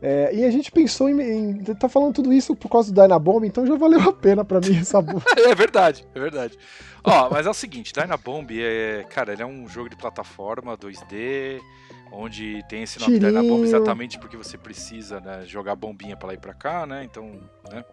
É, 0.00 0.32
e 0.34 0.44
a 0.44 0.50
gente 0.50 0.70
pensou 0.70 1.08
em, 1.08 1.20
em. 1.20 1.64
Tá 1.74 1.88
falando 1.88 2.14
tudo 2.14 2.32
isso 2.32 2.54
por 2.54 2.68
causa 2.68 2.92
do 2.92 3.00
Dynabomb, 3.00 3.44
então 3.46 3.66
já 3.66 3.76
valeu 3.76 4.00
a 4.00 4.12
pena 4.12 4.44
pra 4.44 4.60
mim 4.60 4.78
essa. 4.78 4.98
É 5.36 5.54
verdade, 5.54 6.06
é 6.14 6.20
verdade. 6.20 6.56
Ó, 7.02 7.28
mas 7.30 7.46
é 7.46 7.50
o 7.50 7.54
seguinte, 7.54 7.92
Dynabomb 7.92 8.48
é, 8.60 9.04
cara, 9.10 9.32
ele 9.32 9.42
é 9.42 9.46
um 9.46 9.68
jogo 9.68 9.88
de 9.88 9.96
plataforma 9.96 10.76
2D, 10.76 11.60
onde 12.12 12.62
tem 12.68 12.82
esse 12.84 13.00
nome 13.00 13.14
Tirinho. 13.14 13.32
Dynabomb 13.32 13.64
exatamente 13.64 14.18
porque 14.18 14.36
você 14.36 14.56
precisa, 14.58 15.20
né, 15.20 15.42
jogar 15.46 15.74
bombinha 15.74 16.16
pra 16.16 16.28
lá 16.28 16.34
e 16.34 16.38
pra 16.38 16.54
cá, 16.54 16.86
né? 16.86 17.02
Então, 17.04 17.40
né? 17.72 17.84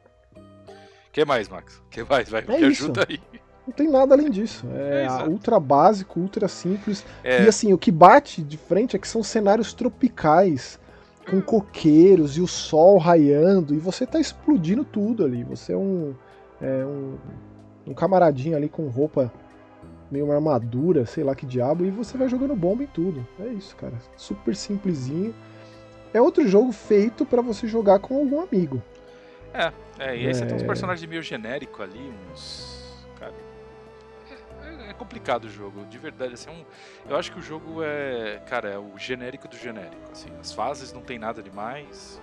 Que 1.12 1.24
mais, 1.24 1.48
Max? 1.48 1.82
Que 1.90 2.04
mais? 2.04 2.30
Vai, 2.30 2.42
É 2.42 2.46
me 2.46 2.58
isso. 2.72 2.84
ajuda 2.86 3.06
aí. 3.10 3.20
Não 3.66 3.74
tem 3.74 3.90
nada 3.90 4.14
além 4.14 4.30
disso. 4.30 4.64
É, 4.74 5.06
É, 5.06 5.24
ultra 5.28 5.60
básico, 5.60 6.20
ultra 6.20 6.48
simples. 6.48 7.04
É, 7.24 7.44
E 7.44 7.48
assim, 7.48 7.74
o 7.74 7.78
que 7.78 7.90
bate 7.92 8.44
de 8.44 8.58
frente 8.58 8.96
é 8.96 9.00
que 9.00 9.08
são 9.08 9.24
cenários 9.24 9.74
tropicais, 9.74 10.78
com 11.30 11.42
coqueiros 11.42 12.38
e 12.38 12.42
o 12.42 12.48
sol 12.48 12.98
raiando, 12.98 13.74
e 13.74 13.80
você 13.80 14.06
tá 14.06 14.20
explodindo 14.20 14.84
tudo 14.84 15.26
ali. 15.26 15.44
Você 15.44 15.74
é 15.74 15.78
um. 15.78 16.14
É 16.62 16.86
um, 16.86 17.18
um 17.88 17.94
camaradinho 17.94 18.56
ali 18.56 18.70
com 18.70 18.88
roupa 18.88 19.32
meio 20.10 20.26
uma 20.26 20.36
armadura, 20.36 21.06
sei 21.06 21.24
lá 21.24 21.36
que 21.36 21.46
diabo, 21.46 21.86
e 21.86 21.92
você 21.92 22.18
vai 22.18 22.30
jogando 22.30 22.56
bomba 22.56 22.84
em 22.84 22.88
tudo. 22.88 23.28
É 23.40 23.48
isso, 23.48 23.76
cara. 23.76 23.94
Super 24.16 24.56
simplesinho. 24.56 25.34
É 26.14 26.22
outro 26.22 26.48
jogo 26.48 26.72
feito 26.72 27.26
pra 27.26 27.42
você 27.42 27.68
jogar 27.68 28.00
com 28.00 28.16
algum 28.16 28.42
amigo. 28.42 28.82
é, 30.00 30.18
e 30.18 30.28
aí 30.28 30.34
você 30.34 30.46
tem 30.46 30.56
uns 30.56 30.64
é. 30.64 30.66
personagens 30.66 31.10
meio 31.10 31.22
genéricos 31.22 31.82
ali, 31.82 32.14
uns. 32.32 32.75
É, 34.96 34.98
complicado 34.98 35.46
o 35.46 35.50
jogo, 35.50 35.86
de 35.86 35.98
verdade. 35.98 36.34
Assim, 36.34 36.50
é 36.50 36.54
um, 36.54 36.66
eu 37.12 37.18
acho 37.18 37.32
que 37.32 37.40
o 37.40 37.42
jogo 37.42 37.84
é. 37.84 38.42
Cara, 38.48 38.70
é 38.70 38.78
o 38.78 38.98
genérico 38.98 39.48
do 39.48 39.58
genérico. 39.58 39.96
Assim, 40.12 40.30
as 40.40 40.52
fases 40.54 40.94
não 40.94 41.02
tem 41.02 41.20
nada 41.20 41.44
demais. 41.44 42.20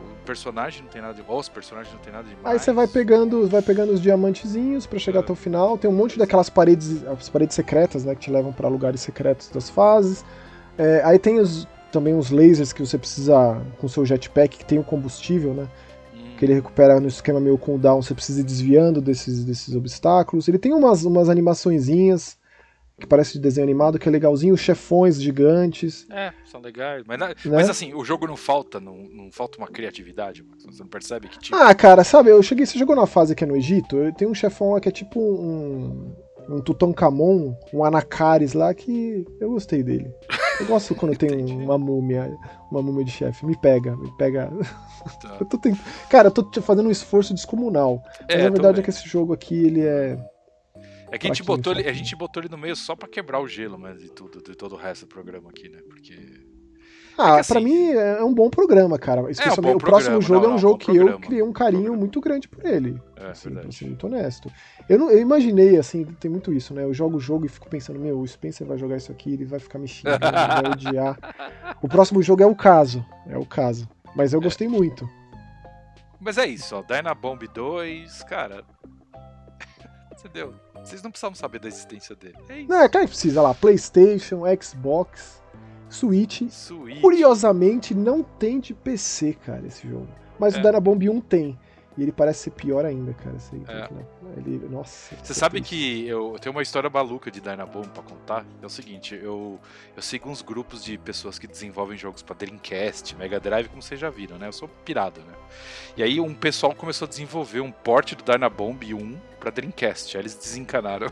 O 0.00 0.24
personagem 0.24 0.82
não 0.82 0.88
tem 0.88 1.02
nada 1.02 1.14
de. 1.14 1.22
Os 1.26 1.48
personagens 1.48 1.92
não 1.92 2.00
tem 2.00 2.12
nada 2.12 2.28
demais. 2.28 2.46
Aí 2.46 2.58
você 2.58 2.72
vai 2.72 2.86
pegando, 2.86 3.46
vai 3.48 3.62
pegando 3.62 3.92
os 3.92 4.00
diamantezinhos 4.00 4.86
pra 4.86 4.98
chegar 4.98 5.20
É. 5.20 5.22
até 5.22 5.32
o 5.32 5.36
final. 5.36 5.76
Tem 5.76 5.90
um 5.90 5.94
monte 5.94 6.18
daquelas 6.18 6.48
paredes, 6.48 7.04
as 7.06 7.28
paredes 7.28 7.54
secretas, 7.54 8.04
né, 8.04 8.14
que 8.14 8.20
te 8.22 8.30
levam 8.30 8.52
pra 8.52 8.68
lugares 8.68 9.00
secretos 9.00 9.48
das 9.48 9.68
fases. 9.68 10.24
É, 10.76 11.02
aí 11.04 11.18
tem 11.18 11.40
os, 11.40 11.66
também 11.90 12.14
os 12.16 12.30
lasers 12.30 12.72
que 12.72 12.80
você 12.84 12.96
precisa 12.96 13.60
com 13.78 13.88
seu 13.88 14.06
jetpack 14.06 14.58
que 14.58 14.64
tem 14.64 14.78
o 14.78 14.84
combustível, 14.84 15.52
né? 15.52 15.66
Que 16.38 16.44
ele 16.44 16.54
recupera 16.54 17.00
no 17.00 17.08
esquema 17.08 17.40
meio 17.40 17.58
cooldown, 17.58 18.00
você 18.00 18.14
precisa 18.14 18.40
ir 18.40 18.44
desviando 18.44 19.00
desses, 19.00 19.44
desses 19.44 19.74
obstáculos. 19.74 20.46
Ele 20.46 20.58
tem 20.58 20.72
umas, 20.72 21.04
umas 21.04 21.28
animaçõezinhas 21.28 22.38
que 23.00 23.06
parece 23.06 23.34
de 23.34 23.40
desenho 23.40 23.64
animado, 23.64 23.98
que 23.98 24.08
é 24.08 24.12
legalzinho, 24.12 24.54
os 24.54 24.60
chefões 24.60 25.20
gigantes. 25.20 26.06
É, 26.10 26.32
são 26.44 26.60
legais. 26.60 27.04
Mas, 27.06 27.18
Né? 27.18 27.34
mas 27.46 27.68
assim, 27.70 27.94
o 27.94 28.04
jogo 28.04 28.26
não 28.26 28.36
falta, 28.36 28.80
não, 28.80 28.96
não 29.12 29.30
falta 29.30 29.58
uma 29.58 29.68
criatividade. 29.68 30.44
Você 30.66 30.80
não 30.82 30.88
percebe 30.88 31.28
que 31.28 31.38
tipo. 31.38 31.56
Ah, 31.56 31.72
cara, 31.74 32.02
sabe, 32.04 32.30
eu 32.30 32.42
cheguei. 32.42 32.66
Você 32.66 32.78
jogou 32.78 32.96
na 32.96 33.06
fase 33.06 33.34
que 33.36 33.44
é 33.44 33.46
no 33.46 33.56
Egito? 33.56 33.96
Eu- 33.96 34.12
Tem 34.12 34.26
um 34.26 34.34
chefão 34.34 34.72
lá 34.72 34.80
que 34.80 34.88
é 34.88 34.92
tipo 34.92 35.20
um. 35.20 36.14
Um 36.50 36.62
Tutankhamon, 36.62 37.54
um 37.74 37.84
Anacaris 37.84 38.54
lá 38.54 38.72
que 38.72 39.26
eu 39.38 39.50
gostei 39.50 39.82
dele. 39.82 40.10
Eu 40.60 40.66
gosto 40.66 40.94
quando 40.94 41.16
tem 41.16 41.30
um- 41.44 41.64
uma 41.64 41.78
múmia, 41.78 42.36
uma 42.70 42.82
múmia 42.82 43.04
de 43.04 43.10
chefe. 43.12 43.46
Me 43.46 43.56
pega, 43.56 43.96
me 43.96 44.10
pega. 44.16 44.50
tá. 45.20 45.36
Eu 45.40 45.46
tô 45.46 45.56
tent... 45.58 45.78
Cara, 46.10 46.28
eu 46.28 46.32
tô 46.32 46.60
fazendo 46.60 46.88
um 46.88 46.90
esforço 46.90 47.32
descomunal. 47.32 48.02
Mas 48.28 48.38
É, 48.40 48.46
a 48.46 48.50
verdade 48.50 48.80
é 48.80 48.82
que 48.82 48.90
esse 48.90 49.08
jogo 49.08 49.32
aqui, 49.32 49.54
ele 49.54 49.82
é. 49.82 50.18
É 51.10 51.16
que 51.16 51.26
a 51.26 51.32
gente, 51.32 51.42
botou 51.42 51.72
ele, 51.72 51.88
a 51.88 51.92
gente 51.92 52.14
botou 52.16 52.42
ele 52.42 52.50
no 52.50 52.58
meio 52.58 52.76
só 52.76 52.94
pra 52.94 53.08
quebrar 53.08 53.40
o 53.40 53.48
gelo, 53.48 53.78
mas 53.78 53.98
de 53.98 54.10
tudo, 54.10 54.42
de 54.42 54.54
todo 54.54 54.74
o 54.74 54.76
resto 54.78 55.06
do 55.06 55.08
programa 55.08 55.48
aqui, 55.50 55.68
né? 55.68 55.78
Porque. 55.88 56.14
Ah, 57.18 57.40
que 57.40 57.48
pra 57.48 57.58
assim- 57.58 57.64
mim 57.64 57.90
é 57.90 58.22
um 58.22 58.32
bom 58.32 58.48
programa, 58.48 58.96
cara. 58.98 59.28
Especialmente 59.30 59.72
bom 59.72 59.76
o 59.76 59.80
próximo 59.80 60.18
programa, 60.18 60.20
jogo 60.22 60.40
não, 60.40 60.44
é 60.44 60.48
um 60.48 60.52
não, 60.52 60.58
jogo 60.58 60.78
que 60.78 60.90
eu 60.90 60.94
programa, 60.94 61.20
criei 61.20 61.42
um 61.42 61.52
carinho 61.52 61.80
programa. 61.82 62.00
muito 62.00 62.20
grande 62.20 62.48
por 62.48 62.64
ele. 62.64 63.02
É, 63.16 63.26
assim, 63.30 63.42
pra 63.50 63.50
verdade. 63.54 63.74
ser 63.74 63.84
muito 63.86 64.06
honesto. 64.06 64.52
Eu, 64.88 64.98
não, 64.98 65.10
eu 65.10 65.18
imaginei, 65.18 65.76
assim, 65.76 66.04
tem 66.04 66.30
muito 66.30 66.52
isso, 66.52 66.72
né? 66.72 66.84
Eu 66.84 66.94
jogo 66.94 67.16
o 67.16 67.20
jogo 67.20 67.44
e 67.44 67.48
fico 67.48 67.68
pensando, 67.68 67.98
meu, 67.98 68.20
o 68.20 68.26
Spencer 68.28 68.66
vai 68.66 68.78
jogar 68.78 68.96
isso 68.96 69.10
aqui, 69.10 69.32
ele 69.32 69.44
vai 69.44 69.58
ficar 69.58 69.78
me 69.80 69.88
xingando, 69.88 70.24
ele 70.24 70.32
vai 70.32 70.70
odiar. 70.72 71.18
O 71.82 71.88
próximo 71.88 72.22
jogo 72.22 72.42
é 72.42 72.46
o 72.46 72.54
caso. 72.54 73.04
É 73.26 73.36
o 73.36 73.44
caso. 73.44 73.88
Mas 74.14 74.32
eu 74.32 74.40
gostei 74.40 74.68
muito. 74.68 75.08
Mas 76.20 76.38
é 76.38 76.46
isso, 76.46 76.76
ó. 76.76 76.82
Dynabomb 76.82 77.46
2, 77.52 78.22
cara. 78.22 78.62
Entendeu? 80.18 80.54
Vocês 80.84 81.02
não 81.02 81.10
precisavam 81.10 81.34
saber 81.34 81.58
da 81.58 81.68
existência 81.68 82.14
dele. 82.14 82.36
É 82.48 82.60
isso. 82.60 82.68
Não, 82.70 82.80
é 82.82 82.88
claro 82.88 83.06
que 83.06 83.12
precisa 83.12 83.42
lá, 83.42 83.52
Playstation, 83.54 84.42
Xbox, 84.62 85.42
Switch. 85.88 86.42
Switch. 86.50 87.00
Curiosamente, 87.00 87.94
não 87.94 88.22
tem 88.22 88.60
de 88.60 88.74
PC, 88.74 89.34
cara, 89.44 89.66
esse 89.66 89.88
jogo. 89.88 90.08
Mas 90.38 90.54
É. 90.54 90.58
o 90.58 90.62
Dynabomb 90.62 91.08
1 91.08 91.20
tem. 91.20 91.58
E 91.96 92.02
ele 92.02 92.12
parece 92.12 92.44
ser 92.44 92.50
pior 92.52 92.84
ainda, 92.84 93.12
cara. 93.12 93.34
Esse 93.34 93.56
aí, 93.56 93.62
É. 93.66 93.80
né? 93.92 94.04
ele, 94.36 94.68
nossa. 94.70 95.16
Você 95.16 95.32
tô 95.32 95.34
sabe 95.34 95.60
triste. 95.60 95.74
que 95.74 96.06
eu 96.06 96.36
tenho 96.40 96.54
uma 96.54 96.62
história 96.62 96.88
maluca 96.88 97.28
de 97.28 97.40
Dynabomb 97.40 97.88
pra 97.88 98.04
contar? 98.04 98.46
É 98.62 98.66
o 98.66 98.68
seguinte, 98.68 99.18
eu, 99.20 99.58
eu 99.96 100.02
sigo 100.02 100.30
uns 100.30 100.40
grupos 100.40 100.84
de 100.84 100.96
pessoas 100.96 101.40
que 101.40 101.48
desenvolvem 101.48 101.98
jogos 101.98 102.22
pra 102.22 102.36
Dreamcast, 102.36 103.16
Mega 103.16 103.40
Drive, 103.40 103.66
como 103.68 103.82
vocês 103.82 103.98
já 103.98 104.10
viram, 104.10 104.38
né? 104.38 104.46
Eu 104.46 104.52
sou 104.52 104.68
pirado, 104.84 105.20
né? 105.22 105.32
E 105.96 106.02
aí 106.04 106.20
um 106.20 106.32
pessoal 106.34 106.72
começou 106.72 107.06
a 107.06 107.08
desenvolver 107.08 107.60
um 107.62 107.72
port 107.72 108.14
do 108.14 108.22
Dynabomb 108.22 108.94
1 108.94 109.16
pra 109.40 109.50
Dreamcast. 109.50 110.16
Aí 110.16 110.22
eles 110.22 110.36
desencanaram. 110.36 111.08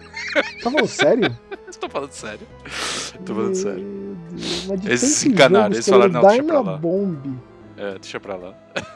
Tá 0.62 0.70
falando 0.70 0.86
sério? 0.86 1.36
Estou 1.68 1.90
falando 1.90 2.12
sério. 2.12 2.46
Tô 3.24 3.34
falando 3.34 3.54
sério. 3.56 4.15
Eles 4.84 5.00
se 5.00 5.28
enganaram, 5.28 5.64
jogos 5.64 5.76
eles 5.76 5.88
falaram, 5.88 6.12
não, 6.12 6.20
deixa 6.22 6.42
pra 6.44 6.60
lá. 6.60 6.62
Dynabomb. 6.62 7.38
É, 7.76 7.98
deixa 7.98 8.20
pra 8.20 8.36
lá. 8.36 8.54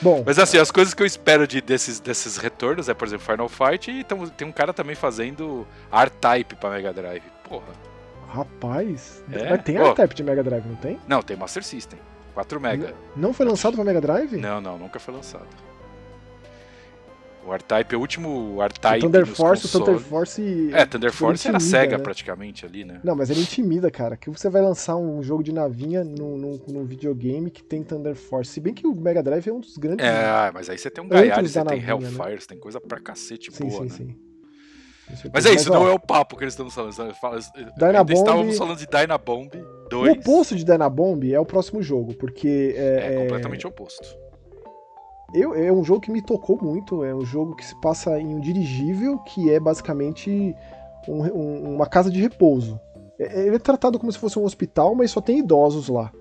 Bom, 0.00 0.22
Mas 0.24 0.38
assim, 0.38 0.58
as 0.58 0.70
coisas 0.70 0.94
que 0.94 1.02
eu 1.02 1.06
espero 1.06 1.46
de, 1.46 1.60
desses, 1.60 1.98
desses 1.98 2.36
retornos 2.36 2.88
é, 2.88 2.94
por 2.94 3.08
exemplo, 3.08 3.26
Final 3.26 3.48
Fight 3.48 3.90
e 3.90 4.00
então, 4.00 4.26
tem 4.28 4.46
um 4.46 4.52
cara 4.52 4.72
também 4.72 4.94
fazendo 4.94 5.66
R-Type 5.92 6.54
pra 6.54 6.70
Mega 6.70 6.92
Drive. 6.92 7.24
Porra. 7.48 7.72
rapaz. 8.28 9.24
É? 9.32 9.50
Mas 9.50 9.62
tem. 9.62 9.76
R-Type 9.76 10.14
de 10.14 10.22
Mega 10.22 10.42
Drive, 10.44 10.64
não 10.66 10.76
tem? 10.76 11.00
Não, 11.08 11.20
tem 11.20 11.36
Master 11.36 11.64
System. 11.64 11.98
4 12.34 12.60
Mega. 12.60 12.94
Não 13.16 13.32
foi 13.32 13.44
lançado 13.46 13.74
pra 13.74 13.84
Mega 13.84 14.00
Drive? 14.00 14.36
Não, 14.36 14.60
não, 14.60 14.78
nunca 14.78 15.00
foi 15.00 15.12
lançado. 15.12 15.46
O 17.48 17.54
R-Type, 17.54 17.96
o 17.96 18.00
último 18.00 18.62
R-Type 18.62 19.00
Thunder 19.00 19.26
Force, 19.26 19.66
o 19.66 19.70
Thunder 19.70 19.98
Force. 19.98 20.70
É, 20.72 20.84
Thunder 20.84 21.10
Force 21.12 21.48
era 21.48 21.56
intimida, 21.56 21.78
SEGA 21.78 21.96
né? 21.96 22.02
praticamente 22.02 22.66
ali, 22.66 22.84
né? 22.84 23.00
Não, 23.02 23.16
mas 23.16 23.30
ele 23.30 23.40
intimida, 23.40 23.90
cara. 23.90 24.16
Que 24.16 24.28
você 24.28 24.50
vai 24.50 24.60
lançar 24.60 24.96
um 24.96 25.22
jogo 25.22 25.42
de 25.42 25.52
navinha 25.52 26.04
num, 26.04 26.36
num, 26.36 26.60
num 26.68 26.84
videogame 26.84 27.50
que 27.50 27.62
tem 27.64 27.82
Thunder 27.82 28.14
Force. 28.14 28.52
Se 28.52 28.60
bem 28.60 28.74
que 28.74 28.86
o 28.86 28.94
Mega 28.94 29.22
Drive 29.22 29.48
é 29.48 29.52
um 29.52 29.60
dos 29.60 29.78
grandes. 29.78 30.04
É, 30.04 30.10
ah, 30.26 30.50
mas 30.52 30.68
aí 30.68 30.76
você 30.76 30.90
tem 30.90 31.02
um 31.02 31.08
Antes 31.10 31.50
você 31.52 31.64
tem 31.64 31.80
navinha, 31.80 31.96
né? 31.98 32.06
Hellfire, 32.08 32.40
você 32.42 32.48
tem 32.48 32.58
coisa 32.58 32.80
pra 32.80 33.00
cacete 33.00 33.50
sim, 33.50 33.66
boa, 33.66 33.88
sim, 33.88 33.88
né? 33.88 33.90
sim. 34.12 34.16
Certeza. 35.08 35.30
Mas 35.32 35.46
é 35.46 35.54
isso, 35.54 35.72
ó, 35.72 35.74
não 35.74 35.88
é 35.88 35.92
o 35.92 35.98
papo 35.98 36.36
que 36.36 36.44
eles 36.44 36.52
estão 36.52 36.68
falando. 36.70 36.92
Falam- 37.14 37.40
Ainda 37.56 37.72
Dynabomb- 37.78 38.12
estávamos 38.12 38.58
falando 38.58 38.76
de 38.78 38.86
Dynabomb 38.86 39.50
2. 39.88 40.08
O 40.16 40.20
oposto 40.20 40.54
de 40.54 40.64
Dynabomb 40.64 41.32
é 41.32 41.40
o 41.40 41.46
próximo 41.46 41.82
jogo, 41.82 42.12
porque 42.14 42.74
é, 42.76 42.82
É 42.82 43.14
é- 43.14 43.16
completamente 43.22 43.66
oposto. 43.66 44.06
Eu- 45.32 45.54
é 45.54 45.72
um 45.72 45.84
jogo 45.84 46.00
que 46.00 46.10
me 46.10 46.22
tocou 46.22 46.58
muito. 46.60 47.04
É 47.04 47.14
um 47.14 47.24
jogo 47.24 47.54
que 47.54 47.64
se 47.64 47.78
passa 47.80 48.18
em 48.20 48.34
um 48.34 48.40
dirigível 48.40 49.18
que 49.18 49.50
é 49.50 49.60
basicamente 49.60 50.54
um- 51.08 51.22
um- 51.22 51.74
uma 51.74 51.86
casa 51.86 52.10
de 52.10 52.20
repouso. 52.20 52.80
É- 53.18 53.46
Ele 53.46 53.56
é 53.56 53.58
tratado 53.58 53.98
como 53.98 54.12
se 54.12 54.18
fosse 54.18 54.38
um 54.38 54.44
hospital, 54.44 54.94
mas 54.94 55.10
só 55.10 55.20
tem 55.20 55.38
idosos 55.38 55.88
lá. 55.88 56.12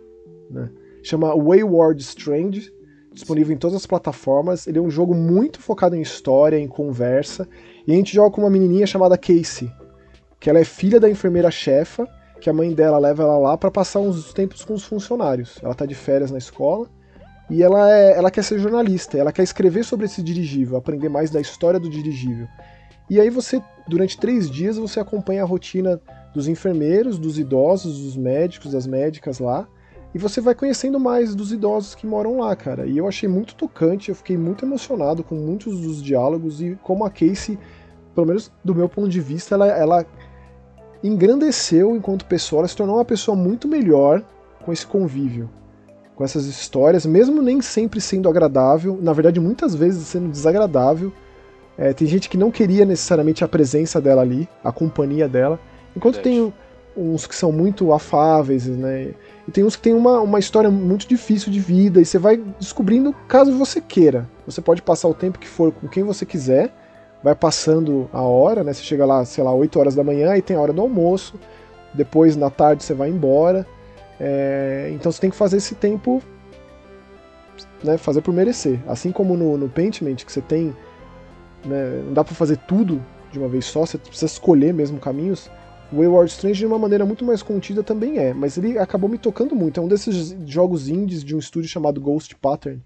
né? 0.50 0.70
Chama 1.04 1.36
Wayward 1.36 2.02
Strange, 2.02 2.72
disponível 3.12 3.54
em 3.54 3.58
todas 3.58 3.76
as 3.76 3.86
plataformas. 3.86 4.66
Ele 4.66 4.78
é 4.78 4.82
um 4.82 4.90
jogo 4.90 5.14
muito 5.14 5.60
focado 5.60 5.94
em 5.94 6.02
história, 6.02 6.58
em 6.58 6.70
conversa. 6.70 7.46
E 7.86 7.92
a 7.92 7.96
gente 7.96 8.16
joga 8.16 8.32
com 8.32 8.42
uma 8.42 8.50
menininha 8.50 8.88
chamada 8.88 9.18
Casey, 9.18 9.70
que 10.40 10.50
ela 10.50 10.60
é 10.60 10.64
filha 10.64 11.02
da 11.02 11.10
enfermeira 11.10 11.52
chefa, 11.52 12.08
que 12.40 12.50
a 12.50 12.54
mãe 12.54 12.74
dela 12.74 12.98
leva 12.98 13.24
ela 13.24 13.38
lá 13.38 13.58
para 13.58 13.70
passar 13.70 14.00
uns 14.00 14.34
tempos 14.34 14.64
com 14.64 14.74
os 14.74 14.86
funcionários. 14.86 15.60
Ela 15.62 15.76
tá 15.76 15.86
de 15.86 15.96
férias 15.96 16.32
na 16.32 16.38
escola 16.38 16.88
e 17.50 17.64
ela, 17.64 17.92
é, 17.92 18.18
ela 18.18 18.30
quer 18.30 18.44
ser 18.44 18.60
jornalista, 18.60 19.18
ela 19.18 19.32
quer 19.32 19.44
escrever 19.44 19.84
sobre 19.84 20.06
esse 20.06 20.22
dirigível, 20.22 20.78
aprender 20.78 21.10
mais 21.10 21.30
da 21.30 21.40
história 21.40 21.80
do 21.80 21.90
dirigível. 21.90 22.48
E 23.10 23.20
aí 23.22 23.30
você, 23.30 23.62
durante 23.88 24.18
três 24.18 24.50
dias, 24.50 24.78
você 24.78 25.00
acompanha 25.00 25.44
a 25.44 25.46
rotina 25.46 26.02
dos 26.34 26.48
enfermeiros, 26.48 27.18
dos 27.18 27.40
idosos, 27.40 28.02
dos 28.02 28.18
médicos, 28.18 28.74
das 28.74 28.86
médicas 28.86 29.40
lá, 29.40 29.68
e 30.14 30.20
você 30.20 30.42
vai 30.42 30.56
conhecendo 30.56 31.00
mais 31.00 31.34
dos 31.36 31.52
idosos 31.52 31.96
que 31.96 32.06
moram 32.06 32.40
lá, 32.40 32.56
cara. 32.56 32.86
E 32.86 32.98
eu 32.98 33.08
achei 33.08 33.30
muito 33.30 33.56
tocante, 33.56 34.10
eu 34.10 34.16
fiquei 34.16 34.38
muito 34.38 34.66
emocionado 34.66 35.24
com 35.24 35.36
muitos 35.36 35.80
dos 35.80 36.02
diálogos 36.02 36.62
e 36.62 36.78
como 36.84 37.06
a 37.06 37.10
Casey, 37.10 37.58
pelo 38.14 38.28
menos 38.28 38.52
do 38.64 38.76
meu 38.76 38.90
ponto 38.90 39.08
de 39.08 39.22
vista, 39.22 39.56
ela, 39.56 39.68
ela 39.68 40.06
engrandeceu 41.04 41.96
enquanto 41.96 42.26
pessoa, 42.26 42.62
ela 42.62 42.68
se 42.68 42.76
tornou 42.76 42.98
uma 42.98 43.06
pessoa 43.06 43.38
muito 43.38 43.68
melhor 43.68 44.24
com 44.66 44.74
esse 44.74 44.86
convívio, 44.86 45.50
com 46.18 46.24
essas 46.24 46.48
histórias, 46.48 47.06
mesmo 47.06 47.44
nem 47.44 47.62
sempre 47.62 48.02
sendo 48.02 48.28
agradável, 48.28 48.98
na 49.00 49.14
verdade 49.14 49.40
muitas 49.40 49.76
vezes 49.76 50.08
sendo 50.08 50.30
desagradável. 50.30 51.14
É, 51.78 51.94
tem 51.94 52.08
gente 52.08 52.28
que 52.28 52.36
não 52.36 52.50
queria 52.50 52.84
necessariamente 52.86 53.44
a 53.44 53.48
presença 53.48 54.02
dela 54.02 54.24
ali, 54.24 54.50
a 54.64 54.72
companhia 54.72 55.30
dela, 55.30 55.60
enquanto 55.96 56.16
Verdade. 56.16 56.36
tem 56.36 56.54
uns 56.98 57.28
que 57.28 57.36
são 57.36 57.52
muito 57.52 57.94
afáveis, 57.94 58.66
né? 58.66 59.14
E 59.48 59.52
tem 59.52 59.64
uns 59.64 59.76
que 59.76 59.84
tem 59.84 59.94
uma, 59.94 60.20
uma 60.20 60.40
história 60.40 60.72
muito 60.72 61.08
difícil 61.08 61.52
de 61.52 61.60
vida, 61.60 62.02
e 62.02 62.06
você 62.06 62.18
vai 62.18 62.38
descobrindo 62.60 63.14
caso 63.28 63.56
você 63.56 63.80
queira. 63.80 64.28
Você 64.48 64.60
pode 64.60 64.82
passar 64.82 65.08
o 65.08 65.14
tempo 65.14 65.38
que 65.38 65.48
for 65.48 65.72
com 65.72 65.88
quem 65.88 66.04
você 66.04 66.26
quiser, 66.26 66.74
vai 67.24 67.36
passando 67.36 68.10
a 68.12 68.22
hora, 68.22 68.64
né? 68.64 68.74
Você 68.74 68.82
chega 68.82 69.06
lá, 69.06 69.24
sei 69.24 69.44
lá, 69.44 69.54
8 69.54 69.80
horas 69.80 69.94
da 69.94 70.04
manhã 70.04 70.36
e 70.36 70.42
tem 70.42 70.58
a 70.58 70.60
hora 70.60 70.74
do 70.74 70.82
almoço, 70.82 71.36
depois 71.94 72.36
na 72.36 72.50
tarde 72.50 72.84
você 72.84 72.96
vai 72.96 73.10
embora. 73.10 73.68
É, 74.20 74.90
então 74.94 75.12
você 75.12 75.22
tem 75.22 75.30
que 75.30 75.36
fazer 75.36 75.58
esse 75.58 75.76
tempo, 75.76 76.22
né? 77.84 77.98
Fazer 77.98 78.22
por 78.22 78.34
merecer. 78.34 78.80
Assim 78.88 79.12
como 79.12 79.36
no, 79.36 79.58
no 79.58 79.70
Paintment, 79.70 80.16
que 80.18 80.32
você 80.32 80.42
tem. 80.42 80.76
Né, 81.66 82.02
não 82.06 82.14
dá 82.14 82.24
pra 82.24 82.34
fazer 82.36 82.58
tudo 82.58 83.04
de 83.32 83.40
uma 83.40 83.48
vez 83.48 83.66
só, 83.66 83.86
você 83.86 83.98
precisa 83.98 84.26
escolher 84.26 84.74
mesmo 84.74 85.00
caminhos. 85.00 85.50
O 85.92 85.98
Wayward 85.98 86.30
Strange, 86.32 86.60
de 86.60 86.66
uma 86.66 86.78
maneira 86.78 87.06
muito 87.06 87.24
mais 87.24 87.42
contida, 87.42 87.82
também 87.82 88.18
é, 88.18 88.34
mas 88.34 88.58
ele 88.58 88.78
acabou 88.78 89.10
me 89.10 89.18
tocando 89.18 89.56
muito. 89.56 89.80
É 89.80 89.84
um 89.84 89.88
desses 89.88 90.36
jogos 90.46 90.90
indies 90.90 91.24
de 91.24 91.36
um 91.36 91.40
estúdio 91.40 91.70
chamado 91.70 92.00
Ghost 92.02 92.36
Pattern. 92.36 92.82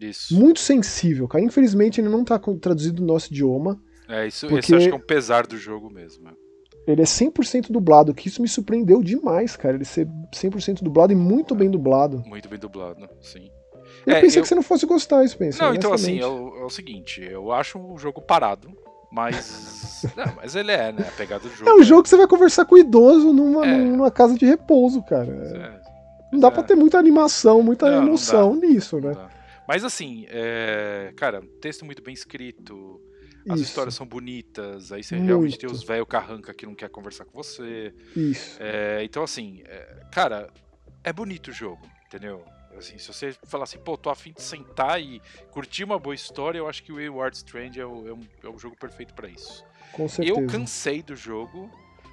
Isso. 0.00 0.38
Muito 0.38 0.60
sensível, 0.60 1.26
cara. 1.26 1.42
Infelizmente 1.44 2.00
ele 2.00 2.08
não 2.08 2.24
tá 2.24 2.38
traduzido 2.60 3.00
no 3.00 3.08
nosso 3.08 3.32
idioma. 3.32 3.80
É, 4.08 4.26
isso, 4.26 4.46
Porque- 4.46 4.60
esse 4.60 4.72
eu 4.72 4.78
acho 4.78 4.88
que 4.88 4.94
é 4.94 4.96
um 4.96 5.00
pesar 5.00 5.46
do 5.46 5.56
jogo 5.56 5.90
mesmo. 5.90 6.30
Ele 6.92 7.02
é 7.02 7.04
100% 7.04 7.70
dublado, 7.70 8.14
que 8.14 8.28
isso 8.28 8.40
me 8.40 8.48
surpreendeu 8.48 9.02
demais, 9.02 9.54
cara. 9.56 9.74
Ele 9.76 9.84
ser 9.84 10.08
100% 10.32 10.82
dublado 10.82 11.12
e 11.12 11.16
muito 11.16 11.54
bem 11.54 11.70
dublado. 11.70 12.22
Muito 12.26 12.48
bem 12.48 12.58
dublado, 12.58 13.08
sim. 13.20 13.50
Eu 14.06 14.14
É, 14.16 14.20
pensei 14.20 14.38
eu- 14.38 14.42
que 14.42 14.48
você 14.48 14.54
não 14.54 14.62
fosse 14.62 14.86
gostar, 14.86 15.26
Spencer. 15.28 15.62
Não, 15.62 15.74
então 15.74 15.92
assim, 15.92 16.18
é 16.18 16.26
o, 16.26 16.56
é 16.60 16.64
o 16.64 16.70
seguinte, 16.70 17.20
eu 17.22 17.52
acho 17.52 17.78
o 17.78 17.98
jogo 17.98 18.22
parado, 18.22 18.68
mas. 19.12 20.02
não, 20.16 20.34
mas 20.36 20.54
ele 20.56 20.72
é, 20.72 20.92
né? 20.92 21.04
A 21.06 21.12
pegada 21.12 21.42
do 21.46 21.54
jogo. 21.54 21.68
É 21.70 21.74
um 21.74 21.82
jogo 21.82 22.02
que 22.02 22.08
você 22.08 22.16
vai 22.16 22.26
conversar 22.26 22.64
com 22.64 22.74
o 22.74 22.78
idoso 22.78 23.32
numa, 23.32 23.66
É. 23.66 23.76
numa 23.76 24.10
casa 24.10 24.34
de 24.34 24.46
repouso, 24.46 25.02
cara. 25.02 25.30
É, 25.30 25.80
Não 26.32 26.40
dá 26.40 26.48
é. 26.48 26.50
pra 26.50 26.62
ter 26.62 26.74
muita 26.74 26.98
animação, 26.98 27.62
muita 27.62 27.90
Não, 27.90 27.98
não 28.00 28.08
emoção 28.08 28.54
nisso, 28.54 28.98
não 29.00 29.08
né? 29.10 29.14
dá. 29.14 29.28
Mas 29.66 29.84
assim, 29.84 30.24
é, 30.30 31.12
cara, 31.16 31.42
texto 31.60 31.84
muito 31.84 32.02
bem 32.02 32.14
escrito, 32.14 32.98
as 33.48 33.60
Isso. 33.60 33.70
histórias 33.70 33.94
são 33.94 34.06
bonitas, 34.06 34.92
aí 34.92 35.02
você 35.02 35.16
Muito. 35.16 35.26
realmente 35.28 35.58
tem 35.58 35.70
os 35.70 35.82
velho 35.82 36.04
carranca 36.04 36.52
que 36.52 36.66
não 36.66 36.74
quer 36.74 36.88
conversar 36.90 37.24
com 37.24 37.32
você. 37.32 37.94
Isso. 38.14 38.56
É, 38.60 39.02
então, 39.02 39.22
assim, 39.22 39.62
é, 39.64 40.04
cara, 40.12 40.50
é 41.02 41.12
bonito 41.12 41.48
o 41.48 41.52
jogo, 41.52 41.86
entendeu? 42.06 42.44
Assim, 42.76 42.98
se 42.98 43.12
você 43.12 43.32
falar 43.44 43.64
assim, 43.64 43.78
pô, 43.78 43.96
tô 43.96 44.10
afim 44.10 44.32
de 44.32 44.42
sentar 44.42 45.00
e 45.00 45.20
curtir 45.50 45.84
uma 45.84 45.98
boa 45.98 46.14
história, 46.14 46.58
eu 46.58 46.68
acho 46.68 46.82
que 46.82 46.92
o 46.92 46.96
Wayward 46.96 47.36
Strange 47.36 47.80
é 47.80 47.86
o, 47.86 48.08
é 48.08 48.12
um, 48.12 48.20
é 48.44 48.48
um 48.48 48.58
jogo 48.58 48.76
perfeito 48.76 49.14
pra 49.14 49.28
isso. 49.28 49.64
Com 49.92 50.08
certeza. 50.08 50.38
Eu 50.38 50.46
cansei 50.46 51.02
do 51.02 51.16
jogo, 51.16 51.70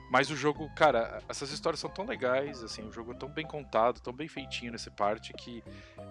mas 0.09 0.31
o 0.31 0.35
jogo, 0.35 0.69
cara, 0.75 1.21
essas 1.27 1.51
histórias 1.51 1.79
são 1.79 1.89
tão 1.89 2.05
legais, 2.05 2.63
assim, 2.63 2.81
o 2.83 2.91
jogo 2.91 3.11
é 3.11 3.15
tão 3.15 3.29
bem 3.29 3.45
contado, 3.45 3.99
tão 3.99 4.13
bem 4.13 4.27
feitinho 4.27 4.71
nessa 4.71 4.89
parte 4.89 5.33
que 5.33 5.63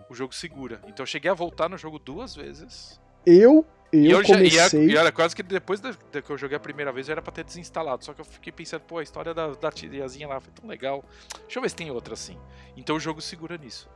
o 0.09 0.15
jogo 0.15 0.35
segura. 0.35 0.81
Então 0.87 1.03
eu 1.03 1.07
cheguei 1.07 1.31
a 1.31 1.35
voltar 1.35 1.69
no 1.69 1.79
jogo 1.79 1.99
duas 1.99 2.35
vezes. 2.35 3.01
Eu, 3.27 3.67
eu, 3.97 4.19
eu 4.19 4.25
já, 4.25 4.35
e, 4.43 4.51
comecei. 4.51 4.87
e 4.91 4.97
era 4.97 5.13
quase 5.13 5.35
que 5.37 5.43
depois 5.43 5.81
da, 5.81 5.95
da 6.13 6.21
que 6.23 6.31
eu 6.31 6.37
joguei 6.39 6.57
a 6.57 6.61
primeira 6.61 6.91
vez 6.93 7.07
já 7.07 7.13
era 7.15 7.23
pra 7.23 7.33
ter 7.33 7.45
desinstalado. 7.45 8.05
Só 8.05 8.13
que 8.13 8.21
eu 8.21 8.25
fiquei 8.25 8.53
pensando, 8.53 8.83
pô, 8.83 8.99
a 8.99 9.03
história 9.03 9.33
da, 9.35 9.49
da 9.49 9.71
tiazinha 9.71 10.27
lá 10.29 10.41
foi 10.41 10.53
tão 10.53 10.69
legal. 10.69 11.05
Deixa 11.43 11.59
eu 11.59 11.63
ver 11.63 11.69
se 11.69 11.77
tem 11.77 11.91
outra 11.91 12.15
assim. 12.15 12.37
Então 12.77 12.97
o 12.97 13.01
jogo 13.01 13.21
segura 13.21 13.57
nisso. 13.57 13.89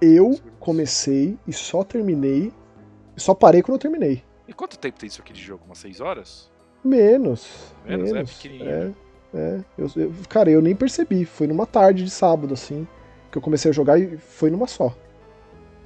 Eu 0.00 0.38
comecei 0.60 1.36
e 1.46 1.52
só 1.52 1.82
terminei. 1.82 2.52
Só 3.16 3.34
parei 3.34 3.62
quando 3.62 3.74
eu 3.74 3.80
terminei. 3.80 4.22
E 4.46 4.52
quanto 4.52 4.78
tempo 4.78 4.98
tem 4.98 5.08
isso 5.08 5.20
aqui 5.20 5.32
de 5.32 5.42
jogo? 5.42 5.64
Umas 5.66 5.78
6 5.78 6.00
horas? 6.00 6.50
Menos. 6.84 7.74
Menos, 7.84 8.10
é 8.10 8.12
Menos. 8.14 8.32
pequenininho, 8.34 8.70
É, 8.70 8.84
né? 8.84 8.94
é. 9.34 9.64
Eu, 9.76 9.90
eu- 9.96 10.12
cara, 10.28 10.48
eu 10.50 10.62
nem 10.62 10.74
percebi. 10.76 11.24
Foi 11.24 11.46
numa 11.48 11.66
tarde 11.66 12.04
de 12.04 12.10
sábado, 12.10 12.54
assim, 12.54 12.86
que 13.32 13.36
eu 13.36 13.42
comecei 13.42 13.70
a 13.70 13.74
jogar 13.74 13.98
e 13.98 14.16
foi 14.16 14.50
numa 14.50 14.66
só. 14.68 14.96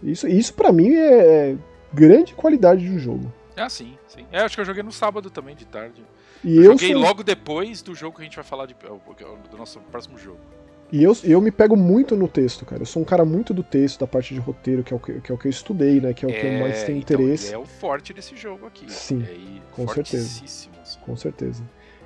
Isso, 0.02 0.28
isso 0.28 0.52
para 0.54 0.70
mim 0.72 0.94
é 0.94 1.56
grande 1.92 2.34
qualidade 2.34 2.84
de 2.84 2.90
um 2.90 2.98
jogo. 2.98 3.32
Ah, 3.56 3.68
sim, 3.68 3.96
sim. 4.08 4.26
É, 4.32 4.40
acho 4.40 4.54
que 4.54 4.60
eu 4.60 4.64
joguei 4.64 4.82
no 4.82 4.92
sábado 4.92 5.30
também, 5.30 5.54
de 5.54 5.66
tarde. 5.66 6.02
E 6.42 6.56
eu 6.56 6.64
eu, 6.64 6.72
joguei 6.72 6.92
sou- 6.92 7.00
logo 7.02 7.22
depois 7.22 7.82
do 7.82 7.94
jogo 7.94 8.16
que 8.16 8.22
a 8.22 8.24
gente 8.24 8.34
vai 8.36 8.44
falar 8.44 8.66
de, 8.66 8.74
do 9.50 9.56
nosso 9.58 9.78
próximo 9.80 10.16
jogo. 10.18 10.38
E 10.90 11.02
eu, 11.02 11.16
eu 11.24 11.40
me 11.40 11.50
pego 11.50 11.74
muito 11.76 12.14
no 12.16 12.28
texto, 12.28 12.66
cara. 12.66 12.82
Eu 12.82 12.86
sou 12.86 13.00
um 13.00 13.04
cara 13.04 13.24
muito 13.24 13.54
do 13.54 13.62
texto, 13.62 14.00
da 14.00 14.06
parte 14.06 14.34
de 14.34 14.40
roteiro, 14.40 14.82
que 14.82 14.92
é 14.92 14.96
o 14.96 15.00
que, 15.00 15.20
que 15.20 15.32
é 15.32 15.34
o 15.34 15.38
que 15.38 15.46
eu 15.46 15.50
estudei, 15.50 16.00
né? 16.00 16.12
Que 16.12 16.26
é 16.26 16.28
o 16.28 16.32
que 16.32 16.46
eu 16.46 16.52
mais 16.60 16.82
tenho 16.84 16.98
então, 16.98 17.16
interesse. 17.18 17.52
é 17.52 17.56
o 17.56 17.64
forte 17.64 18.12
desse 18.12 18.36
jogo 18.36 18.66
aqui. 18.66 18.90
Sim, 18.92 19.22
é, 19.22 19.60
com 19.74 19.88
certeza. 19.88 20.42
assim. 20.44 20.68
Com 21.00 21.16
certeza. 21.16 21.62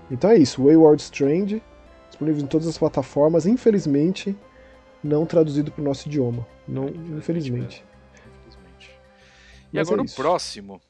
Então 0.09 0.31
é 0.31 0.37
isso, 0.37 0.63
Wayward 0.63 1.03
Strange, 1.03 1.61
disponível 2.09 2.43
em 2.45 2.47
todas 2.47 2.69
as 2.69 2.79
plataformas, 2.79 3.45
infelizmente 3.47 4.37
não 5.03 5.27
traduzido 5.27 5.73
para 5.73 5.83
o 5.83 5.85
nosso 5.85 6.07
idioma. 6.09 6.47
Não, 6.69 6.85
É, 6.85 6.87
infelizmente. 6.91 7.19
Infelizmente. 7.19 7.85
E 9.77 9.79
Mas 9.79 9.89
agora 9.89 10.03
é 10.03 10.11
o 10.11 10.15
próximo. 10.15 10.81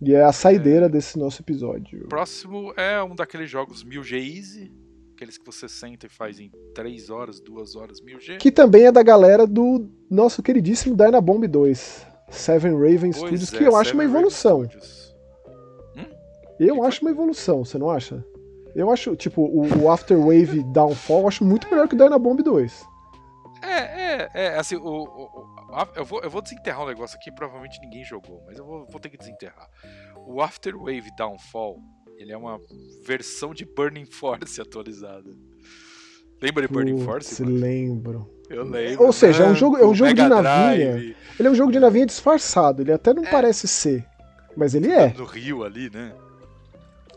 E 0.00 0.14
é 0.14 0.22
a 0.24 0.32
saideira 0.32 0.88
desse 0.88 1.18
nosso 1.18 1.42
episódio. 1.42 2.04
O 2.04 2.08
próximo 2.08 2.72
é 2.76 3.02
um 3.02 3.14
daqueles 3.14 3.50
jogos 3.50 3.84
1000G 3.84 4.36
Easy. 4.36 4.72
Aqueles 5.14 5.36
que 5.36 5.44
você 5.44 5.68
senta 5.68 6.06
e 6.06 6.08
faz 6.08 6.40
em 6.40 6.50
3 6.74 7.10
horas, 7.10 7.38
2 7.40 7.76
horas, 7.76 8.00
1000G. 8.00 8.38
Que 8.38 8.50
também 8.50 8.86
é 8.86 8.92
da 8.92 9.02
galera 9.02 9.46
do 9.46 9.90
nosso 10.08 10.42
queridíssimo 10.42 10.96
Dynabomb 10.96 11.46
2. 11.46 12.06
Seven 12.30 12.72
Raven 12.72 13.10
Pois 13.12 13.16
Studios, 13.16 13.52
é, 13.52 13.58
que 13.58 13.64
eu 13.64 13.76
acho 13.76 13.92
uma 13.92 14.02
Seven 14.02 14.06
Raven 14.06 14.16
evolução. 14.20 14.64
Studios. 14.64 15.14
Eu 16.58 16.76
Que 16.76 16.86
acho 16.86 17.00
uma 17.02 17.10
evolução, 17.10 17.64
você 17.64 17.76
não 17.78 17.90
acha? 17.90 18.24
Eu 18.74 18.90
acho, 18.90 19.16
tipo, 19.16 19.42
o, 19.42 19.82
o 19.82 19.90
Afterwave 19.90 20.62
Downfall 20.72 21.22
eu 21.22 21.28
acho 21.28 21.44
muito 21.44 21.68
melhor 21.70 21.88
que 21.88 21.94
o 21.94 21.98
Dynabomb 21.98 22.42
2. 22.42 22.86
É, 23.62 23.78
é, 24.22 24.30
é, 24.34 24.58
assim, 24.58 24.76
o, 24.76 24.82
o- 24.86 25.59
eu, 25.96 26.04
vou, 26.04 26.20
eu 26.22 26.30
vou 26.30 26.42
desenterrar 26.42 26.82
um 26.84 26.88
negócio 26.88 27.16
aqui, 27.16 27.30
provavelmente 27.32 27.80
ninguém 27.80 28.04
jogou, 28.04 28.42
mas 28.46 28.58
eu 28.58 28.64
vou, 28.64 28.86
vou 28.86 29.00
ter 29.00 29.08
que 29.10 29.16
desenterrar. 29.16 29.68
O 30.26 30.40
Afterwave 30.42 31.10
Downfall, 31.16 31.78
ele 32.18 32.32
é 32.32 32.36
uma 32.36 32.58
versão 33.06 33.52
de 33.54 33.64
Burning 33.64 34.06
Force 34.06 34.60
atualizada. 34.62 35.30
Lembra 36.42 36.66
de 36.66 36.72
Burning 36.72 37.04
Force? 37.04 37.34
Se 37.34 37.44
lembro. 37.44 38.30
Eu 38.48 38.64
lembro. 38.64 39.04
Ou 39.04 39.12
seja, 39.12 39.44
é 39.44 39.48
um 39.48 39.54
jogo- 39.54 39.76
é 39.76 39.86
um 39.86 39.94
jogo 39.94 40.14
de 40.14 40.22
navinha. 40.22 40.92
Drive, 40.92 41.16
Ele 41.38 41.48
é 41.48 41.50
um 41.50 41.54
jogo 41.54 41.70
de 41.70 41.78
navinha 41.78 42.06
disfarçado, 42.06 42.82
ele 42.82 42.92
até 42.92 43.12
não 43.12 43.24
É. 43.24 43.30
parece 43.30 43.68
ser. 43.68 44.04
Mas 44.56 44.74
ele 44.74 44.90
é. 44.90 45.12
No 45.12 45.24
Rio 45.24 45.62
ali, 45.62 45.88
né? 45.90 46.12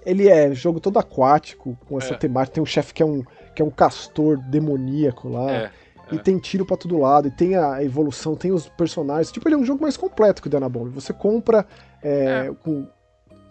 Ele 0.05 0.27
é 0.27 0.53
jogo 0.53 0.79
todo 0.81 0.99
aquático, 0.99 1.77
com 1.87 1.97
essa 1.97 2.13
É. 2.13 2.17
temática. 2.17 2.55
Tem 2.55 2.61
um 2.63 2.65
chefe 2.65 2.93
que 2.93 3.01
é 3.01 3.05
um, 3.05 3.23
que 3.55 3.61
é 3.61 3.65
um 3.65 3.71
castor 3.71 4.37
demoníaco 4.37 5.29
lá. 5.29 5.49
É. 5.51 5.71
E 6.11 6.19
tem 6.19 6.37
tiro 6.37 6.65
pra 6.65 6.75
todo 6.77 6.97
lado, 6.99 7.27
e 7.27 7.31
tem 7.31 7.55
a 7.55 7.83
evolução, 7.83 8.35
tem 8.35 8.51
os 8.51 8.67
personagens. 8.69 9.31
Tipo, 9.31 9.47
ele 9.47 9.55
é 9.55 9.57
um 9.57 9.65
jogo 9.65 9.81
mais 9.81 9.97
completo 9.97 10.41
que 10.41 10.47
o 10.47 10.51
Dynabomb. 10.51 10.89
Você 10.89 11.13
compra 11.13 11.65
é, 12.01 12.47
É. 12.47 12.53
com 12.63 12.87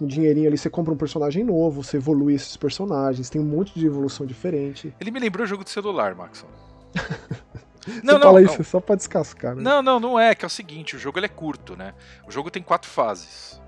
um 0.00 0.06
dinheirinho 0.06 0.48
ali, 0.48 0.58
você 0.58 0.68
compra 0.68 0.92
um 0.92 0.96
personagem 0.96 1.44
novo, 1.44 1.82
você 1.82 1.96
evolui 1.96 2.34
esses 2.34 2.56
personagens, 2.56 3.30
tem 3.30 3.40
um 3.40 3.44
monte 3.44 3.78
de 3.78 3.86
evolução 3.86 4.26
diferente. 4.26 4.94
Ele 5.00 5.10
me 5.10 5.20
lembrou 5.20 5.44
o 5.44 5.46
jogo 5.46 5.64
de 5.64 5.70
celular, 5.70 6.14
Maxon. 6.14 6.46
você 7.82 8.00
não, 8.02 8.14
não, 8.14 8.20
fala 8.20 8.40
não. 8.40 8.46
isso 8.52 8.64
só 8.64 8.80
pra 8.80 8.96
descascar, 8.96 9.54
né? 9.54 9.62
Não, 9.62 9.82
não, 9.82 9.98
não 9.98 10.18
é, 10.20 10.34
que 10.34 10.44
é 10.44 10.46
o 10.46 10.50
seguinte, 10.50 10.96
o 10.96 10.98
jogo 10.98 11.18
ele 11.18 11.26
é 11.26 11.28
curto, 11.28 11.76
né? 11.76 11.94
O 12.26 12.30
jogo 12.30 12.50
tem 12.50 12.62
quatro 12.62 12.90
fases. 12.90 13.60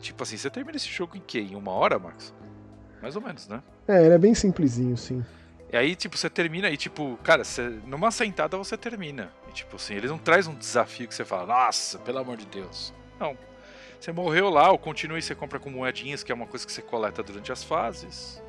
Tipo 0.00 0.22
assim, 0.24 0.36
você 0.36 0.50
termina 0.50 0.76
esse 0.76 0.88
jogo 0.88 1.16
em 1.16 1.22
quê? 1.24 1.40
Em 1.40 1.54
uma 1.54 1.70
hora, 1.70 1.98
Max? 1.98 2.34
Mais 3.00 3.16
ou 3.16 3.22
menos, 3.22 3.48
né? 3.48 3.62
É, 3.86 4.04
ele 4.04 4.14
é 4.14 4.18
bem 4.18 4.34
simplesinho, 4.34 4.96
sim. 4.96 5.24
E 5.72 5.76
aí, 5.76 5.96
tipo, 5.96 6.18
você 6.18 6.28
termina 6.28 6.68
e, 6.68 6.76
tipo, 6.76 7.18
cara, 7.24 7.42
você, 7.44 7.62
numa 7.86 8.10
sentada 8.10 8.58
você 8.58 8.76
termina. 8.76 9.32
E, 9.48 9.52
tipo 9.52 9.76
assim, 9.76 9.94
eles 9.94 10.10
não 10.10 10.18
trazem 10.18 10.52
um 10.52 10.56
desafio 10.56 11.08
que 11.08 11.14
você 11.14 11.24
fala, 11.24 11.46
nossa, 11.46 11.98
pelo 11.98 12.18
amor 12.18 12.36
de 12.36 12.44
Deus. 12.44 12.92
Não. 13.18 13.36
Você 13.98 14.12
morreu 14.12 14.50
lá, 14.50 14.70
ou 14.70 14.76
continua 14.76 15.18
e 15.18 15.22
você 15.22 15.34
compra 15.34 15.58
com 15.58 15.70
moedinhas, 15.70 16.22
que 16.22 16.30
é 16.30 16.34
uma 16.34 16.46
coisa 16.46 16.66
que 16.66 16.72
você 16.72 16.82
coleta 16.82 17.22
durante 17.22 17.50
as 17.50 17.64
fases. 17.64 18.42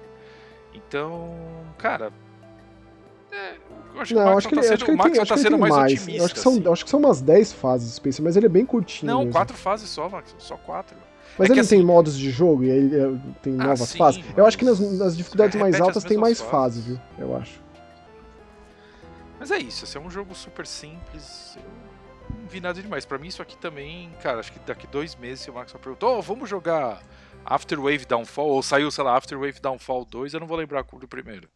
Então, 0.74 1.34
cara. 1.78 2.12
É, 3.32 3.56
eu 3.96 4.02
acho 4.02 4.14
que 4.14 4.20
o 4.20 4.24
Não, 4.24 4.38
acho 4.38 4.50
que 4.50 4.56
tá 4.56 4.62
ele, 4.62 4.68
sendo, 4.68 4.74
acho 4.74 4.86
que 4.86 4.92
o 4.92 4.94
ele 4.94 5.02
tem, 5.02 5.10
Maxon 5.12 5.22
acho 5.22 5.34
tá 5.34 5.38
sendo 5.38 5.58
mais, 5.58 5.76
mais. 5.76 5.94
otimista. 5.94 6.26
Acho, 6.26 6.34
que 6.34 6.40
são, 6.40 6.52
assim. 6.54 6.72
acho 6.72 6.84
que 6.84 6.90
são 6.90 7.00
umas 7.00 7.22
10 7.22 7.54
fases, 7.54 7.94
Spencer, 7.94 8.26
mas 8.26 8.36
ele 8.36 8.48
é 8.48 8.50
bem 8.50 8.66
curtinho. 8.66 9.10
Não, 9.12 9.20
mesmo. 9.20 9.32
quatro 9.32 9.56
fases 9.56 9.90
só, 9.90 10.10
Max. 10.10 10.36
Só 10.40 10.58
quatro. 10.58 10.98
Mas 11.38 11.50
É 11.50 11.54
ele 11.54 11.60
que 11.60 11.62
não 11.64 11.68
tem 11.70 11.80
assim- 11.80 11.86
modos 11.86 12.18
de 12.18 12.30
jogo 12.30 12.64
e 12.64 12.72
aí 12.72 12.78
ele, 12.78 12.96
é, 13.00 13.20
tem 13.42 13.54
Ah, 13.60 13.64
novas 13.66 13.90
sim, 13.90 13.98
fases? 13.98 14.24
Eu 14.38 14.46
acho 14.46 14.58
que 14.58 14.66
nas, 14.66 14.80
nas 14.80 15.18
dificuldades 15.18 15.60
mais 15.60 15.80
altas 15.82 15.98
as 15.98 16.04
tem 16.04 16.18
mais 16.18 16.40
fases, 16.40 16.86
viu? 16.86 17.00
Eu 17.18 17.36
acho. 17.36 17.62
Mas 19.40 19.52
é 19.52 19.58
isso, 19.58 19.84
esse 19.84 19.98
é 19.98 20.00
um 20.00 20.10
jogo 20.10 20.34
super 20.36 20.66
simples. 20.66 21.58
Eu 21.58 22.36
não 22.42 22.48
vi 22.48 22.62
nada 22.62 22.82
demais. 22.82 23.06
Pra 23.06 23.18
mim, 23.18 23.28
isso 23.28 23.42
aqui 23.42 23.58
também, 23.58 24.10
cara, 24.22 24.40
acho 24.40 24.52
que 24.54 24.60
daqui 24.60 24.88
dois 24.88 25.16
meses, 25.16 25.42
se 25.42 25.50
o 25.50 25.54
Max 25.54 25.74
perguntou, 25.74 26.18
oh, 26.18 26.22
vamos 26.22 26.50
jogar 26.50 27.02
Afterwave 27.46 28.06
Downfall, 28.06 28.48
ou 28.50 28.64
saiu, 28.64 28.90
sei 28.90 29.04
lá, 29.04 29.18
Afterwave 29.18 29.60
Downfall 29.60 30.06
2, 30.06 30.34
eu 30.34 30.40
não 30.40 30.48
vou 30.48 30.58
lembrar 30.58 30.84
do 30.84 31.08
primeiro. 31.08 31.50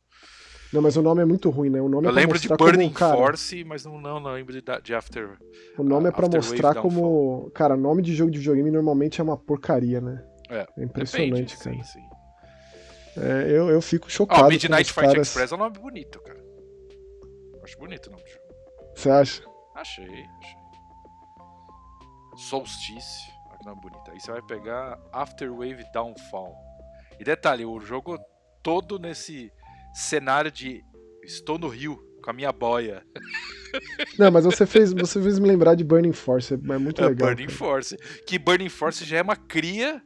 Não, 0.74 0.82
mas 0.82 0.98
o 0.98 1.02
nome 1.02 1.22
é 1.22 1.26
muito 1.26 1.50
ruim, 1.50 1.70
né? 1.70 1.82
O 1.82 1.88
nome 1.88 2.08
Eu 2.08 2.12
é 2.12 2.14
lembro 2.14 2.38
de 2.38 2.50
Burning 2.50 2.88
como, 2.88 3.00
cara, 3.00 3.16
Force, 3.16 3.64
mas 3.64 3.86
não, 3.86 4.00
não, 4.00 4.20
não 4.20 4.34
lembro 4.34 4.54
de, 4.54 4.62
de 4.84 4.94
After. 4.94 5.38
O 5.78 5.84
nome 5.84 6.10
é 6.10 6.12
pra 6.12 6.26
Afterwave 6.26 6.50
mostrar 6.50 6.74
Downfall. 6.74 6.92
como. 6.92 7.52
Cara, 7.52 7.78
nome 7.78 8.02
de 8.02 8.14
jogo 8.14 8.32
de 8.32 8.40
videogame 8.40 8.70
normalmente 8.70 9.22
é 9.22 9.24
uma 9.24 9.38
porcaria, 9.38 10.02
né? 10.02 10.24
É, 10.50 10.66
impressionante, 10.78 11.58
Depende, 11.58 11.58
cara. 11.58 11.76
sim, 11.76 12.00
sim. 12.00 12.18
É, 13.18 13.50
eu, 13.50 13.70
eu 13.70 13.82
fico 13.82 14.10
chocado. 14.10 14.44
com 14.44 14.50
Midnight 14.50 14.94
Fight 14.94 15.08
caras... 15.08 15.28
Express 15.28 15.52
é 15.52 15.56
um 15.56 15.58
nome 15.58 15.80
bonito, 15.80 16.20
cara. 16.22 16.40
Acho 17.64 17.78
bonito 17.80 18.08
o 18.08 18.12
nome 18.12 18.24
do 18.24 18.30
jogo. 18.30 18.44
Você 18.96 19.10
acha? 19.10 19.44
Achei, 19.76 20.06
achei. 20.06 20.58
Solstício. 22.36 23.34
Olha 23.50 23.58
que 23.58 23.66
nome 23.66 23.82
bonito. 23.82 24.12
Aí 24.12 24.20
você 24.20 24.32
vai 24.32 24.42
pegar 24.44 25.00
Afterwave 25.12 25.84
Downfall. 25.92 26.56
E 27.20 27.24
detalhe, 27.24 27.66
o 27.66 27.80
jogo 27.80 28.18
todo 28.62 29.00
nesse 29.00 29.52
cenário 29.98 30.52
de 30.52 30.84
estou 31.24 31.58
no 31.58 31.68
rio 31.68 32.02
com 32.22 32.30
a 32.30 32.34
minha 32.34 32.52
boia. 32.52 33.04
Não, 34.18 34.32
mas 34.32 34.46
você 34.46 34.66
fez, 34.66 34.94
você 34.94 35.22
fez 35.22 35.40
me 35.40 35.48
lembrar 35.48 35.76
de 35.76 35.84
Burning 35.84 36.14
Force, 36.14 36.54
é 36.54 36.58
é 36.58 36.78
muito 36.78 37.02
É 37.02 37.08
legal. 37.08 37.30
Burning 37.30 37.48
cara. 37.48 37.58
Force. 37.58 37.98
Que 38.26 38.38
Burning 38.38 38.70
Force 38.70 39.04
já 39.04 39.18
é 39.18 39.22
uma 39.22 39.36
cria 39.36 40.02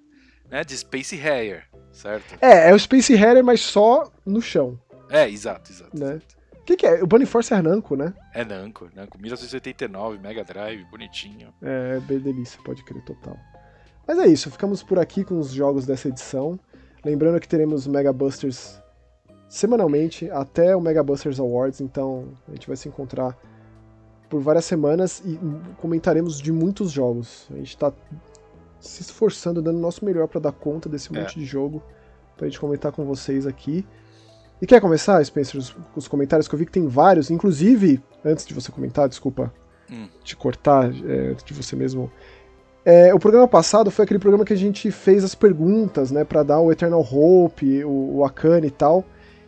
né, 0.50 0.64
de 0.64 0.78
Space 0.78 1.16
Harrier, 1.16 1.68
certo? 1.92 2.38
É, 2.42 2.70
é 2.70 2.74
o 2.74 2.80
Space 2.80 3.14
Harrier, 3.16 3.44
mas 3.44 3.62
só 3.62 4.12
no 4.26 4.42
chão. 4.42 4.80
É, 5.10 5.30
exato, 5.30 5.72
exato. 5.72 5.98
Né? 5.98 6.16
exato. 6.16 6.42
O 6.54 6.64
que, 6.64 6.78
que 6.78 6.86
é? 6.86 7.04
O 7.04 7.08
Burning 7.08 7.26
Force 7.26 7.54
é 7.54 7.62
Namco, 7.62 7.96
né? 7.96 8.14
É 8.34 8.46
Namco, 8.46 8.90
Namco 8.96 9.20
1989, 9.20 10.20
Mega 10.20 10.44
Drive, 10.44 10.86
bonitinho. 10.86 11.54
É, 11.62 12.00
bem 12.02 12.20
delícia, 12.20 12.60
pode 12.64 12.84
crer, 12.84 13.04
total. 13.04 13.38
Mas 14.08 14.20
é 14.20 14.28
isso, 14.28 14.50
ficamos 14.52 14.84
por 14.84 15.00
aqui 15.00 15.24
com 15.24 15.38
os 15.38 15.52
jogos 15.52 15.86
dessa 15.86 16.08
edição. 16.08 16.60
Lembrando 17.04 17.40
que 17.40 17.48
teremos 17.48 17.88
Mega 17.88 18.14
Busters 18.14 18.81
semanalmente 19.52 20.32
até 20.32 20.74
o 20.74 20.80
Mega 20.80 21.04
Busters 21.04 21.38
Awards, 21.38 21.82
então 21.82 22.30
a 22.48 22.52
gente 22.54 22.68
vai 22.68 22.78
se 22.78 22.88
encontrar 22.88 23.38
por 24.30 24.40
várias 24.40 24.64
semanas 24.64 25.22
e 25.26 25.38
comentaremos 25.82 26.40
de 26.40 26.54
muitos 26.54 26.90
jogos. 26.90 27.50
A 27.52 27.58
gente 27.58 27.78
tá 27.78 27.92
se 28.80 29.02
esforçando, 29.02 29.62
dando 29.62 29.76
o 29.76 29.82
nosso 29.82 30.06
melhor 30.06 30.26
para 30.30 30.40
dar 30.40 30.54
conta 30.54 30.88
desse 30.88 31.14
É. 31.14 31.20
monte 31.20 31.38
de 31.38 31.44
jogo, 31.44 31.84
pra 32.38 32.48
gente 32.48 32.62
comentar 32.62 32.94
com 32.94 33.04
vocês 33.04 33.46
aqui. 33.46 33.86
E 34.62 34.66
quer 34.66 34.80
começar, 34.80 35.22
Spencer, 35.26 35.60
os, 35.60 35.76
os 35.98 36.08
comentários 36.08 36.48
que 36.48 36.56
eu 36.56 36.60
vi 36.60 36.66
que 36.66 36.72
tem 36.72 36.88
vários, 36.88 37.30
inclusive, 37.30 38.02
antes 38.24 38.46
de 38.46 38.54
você 38.54 38.72
comentar, 38.72 39.10
desculpa 39.10 39.54
hum. 39.92 40.08
te 40.24 40.34
cortar, 40.34 40.90
é, 41.06 41.34
de 41.34 41.54
você 41.54 41.76
mesmo. 41.76 42.10
É, 42.86 43.14
o 43.14 43.20
programa 43.20 43.50
passado 43.50 43.92
foi 43.92 44.06
aquele 44.06 44.20
programa 44.20 44.46
que 44.46 44.54
a 44.54 44.58
gente 44.58 44.90
fez 44.92 45.26
as 45.26 45.36
perguntas, 45.36 46.10
né, 46.10 46.24
para 46.24 46.42
dar 46.42 46.62
o 46.62 46.72
Eternal 46.72 47.02
Hope, 47.02 47.84
o, 47.84 48.20
o 48.20 48.26
Akane 48.26 48.68
e 48.68 48.72
tal. 48.72 49.04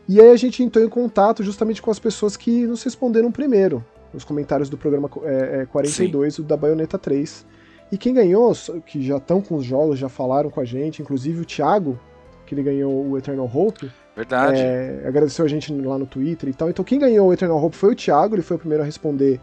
E 0.08 0.20
aí 0.20 0.32
a 0.32 0.36
gente 0.36 0.62
entrou 0.62 0.84
em 0.84 0.90
contato 0.90 1.44
justamente 1.44 1.82
com 1.82 1.90
as 1.90 2.00
pessoas 2.00 2.36
que 2.36 2.66
nos 2.68 2.84
responderam 2.84 3.32
primeiro, 3.32 3.84
nos 4.14 4.24
comentários 4.24 4.70
do 4.70 4.78
programa 4.78 5.10
é, 5.24 5.62
é, 5.62 5.66
42, 5.66 6.36
Sim. 6.36 6.42
o 6.42 6.46
da 6.46 6.58
Bayonetta 6.58 6.98
3. 6.98 7.46
E 7.92 7.98
quem 7.98 8.14
ganhou, 8.14 8.52
que 8.86 9.02
já 9.02 9.18
estão 9.18 9.42
com 9.42 9.56
os 9.56 9.66
jogos, 9.66 10.00
já 10.00 10.10
falaram 10.10 10.50
com 10.50 10.60
a 10.60 10.66
gente, 10.66 11.02
inclusive 11.02 11.42
o 11.42 11.46
Thiago, 11.46 12.00
que 12.46 12.54
ele 12.54 12.64
ganhou 12.64 13.06
o 13.08 13.18
Eternal 13.18 13.50
Hope. 13.54 13.90
Verdade. 14.16 14.60
É, 14.60 15.04
agradeceu 15.08 15.46
a 15.46 15.48
gente 15.48 15.74
lá 15.74 15.98
no 15.98 16.06
Twitter 16.06 16.50
e 16.50 16.54
tal. 16.54 16.70
Então 16.70 16.84
quem 16.84 17.00
ganhou 17.00 17.28
o 17.28 17.34
Eternal 17.34 17.64
Hope 17.64 17.76
foi 17.76 17.94
o 17.94 17.96
Thiago, 17.96 18.36
ele 18.36 18.42
foi 18.42 18.58
o 18.58 18.60
primeiro 18.60 18.84
a 18.84 18.86
responder 18.86 19.40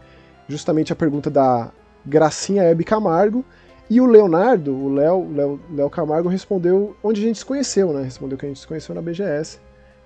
justamente 0.47 0.93
a 0.93 0.95
pergunta 0.95 1.29
da 1.29 1.71
Gracinha 2.05 2.63
Hebe 2.63 2.83
Camargo. 2.83 3.43
E 3.89 3.99
o 3.99 4.05
Leonardo, 4.05 4.73
o 4.73 4.93
Léo, 4.93 5.59
Léo 5.73 5.89
Camargo, 5.89 6.29
respondeu 6.29 6.95
onde 7.03 7.21
a 7.21 7.25
gente 7.25 7.39
se 7.39 7.45
conheceu, 7.45 7.91
né? 7.91 8.03
Respondeu 8.03 8.37
que 8.37 8.45
a 8.45 8.47
gente 8.47 8.59
se 8.59 8.67
conheceu 8.67 8.95
na 8.95 9.01
BGS. 9.01 9.59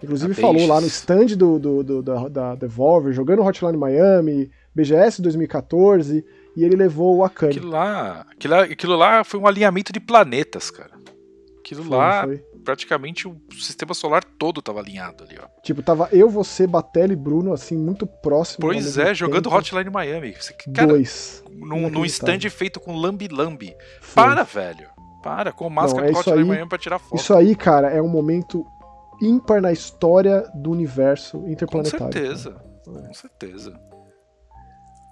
Inclusive 0.05 0.33
falou 0.33 0.67
lá 0.67 0.79
no 0.79 0.87
stand 0.87 1.25
do, 1.37 1.59
do, 1.59 1.83
do, 1.83 2.01
da, 2.01 2.27
da 2.27 2.55
Devolver, 2.55 3.11
jogando 3.13 3.41
Hotline 3.41 3.77
Miami, 3.77 4.49
BGS 4.73 5.21
2014, 5.21 6.23
e 6.55 6.63
ele 6.63 6.75
levou 6.75 7.17
o 7.17 7.23
Akane. 7.23 7.51
Aquilo 7.51 7.69
lá, 7.69 8.25
aquilo, 8.31 8.55
aquilo 8.55 8.95
lá 8.95 9.23
foi 9.23 9.39
um 9.39 9.47
alinhamento 9.47 9.91
de 9.91 9.99
planetas, 9.99 10.71
cara. 10.71 10.91
Aquilo 11.59 11.83
foi, 11.83 11.97
lá, 11.97 12.23
foi. 12.23 12.37
praticamente 12.63 13.27
o 13.27 13.35
sistema 13.59 13.95
solar 13.95 14.23
todo 14.23 14.61
tava 14.61 14.79
alinhado 14.79 15.23
ali, 15.23 15.35
ó. 15.41 15.47
Tipo, 15.63 15.81
tava 15.81 16.07
eu, 16.11 16.29
você, 16.29 16.67
Batelli 16.67 17.13
e 17.13 17.15
Bruno, 17.15 17.53
assim, 17.53 17.75
muito 17.75 18.05
próximo. 18.05 18.59
Pois 18.61 18.97
é, 18.97 19.15
jogando 19.15 19.49
Hotline 19.51 19.89
Miami. 19.89 20.35
Cara, 20.73 20.89
Dois. 20.89 21.43
Num, 21.49 21.89
num 21.89 22.05
stand 22.05 22.41
feito 22.51 22.79
com 22.79 22.95
lambi-lambi. 22.95 23.75
Para, 24.13 24.43
velho. 24.43 24.87
Para, 25.23 25.51
com 25.51 25.67
máscara 25.67 26.03
Não, 26.03 26.09
é 26.09 26.11
do 26.11 26.19
Hotline 26.19 26.39
aí, 26.39 26.45
Miami 26.45 26.69
pra 26.69 26.77
tirar 26.77 26.99
foto. 26.99 27.19
Isso 27.19 27.33
aí, 27.33 27.55
cara, 27.55 27.89
é 27.89 27.99
um 27.99 28.07
momento 28.07 28.63
ímpar 29.21 29.61
na 29.61 29.71
história 29.71 30.49
do 30.53 30.71
universo 30.71 31.37
interplanetário. 31.47 32.05
Com 32.05 32.11
certeza, 32.11 32.51
cara. 32.51 33.07
com 33.07 33.13
certeza. 33.13 33.79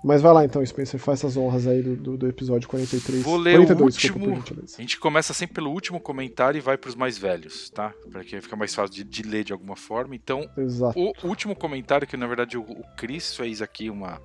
Mas 0.03 0.21
vai 0.21 0.33
lá 0.33 0.43
então, 0.43 0.63
Spencer, 0.65 0.99
faz 0.99 1.19
essas 1.19 1.37
honras 1.37 1.65
aí 1.65 1.81
do, 1.81 1.95
do, 1.95 2.17
do 2.17 2.27
episódio 2.27 2.67
43. 2.67 3.23
Vou 3.23 3.37
ler 3.37 3.55
42, 3.55 3.79
o 3.79 3.85
último. 3.85 4.35
Desculpa, 4.35 4.61
a 4.77 4.81
gente 4.81 4.99
começa 4.99 5.33
sempre 5.33 5.55
pelo 5.55 5.71
último 5.71 5.97
comentário 5.97 6.57
e 6.57 6.61
vai 6.61 6.77
para 6.77 6.89
os 6.89 6.95
mais 6.95 7.17
velhos, 7.17 7.69
tá? 7.69 7.93
Para 8.11 8.21
que 8.21 8.41
fica 8.41 8.55
mais 8.57 8.75
fácil 8.75 8.93
de, 8.93 9.03
de, 9.05 9.23
ler 9.23 9.45
de 9.45 9.53
alguma 9.53 9.77
forma. 9.77 10.13
Então, 10.13 10.49
Exato. 10.57 10.99
o 10.99 11.13
último 11.27 11.55
comentário, 11.55 12.05
que 12.05 12.17
na 12.17 12.27
verdade 12.27 12.57
o, 12.57 12.63
o 12.63 12.83
Chris 12.97 13.33
fez 13.33 13.61
aqui 13.61 13.89
uma. 13.89 14.21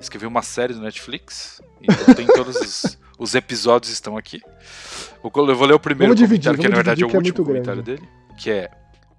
Escreveu 0.00 0.30
uma 0.30 0.42
série 0.42 0.72
do 0.72 0.80
Netflix. 0.80 1.60
Então 1.82 2.14
tem 2.14 2.26
todos 2.26 2.56
os, 2.56 2.98
os, 3.18 3.34
episódios 3.34 3.92
estão 3.92 4.16
aqui. 4.16 4.40
Eu 5.22 5.30
vou 5.30 5.66
ler 5.66 5.74
o 5.74 5.80
primeiro 5.80 6.14
vamos 6.14 6.20
dividir, 6.20 6.56
comentário, 6.56 6.58
que 6.62 6.68
na 6.68 6.76
verdade 6.76 7.02
é 7.02 7.06
o 7.06 7.10
é 7.10 7.16
último 7.16 7.42
é 7.42 7.46
comentário 7.46 7.82
grande. 7.82 8.00
dele. 8.00 8.12
Que 8.38 8.50
é 8.50 8.70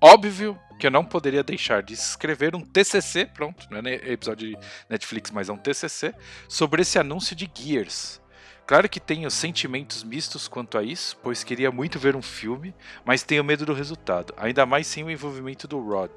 Óbvio 0.01 0.57
que 0.79 0.87
eu 0.87 0.91
não 0.91 1.03
poderia 1.03 1.43
deixar 1.43 1.83
de 1.83 1.93
escrever 1.93 2.55
um 2.55 2.61
TCC, 2.61 3.25
pronto, 3.25 3.67
não 3.69 3.79
é 3.79 3.95
episódio 4.13 4.47
de 4.47 4.57
Netflix, 4.89 5.29
mas 5.29 5.49
é 5.49 5.51
um 5.51 5.57
TCC, 5.57 6.15
sobre 6.47 6.83
esse 6.83 6.97
anúncio 6.97 7.35
de 7.35 7.51
Gears. 7.53 8.21
Claro 8.65 8.87
que 8.87 8.99
tenho 8.99 9.29
sentimentos 9.29 10.03
mistos 10.03 10.47
quanto 10.47 10.77
a 10.77 10.83
isso, 10.83 11.17
pois 11.21 11.43
queria 11.43 11.69
muito 11.69 11.99
ver 11.99 12.15
um 12.15 12.21
filme, 12.21 12.73
mas 13.03 13.23
tenho 13.23 13.43
medo 13.43 13.65
do 13.65 13.73
resultado, 13.73 14.33
ainda 14.37 14.65
mais 14.65 14.87
sem 14.87 15.03
o 15.03 15.11
envolvimento 15.11 15.67
do 15.67 15.81
Rod. 15.81 16.11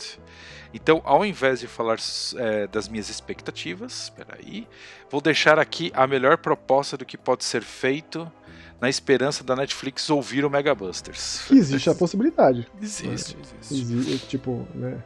Então, 0.73 1.03
ao 1.05 1.25
invés 1.25 1.59
de 1.61 1.67
falar 1.67 1.97
é, 2.37 2.67
das 2.69 2.89
minhas 2.89 3.09
expectativas, 3.09 4.11
peraí, 4.11 4.69
vou 5.11 5.21
deixar 5.21 5.59
aqui 5.59 5.91
a 5.95 6.07
melhor 6.07 6.39
proposta 6.39 6.97
do 6.97 7.05
que 7.05 7.19
pode 7.19 7.43
ser 7.43 7.63
feito 7.63 8.31
na 8.83 8.89
esperança 8.89 9.45
da 9.45 9.55
Netflix 9.55 10.11
ouvir 10.11 10.45
o 10.45 10.51
Mega 10.51 10.75
Busters. 10.75 11.45
Que 11.47 11.55
existe 11.55 11.89
a 11.89 11.95
possibilidade. 11.95 12.67
Existe, 12.83 13.39
existe. 13.41 13.93
existe 13.95 14.27
tipo, 14.27 14.67
né? 14.75 15.01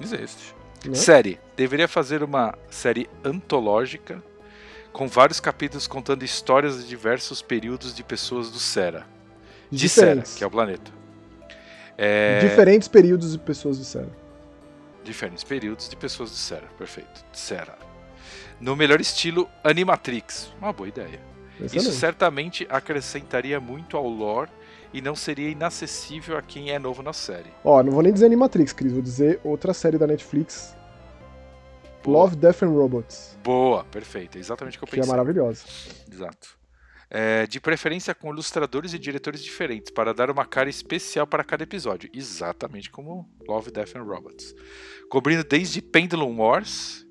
Existe. 0.00 0.54
Né? 0.84 0.94
Série. 0.94 1.40
Deveria 1.56 1.88
fazer 1.88 2.22
uma 2.22 2.56
série 2.70 3.10
antológica 3.24 4.22
com 4.92 5.08
vários 5.08 5.40
capítulos 5.40 5.88
contando 5.88 6.24
histórias 6.24 6.80
de 6.80 6.88
diversos 6.88 7.42
períodos 7.42 7.92
de 7.92 8.04
pessoas 8.04 8.48
do 8.48 8.60
Sera. 8.60 9.04
De 9.72 9.88
Sera, 9.88 10.22
que 10.22 10.44
é 10.44 10.46
o 10.46 10.50
planeta. 10.50 10.92
É... 11.98 12.38
Diferentes 12.48 12.86
períodos 12.86 13.32
de 13.32 13.38
pessoas 13.40 13.76
do 13.76 13.84
Sera. 13.84 14.16
Diferentes 15.02 15.42
períodos 15.42 15.88
de 15.88 15.96
pessoas 15.96 16.30
do 16.30 16.36
Sera, 16.36 16.68
perfeito. 16.78 17.24
Sera. 17.32 17.76
No 18.60 18.76
melhor 18.76 19.00
estilo 19.00 19.48
Animatrix. 19.64 20.52
Uma 20.60 20.72
boa 20.72 20.88
ideia. 20.88 21.35
Excelente. 21.60 21.76
Isso 21.76 21.92
certamente 21.92 22.66
acrescentaria 22.70 23.58
muito 23.58 23.96
ao 23.96 24.06
lore 24.06 24.50
e 24.92 25.00
não 25.00 25.14
seria 25.14 25.50
inacessível 25.50 26.36
a 26.36 26.42
quem 26.42 26.70
é 26.70 26.78
novo 26.78 27.02
na 27.02 27.12
série. 27.12 27.50
Ó, 27.64 27.82
não 27.82 27.92
vou 27.92 28.02
nem 28.02 28.12
dizer 28.12 28.26
Animatrix, 28.26 28.72
Cris, 28.72 28.92
vou 28.92 29.02
dizer 29.02 29.40
outra 29.42 29.74
série 29.74 29.98
da 29.98 30.06
Netflix. 30.06 30.76
Boa. 32.02 32.24
Love, 32.24 32.36
Death 32.36 32.62
and 32.62 32.68
Robots. 32.68 33.38
Boa, 33.42 33.84
perfeito. 33.84 34.38
É 34.38 34.40
exatamente 34.40 34.76
o 34.76 34.80
que 34.80 34.84
eu 34.84 34.88
pensei. 34.88 35.02
Que 35.02 35.08
é 35.08 35.10
maravilhosa. 35.10 35.64
Exato. 36.10 36.56
É, 37.10 37.46
de 37.46 37.60
preferência 37.60 38.14
com 38.14 38.30
ilustradores 38.30 38.92
e 38.94 38.98
diretores 38.98 39.42
diferentes, 39.42 39.90
para 39.90 40.12
dar 40.12 40.30
uma 40.30 40.44
cara 40.44 40.68
especial 40.68 41.26
para 41.26 41.44
cada 41.44 41.62
episódio. 41.64 42.08
Exatamente 42.12 42.90
como 42.90 43.28
Love, 43.48 43.70
Death 43.70 43.96
and 43.96 44.02
Robots. 44.02 44.54
Cobrindo 45.08 45.44
desde 45.44 45.82
Pendulum 45.82 46.40
Wars. 46.40 47.04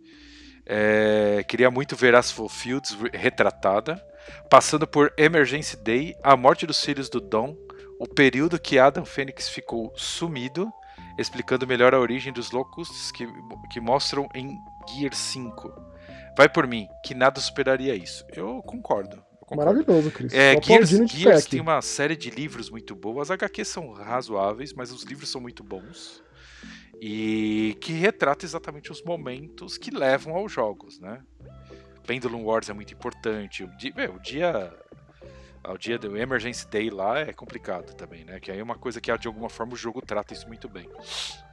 É, 0.65 1.45
queria 1.47 1.69
muito 1.69 1.95
ver 1.95 2.15
Asphalt 2.15 2.51
Fields 2.51 2.97
retratada 3.13 4.01
passando 4.49 4.88
por 4.88 5.14
Emergency 5.18 5.77
Day, 5.77 6.15
a 6.23 6.35
morte 6.35 6.65
dos 6.65 6.84
filhos 6.84 7.10
do 7.10 7.19
Dom, 7.19 7.56
o 7.99 8.07
período 8.07 8.60
que 8.60 8.77
Adam 8.77 9.06
Fênix 9.06 9.49
ficou 9.49 9.93
sumido, 9.95 10.72
explicando 11.18 11.68
melhor 11.68 11.93
a 11.93 11.99
origem 11.99 12.34
dos 12.34 12.52
Locusts 12.52 13.11
que, 13.11 13.27
que 13.72 13.80
mostram 13.80 14.27
em 14.34 14.57
Gear 14.89 15.14
5. 15.14 15.72
Vai 16.38 16.49
por 16.49 16.68
mim, 16.68 16.88
que 17.03 17.14
nada 17.14 17.39
superaria 17.39 17.95
isso. 17.95 18.26
Eu 18.35 18.61
concordo. 18.64 19.15
Eu 19.15 19.45
concordo. 19.47 19.73
Maravilhoso, 19.73 20.11
Cris. 20.11 20.34
É, 20.34 20.61
Gears, 20.61 20.89
Gears 20.89 21.45
tem 21.45 21.61
uma 21.61 21.81
série 21.81 22.15
de 22.15 22.30
livros 22.30 22.69
muito 22.69 22.93
boas. 22.93 23.31
As 23.31 23.38
HQs 23.38 23.68
são 23.69 23.93
razoáveis, 23.93 24.73
mas 24.73 24.91
os 24.91 25.03
livros 25.03 25.30
são 25.30 25.39
muito 25.39 25.64
bons. 25.64 26.22
E 27.02 27.77
que 27.81 27.93
retrata 27.93 28.45
exatamente 28.45 28.91
os 28.91 29.02
momentos 29.03 29.77
que 29.77 29.91
levam 29.91 30.35
aos 30.35 30.52
jogos, 30.52 30.99
né? 30.99 31.22
Pendulum 32.06 32.44
Wars 32.44 32.69
é 32.69 32.73
muito 32.73 32.94
importante. 32.94 33.64
O 33.64 33.68
dia, 33.77 34.11
o 34.11 34.19
dia 34.19 34.73
o 35.68 35.77
dia 35.77 35.98
do 35.98 36.15
Emergency 36.15 36.68
Day 36.68 36.90
lá 36.90 37.19
é 37.19 37.34
complicado 37.34 37.94
também, 37.95 38.23
né? 38.23 38.40
Que 38.40 38.52
aí 38.52 38.60
é 38.60 38.64
uma 38.64 38.76
coisa 38.76 39.02
que 39.02 39.15
de 39.18 39.27
alguma 39.27 39.49
forma 39.49 39.73
o 39.73 39.76
jogo 39.76 40.02
trata 40.02 40.34
isso 40.34 40.48
muito 40.48 40.69
bem. 40.69 40.88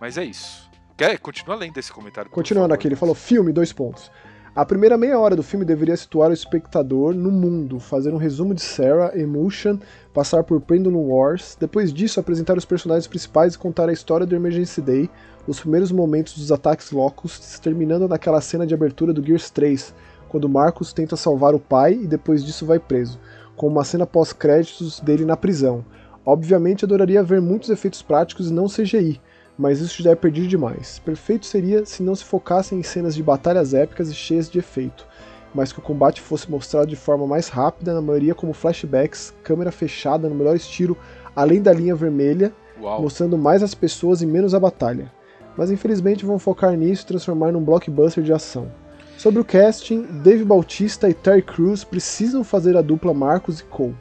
Mas 0.01 0.19
é 0.19 0.24
isso. 0.24 0.70
Quer? 0.97 1.19
Continua 1.19 1.57
além 1.57 1.73
desse 1.73 1.91
comentário. 1.91 2.31
Continuando 2.31 2.74
aqui, 2.74 2.87
ele 2.87 2.97
falou 2.97 3.15
filme, 3.15 3.53
dois 3.53 3.73
pontos. 3.73 4.11
A 4.55 4.66
primeira 4.66 4.99
meia 4.99 5.19
hora 5.19 5.35
do 5.35 5.43
filme 5.43 5.65
deveria 5.65 5.97
situar 5.97 6.29
o 6.29 6.35
espectador 6.35 7.15
no 7.15 7.31
mundo, 7.31 7.81
fazer 7.81 8.12
um 8.12 8.19
resumo 8.19 8.55
de 8.55 8.61
Sarah, 8.61 9.19
Emotion, 9.19 9.79
passar 10.12 10.45
por 10.45 10.61
Pendulum 10.61 11.09
Wars, 11.09 11.57
depois 11.59 11.91
disso 11.91 12.20
apresentar 12.20 12.59
os 12.59 12.66
personagens 12.66 13.07
principais 13.07 13.55
e 13.55 13.59
contar 13.59 13.89
a 13.89 13.95
história 13.95 14.27
do 14.27 14.37
Emergency 14.37 14.83
Day, 14.83 15.09
os 15.47 15.59
primeiros 15.59 15.91
momentos 15.91 16.37
dos 16.37 16.53
ataques 16.53 16.91
Locusts, 16.91 17.59
terminando 17.61 18.07
naquela 18.07 18.43
cena 18.43 18.66
de 18.66 18.74
abertura 18.74 19.11
do 19.15 19.24
Gears 19.24 19.49
3, 19.49 19.95
quando 20.33 20.49
Marcos 20.49 20.95
tenta 20.95 21.15
salvar 21.15 21.55
o 21.55 21.61
pai 21.61 21.93
e 21.93 22.07
depois 22.07 22.43
disso 22.43 22.65
vai 22.65 22.79
preso, 22.79 23.21
com 23.55 23.69
uma 23.69 23.85
cena 23.85 24.07
pós-créditos 24.07 24.99
dele 24.99 25.27
na 25.27 25.37
prisão. 25.37 25.85
Obviamente 26.25 26.87
adoraria 26.87 27.23
ver 27.23 27.43
muitos 27.43 27.69
efeitos 27.69 28.01
práticos 28.01 28.49
e 28.49 28.53
não 28.53 28.67
CGI, 28.67 29.21
mas 29.59 29.81
isso 29.81 30.03
já 30.03 30.13
é 30.13 30.15
perdido 30.15 30.49
demais. 30.49 30.99
Perfeito 31.01 31.45
seria 31.45 31.85
se 31.85 32.03
não 32.03 32.15
se 32.15 32.25
focassem 32.25 32.79
em 32.79 32.83
cenas 32.83 33.15
de 33.15 33.23
batalhas 33.23 33.75
épicas 33.75 34.09
e 34.09 34.15
cheias 34.15 34.49
de 34.49 34.59
efeito, 34.59 35.07
mas 35.55 35.71
que 35.71 35.81
o 35.81 35.83
combate 35.83 36.23
fosse 36.23 36.51
mostrado 36.51 36.87
de 36.87 36.97
forma 36.97 37.27
mais 37.27 37.49
rápida, 37.49 37.93
na 37.93 38.01
maioria 38.01 38.35
como 38.35 38.55
flashbacks, 38.55 39.35
câmera 39.45 39.71
fechada 39.71 40.31
no 40.31 40.35
melhor 40.35 40.57
estilo, 40.57 40.97
além 41.37 41.61
da 41.61 41.75
linha 41.75 41.95
vermelha, 41.95 42.55
Uau. 42.81 43.03
mostrando 43.03 43.37
mais 43.37 43.63
as 43.63 43.75
pessoas 43.75 44.23
e 44.23 44.27
menos 44.27 44.55
a 44.55 44.61
batalha. 44.61 45.13
Mas 45.59 45.71
infelizmente 45.71 46.25
vão 46.25 46.39
focar 46.39 46.75
nisso 46.75 47.03
e 47.03 47.07
transformar 47.07 47.53
num 47.53 47.63
blockbuster 47.63 48.25
de 48.25 48.33
ação. 48.33 48.73
Sobre 49.23 49.40
o 49.40 49.44
casting, 49.44 50.03
Dave 50.20 50.44
Bautista 50.44 51.09
e 51.09 51.15
Terry 51.15 51.43
Crews 51.43 51.85
precisam 51.85 52.43
fazer 52.43 52.77
a 52.77 52.82
dupla 52.82 53.15
Marcos 53.15 53.61
e 53.61 53.62
Cole. 53.62 53.94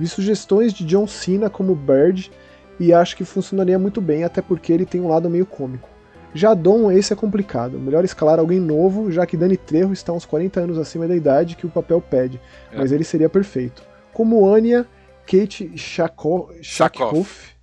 Vi 0.00 0.08
sugestões 0.08 0.72
de 0.72 0.86
John 0.86 1.06
Cena 1.06 1.50
como 1.50 1.74
Bird 1.74 2.32
e 2.80 2.90
acho 2.90 3.14
que 3.14 3.26
funcionaria 3.26 3.78
muito 3.78 4.00
bem, 4.00 4.24
até 4.24 4.40
porque 4.40 4.72
ele 4.72 4.86
tem 4.86 5.02
um 5.02 5.08
lado 5.08 5.28
meio 5.28 5.44
cômico. 5.44 5.86
Já 6.32 6.54
Dom, 6.54 6.90
esse 6.90 7.12
é 7.12 7.16
complicado. 7.16 7.78
Melhor 7.78 8.06
escalar 8.06 8.38
alguém 8.38 8.58
novo, 8.58 9.12
já 9.12 9.26
que 9.26 9.36
Danny 9.36 9.58
Trejo 9.58 9.92
está 9.92 10.14
uns 10.14 10.24
40 10.24 10.60
anos 10.60 10.78
acima 10.78 11.06
da 11.06 11.14
idade 11.14 11.56
que 11.56 11.66
o 11.66 11.70
papel 11.70 12.00
pede, 12.00 12.40
é. 12.72 12.78
mas 12.78 12.90
ele 12.90 13.04
seria 13.04 13.28
perfeito. 13.28 13.82
Como 14.14 14.48
Anya, 14.48 14.86
Kate 15.26 15.76
Shakoff. 15.76 16.58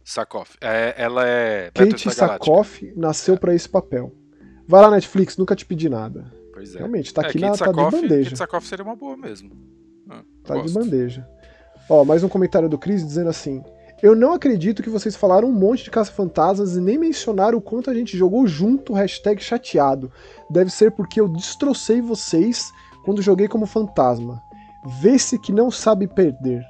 Sakoff. 0.06 0.56
É, 0.62 0.94
ela 0.96 1.28
é. 1.28 1.72
Kate 1.74 2.14
Sakoff 2.14 2.94
nasceu 2.96 3.34
é. 3.34 3.38
para 3.38 3.56
esse 3.56 3.68
papel. 3.68 4.14
Vai 4.68 4.82
lá, 4.84 4.92
Netflix, 4.92 5.36
nunca 5.36 5.56
te 5.56 5.66
pedi 5.66 5.90
nada. 5.90 6.40
Pois 6.62 6.76
é. 6.76 6.78
Realmente, 6.78 7.12
tá 7.12 7.24
É, 7.24 7.26
aqui 7.26 7.40
na, 7.40 7.58
tá 7.58 7.72
de 7.72 7.74
bandeja. 7.74 8.30
Kitsakoff 8.30 8.68
seria 8.68 8.86
uma 8.86 8.96
boa 8.96 9.18
mesmo. 9.18 9.50
Ah, 10.08 10.22
Tá 10.44 10.56
de 10.58 10.62
gosto. 10.62 10.76
bandeja. 10.80 11.28
Ó, 11.90 12.06
mais 12.06 12.24
um 12.24 12.30
comentário 12.30 12.70
do 12.70 12.78
Chris 12.78 13.04
dizendo 13.04 13.32
assim: 13.32 13.64
Eu 14.04 14.16
não 14.16 14.34
acredito 14.34 14.84
que 14.84 14.90
vocês 14.90 15.16
falaram 15.16 15.48
um 15.50 15.52
monte 15.52 15.84
de 15.86 15.90
caça-fantasmas 15.90 16.76
e 16.76 16.80
nem 16.82 17.00
mencionaram 17.00 17.58
o 17.58 17.62
quanto 17.62 17.90
a 17.90 17.96
gente 17.96 18.16
jogou 18.16 18.46
junto, 18.46 18.94
hashtag 18.94 19.42
chateado. 19.42 20.12
Deve 20.52 20.70
ser 20.70 20.92
porque 20.92 21.20
eu 21.20 21.28
destrocei 21.28 22.00
vocês 22.00 22.72
quando 23.04 23.24
joguei 23.24 23.48
como 23.48 23.66
fantasma. 23.66 24.40
Vê-se 25.02 25.40
que 25.40 25.52
não 25.52 25.72
sabe 25.72 26.08
perder. 26.08 26.64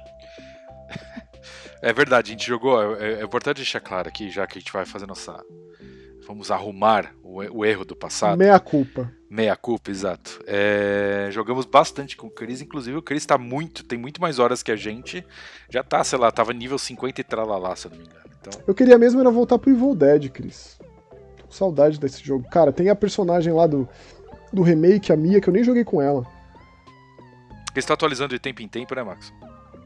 É 1.84 1.92
verdade, 1.92 2.30
a 2.30 2.34
gente 2.34 2.46
jogou. 2.46 2.94
É, 2.96 3.14
é 3.14 3.24
importante 3.24 3.56
deixar 3.56 3.80
claro 3.80 4.06
aqui, 4.08 4.30
já 4.30 4.46
que 4.46 4.56
a 4.56 4.60
gente 4.60 4.72
vai 4.72 4.84
fazer 4.86 5.04
nossa. 5.04 5.36
Vamos 6.28 6.48
arrumar 6.48 7.12
o, 7.24 7.40
o 7.58 7.64
erro 7.64 7.84
do 7.84 7.96
passado. 7.96 8.38
Meia 8.38 8.60
culpa. 8.60 9.10
Meia 9.32 9.56
culpa, 9.56 9.90
exato. 9.90 10.44
É, 10.46 11.28
jogamos 11.30 11.64
bastante 11.64 12.18
com 12.18 12.26
o 12.26 12.30
Chris, 12.30 12.60
inclusive 12.60 12.98
o 12.98 13.00
Chris 13.00 13.24
tá 13.24 13.38
muito, 13.38 13.82
tem 13.82 13.98
muito 13.98 14.20
mais 14.20 14.38
horas 14.38 14.62
que 14.62 14.70
a 14.70 14.76
gente. 14.76 15.24
Já 15.70 15.82
tá, 15.82 16.04
sei 16.04 16.18
lá, 16.18 16.30
tava 16.30 16.52
nível 16.52 16.78
50 16.78 17.18
e 17.18 17.24
tralalá, 17.24 17.74
se 17.74 17.86
eu 17.86 17.92
não 17.92 17.96
me 17.96 18.04
engano. 18.04 18.26
Então, 18.38 18.62
Eu 18.66 18.74
queria 18.74 18.98
mesmo 18.98 19.22
era 19.22 19.30
voltar 19.30 19.58
pro 19.58 19.70
Evil 19.70 19.94
Dead, 19.94 20.28
Chris. 20.28 20.78
Tô 21.38 21.46
com 21.46 21.50
saudade 21.50 21.98
desse 21.98 22.22
jogo. 22.22 22.46
Cara, 22.50 22.70
tem 22.70 22.90
a 22.90 22.94
personagem 22.94 23.54
lá 23.54 23.66
do, 23.66 23.88
do 24.52 24.60
remake, 24.60 25.10
a 25.10 25.16
Mia, 25.16 25.40
que 25.40 25.48
eu 25.48 25.54
nem 25.54 25.64
joguei 25.64 25.82
com 25.82 26.02
ela. 26.02 26.26
ele 27.70 27.76
está 27.76 27.94
atualizando 27.94 28.34
de 28.34 28.38
tempo 28.38 28.60
em 28.60 28.68
tempo, 28.68 28.94
né, 28.94 29.02
Max? 29.02 29.32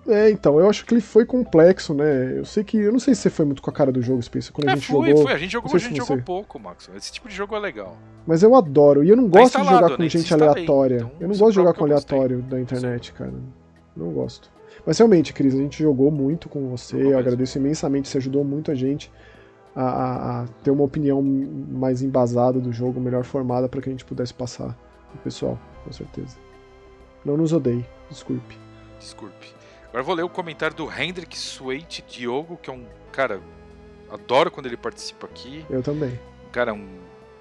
É, 0.09 0.31
então, 0.31 0.61
eu 0.61 0.69
acho 0.71 0.87
que 0.87 0.95
ele 0.95 1.01
foi 1.01 1.25
complexo, 1.27 1.93
né? 1.93 2.39
Eu 2.39 2.45
sei 2.45 2.63
que. 2.63 2.77
Eu 2.77 2.93
não 2.93 2.99
sei 3.01 3.15
se 3.15 3.23
você 3.23 3.31
foi 3.31 3.45
muito 3.45 3.61
com 3.61 3.71
a 3.71 3.73
cara 3.73 3.91
do 3.91 4.01
jogo, 4.01 4.23
Spencer, 4.23 4.53
quando 4.53 4.69
a 4.69 4.73
É, 4.73 4.75
gente 4.77 4.87
foi, 4.87 5.09
jogou. 5.09 5.23
foi. 5.25 5.33
A 5.33 5.39
gente 5.39 5.51
jogou, 5.53 5.75
a 5.75 5.79
gente 5.79 5.97
jogou 5.97 6.19
pouco, 6.23 6.59
Max. 6.61 6.89
Esse 6.97 7.13
tipo 7.13 7.29
de 7.29 7.35
jogo 7.35 7.57
é 7.57 7.59
legal. 7.59 7.97
Mas 8.27 8.43
eu 8.43 8.55
adoro. 8.55 9.03
E 9.03 9.09
eu 9.09 9.17
não 9.17 9.29
Tá 9.29 9.41
gosto 9.41 9.55
de 9.55 9.61
instalado, 9.63 9.85
jogar 9.85 9.97
com 9.97 10.03
né? 10.05 10.09
gente 10.09 10.33
aleatória. 10.35 10.97
então 10.99 11.11
eu 11.21 11.29
não 11.29 11.37
gosto 11.37 11.49
de 11.51 11.55
jogar 11.57 11.73
com 11.75 11.85
aleatório 11.85 12.43
da 12.43 12.61
internet, 12.61 13.13
cara. 13.13 13.33
Não 13.97 14.11
gosto. 14.13 14.51
Mas 14.85 14.99
realmente, 14.99 15.33
Cris, 15.33 15.55
a 15.55 15.59
gente 15.59 15.83
jogou 15.83 16.11
muito 16.13 16.49
com 16.49 16.69
você. 16.69 16.93
Jogou 16.93 17.03
Eu 17.05 17.17
mesmo. 17.17 17.21
agradeço 17.21 17.59
imensamente. 17.59 18.09
Você 18.09 18.19
ajudou 18.19 18.45
muito 18.45 18.71
a 18.71 18.75
gente 18.77 19.11
a, 19.75 19.83
a- 19.85 20.43
a 20.43 20.47
ter 20.63 20.71
uma 20.71 20.85
opinião 20.85 21.21
mais 21.23 22.01
embasada 22.03 22.61
do 22.61 22.73
jogo, 22.73 23.01
melhor 23.01 23.25
formada, 23.25 23.69
para 23.69 23.81
que 23.83 23.89
a 23.89 23.93
gente 23.93 24.05
pudesse 24.05 24.33
passar 24.33 24.77
pro 25.11 25.19
pessoal, 25.25 25.59
com 25.85 25.93
certeza. 25.93 26.37
Não 27.25 27.37
nos 27.37 27.53
odeie, 27.53 27.85
desculpe. 28.09 28.57
Desculpe. 29.01 29.55
Agora 29.97 30.05
vou 30.05 30.15
ler 30.15 30.23
o 30.25 30.29
comentário 30.29 30.77
do 30.77 30.93
Hendrik 30.93 31.39
Suete 31.39 32.05
Diogo, 32.07 32.59
que 32.63 32.69
é 32.69 32.73
um 32.73 32.85
cara. 33.11 33.41
Adoro 34.11 34.51
quando 34.51 34.67
ele 34.67 34.77
participa 34.77 35.27
aqui. 35.27 35.65
Eu 35.71 35.83
também. 35.83 36.21
Cara, 36.53 36.75
um 36.75 36.87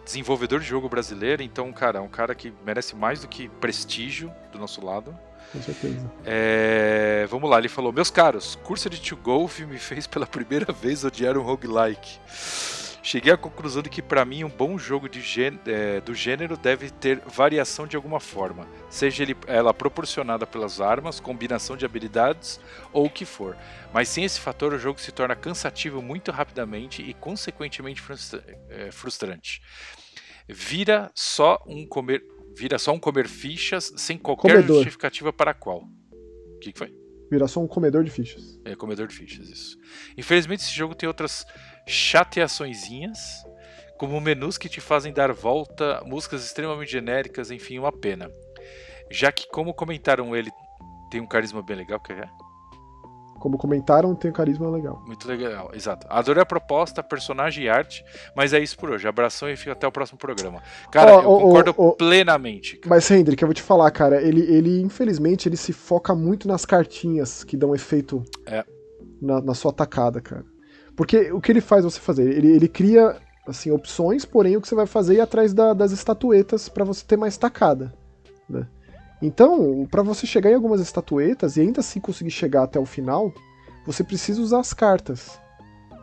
desenvolvedor 0.05 0.61
de 0.61 0.65
jogo 0.65 0.87
brasileiro, 0.87 1.43
então, 1.43 1.69
cara, 1.73 1.99
é 1.99 2.01
um 2.01 2.07
cara 2.07 2.33
que 2.33 2.53
merece 2.65 2.95
mais 2.95 3.19
do 3.19 3.27
que 3.27 3.49
prestígio 3.49 4.31
do 4.53 4.57
nosso 4.57 4.85
lado. 4.85 5.13
Com 5.51 5.61
certeza. 5.61 6.09
É, 6.23 7.27
vamos 7.29 7.49
lá, 7.49 7.59
ele 7.59 7.67
falou: 7.67 7.91
Meus 7.91 8.09
caros, 8.09 8.55
curso 8.63 8.89
de 8.89 9.01
To 9.01 9.17
Golf 9.17 9.59
me 9.59 9.77
fez 9.77 10.07
pela 10.07 10.25
primeira 10.25 10.71
vez 10.71 11.03
odiar 11.03 11.37
um 11.37 11.41
roguelike. 11.41 12.21
Cheguei 13.07 13.31
à 13.31 13.37
conclusão 13.37 13.83
de 13.83 13.89
que, 13.89 14.01
para 14.01 14.25
mim, 14.25 14.43
um 14.43 14.49
bom 14.49 14.79
jogo 14.79 15.07
de 15.07 15.21
gê- 15.21 15.53
é, 15.67 16.01
do 16.01 16.15
gênero 16.15 16.57
deve 16.57 16.89
ter 16.89 17.19
variação 17.19 17.85
de 17.85 17.95
alguma 17.95 18.19
forma, 18.19 18.67
seja 18.89 19.21
ele, 19.21 19.37
ela 19.45 19.71
proporcionada 19.75 20.47
pelas 20.47 20.81
armas, 20.81 21.19
combinação 21.19 21.77
de 21.77 21.85
habilidades 21.85 22.59
ou 22.91 23.05
o 23.05 23.09
que 23.09 23.23
for. 23.23 23.55
Mas 23.93 24.09
sem 24.09 24.23
esse 24.25 24.39
fator, 24.39 24.73
o 24.73 24.79
jogo 24.79 24.99
se 24.99 25.11
torna 25.11 25.35
cansativo 25.35 26.01
muito 26.01 26.31
rapidamente 26.31 27.03
e, 27.03 27.13
consequentemente, 27.13 28.01
frustra- 28.01 28.43
é, 28.69 28.91
frustrante. 28.91 29.61
Vira 30.49 31.11
só 31.13 31.63
um 31.67 31.85
comer, 31.87 32.23
vira 32.57 32.79
só 32.79 32.91
um 32.91 32.99
comer 32.99 33.27
fichas 33.27 33.93
sem 33.97 34.17
qualquer 34.17 34.51
Comedor. 34.53 34.77
justificativa 34.77 35.31
para 35.31 35.53
qual. 35.53 35.83
O 36.55 36.59
que, 36.59 36.71
que 36.73 36.79
foi? 36.79 36.91
Virar 37.29 37.47
só 37.47 37.59
um 37.59 37.67
comedor 37.67 38.03
de 38.03 38.11
fichas. 38.11 38.59
É 38.63 38.75
comedor 38.75 39.07
de 39.07 39.15
fichas, 39.15 39.49
isso. 39.49 39.77
Infelizmente, 40.15 40.61
esse 40.61 40.71
jogo 40.73 40.93
tem 40.93 41.07
outras 41.07 41.43
chateaçõezinhas, 41.87 43.19
como 43.97 44.19
menus 44.19 44.57
que 44.57 44.67
te 44.69 44.81
fazem 44.81 45.13
dar 45.13 45.31
volta, 45.31 46.01
músicas 46.05 46.43
extremamente 46.45 46.91
genéricas, 46.91 47.51
enfim, 47.51 47.79
uma 47.79 47.91
pena. 47.91 48.29
Já 49.11 49.31
que, 49.31 49.47
como 49.49 49.73
comentaram, 49.73 50.35
ele 50.35 50.49
tem 51.11 51.21
um 51.21 51.27
carisma 51.27 51.61
bem 51.61 51.77
legal, 51.77 51.99
que 51.99 52.11
é 52.11 52.27
Como 53.39 53.57
comentaram, 53.57 54.15
tem 54.15 54.31
um 54.31 54.33
carisma 54.33 54.67
legal. 54.69 55.01
muito 55.05 55.27
legal, 55.27 55.69
exato. 55.73 56.07
Adorei 56.09 56.41
a 56.41 56.45
proposta, 56.45 57.03
personagem 57.03 57.65
e 57.65 57.69
arte, 57.69 58.03
mas 58.35 58.51
é 58.53 58.59
isso 58.59 58.75
por 58.77 58.89
hoje. 58.89 59.07
Abração 59.07 59.47
e 59.49 59.55
fica 59.55 59.73
até 59.73 59.87
o 59.87 59.91
próximo 59.91 60.17
programa. 60.17 60.63
Cara, 60.91 61.13
Ó, 61.17 61.21
eu 61.21 61.29
ó, 61.29 61.39
concordo 61.41 61.75
ó. 61.77 61.91
plenamente. 61.91 62.77
cara. 62.77 62.89
Mas, 62.95 63.09
Hendrik, 63.11 63.41
eu 63.41 63.47
vou 63.47 63.53
te 63.53 63.61
falar, 63.61 63.91
cara, 63.91 64.19
ele, 64.21 64.41
ele 64.41 64.81
infelizmente, 64.81 65.47
ele 65.47 65.57
se 65.57 65.71
foca 65.71 66.15
muito 66.15 66.47
nas 66.47 66.65
cartinhas 66.65 67.43
que 67.43 67.55
dão 67.55 67.75
efeito 67.75 68.23
É. 68.47 68.65
na, 69.21 69.39
na 69.39 69.53
sua 69.53 69.71
tacada, 69.71 70.19
cara. 70.19 70.43
Porque 70.95 71.31
o 71.31 71.41
que 71.41 71.51
ele 71.51 71.61
faz 71.61 71.83
você 71.83 71.99
fazer? 71.99 72.29
Ele, 72.29 72.51
ele 72.51 72.67
cria, 72.67 73.17
assim, 73.47 73.71
opções, 73.71 74.25
porém 74.25 74.55
o 74.55 74.61
que 74.61 74.67
você 74.67 74.75
vai 74.75 74.85
fazer 74.85 75.15
é 75.15 75.17
ir 75.17 75.21
atrás 75.21 75.53
da- 75.53 75.73
das 75.73 75.91
estatuetas 75.91 76.69
pra 76.69 76.85
você 76.85 77.03
ter 77.05 77.17
mais 77.17 77.37
tacada, 77.37 77.93
né? 78.49 78.67
Então, 79.21 79.87
pra 79.89 80.03
você 80.03 80.27
chegar 80.27 80.51
em 80.51 80.55
algumas 80.55 80.81
estatuetas 80.81 81.57
e 81.57 81.61
ainda 81.61 81.79
assim 81.79 81.99
conseguir 81.99 82.31
chegar 82.31 82.63
até 82.63 82.79
o 82.79 82.85
final, 82.85 83.33
você 83.85 84.03
precisa 84.03 84.41
usar 84.41 84.59
as 84.59 84.73
cartas. 84.73 85.39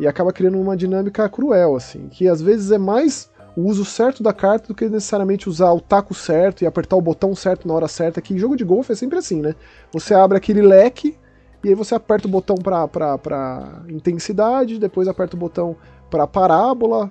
E 0.01 0.07
acaba 0.07 0.33
criando 0.33 0.59
uma 0.59 0.77
dinâmica 0.77 1.29
cruel, 1.29 1.77
assim, 1.77 2.09
que 2.09 2.27
às 2.27 2.41
vezes 2.41 2.71
é 2.73 2.79
mais 2.79 3.31
o 3.57 3.63
uso 3.63 3.85
certo 3.85 4.23
da 4.23 4.33
carta 4.33 4.69
do 4.69 4.75
que 4.75 4.89
necessariamente 4.89 5.49
usar 5.49 5.73
o 5.73 5.81
taco 5.81 6.15
certo 6.15 6.63
e 6.63 6.67
apertar 6.67 6.97
o 6.97 7.03
botão 7.03 7.35
certo 7.35 7.69
na 7.69 7.75
hora 7.75 7.87
certa, 7.87 8.21
que 8.21 8.33
em 8.33 8.39
jogo 8.39 8.57
de 8.57 8.65
golfe 8.65 8.93
é 8.93 8.95
sempre 8.97 9.19
assim, 9.19 9.41
né? 9.41 9.55
Você 9.93 10.15
abre 10.15 10.39
aquele 10.39 10.63
leque 10.63 11.17
e 11.65 11.69
aí 11.69 11.75
você 11.75 11.95
aperta 11.95 12.27
o 12.27 12.31
botão 12.31 12.57
pra 12.57 13.83
intensidade, 13.89 14.79
depois 14.79 15.09
aperta 15.09 15.37
o 15.37 15.39
botão 15.39 15.77
pra 16.11 16.27
parábola. 16.27 17.11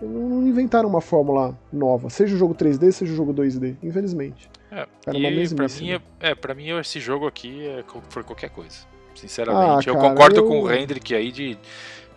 Não 0.00 0.46
inventaram 0.46 0.88
uma 0.88 1.00
fórmula 1.00 1.58
nova, 1.72 2.10
seja 2.10 2.34
o 2.34 2.38
jogo 2.38 2.54
3D, 2.54 2.92
seja 2.92 3.12
o 3.12 3.16
jogo 3.16 3.32
2D, 3.32 3.76
infelizmente. 3.82 4.50
É, 4.70 4.86
Era 5.06 5.16
uma 5.16 5.28
e 5.30 5.48
pra 5.54 5.66
mim, 5.68 5.86
né? 5.92 6.00
é, 6.20 6.30
é, 6.30 6.34
pra 6.34 6.54
mim, 6.54 6.68
esse 6.78 7.00
jogo 7.00 7.26
aqui 7.26 7.66
é, 7.66 7.82
foi 8.10 8.22
qualquer 8.22 8.50
coisa. 8.50 8.76
Sinceramente, 9.14 9.88
Ah, 9.88 9.92
eu 9.92 9.96
cara, 9.96 10.08
concordo 10.10 10.36
eu- 10.40 10.46
com 10.46 10.60
o 10.64 10.70
Hendrick 10.70 11.14
aí 11.14 11.32
de, 11.32 11.56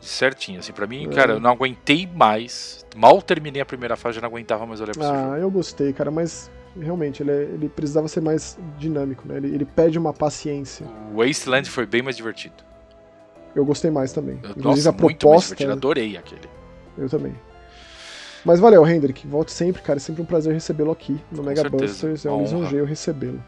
certinho. 0.01 0.59
Assim, 0.59 0.73
pra 0.73 0.85
mim, 0.87 1.05
É. 1.05 1.13
cara, 1.13 1.33
eu 1.33 1.39
não 1.39 1.51
aguentei 1.51 2.05
mais. 2.13 2.85
Mal 2.97 3.21
terminei 3.21 3.61
a 3.61 3.65
primeira 3.65 3.95
fase, 3.95 4.15
já 4.15 4.21
não 4.21 4.27
aguentava 4.27 4.65
mais 4.65 4.81
olhar 4.81 4.93
pra 4.93 5.03
esse 5.05 5.13
jogo. 5.13 5.31
Ah, 5.33 5.37
eu 5.39 5.49
gostei, 5.49 5.93
cara, 5.93 6.11
mas 6.11 6.51
realmente 6.81 7.21
ele, 7.23 7.31
é- 7.31 7.43
ele 7.43 7.69
precisava 7.69 8.07
ser 8.07 8.21
mais 8.21 8.57
dinâmico, 8.77 9.27
né? 9.27 9.37
Ele, 9.37 9.53
ele 9.53 9.65
pede 9.65 9.97
uma 9.97 10.13
paciência. 10.13 10.85
O 11.13 11.23
Wasteland 11.23 11.69
foi 11.69 11.85
bem 11.85 12.01
mais 12.01 12.15
divertido. 12.15 12.55
Eu 13.55 13.65
gostei 13.65 13.89
mais 13.91 14.11
também. 14.13 14.39
Eu, 14.43 14.51
Inclusive 14.51 14.63
nossa, 14.85 14.89
a 14.89 14.91
muito 14.91 15.03
mais 15.03 15.17
proposta. 15.17 15.55
divertido. 15.55 15.71
Adorei 15.73 16.17
aquele. 16.17 16.49
Eu 16.97 17.09
também. 17.09 17.33
Mas 18.45 18.59
valeu, 18.59 18.87
Hendrik. 18.87 19.27
Volte 19.27 19.51
sempre, 19.51 19.81
cara. 19.81 19.97
É 19.97 19.99
sempre 19.99 20.21
um 20.21 20.25
prazer 20.25 20.53
recebê-lo 20.53 20.91
aqui 20.91 21.19
no 21.31 21.43
Mega 21.43 21.61
certeza. 21.61 21.85
Busters. 21.85 22.25
É 22.25 22.31
um 22.31 22.41
lisonjeio 22.41 22.85
recebê-lo. 22.85 23.43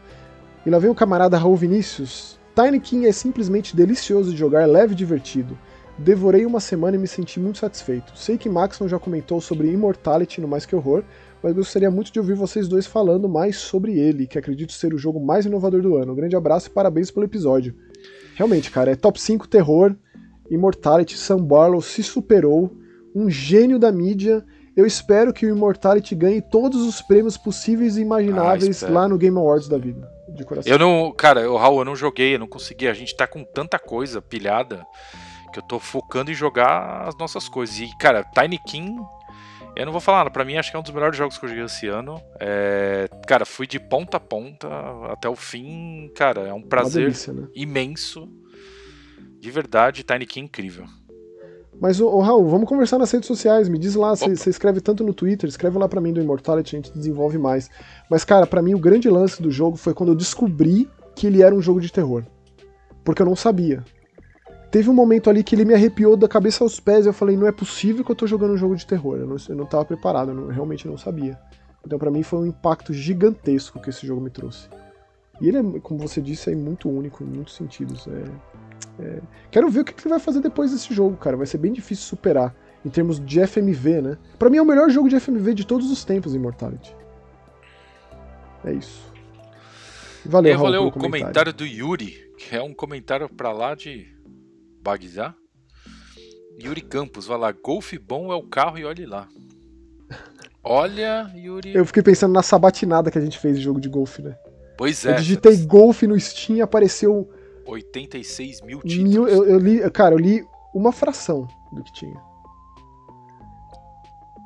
E 0.66 0.70
lá 0.70 0.78
vem 0.78 0.90
o 0.90 0.94
camarada 0.94 1.38
Raul 1.38 1.56
Vinícius. 1.56 2.38
Tiny 2.54 2.78
King 2.80 3.06
é 3.06 3.12
simplesmente 3.12 3.74
delicioso 3.74 4.30
de 4.32 4.36
jogar, 4.36 4.66
leve 4.66 4.92
e 4.92 4.96
divertido. 4.96 5.58
Devorei 5.96 6.44
uma 6.44 6.60
semana 6.60 6.96
e 6.96 6.98
me 6.98 7.06
senti 7.08 7.40
muito 7.40 7.58
satisfeito. 7.58 8.12
Sei 8.16 8.36
que 8.36 8.48
Maxon 8.48 8.88
já 8.88 8.98
comentou 8.98 9.40
sobre 9.40 9.70
Immortality 9.70 10.40
no 10.40 10.48
Mais 10.48 10.66
Que 10.66 10.74
Horror, 10.76 11.02
mas 11.42 11.54
gostaria 11.54 11.90
muito 11.90 12.12
de 12.12 12.20
ouvir 12.20 12.34
vocês 12.34 12.68
dois 12.68 12.86
falando 12.86 13.28
mais 13.28 13.56
sobre 13.56 13.98
ele, 13.98 14.26
que 14.26 14.38
acredito 14.38 14.72
ser 14.72 14.94
o 14.94 14.98
jogo 14.98 15.18
mais 15.18 15.44
inovador 15.44 15.82
do 15.82 15.96
ano. 15.96 16.12
Um 16.12 16.16
grande 16.16 16.36
abraço 16.36 16.68
e 16.68 16.70
parabéns 16.70 17.10
pelo 17.10 17.26
episódio. 17.26 17.74
Realmente, 18.34 18.70
cara, 18.70 18.92
é 18.92 18.96
top 18.96 19.20
5 19.20 19.48
terror, 19.48 19.94
Immortality, 20.50 21.16
Sam 21.16 21.38
Barlow 21.38 21.80
se 21.80 22.02
superou, 22.02 22.76
um 23.14 23.28
gênio 23.28 23.78
da 23.78 23.90
mídia. 23.90 24.44
Eu 24.76 24.86
espero 24.86 25.32
que 25.32 25.46
o 25.46 25.50
Immortality 25.50 26.14
ganhe 26.14 26.40
todos 26.40 26.82
os 26.82 27.02
prêmios 27.02 27.36
possíveis 27.36 27.96
e 27.96 28.02
imagináveis 28.02 28.82
Ah, 28.82 28.90
lá 28.90 29.08
no 29.08 29.18
Game 29.18 29.36
Awards 29.36 29.68
da 29.68 29.76
vida, 29.78 30.08
de 30.34 30.44
coração. 30.44 30.70
Eu 30.72 30.78
não. 30.78 31.12
Cara, 31.12 31.50
o 31.50 31.56
Raul, 31.56 31.80
eu 31.80 31.84
não 31.84 31.96
joguei, 31.96 32.34
eu 32.34 32.38
não 32.38 32.46
consegui. 32.46 32.88
A 32.88 32.94
gente 32.94 33.16
tá 33.16 33.26
com 33.26 33.44
tanta 33.44 33.78
coisa 33.78 34.22
pilhada 34.22 34.86
que 35.52 35.58
eu 35.58 35.62
tô 35.62 35.78
focando 35.78 36.30
em 36.30 36.34
jogar 36.34 37.06
as 37.06 37.16
nossas 37.16 37.48
coisas. 37.48 37.78
E, 37.78 37.90
cara, 37.98 38.24
Tiny 38.24 38.58
King. 38.66 38.98
Eu 39.74 39.86
não 39.86 39.92
vou 39.92 40.00
falar 40.00 40.28
pra 40.30 40.44
mim 40.44 40.56
acho 40.56 40.70
que 40.70 40.76
é 40.76 40.80
um 40.80 40.82
dos 40.82 40.92
melhores 40.92 41.16
jogos 41.16 41.38
que 41.38 41.44
eu 41.44 41.48
joguei 41.48 41.64
esse 41.64 41.88
ano. 41.88 42.20
É, 42.38 43.08
cara, 43.26 43.46
fui 43.46 43.66
de 43.66 43.80
ponta 43.80 44.18
a 44.18 44.20
ponta 44.20 44.68
até 45.10 45.28
o 45.28 45.36
fim. 45.36 46.10
Cara, 46.14 46.42
é 46.42 46.52
um 46.52 46.62
prazer 46.62 47.04
delícia, 47.04 47.32
né? 47.32 47.48
imenso. 47.54 48.28
De 49.40 49.50
verdade, 49.50 50.04
Tiny 50.04 50.26
King 50.26 50.46
incrível. 50.46 50.84
Mas, 51.80 52.00
ô, 52.00 52.08
ô, 52.08 52.20
Raul, 52.20 52.48
vamos 52.48 52.68
conversar 52.68 52.98
nas 52.98 53.10
redes 53.10 53.26
sociais. 53.26 53.68
Me 53.68 53.78
diz 53.78 53.94
lá, 53.94 54.14
você 54.14 54.50
escreve 54.50 54.80
tanto 54.80 55.02
no 55.02 55.12
Twitter, 55.12 55.48
escreve 55.48 55.78
lá 55.78 55.88
pra 55.88 56.00
mim 56.00 56.12
do 56.12 56.20
Immortality, 56.20 56.76
a 56.76 56.78
gente 56.78 56.92
desenvolve 56.92 57.38
mais. 57.38 57.68
Mas, 58.08 58.24
cara, 58.24 58.46
pra 58.46 58.62
mim 58.62 58.74
o 58.74 58.78
grande 58.78 59.08
lance 59.08 59.42
do 59.42 59.50
jogo 59.50 59.76
foi 59.76 59.94
quando 59.94 60.10
eu 60.10 60.14
descobri 60.14 60.88
que 61.16 61.26
ele 61.26 61.42
era 61.42 61.54
um 61.54 61.62
jogo 61.62 61.80
de 61.80 61.90
terror. 61.90 62.24
Porque 63.02 63.22
eu 63.22 63.26
não 63.26 63.34
sabia. 63.34 63.82
Teve 64.72 64.88
um 64.88 64.94
momento 64.94 65.28
ali 65.28 65.44
que 65.44 65.54
ele 65.54 65.66
me 65.66 65.74
arrepiou 65.74 66.16
da 66.16 66.26
cabeça 66.26 66.64
aos 66.64 66.80
pés 66.80 67.04
e 67.04 67.08
eu 67.08 67.12
falei, 67.12 67.36
não 67.36 67.46
é 67.46 67.52
possível 67.52 68.02
que 68.02 68.10
eu 68.10 68.16
tô 68.16 68.26
jogando 68.26 68.54
um 68.54 68.56
jogo 68.56 68.74
de 68.74 68.86
terror. 68.86 69.18
Eu 69.18 69.26
não, 69.26 69.36
eu 69.48 69.54
não 69.54 69.66
tava 69.66 69.84
preparado, 69.84 70.30
eu 70.30 70.34
não- 70.34 70.46
realmente 70.48 70.88
não 70.88 70.96
sabia. 70.96 71.38
Então 71.86 71.98
para 71.98 72.10
mim 72.10 72.22
foi 72.22 72.38
um 72.38 72.46
impacto 72.46 72.92
gigantesco 72.94 73.78
que 73.80 73.90
esse 73.90 74.06
jogo 74.06 74.22
me 74.22 74.30
trouxe. 74.30 74.68
E 75.42 75.48
ele 75.48 75.58
é, 75.58 75.62
como 75.80 76.00
você 76.00 76.22
disse, 76.22 76.50
é 76.50 76.54
muito 76.54 76.88
único 76.88 77.22
em 77.22 77.26
muitos 77.26 77.54
sentidos. 77.54 78.08
É, 78.08 79.02
é... 79.04 79.20
Quero 79.50 79.68
ver 79.68 79.80
o 79.80 79.84
que 79.84 79.92
ele 79.92 80.08
vai 80.08 80.18
fazer 80.18 80.40
depois 80.40 80.70
desse 80.72 80.94
jogo, 80.94 81.16
cara. 81.18 81.36
Vai 81.36 81.46
ser 81.46 81.58
bem 81.58 81.72
difícil 81.72 82.06
superar 82.06 82.54
em 82.84 82.88
termos 82.88 83.20
de 83.20 83.46
FMV, 83.46 84.00
né? 84.00 84.18
Para 84.38 84.48
mim 84.48 84.56
é 84.56 84.62
o 84.62 84.66
melhor 84.66 84.88
jogo 84.88 85.08
de 85.08 85.20
FMV 85.20 85.52
de 85.54 85.66
todos 85.66 85.90
os 85.90 86.02
tempos, 86.02 86.34
Immortality. 86.34 86.96
É 88.64 88.72
isso. 88.72 89.12
Valeu, 90.24 90.52
Eu 90.52 90.58
vou 90.58 90.68
ler 90.68 90.78
o 90.78 90.90
comentário. 90.90 91.10
comentário 91.24 91.52
do 91.52 91.66
Yuri, 91.66 92.30
que 92.38 92.54
é 92.56 92.62
um 92.62 92.72
comentário 92.72 93.28
pra 93.28 93.52
lá 93.52 93.74
de 93.74 94.06
Bagdá. 94.82 95.34
Yuri 96.60 96.80
Campos, 96.80 97.26
vai 97.26 97.38
lá, 97.38 97.52
golfe 97.52 97.98
bom 97.98 98.32
é 98.32 98.36
o 98.36 98.42
carro 98.42 98.78
e 98.78 98.84
olhe 98.84 99.06
lá. 99.06 99.28
Olha, 100.62 101.30
Yuri. 101.34 101.74
Eu 101.74 101.84
fiquei 101.86 102.02
pensando 102.02 102.32
na 102.32 102.42
sabatinada 102.42 103.10
que 103.10 103.18
a 103.18 103.20
gente 103.20 103.38
fez 103.38 103.56
de 103.56 103.62
jogo 103.62 103.80
de 103.80 103.88
golfe, 103.88 104.22
né? 104.22 104.36
Pois 104.76 105.04
é. 105.04 105.12
Eu 105.12 105.16
digitei 105.16 105.56
golfe 105.64 106.06
no 106.06 106.18
Steam 106.18 106.58
e 106.58 106.62
apareceu. 106.62 107.28
86 107.66 108.60
mil 108.62 108.80
títulos. 108.80 109.12
Mil, 109.12 109.28
eu, 109.28 109.44
eu, 109.44 109.58
li, 109.58 109.90
cara, 109.90 110.14
eu 110.14 110.18
li 110.18 110.44
uma 110.74 110.92
fração 110.92 111.46
do 111.72 111.82
que 111.82 111.92
tinha. 111.92 112.20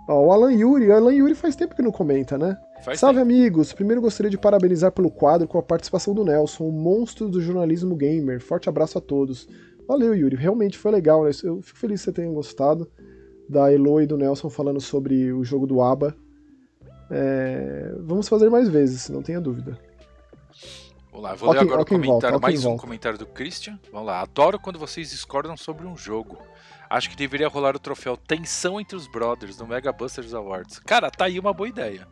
Ó, 0.08 0.26
o 0.26 0.32
Alan 0.32 0.52
Yuri, 0.52 0.88
o 0.88 0.94
Alan 0.94 1.12
Yuri 1.12 1.34
faz 1.34 1.56
tempo 1.56 1.74
que 1.74 1.82
não 1.82 1.90
comenta, 1.90 2.38
né? 2.38 2.56
Faz 2.82 3.00
Salve, 3.00 3.18
tempo. 3.18 3.30
amigos! 3.30 3.72
Primeiro 3.72 4.00
gostaria 4.00 4.30
de 4.30 4.38
parabenizar 4.38 4.92
pelo 4.92 5.10
quadro 5.10 5.48
com 5.48 5.58
a 5.58 5.62
participação 5.62 6.14
do 6.14 6.24
Nelson, 6.24 6.64
o 6.64 6.72
monstro 6.72 7.28
do 7.28 7.40
jornalismo 7.40 7.96
gamer. 7.96 8.40
Forte 8.40 8.68
abraço 8.68 8.98
a 8.98 9.00
todos. 9.00 9.48
Valeu, 9.86 10.14
Yuri. 10.14 10.36
Realmente 10.36 10.78
foi 10.78 10.90
legal, 10.90 11.24
né? 11.24 11.30
Eu 11.42 11.62
fico 11.62 11.78
feliz 11.78 12.00
que 12.00 12.04
você 12.06 12.12
tenha 12.12 12.32
gostado 12.32 12.90
da 13.48 13.72
Elo 13.72 14.00
e 14.00 14.06
do 14.06 14.16
Nelson 14.16 14.50
falando 14.50 14.80
sobre 14.80 15.32
o 15.32 15.44
jogo 15.44 15.66
do 15.66 15.80
ABA. 15.80 16.16
É... 17.10 17.94
Vamos 18.00 18.28
fazer 18.28 18.50
mais 18.50 18.68
vezes, 18.68 19.08
não 19.08 19.22
tenha 19.22 19.40
dúvida. 19.40 19.78
Vamos 21.10 21.22
lá, 21.22 21.34
vou 21.34 21.52
ler 21.52 21.60
agora 21.60 21.82
o 21.82 21.86
comentário, 21.86 22.20
volta, 22.20 22.38
mais 22.38 22.60
um 22.60 22.68
volta. 22.70 22.82
comentário 22.82 23.18
do 23.18 23.26
Christian. 23.26 23.78
Vamos 23.92 24.08
lá. 24.08 24.20
Adoro 24.20 24.58
quando 24.58 24.78
vocês 24.78 25.10
discordam 25.10 25.56
sobre 25.56 25.86
um 25.86 25.96
jogo. 25.96 26.36
Acho 26.90 27.08
que 27.08 27.16
deveria 27.16 27.48
rolar 27.48 27.74
o 27.74 27.78
troféu 27.78 28.16
Tensão 28.16 28.80
entre 28.80 28.96
os 28.96 29.06
Brothers 29.06 29.58
no 29.58 29.66
Mega 29.66 29.92
Busters 29.92 30.34
Awards. 30.34 30.78
Cara, 30.80 31.10
tá 31.10 31.24
aí 31.24 31.38
uma 31.38 31.52
boa 31.52 31.68
ideia. 31.68 32.06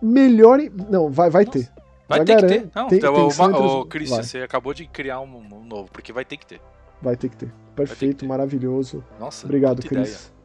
Melhor. 0.00 0.58
Não, 0.88 1.10
vai, 1.10 1.30
vai 1.30 1.44
ter. 1.44 1.70
Vai 2.08 2.24
ter 2.24 2.36
que 2.36 2.46
ter. 2.46 2.70
Não, 2.74 2.88
tem, 2.88 2.98
então, 2.98 3.14
tem 3.14 3.22
uma, 3.22 3.28
os... 3.28 3.72
oh, 3.74 3.84
Christian, 3.84 4.16
vai. 4.16 4.24
você 4.24 4.38
acabou 4.38 4.72
de 4.72 4.86
criar 4.86 5.20
um, 5.20 5.36
um, 5.36 5.64
novo, 5.64 5.90
porque 5.90 6.12
vai 6.12 6.24
ter 6.24 6.36
que 6.36 6.46
ter. 6.46 6.60
Vai 7.00 7.16
ter 7.16 7.28
que 7.28 7.36
ter. 7.36 7.52
Perfeito, 7.74 8.20
ter. 8.20 8.26
maravilhoso. 8.26 9.04
Nossa, 9.20 9.46
Obrigado, 9.46 9.82
Cris. 9.82 10.08
Ideia. 10.08 10.36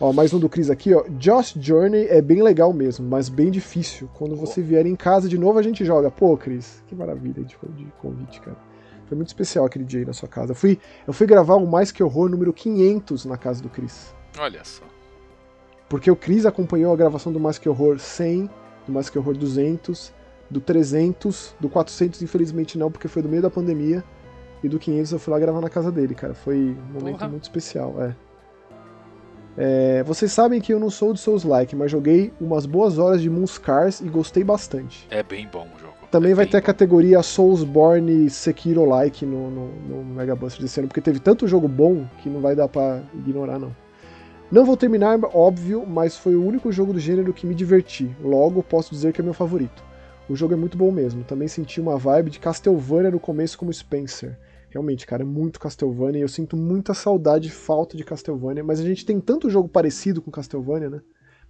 Ó, 0.00 0.12
mais 0.12 0.34
um 0.34 0.38
do 0.38 0.48
Cris 0.48 0.68
aqui, 0.68 0.92
ó. 0.94 1.04
Josh 1.18 1.54
Journey 1.60 2.06
é 2.08 2.20
bem 2.20 2.42
legal 2.42 2.72
mesmo, 2.72 3.06
mas 3.06 3.28
bem 3.28 3.50
difícil. 3.50 4.08
Quando 4.14 4.34
você 4.34 4.60
vier 4.60 4.84
em 4.84 4.96
casa 4.96 5.28
de 5.28 5.38
novo, 5.38 5.58
a 5.58 5.62
gente 5.62 5.84
joga. 5.84 6.10
Pô, 6.10 6.36
Cris, 6.36 6.82
que 6.88 6.94
maravilha 6.94 7.44
de, 7.44 7.56
de 7.76 7.86
convite, 8.00 8.40
cara. 8.40 8.56
Foi 9.06 9.16
muito 9.16 9.28
especial 9.28 9.64
aquele 9.64 9.84
dia 9.84 10.00
aí 10.00 10.06
na 10.06 10.12
sua 10.12 10.28
casa. 10.28 10.52
Eu 10.52 10.56
fui, 10.56 10.78
eu 11.06 11.12
fui 11.12 11.26
gravar 11.26 11.56
o 11.56 11.66
Mais 11.66 11.92
Que 11.92 12.02
Horror 12.02 12.28
número 12.28 12.52
500 12.52 13.26
na 13.26 13.36
casa 13.36 13.62
do 13.62 13.68
Cris. 13.68 14.14
Olha 14.38 14.64
só. 14.64 14.82
Porque 15.88 16.10
o 16.10 16.16
Cris 16.16 16.46
acompanhou 16.46 16.92
a 16.92 16.96
gravação 16.96 17.30
do 17.30 17.38
Mais 17.38 17.58
Que 17.58 17.68
Horror 17.68 17.98
100, 17.98 18.48
do 18.86 18.92
Mais 18.92 19.10
Que 19.10 19.18
Horror 19.18 19.36
200, 19.36 20.12
do 20.50 20.60
300, 20.60 21.54
do 21.60 21.68
400 21.68 22.22
infelizmente 22.22 22.78
não, 22.78 22.90
porque 22.90 23.06
foi 23.06 23.22
do 23.22 23.28
meio 23.28 23.42
da 23.42 23.50
pandemia. 23.50 24.02
E 24.62 24.68
do 24.68 24.78
500 24.78 25.12
eu 25.12 25.18
fui 25.18 25.32
lá 25.32 25.40
gravar 25.40 25.60
na 25.60 25.68
casa 25.68 25.90
dele, 25.90 26.14
cara. 26.14 26.34
Foi 26.34 26.56
um 26.56 26.92
momento 26.92 27.18
Porra. 27.18 27.28
muito 27.28 27.42
especial, 27.42 27.94
é. 28.00 28.14
É, 29.56 30.02
vocês 30.04 30.32
sabem 30.32 30.60
que 30.60 30.72
eu 30.72 30.80
não 30.80 30.88
sou 30.88 31.12
do 31.12 31.18
Souls-like, 31.18 31.76
mas 31.76 31.90
joguei 31.90 32.32
umas 32.40 32.64
boas 32.64 32.98
horas 32.98 33.20
de 33.20 33.28
Moonscars 33.28 34.00
e 34.00 34.08
gostei 34.08 34.42
bastante. 34.42 35.06
É 35.10 35.22
bem 35.22 35.46
bom 35.46 35.68
o 35.76 35.78
jogo. 35.78 35.92
Também 36.10 36.32
é 36.32 36.34
vai 36.34 36.46
ter 36.46 36.56
a 36.58 36.62
categoria 36.62 37.22
Soulsborne 37.22 38.30
Sekiro-like 38.30 39.26
no, 39.26 39.50
no, 39.50 39.66
no 39.88 40.04
Mega 40.04 40.34
Buster 40.34 40.62
desse 40.62 40.80
ano, 40.80 40.88
porque 40.88 41.00
teve 41.00 41.18
tanto 41.18 41.48
jogo 41.48 41.68
bom 41.68 42.06
que 42.22 42.30
não 42.30 42.40
vai 42.40 42.54
dar 42.54 42.68
pra 42.68 43.02
ignorar, 43.14 43.58
não. 43.58 43.74
Não 44.50 44.66
vou 44.66 44.76
terminar, 44.76 45.18
óbvio, 45.32 45.86
mas 45.86 46.16
foi 46.16 46.34
o 46.34 46.44
único 46.44 46.70
jogo 46.70 46.92
do 46.92 47.00
gênero 47.00 47.32
que 47.32 47.46
me 47.46 47.54
diverti. 47.54 48.14
Logo, 48.22 48.62
posso 48.62 48.90
dizer 48.90 49.12
que 49.12 49.22
é 49.22 49.24
meu 49.24 49.32
favorito. 49.32 49.82
O 50.28 50.36
jogo 50.36 50.52
é 50.52 50.56
muito 50.56 50.76
bom 50.76 50.92
mesmo. 50.92 51.24
Também 51.24 51.48
senti 51.48 51.80
uma 51.80 51.96
vibe 51.96 52.30
de 52.30 52.38
Castlevania 52.38 53.10
no 53.10 53.18
começo 53.18 53.56
como 53.56 53.72
Spencer. 53.72 54.36
Realmente, 54.72 55.06
cara, 55.06 55.22
é 55.22 55.26
muito 55.26 55.60
Castlevania 55.60 56.20
e 56.20 56.22
eu 56.22 56.28
sinto 56.28 56.56
muita 56.56 56.94
saudade 56.94 57.48
e 57.48 57.50
falta 57.50 57.94
de 57.94 58.02
Castlevania, 58.02 58.64
mas 58.64 58.80
a 58.80 58.84
gente 58.84 59.04
tem 59.04 59.20
tanto 59.20 59.50
jogo 59.50 59.68
parecido 59.68 60.22
com 60.22 60.30
Castlevania, 60.30 60.88
né? 60.88 61.00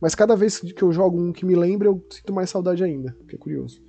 Mas 0.01 0.17
cada 0.17 0.35
vez 0.35 0.59
que 0.59 0.83
eu 0.83 0.91
jogo 0.91 1.21
um 1.21 1.33
que 1.33 1.47
me 1.47 1.55
lembra, 1.55 1.87
eu 1.87 2.05
sinto 2.11 2.33
mais 2.33 2.51
saudade 2.51 2.83
ainda, 2.83 3.17
que 3.29 3.37
é 3.37 3.39
curioso. 3.39 3.81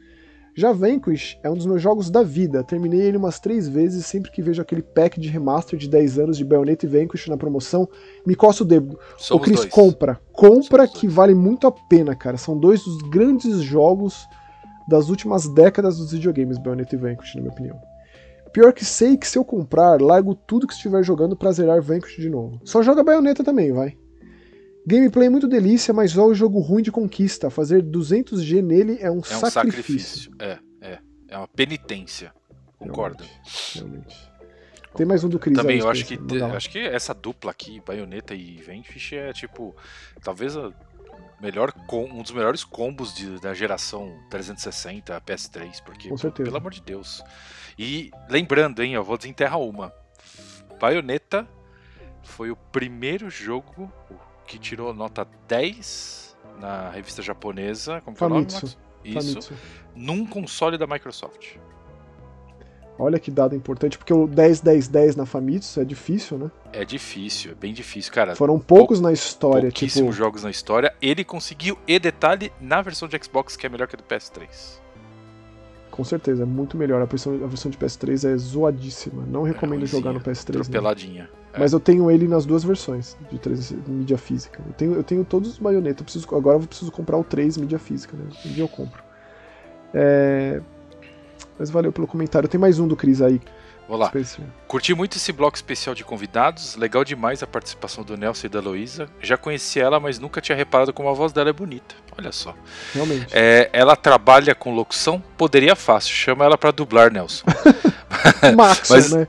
Já 0.55 0.71
Vanquish 0.71 1.39
é 1.41 1.49
um 1.49 1.55
dos 1.55 1.65
meus 1.65 1.81
jogos 1.81 2.11
da 2.11 2.21
vida. 2.21 2.63
Terminei 2.63 3.01
ele 3.01 3.17
umas 3.17 3.39
três 3.39 3.67
vezes 3.67 4.05
sempre 4.05 4.29
que 4.29 4.39
vejo 4.39 4.61
aquele 4.61 4.83
pack 4.83 5.19
de 5.19 5.27
remaster 5.27 5.79
de 5.79 5.89
10 5.89 6.19
anos 6.19 6.37
de 6.37 6.45
Bayonetta 6.45 6.85
e 6.85 6.89
Vanquish 6.89 7.27
na 7.27 7.35
promoção. 7.35 7.89
Me 8.23 8.35
coça 8.35 8.61
o 8.61 8.67
dedo. 8.67 8.99
Somos 9.17 9.41
o 9.41 9.43
Chris 9.43 9.61
dois. 9.61 9.71
compra. 9.73 10.21
Compra 10.31 10.85
Somos 10.85 10.99
que 10.99 11.07
dois. 11.07 11.15
vale 11.15 11.33
muito 11.33 11.65
a 11.65 11.71
pena, 11.71 12.15
cara. 12.15 12.37
São 12.37 12.55
dois 12.55 12.83
dos 12.83 13.01
grandes 13.09 13.63
jogos 13.63 14.27
das 14.87 15.09
últimas 15.09 15.47
décadas 15.47 15.97
dos 15.97 16.11
videogames, 16.11 16.59
Bayonetta 16.59 16.93
e 16.93 16.99
Vanquish, 16.99 17.33
na 17.33 17.41
minha 17.41 17.51
opinião. 17.51 17.92
Pior 18.53 18.71
que 18.71 18.85
sei 18.85 19.17
que 19.17 19.27
se 19.27 19.37
eu 19.37 19.43
comprar, 19.43 19.99
largo 19.99 20.35
tudo 20.35 20.67
que 20.67 20.73
estiver 20.73 21.03
jogando 21.03 21.35
pra 21.35 21.51
zerar 21.51 21.81
Vanquish 21.81 22.17
de 22.17 22.29
novo. 22.29 22.61
Só 22.63 22.83
joga 22.83 23.03
Bayonetta 23.03 23.43
também, 23.43 23.73
vai. 23.73 23.97
Gameplay 24.85 25.29
muito 25.29 25.47
delícia, 25.47 25.93
mas 25.93 26.11
só 26.11 26.27
o 26.27 26.35
jogo 26.35 26.59
ruim 26.59 26.83
de 26.83 26.91
conquista. 26.91 27.49
Fazer 27.49 27.81
200G 27.81 28.61
nele 28.61 28.97
é 28.99 29.09
um, 29.09 29.21
é 29.29 29.37
um 29.37 29.49
sacrifício. 29.49 30.31
É, 30.39 30.59
é. 30.81 30.99
É 31.27 31.37
uma 31.37 31.47
penitência. 31.47 32.31
Concordo. 32.77 33.23
Realmente. 33.23 33.79
realmente. 33.79 34.33
Tem 34.95 35.05
mais 35.05 35.23
um 35.23 35.29
do 35.29 35.39
Chris 35.39 35.57
Também, 35.57 35.79
eu 35.79 35.89
acho 35.89 36.05
que, 36.05 36.19
acho 36.55 36.69
que 36.69 36.77
essa 36.77 37.15
dupla 37.15 37.49
aqui, 37.49 37.81
Bayonetta 37.83 38.35
e 38.35 38.61
Vanquish, 38.61 39.13
é 39.13 39.33
tipo. 39.33 39.75
Talvez 40.23 40.55
a 40.55 40.71
melhor 41.41 41.73
um 41.91 42.21
dos 42.21 42.31
melhores 42.31 42.63
combos 42.63 43.13
de, 43.13 43.39
da 43.41 43.53
geração 43.53 44.17
360 44.29 45.19
PS3, 45.21 45.81
porque, 45.83 46.09
Com 46.09 46.17
certeza. 46.17 46.45
pelo 46.45 46.57
amor 46.57 46.71
de 46.71 46.81
Deus. 46.81 47.23
E 47.77 48.11
lembrando, 48.29 48.83
hein, 48.83 48.93
eu 48.93 49.03
vou 49.03 49.17
desenterrar 49.17 49.59
uma. 49.59 49.93
Bayonetta 50.79 51.47
foi 52.21 52.51
o 52.51 52.55
primeiro 52.55 53.29
jogo 53.29 53.91
que 54.45 54.57
tirou 54.57 54.93
nota 54.93 55.27
10 55.47 56.37
na 56.59 56.89
revista 56.89 57.21
japonesa. 57.21 58.01
Como 58.01 58.15
Famitsu. 58.15 58.77
Isso. 59.03 59.33
Famitsu. 59.33 59.53
Num 59.95 60.25
console 60.25 60.77
da 60.77 60.87
Microsoft. 60.87 61.57
Olha 62.97 63.19
que 63.19 63.31
dado 63.31 63.55
importante, 63.55 63.97
porque 63.97 64.13
o 64.13 64.27
10, 64.27 64.61
10, 64.61 64.87
10 64.87 65.15
na 65.15 65.25
Famitsu 65.25 65.81
é 65.81 65.85
difícil, 65.85 66.37
né? 66.37 66.51
É 66.71 66.85
difícil, 66.85 67.51
é 67.51 67.55
bem 67.55 67.73
difícil, 67.73 68.13
cara. 68.13 68.35
Foram 68.35 68.59
poucos 68.59 68.99
Pou, 68.99 69.07
na 69.07 69.11
história, 69.11 69.61
pouquíssimos 69.63 70.15
tipo... 70.15 70.23
jogos 70.23 70.43
na 70.43 70.51
história. 70.51 70.95
Ele 71.01 71.23
conseguiu, 71.23 71.77
e 71.87 71.97
detalhe, 71.97 72.53
na 72.61 72.81
versão 72.81 73.07
de 73.07 73.17
Xbox, 73.23 73.55
que 73.55 73.65
é 73.65 73.69
melhor 73.69 73.87
que 73.87 73.95
a 73.95 73.97
do 73.97 74.03
PS3. 74.03 74.82
Com 75.93 76.03
certeza, 76.03 76.41
é 76.41 76.45
muito 76.45 76.75
melhor. 76.75 77.03
A 77.03 77.05
versão, 77.05 77.35
a 77.35 77.45
versão 77.45 77.69
de 77.69 77.77
PS3 77.77 78.27
é 78.27 78.35
zoadíssima. 78.35 79.23
Não 79.27 79.43
recomendo 79.43 79.83
é 79.83 79.85
jogar 79.85 80.11
no 80.11 80.19
PS3. 80.19 80.67
Peladinha. 80.67 81.29
É. 81.53 81.59
Mas 81.59 81.71
eu 81.71 81.79
tenho 81.79 82.09
ele 82.09 82.27
nas 82.27 82.47
duas 82.47 82.63
versões 82.63 83.15
de 83.31 83.37
3, 83.37 83.73
mídia 83.87 84.17
física. 84.17 84.59
Eu 84.65 84.73
tenho, 84.73 84.93
eu 84.95 85.03
tenho 85.03 85.23
todos 85.23 85.51
os 85.51 85.59
baionetas. 85.59 86.03
Preciso, 86.03 86.27
agora 86.35 86.57
eu 86.57 86.67
preciso 86.67 86.91
comprar 86.91 87.15
o 87.15 87.23
3 87.23 87.57
mídia 87.57 87.77
física, 87.77 88.17
né? 88.17 88.23
Um 88.43 88.49
dia 88.49 88.63
eu 88.63 88.67
compro. 88.67 89.03
É... 89.93 90.61
Mas 91.59 91.69
valeu 91.69 91.91
pelo 91.91 92.07
comentário. 92.07 92.49
Tem 92.49 92.59
mais 92.59 92.79
um 92.79 92.87
do 92.87 92.95
Cris 92.95 93.21
aí. 93.21 93.39
Vou 93.87 93.97
lá. 93.97 94.11
Curti 94.67 94.93
muito 94.93 95.17
esse 95.17 95.31
bloco 95.31 95.55
especial 95.55 95.93
de 95.93 96.03
convidados. 96.03 96.75
Legal 96.75 97.03
demais 97.03 97.43
a 97.43 97.47
participação 97.47 98.03
do 98.03 98.17
Nelson 98.17 98.47
e 98.47 98.49
da 98.49 98.59
Luísa. 98.59 99.09
Já 99.19 99.37
conheci 99.37 99.79
ela, 99.79 99.99
mas 99.99 100.19
nunca 100.19 100.39
tinha 100.39 100.55
reparado 100.55 100.93
como 100.93 101.09
a 101.09 101.13
voz 101.13 101.33
dela 101.33 101.49
é 101.49 101.53
bonita. 101.53 101.95
Olha 102.17 102.31
só. 102.31 102.55
Realmente. 102.93 103.27
É, 103.33 103.69
ela 103.73 103.95
trabalha 103.95 104.55
com 104.55 104.73
locução? 104.73 105.21
Poderia 105.37 105.75
fácil. 105.75 106.13
Chama 106.13 106.45
ela 106.45 106.57
para 106.57 106.71
dublar, 106.71 107.11
Nelson. 107.11 107.45
Maxon, 108.55 108.93
mas, 108.95 109.11
né? 109.11 109.27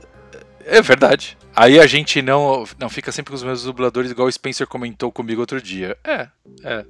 É 0.65 0.81
verdade. 0.81 1.37
Aí 1.55 1.79
a 1.79 1.85
gente 1.85 2.21
não, 2.21 2.65
não 2.79 2.89
fica 2.89 3.11
sempre 3.11 3.31
com 3.31 3.35
os 3.35 3.43
mesmos 3.43 3.63
dubladores, 3.63 4.11
igual 4.11 4.27
o 4.27 4.31
Spencer 4.31 4.67
comentou 4.67 5.11
comigo 5.11 5.41
outro 5.41 5.61
dia. 5.61 5.97
É, 6.03 6.27
é. 6.63 6.85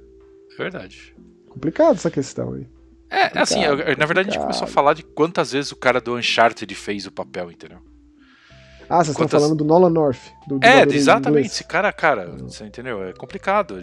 É 0.52 0.56
verdade. 0.56 1.14
Complicado 1.48 1.96
essa 1.96 2.10
questão 2.10 2.54
aí. 2.54 2.66
É, 3.10 3.38
assim, 3.38 3.62
eu, 3.64 3.76
na 3.96 4.06
verdade 4.06 4.28
a 4.28 4.32
gente 4.32 4.40
começou 4.40 4.64
a 4.64 4.70
falar 4.70 4.94
de 4.94 5.02
quantas 5.02 5.52
vezes 5.52 5.70
o 5.72 5.76
cara 5.76 6.00
do 6.00 6.16
Uncharted 6.16 6.74
fez 6.74 7.06
o 7.06 7.12
papel, 7.12 7.50
entendeu? 7.50 7.78
Ah, 8.88 9.02
vocês 9.02 9.16
quantas... 9.16 9.34
estão 9.34 9.40
falando 9.40 9.56
do 9.56 9.64
Nolan 9.64 9.90
North. 9.90 10.20
Do 10.46 10.60
é, 10.62 10.82
exatamente. 10.82 11.46
Esse 11.46 11.64
cara, 11.64 11.92
cara, 11.92 12.36
você 12.38 12.64
entendeu? 12.64 13.02
É 13.04 13.12
complicado. 13.12 13.74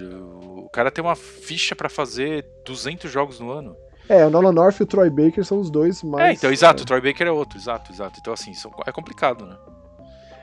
O 0.42 0.70
cara 0.70 0.90
tem 0.90 1.04
uma 1.04 1.16
ficha 1.16 1.76
para 1.76 1.90
fazer 1.90 2.46
200 2.66 3.12
jogos 3.12 3.40
no 3.40 3.52
ano. 3.52 3.76
É, 4.08 4.26
o 4.26 4.30
Nolan 4.30 4.52
North 4.52 4.80
e 4.80 4.84
o 4.84 4.86
Troy 4.86 5.10
Baker 5.10 5.44
são 5.44 5.60
os 5.60 5.70
dois 5.70 6.04
mais. 6.04 6.30
É, 6.30 6.34
então, 6.34 6.52
exato. 6.52 6.82
É. 6.82 6.84
O 6.84 6.86
Troy 6.86 7.02
Baker 7.02 7.28
é 7.28 7.32
outro, 7.32 7.58
exato, 7.58 7.92
exato. 7.92 8.18
Então, 8.20 8.34
assim, 8.34 8.54
são, 8.54 8.72
é 8.86 8.92
complicado, 8.92 9.46
né? 9.46 9.58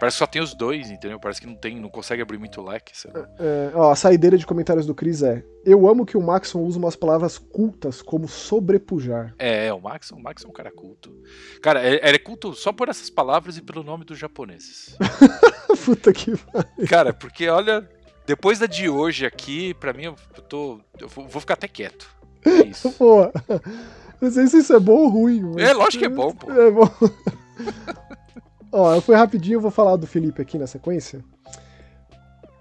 Parece 0.00 0.14
que 0.16 0.18
só 0.20 0.26
tem 0.26 0.40
os 0.40 0.54
dois, 0.54 0.90
entendeu? 0.90 1.20
Parece 1.20 1.42
que 1.42 1.46
não 1.46 1.54
tem, 1.54 1.78
não 1.78 1.90
consegue 1.90 2.22
abrir 2.22 2.38
muito 2.38 2.62
leque. 2.62 2.94
É, 3.38 3.70
ó, 3.74 3.90
a 3.90 3.94
saideira 3.96 4.38
de 4.38 4.46
comentários 4.46 4.86
do 4.86 4.94
Chris 4.94 5.22
é: 5.22 5.44
Eu 5.62 5.86
amo 5.86 6.06
que 6.06 6.16
o 6.16 6.22
Maxon 6.22 6.60
usa 6.62 6.78
umas 6.78 6.96
palavras 6.96 7.36
cultas 7.36 8.00
como 8.00 8.26
sobrepujar. 8.26 9.34
É, 9.38 9.66
é 9.66 9.72
o 9.74 9.80
Maxon, 9.80 10.16
o 10.16 10.22
Maxon 10.22 10.48
é 10.48 10.50
um 10.50 10.54
cara 10.54 10.70
culto. 10.70 11.14
Cara, 11.60 11.86
ele 11.86 12.16
é 12.16 12.18
culto 12.18 12.54
só 12.54 12.72
por 12.72 12.88
essas 12.88 13.10
palavras 13.10 13.58
e 13.58 13.62
pelo 13.62 13.82
nome 13.82 14.06
dos 14.06 14.18
japoneses. 14.18 14.96
Puta 15.84 16.14
que 16.14 16.34
pariu. 16.34 16.88
Cara, 16.88 17.12
porque 17.12 17.46
olha, 17.50 17.86
depois 18.26 18.58
da 18.58 18.66
de 18.66 18.88
hoje 18.88 19.26
aqui, 19.26 19.74
pra 19.74 19.92
mim, 19.92 20.04
eu 20.04 20.14
tô. 20.48 20.80
Eu 20.98 21.08
vou 21.08 21.40
ficar 21.40 21.54
até 21.54 21.68
quieto. 21.68 22.08
É 22.46 22.66
isso. 22.66 22.90
Pô, 22.96 23.30
não 24.18 24.30
sei 24.30 24.46
se 24.46 24.58
isso 24.58 24.72
é 24.72 24.80
bom 24.80 24.96
ou 24.96 25.08
ruim. 25.08 25.42
Mas... 25.42 25.68
É, 25.68 25.72
lógico 25.74 25.98
que 25.98 26.06
é 26.06 26.08
bom, 26.08 26.32
pô. 26.32 26.50
É 26.50 26.70
bom. 26.70 26.88
Ó, 28.72 28.94
eu 28.94 29.00
fui 29.00 29.14
rapidinho, 29.16 29.56
eu 29.56 29.60
vou 29.60 29.70
falar 29.70 29.96
do 29.96 30.06
Felipe 30.06 30.40
aqui 30.40 30.56
na 30.58 30.66
sequência. 30.66 31.24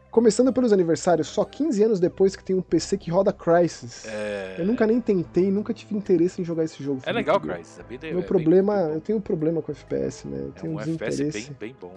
Começando 0.10 0.52
pelos 0.52 0.73
aniversários, 0.73 1.27
só 1.27 1.45
15 1.45 1.84
anos 1.84 1.99
depois 1.99 2.36
que 2.36 2.44
tem 2.44 2.56
um 2.56 2.61
PC 2.64 2.98
que 2.98 3.11
roda 3.11 3.31
Crysis. 3.31 4.07
É... 4.07 4.56
Eu 4.57 4.65
nunca 4.65 4.88
nem 4.88 4.99
tentei, 4.99 5.52
nunca 5.52 5.72
tive 5.72 5.95
interesse 5.95 6.41
em 6.41 6.44
jogar 6.44 6.64
esse 6.64 6.84
jogo. 6.84 7.02
É 7.06 7.11
legal, 7.11 7.40
Crysis. 7.40 7.80
É 7.80 7.84
bem, 7.84 8.11
Meu 8.11 8.22
é 8.22 8.23
problema, 8.23 8.76
bem... 8.76 8.94
eu 8.95 9.02
tenho 9.02 9.18
um 9.19 9.22
problema 9.22 9.61
com 9.61 9.72
FPS, 9.72 10.27
né? 10.27 10.40
Eu 10.40 10.52
tenho 10.53 10.73
é 10.73 10.76
um, 10.76 10.80
um 10.80 10.84
desinteresse. 10.84 11.22
FPS 11.27 11.49
bem, 11.60 11.69
bem 11.69 11.76
bom. 11.80 11.94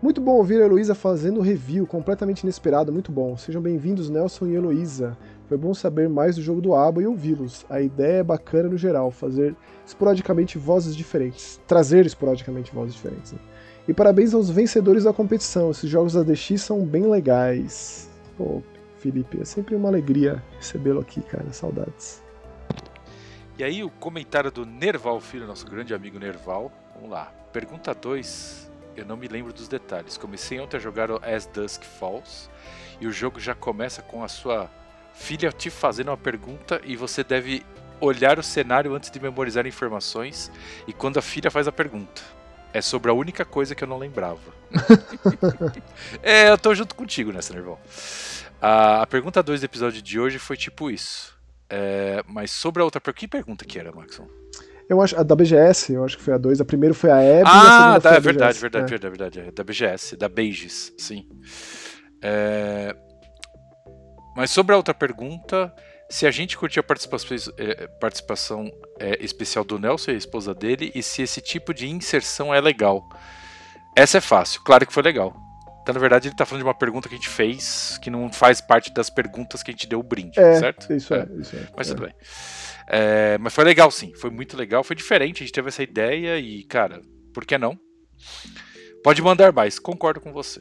Muito 0.00 0.20
bom 0.20 0.36
ouvir 0.36 0.62
a 0.62 0.64
Heloísa 0.64 0.94
fazendo 0.94 1.40
review, 1.40 1.86
completamente 1.86 2.44
inesperado, 2.44 2.92
muito 2.92 3.10
bom. 3.12 3.36
Sejam 3.36 3.60
bem-vindos, 3.60 4.08
Nelson 4.08 4.46
e 4.46 4.54
Heloísa. 4.54 5.18
Foi 5.48 5.56
bom 5.56 5.72
saber 5.72 6.10
mais 6.10 6.36
do 6.36 6.42
jogo 6.42 6.60
do 6.60 6.74
ABA 6.74 7.02
e 7.02 7.06
ouvi-los. 7.06 7.64
A 7.70 7.80
ideia 7.80 8.18
é 8.18 8.22
bacana 8.22 8.68
no 8.68 8.76
geral, 8.76 9.10
fazer 9.10 9.56
esporadicamente 9.86 10.58
vozes 10.58 10.94
diferentes. 10.94 11.58
Trazer 11.66 12.04
esporadicamente 12.04 12.74
vozes 12.74 12.94
diferentes. 12.94 13.32
Né? 13.32 13.38
E 13.88 13.94
parabéns 13.94 14.34
aos 14.34 14.50
vencedores 14.50 15.04
da 15.04 15.12
competição. 15.14 15.70
Esses 15.70 15.88
jogos 15.88 16.12
da 16.12 16.22
DX 16.22 16.60
são 16.60 16.84
bem 16.84 17.06
legais. 17.06 18.10
Pô, 18.36 18.62
Felipe, 18.98 19.40
é 19.40 19.44
sempre 19.46 19.74
uma 19.74 19.88
alegria 19.88 20.44
recebê-lo 20.58 21.00
aqui, 21.00 21.22
cara. 21.22 21.50
Saudades. 21.50 22.22
E 23.58 23.64
aí, 23.64 23.82
o 23.82 23.88
comentário 23.88 24.52
do 24.52 24.66
Nerval 24.66 25.18
Filho, 25.18 25.46
nosso 25.46 25.66
grande 25.66 25.94
amigo 25.94 26.18
Nerval. 26.18 26.70
Vamos 26.94 27.08
lá. 27.08 27.32
Pergunta 27.54 27.94
2. 27.94 28.70
Eu 28.94 29.06
não 29.06 29.16
me 29.16 29.26
lembro 29.26 29.54
dos 29.54 29.66
detalhes. 29.66 30.18
Comecei 30.18 30.60
ontem 30.60 30.76
a 30.76 30.80
jogar 30.80 31.10
o 31.10 31.18
As 31.24 31.46
Dusk 31.46 31.82
Falls. 31.84 32.50
E 33.00 33.06
o 33.06 33.12
jogo 33.12 33.40
já 33.40 33.54
começa 33.54 34.02
com 34.02 34.22
a 34.22 34.28
sua 34.28 34.68
filha 35.18 35.50
te 35.50 35.68
fazendo 35.68 36.08
uma 36.08 36.16
pergunta 36.16 36.80
e 36.84 36.96
você 36.96 37.24
deve 37.24 37.62
olhar 38.00 38.38
o 38.38 38.42
cenário 38.42 38.94
antes 38.94 39.10
de 39.10 39.20
memorizar 39.20 39.66
informações. 39.66 40.50
E 40.86 40.92
quando 40.92 41.18
a 41.18 41.22
filha 41.22 41.50
faz 41.50 41.66
a 41.66 41.72
pergunta, 41.72 42.22
é 42.72 42.80
sobre 42.80 43.10
a 43.10 43.14
única 43.14 43.44
coisa 43.44 43.74
que 43.74 43.82
eu 43.82 43.88
não 43.88 43.98
lembrava. 43.98 44.38
é, 46.22 46.50
eu 46.50 46.56
tô 46.56 46.74
junto 46.74 46.94
contigo 46.94 47.32
nessa, 47.32 47.52
Nervão. 47.52 47.78
A, 48.62 49.02
a 49.02 49.06
pergunta 49.06 49.42
2 49.42 49.60
do 49.60 49.64
episódio 49.64 50.00
de 50.00 50.18
hoje 50.18 50.38
foi 50.38 50.56
tipo 50.56 50.90
isso. 50.90 51.36
É, 51.68 52.22
mas 52.26 52.50
sobre 52.50 52.80
a 52.80 52.84
outra. 52.84 53.00
Que 53.12 53.26
pergunta 53.26 53.64
que 53.64 53.78
era, 53.78 53.92
Maxon? 53.92 54.26
Eu 54.88 55.02
acho, 55.02 55.18
a 55.18 55.22
da 55.22 55.36
BGS, 55.36 55.92
eu 55.92 56.04
acho 56.04 56.16
que 56.16 56.22
foi 56.22 56.32
a 56.32 56.38
2. 56.38 56.60
A 56.60 56.64
primeira 56.64 56.94
foi 56.94 57.10
a 57.10 57.20
Hebe. 57.20 57.44
Ah, 57.44 58.00
tá, 58.00 58.14
é 58.14 58.20
verdade, 58.20 58.58
verdade, 58.58 58.86
é. 58.86 58.88
verdade, 58.88 59.18
verdade. 59.18 59.48
É 59.48 59.50
da 59.50 59.64
BGS, 59.64 60.16
da 60.16 60.28
Beiges, 60.28 60.94
sim. 60.96 61.28
É, 62.22 62.96
mas 64.36 64.50
sobre 64.50 64.74
a 64.74 64.76
outra 64.76 64.94
pergunta, 64.94 65.72
se 66.08 66.26
a 66.26 66.30
gente 66.30 66.56
curtiu 66.56 66.80
a 66.80 66.82
participação, 66.82 67.36
é, 67.58 67.86
participação 67.86 68.70
é, 68.98 69.22
especial 69.22 69.64
do 69.64 69.78
Nelson 69.78 70.12
e 70.12 70.14
a 70.14 70.18
esposa 70.18 70.54
dele, 70.54 70.90
e 70.94 71.02
se 71.02 71.22
esse 71.22 71.40
tipo 71.40 71.74
de 71.74 71.88
inserção 71.88 72.54
é 72.54 72.60
legal. 72.60 73.08
Essa 73.96 74.18
é 74.18 74.20
fácil, 74.20 74.62
claro 74.62 74.86
que 74.86 74.92
foi 74.92 75.02
legal. 75.02 75.36
Então, 75.82 75.94
na 75.94 76.00
verdade, 76.00 76.28
ele 76.28 76.34
está 76.34 76.44
falando 76.44 76.62
de 76.62 76.68
uma 76.68 76.74
pergunta 76.74 77.08
que 77.08 77.14
a 77.14 77.18
gente 77.18 77.28
fez, 77.28 77.98
que 78.02 78.10
não 78.10 78.30
faz 78.30 78.60
parte 78.60 78.92
das 78.92 79.08
perguntas 79.08 79.62
que 79.62 79.70
a 79.70 79.72
gente 79.72 79.86
deu 79.86 80.00
o 80.00 80.02
brinde, 80.02 80.38
é, 80.38 80.54
certo? 80.56 80.92
Isso 80.92 81.14
é, 81.14 81.20
é 81.20 81.40
isso 81.40 81.56
é. 81.56 81.66
Mas 81.74 81.88
tudo 81.88 82.02
bem. 82.02 82.14
É, 82.88 83.38
mas 83.38 83.54
foi 83.54 83.64
legal, 83.64 83.90
sim. 83.90 84.14
Foi 84.14 84.30
muito 84.30 84.56
legal, 84.56 84.84
foi 84.84 84.96
diferente. 84.96 85.42
A 85.42 85.46
gente 85.46 85.54
teve 85.54 85.68
essa 85.68 85.82
ideia 85.82 86.38
e, 86.38 86.62
cara, 86.64 87.00
por 87.32 87.44
que 87.44 87.56
não? 87.56 87.78
Pode 89.02 89.22
mandar 89.22 89.52
mais, 89.52 89.78
concordo 89.78 90.20
com 90.20 90.32
você. 90.32 90.60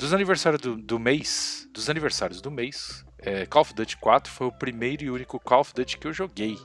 Dos 0.00 0.14
aniversários 0.14 0.62
do, 0.62 0.76
do 0.78 0.98
mês, 0.98 1.68
dos 1.74 1.90
aniversários 1.90 2.40
do 2.40 2.50
mês, 2.50 3.04
é, 3.18 3.44
Call 3.44 3.60
of 3.60 3.74
Duty 3.74 3.98
4 3.98 4.32
foi 4.32 4.46
o 4.46 4.52
primeiro 4.52 5.04
e 5.04 5.10
único 5.10 5.38
Call 5.38 5.60
of 5.60 5.74
Duty 5.74 5.98
que 5.98 6.06
eu 6.06 6.12
joguei. 6.14 6.56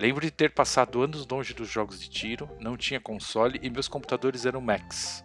Lembro 0.00 0.24
de 0.24 0.30
ter 0.30 0.52
passado 0.52 1.02
anos 1.02 1.26
longe 1.28 1.52
dos 1.52 1.68
jogos 1.68 2.00
de 2.00 2.08
tiro, 2.08 2.48
não 2.58 2.74
tinha 2.74 2.98
console 2.98 3.60
e 3.62 3.68
meus 3.68 3.88
computadores 3.88 4.46
eram 4.46 4.62
Macs. 4.62 5.22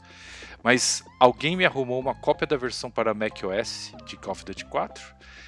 Mas 0.61 1.05
alguém 1.21 1.55
me 1.55 1.65
arrumou 1.65 2.01
uma 2.01 2.13
cópia 2.13 2.45
da 2.45 2.57
versão 2.57 2.91
para 2.91 3.13
macOS 3.13 3.93
de 4.05 4.17
Call 4.17 4.33
of 4.33 4.43
Duty 4.43 4.65
4. 4.65 5.01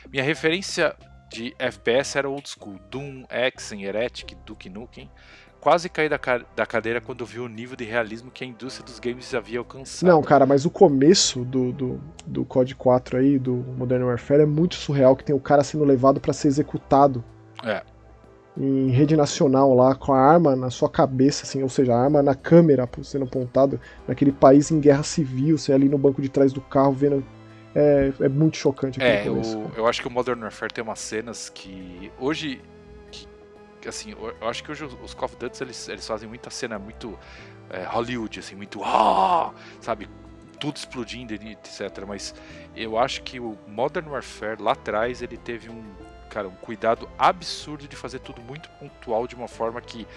Minha 0.09 0.23
referência 0.23 0.95
de 1.29 1.53
FPS 1.59 2.17
era 2.17 2.29
old 2.29 2.47
school, 2.47 2.79
Doom, 2.89 3.25
Exen, 3.29 3.83
Heretic, 3.83 4.35
Duke 4.45 4.69
Nukem 4.69 5.11
quase 5.63 5.87
caí 5.87 6.09
da, 6.09 6.19
da 6.53 6.65
cadeira 6.65 6.99
quando 6.99 7.25
vi 7.25 7.39
o 7.39 7.47
nível 7.47 7.77
de 7.77 7.85
realismo 7.85 8.29
que 8.29 8.43
a 8.43 8.47
indústria 8.47 8.85
dos 8.85 8.99
games 8.99 9.33
havia 9.33 9.59
alcançado. 9.59 10.09
Não, 10.09 10.21
cara, 10.21 10.45
mas 10.45 10.65
o 10.65 10.69
começo 10.69 11.45
do, 11.45 11.71
do, 11.71 12.01
do 12.27 12.43
COD 12.43 12.75
4 12.75 13.17
aí, 13.17 13.39
do 13.39 13.53
Modern 13.77 14.03
Warfare, 14.03 14.41
é 14.41 14.45
muito 14.45 14.75
surreal, 14.75 15.15
que 15.15 15.23
tem 15.23 15.33
o 15.33 15.39
cara 15.39 15.63
sendo 15.63 15.85
levado 15.85 16.19
para 16.19 16.33
ser 16.33 16.49
executado. 16.49 17.23
É. 17.63 17.81
Em 18.57 18.89
rede 18.89 19.15
nacional 19.15 19.73
lá, 19.73 19.95
com 19.95 20.11
a 20.11 20.19
arma 20.19 20.53
na 20.53 20.69
sua 20.69 20.89
cabeça, 20.89 21.43
assim, 21.43 21.63
ou 21.63 21.69
seja, 21.69 21.95
a 21.95 22.03
arma 22.03 22.21
na 22.21 22.35
câmera 22.35 22.87
sendo 23.01 23.23
apontada 23.23 23.79
naquele 24.05 24.33
país 24.33 24.69
em 24.69 24.81
guerra 24.81 25.03
civil, 25.03 25.57
você 25.57 25.71
ali 25.71 25.87
no 25.87 25.97
banco 25.97 26.21
de 26.21 26.27
trás 26.27 26.51
do 26.51 26.59
carro 26.59 26.91
vendo 26.91 27.23
é, 27.73 28.11
é, 28.19 28.27
muito 28.27 28.57
chocante. 28.57 29.01
É, 29.01 29.25
eu, 29.25 29.41
eu, 29.77 29.87
acho 29.87 30.01
que 30.01 30.09
o 30.09 30.11
Modern 30.11 30.41
Warfare 30.41 30.73
tem 30.73 30.83
umas 30.83 30.99
cenas 30.99 31.47
que 31.47 32.11
hoje 32.19 32.61
assim, 33.89 34.11
eu 34.11 34.47
acho 34.47 34.63
que 34.63 34.71
hoje 34.71 34.85
os 34.85 35.13
Call 35.13 35.25
of 35.25 35.35
Duty 35.37 35.63
eles, 35.63 35.87
eles 35.89 36.07
fazem 36.07 36.27
muita 36.27 36.49
cena 36.49 36.77
muito 36.77 37.17
é, 37.69 37.83
Hollywood, 37.83 38.39
assim, 38.39 38.55
muito 38.55 38.81
ah, 38.83 39.53
sabe, 39.81 40.09
tudo 40.59 40.77
explodindo, 40.77 41.33
etc. 41.33 42.05
Mas 42.07 42.33
eu 42.75 42.97
acho 42.97 43.23
que 43.23 43.39
o 43.39 43.57
Modern 43.67 44.07
Warfare 44.07 44.61
lá 44.61 44.73
atrás 44.73 45.21
ele 45.21 45.37
teve 45.37 45.69
um 45.69 45.83
cara 46.29 46.47
um 46.47 46.55
cuidado 46.55 47.07
absurdo 47.17 47.87
de 47.87 47.95
fazer 47.95 48.19
tudo 48.19 48.41
muito 48.41 48.69
pontual 48.79 49.27
de 49.27 49.35
uma 49.35 49.47
forma 49.47 49.79
que 49.79 50.07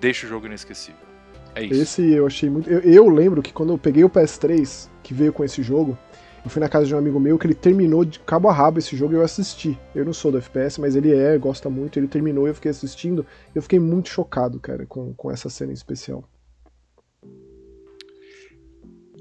deixa 0.00 0.26
o 0.26 0.28
jogo 0.28 0.46
inesquecível. 0.46 1.10
É 1.54 1.64
isso. 1.64 1.82
Esse 1.82 2.12
eu 2.12 2.26
achei 2.26 2.48
muito. 2.48 2.70
Eu, 2.70 2.80
eu 2.80 3.08
lembro 3.08 3.42
que 3.42 3.52
quando 3.52 3.72
eu 3.72 3.78
peguei 3.78 4.04
o 4.04 4.10
PS3 4.10 4.88
que 5.02 5.12
veio 5.12 5.32
com 5.32 5.44
esse 5.44 5.62
jogo 5.62 5.98
eu 6.44 6.50
fui 6.50 6.60
na 6.60 6.68
casa 6.68 6.86
de 6.86 6.94
um 6.94 6.98
amigo 6.98 7.20
meu 7.20 7.38
que 7.38 7.46
ele 7.46 7.54
terminou 7.54 8.04
de 8.04 8.18
cabo 8.20 8.48
a 8.48 8.52
rabo 8.52 8.78
esse 8.78 8.96
jogo 8.96 9.12
e 9.12 9.16
eu 9.16 9.22
assisti. 9.22 9.78
Eu 9.94 10.04
não 10.04 10.12
sou 10.12 10.32
do 10.32 10.38
FPS, 10.38 10.80
mas 10.80 10.96
ele 10.96 11.14
é, 11.14 11.36
gosta 11.36 11.68
muito, 11.68 11.98
ele 11.98 12.08
terminou 12.08 12.46
e 12.46 12.50
eu 12.50 12.54
fiquei 12.54 12.70
assistindo. 12.70 13.26
Eu 13.54 13.60
fiquei 13.60 13.78
muito 13.78 14.08
chocado, 14.08 14.58
cara, 14.58 14.86
com, 14.86 15.12
com 15.12 15.30
essa 15.30 15.50
cena 15.50 15.70
em 15.70 15.74
especial. 15.74 16.24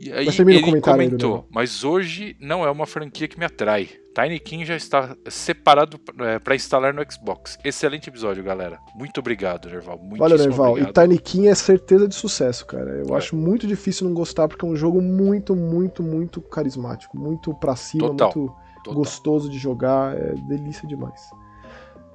E 0.02 0.14
aí 0.14 0.26
mas 0.26 0.40
ele 0.40 0.62
comentou, 0.80 1.36
aí, 1.40 1.44
mas 1.52 1.84
hoje 1.84 2.38
não 2.40 2.64
é 2.64 2.72
uma 2.72 2.86
franquia 2.86 3.28
que 3.28 3.38
me 3.38 3.44
atrai. 3.44 3.90
Tiny 4.14 4.40
King 4.40 4.66
já 4.66 4.76
está 4.76 5.16
separado 5.30 6.00
é, 6.20 6.40
para 6.40 6.56
instalar 6.56 6.94
no 6.94 7.02
Xbox. 7.10 7.58
Excelente 7.64 8.10
episódio, 8.10 8.44
galera. 8.44 8.80
Muito 8.96 9.20
obrigado, 9.20 9.70
Nerval. 9.70 10.00
Olha, 10.20 10.38
Nerval, 10.38 10.72
obrigado. 10.72 10.90
e 10.90 11.02
Tiny 11.02 11.20
King 11.20 11.48
é 11.48 11.56
certeza 11.56 12.08
de 12.08 12.16
sucesso, 12.16 12.66
cara. 12.66 12.90
Eu 12.92 13.14
é. 13.14 13.18
acho 13.18 13.36
muito 13.36 13.68
difícil 13.68 14.08
não 14.08 14.14
gostar, 14.14 14.48
porque 14.48 14.66
é 14.66 14.68
um 14.68 14.76
jogo 14.76 15.02
muito, 15.02 15.56
muito, 15.56 16.02
muito 16.02 16.42
carismático. 16.42 17.18
Muito 17.18 17.54
pra 17.54 17.76
cima, 17.76 18.08
Total. 18.08 18.32
muito 18.36 18.56
Total. 18.84 18.94
gostoso 18.94 19.50
de 19.50 19.58
jogar. 19.58 20.18
É 20.18 20.34
delícia 20.48 20.88
demais. 20.88 21.30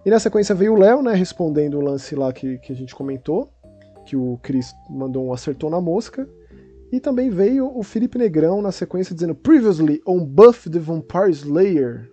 E 0.04 0.10
na 0.10 0.18
sequência 0.18 0.54
veio 0.54 0.74
o 0.74 0.78
Léo, 0.78 1.02
né, 1.02 1.14
respondendo 1.14 1.78
o 1.78 1.80
lance 1.80 2.14
lá 2.14 2.32
que, 2.32 2.58
que 2.58 2.72
a 2.72 2.76
gente 2.76 2.94
comentou, 2.94 3.48
que 4.04 4.14
o 4.16 4.38
Chris 4.42 4.74
mandou 4.90 5.26
um 5.26 5.32
acertou 5.32 5.70
na 5.70 5.80
mosca. 5.80 6.28
E 6.92 7.00
também 7.00 7.30
veio 7.30 7.76
o 7.76 7.82
Felipe 7.82 8.18
Negrão 8.18 8.62
na 8.62 8.70
sequência 8.70 9.14
dizendo 9.14 9.34
Previously 9.34 10.00
on 10.06 10.24
Buff 10.24 10.70
the 10.70 10.78
Vampire 10.78 11.30
Slayer. 11.30 12.10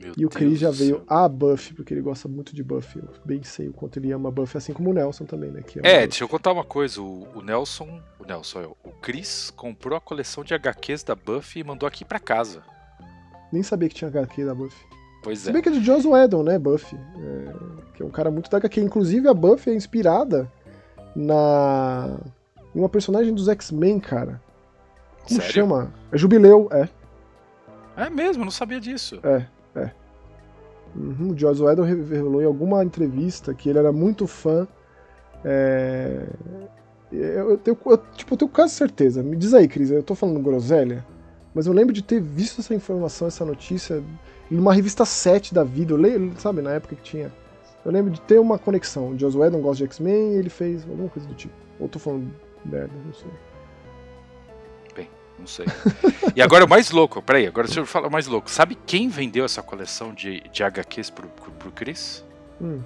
Meu 0.00 0.12
e 0.16 0.24
o 0.24 0.28
Chris 0.28 0.60
já 0.60 0.70
veio 0.70 1.02
a 1.08 1.28
Buff, 1.28 1.74
porque 1.74 1.92
ele 1.92 2.00
gosta 2.00 2.28
muito 2.28 2.54
de 2.54 2.62
Buff. 2.62 2.96
Eu 2.96 3.08
bem 3.24 3.42
sei 3.42 3.68
o 3.68 3.72
quanto 3.72 3.98
ele 3.98 4.12
ama 4.12 4.30
Buff, 4.30 4.56
assim 4.56 4.72
como 4.72 4.90
o 4.90 4.92
Nelson 4.92 5.24
também, 5.24 5.50
né? 5.50 5.62
é, 5.82 6.06
deixa 6.06 6.22
eu 6.22 6.28
contar 6.28 6.52
uma 6.52 6.64
coisa. 6.64 7.02
O, 7.02 7.26
o 7.34 7.42
Nelson, 7.42 8.00
o 8.18 8.24
Nelson, 8.24 8.76
o 8.84 8.90
Chris 9.00 9.50
comprou 9.50 9.96
a 9.96 10.00
coleção 10.00 10.44
de 10.44 10.54
HQs 10.54 11.02
da 11.02 11.16
Buff 11.16 11.58
e 11.58 11.64
mandou 11.64 11.86
aqui 11.86 12.04
para 12.04 12.20
casa. 12.20 12.62
Nem 13.52 13.62
sabia 13.62 13.88
que 13.88 13.94
tinha 13.94 14.08
HQ 14.08 14.44
da 14.44 14.54
Buff. 14.54 14.76
Pois 15.22 15.40
Se 15.40 15.50
é. 15.50 15.52
bem 15.52 15.62
que 15.62 15.68
é 15.68 15.72
de 15.72 15.84
Joss 15.84 16.06
Whedon, 16.06 16.42
né, 16.42 16.58
Buff? 16.58 16.94
É, 16.94 17.94
que 17.94 18.02
é 18.02 18.06
um 18.06 18.10
cara 18.10 18.30
muito 18.30 18.48
da 18.50 18.58
HQ. 18.58 18.80
Inclusive 18.80 19.26
a 19.28 19.34
Buff 19.34 19.68
é 19.68 19.74
inspirada 19.74 20.50
na 21.16 22.20
e 22.78 22.80
uma 22.80 22.88
personagem 22.88 23.34
dos 23.34 23.48
X-Men, 23.48 23.98
cara. 23.98 24.40
Como 25.26 25.40
Sério? 25.40 25.52
chama? 25.52 25.92
É 26.12 26.16
Jubileu, 26.16 26.68
é. 26.70 26.88
É 27.96 28.08
mesmo, 28.08 28.44
não 28.44 28.52
sabia 28.52 28.78
disso. 28.78 29.18
É, 29.24 29.44
é. 29.74 29.90
Uhum, 30.94 31.32
o 31.32 31.36
Joss 31.36 31.60
Whedon 31.60 31.82
revelou 31.82 32.40
em 32.40 32.44
alguma 32.44 32.84
entrevista 32.84 33.52
que 33.52 33.68
ele 33.68 33.80
era 33.80 33.92
muito 33.92 34.28
fã 34.28 34.66
é, 35.44 36.24
Eu, 37.10 37.50
eu, 37.50 37.58
tenho, 37.58 37.76
eu, 37.84 37.98
tipo, 38.14 38.34
eu 38.34 38.38
tenho 38.38 38.50
quase 38.50 38.74
certeza. 38.74 39.24
Me 39.24 39.34
diz 39.36 39.52
aí, 39.54 39.66
Cris, 39.66 39.90
eu 39.90 40.02
tô 40.02 40.14
falando 40.14 40.40
groselha, 40.40 41.04
mas 41.52 41.66
eu 41.66 41.72
lembro 41.72 41.92
de 41.92 42.00
ter 42.00 42.20
visto 42.20 42.60
essa 42.60 42.72
informação, 42.72 43.26
essa 43.26 43.44
notícia, 43.44 44.04
em 44.48 44.56
uma 44.56 44.72
revista 44.72 45.04
7 45.04 45.52
da 45.52 45.64
vida, 45.64 45.92
eu 45.92 45.96
lembro, 45.96 46.40
sabe, 46.40 46.62
na 46.62 46.74
época 46.74 46.94
que 46.94 47.02
tinha. 47.02 47.32
Eu 47.84 47.90
lembro 47.90 48.12
de 48.12 48.20
ter 48.20 48.38
uma 48.38 48.56
conexão. 48.56 49.10
O 49.10 49.18
Joss 49.18 49.36
Whedon 49.36 49.60
gosta 49.60 49.78
de 49.78 49.90
X-Men 49.90 50.34
e 50.34 50.36
ele 50.36 50.48
fez 50.48 50.84
alguma 50.88 51.08
coisa 51.08 51.26
do 51.26 51.34
tipo. 51.34 51.54
Ou 51.80 51.88
tô 51.88 51.98
falando 51.98 52.30
merda, 52.64 52.92
não 53.04 53.12
sei. 53.12 53.30
Bem, 54.94 55.10
não 55.38 55.46
sei. 55.46 55.66
e 56.34 56.42
agora 56.42 56.64
o 56.64 56.68
mais 56.68 56.90
louco, 56.90 57.22
peraí, 57.22 57.46
agora 57.46 57.66
deixa 57.66 57.80
eu 57.80 57.86
falar 57.86 58.08
o 58.08 58.10
mais 58.12 58.26
louco. 58.26 58.50
Sabe 58.50 58.76
quem 58.86 59.08
vendeu 59.08 59.44
essa 59.44 59.62
coleção 59.62 60.12
de, 60.12 60.40
de 60.50 60.62
HQs 60.62 61.10
pro, 61.10 61.28
pro, 61.28 61.70
Chris? 61.72 62.24
Hum. 62.60 62.80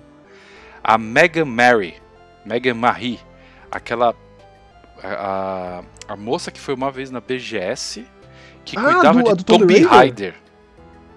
A 0.82 0.98
Megan 0.98 1.44
Mary. 1.46 1.94
Megan 2.44 2.74
Marie. 2.74 3.20
Aquela. 3.70 4.14
A, 5.02 5.82
a 6.08 6.16
moça 6.16 6.50
que 6.50 6.60
foi 6.60 6.74
uma 6.74 6.90
vez 6.90 7.10
na 7.10 7.20
BGS 7.20 8.06
que 8.64 8.76
Ah, 8.78 8.82
cuidava 8.94 9.22
do- 9.22 9.36
de 9.36 9.44
Tomb 9.44 9.72
Raider? 9.72 9.88
Raider. 9.90 10.34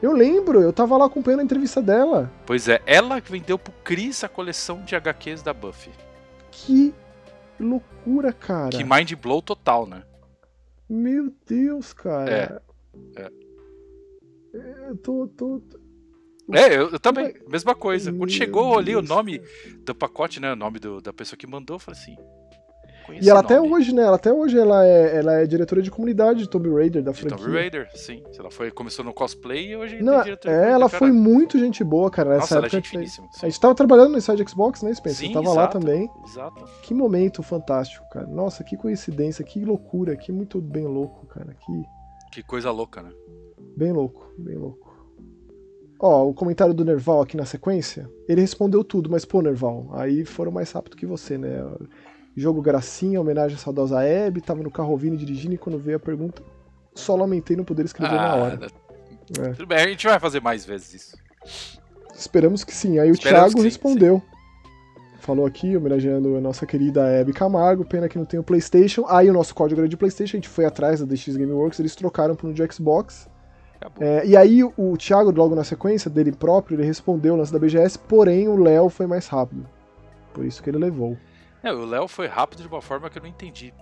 Eu 0.01 0.11
lembro, 0.11 0.61
eu 0.61 0.73
tava 0.73 0.97
lá 0.97 1.05
acompanhando 1.05 1.39
a 1.39 1.43
entrevista 1.43 1.81
dela. 1.81 2.31
Pois 2.45 2.67
é, 2.67 2.81
ela 2.85 3.19
vendeu 3.19 3.57
pro 3.57 3.73
Chris 3.83 4.23
a 4.23 4.29
coleção 4.29 4.81
de 4.83 4.95
HQs 4.95 5.41
da 5.41 5.53
Buffy. 5.53 5.91
Que 6.51 6.93
loucura, 7.59 8.31
cara. 8.33 8.69
Que 8.69 8.83
mind 8.83 9.13
blow 9.13 9.41
total, 9.41 9.85
né? 9.87 10.03
Meu 10.89 11.33
Deus, 11.47 11.93
cara. 11.93 12.61
É, 13.15 13.21
é. 13.23 13.31
Eu 14.89 14.97
tô, 14.97 15.27
tô, 15.27 15.59
tô- 15.59 15.79
É, 16.55 16.67
eu, 16.77 16.91
eu 16.91 16.99
também, 16.99 17.33
mesma 17.49 17.73
coisa. 17.75 18.13
Quando 18.13 18.29
chegou 18.31 18.77
ali 18.77 18.95
o 18.95 19.01
nome 19.01 19.41
do 19.83 19.93
pacote, 19.95 20.39
né? 20.39 20.53
O 20.53 20.55
nome 20.55 20.79
do- 20.79 21.01
da 21.01 21.11
pessoa 21.11 21.37
que 21.37 21.47
mandou, 21.47 21.75
eu 21.75 21.79
falei 21.79 21.99
assim. 21.99 22.15
Conheço 23.05 23.25
E 23.25 23.29
ela 23.29 23.39
até 23.41 23.59
hoje, 23.61 23.93
né? 23.93 24.03
Ela 24.03 24.15
até 24.15 24.31
hoje 24.33 24.57
ela 24.57 24.85
é, 24.85 25.17
ela 25.17 25.33
é 25.41 25.45
diretora 25.45 25.81
de 25.81 25.91
comunidade 25.91 26.39
de 26.39 26.49
Tomb 26.49 26.69
Raider 26.73 27.03
da 27.03 27.11
De 27.11 27.19
franquia. 27.19 27.37
Tomb 27.37 27.51
Raider, 27.53 27.89
sim. 27.95 28.23
Ela 28.37 28.49
foi, 28.51 28.71
começou 28.71 29.03
no 29.05 29.13
cosplay 29.13 29.69
e 29.71 29.75
hoje 29.77 30.01
Não, 30.01 30.13
tem 30.15 30.23
diretora 30.23 30.53
de 30.55 30.61
é, 30.63 30.71
ela 30.71 30.89
foi 30.89 31.11
muito 31.11 31.57
gente 31.59 31.83
boa, 31.83 32.09
cara. 32.09 32.29
Nessa 32.31 32.41
Nossa, 32.41 32.55
ela 32.57 32.65
é 32.67 32.69
gente 32.69 32.75
a 32.75 32.79
gente- 32.83 32.89
finíssima. 32.91 33.27
a 33.41 33.45
gente 33.45 33.59
tava 33.59 33.75
trabalhando 33.75 34.11
no 34.11 34.17
Inside 34.17 34.49
Xbox, 34.49 34.81
né, 34.81 34.93
Spencer? 34.93 35.27
Sim, 35.27 35.33
Eu 35.35 35.41
tava 35.41 35.49
lá 35.55 35.61
exato, 35.63 35.79
também. 35.79 36.09
Exato. 36.25 36.65
Que 36.81 36.93
momento 36.93 37.41
fantástico, 37.43 38.05
cara. 38.11 38.27
Nossa, 38.27 38.63
que 38.63 38.75
coincidência, 38.77 39.43
que 39.45 39.63
loucura, 39.63 40.15
que 40.15 40.31
muito 40.31 40.59
bem 40.61 40.85
louco, 40.85 41.25
cara. 41.27 41.53
Que 41.65 41.83
Que 42.31 42.43
coisa 42.43 42.71
louca, 42.71 43.01
né? 43.01 43.11
bem 43.77 43.91
louco, 43.91 44.31
bem 44.37 44.55
louco. 44.57 44.85
Ó, 45.97 46.27
o 46.27 46.33
comentário 46.33 46.73
do 46.73 46.83
Nerval 46.83 47.21
aqui 47.21 47.37
na 47.37 47.45
sequência, 47.45 48.09
ele 48.27 48.41
respondeu 48.41 48.83
tudo, 48.83 49.09
mas 49.09 49.23
pô, 49.23 49.41
Nerval, 49.41 49.87
aí 49.93 50.25
foram 50.25 50.51
mais 50.51 50.69
rápido 50.71 50.97
que 50.97 51.05
você, 51.05 51.37
né? 51.37 51.63
Jogo 52.35 52.61
gracinha, 52.61 53.21
homenagem 53.21 53.55
à 53.55 53.59
saudosa 53.59 53.99
Abby, 53.99 54.41
tava 54.41 54.61
no 54.61 54.69
carro 54.69 54.91
ouvindo 54.91 55.13
e 55.13 55.17
dirigindo 55.17 55.55
e 55.55 55.57
quando 55.57 55.79
veio 55.79 55.97
a 55.97 55.99
pergunta, 55.99 56.43
só 56.93 57.15
lamentei 57.15 57.55
não 57.55 57.63
poder 57.63 57.85
escrever 57.85 58.15
na 58.15 58.35
hora. 58.35 58.67
É. 59.39 59.49
Tudo 59.51 59.67
bem, 59.67 59.77
a 59.77 59.87
gente 59.87 60.05
vai 60.05 60.19
fazer 60.19 60.41
mais 60.41 60.65
vezes 60.65 60.93
isso. 60.93 61.17
Esperamos 62.13 62.63
que 62.63 62.73
sim. 62.73 62.99
Aí 62.99 63.09
o 63.09 63.13
Esperamos 63.13 63.39
Thiago 63.39 63.55
que 63.55 63.61
sim, 63.61 63.67
respondeu. 63.67 64.21
Falou 65.19 65.45
aqui, 65.45 65.75
homenageando 65.75 66.35
a 66.35 66.41
nossa 66.41 66.65
querida 66.65 67.19
Abby 67.19 67.33
Camargo, 67.33 67.83
pena 67.83 68.07
que 68.07 68.17
não 68.17 68.25
tem 68.25 68.39
o 68.39 68.43
PlayStation. 68.43 69.05
Aí 69.07 69.29
o 69.29 69.33
nosso 69.33 69.55
código 69.55 69.81
era 69.81 69.87
de 69.87 69.97
PlayStation, 69.97 70.37
a 70.37 70.39
gente 70.39 70.49
foi 70.49 70.65
atrás 70.65 70.99
da 70.99 71.05
DX 71.05 71.35
Gameworks, 71.35 71.79
eles 71.79 71.95
trocaram 71.95 72.35
para 72.35 72.47
um 72.47 72.53
de 72.53 72.61
Xbox. 72.71 73.27
É, 73.99 74.25
e 74.25 74.37
aí 74.37 74.63
o 74.63 74.97
Thiago, 74.97 75.31
logo 75.31 75.55
na 75.55 75.63
sequência 75.63 76.09
dele 76.09 76.31
próprio, 76.31 76.75
ele 76.75 76.85
respondeu 76.85 77.33
o 77.33 77.37
lance 77.37 77.51
da 77.51 77.59
BGS, 77.59 77.99
porém 77.99 78.47
o 78.47 78.55
Léo 78.55 78.89
foi 78.89 79.07
mais 79.07 79.27
rápido. 79.27 79.67
Por 80.33 80.45
isso 80.45 80.61
que 80.61 80.69
ele 80.69 80.77
levou. 80.77 81.17
É, 81.65 81.73
o 81.73 81.83
Léo 81.83 82.07
foi 82.07 82.27
rápido 82.27 82.61
de 82.61 82.67
uma 82.67 82.79
forma 82.79 83.09
que 83.09 83.17
eu 83.17 83.23
não 83.23 83.29
entendi. 83.29 83.73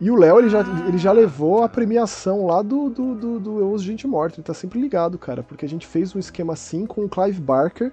E 0.00 0.10
o 0.10 0.16
Léo, 0.16 0.40
ele 0.40 0.48
já, 0.48 0.60
ele 0.88 0.98
já 0.98 1.12
levou 1.12 1.62
a 1.62 1.68
premiação 1.68 2.46
lá 2.46 2.60
do, 2.60 2.90
do, 2.90 3.14
do, 3.14 3.40
do 3.40 3.60
Eu 3.60 3.70
Uso 3.70 3.84
Gente 3.84 4.08
Morta. 4.08 4.36
Ele 4.36 4.42
tá 4.42 4.52
sempre 4.52 4.80
ligado, 4.80 5.16
cara. 5.16 5.40
Porque 5.40 5.64
a 5.64 5.68
gente 5.68 5.86
fez 5.86 6.16
um 6.16 6.18
esquema 6.18 6.54
assim 6.54 6.84
com 6.84 7.04
o 7.04 7.08
Clive 7.08 7.40
Barker. 7.40 7.92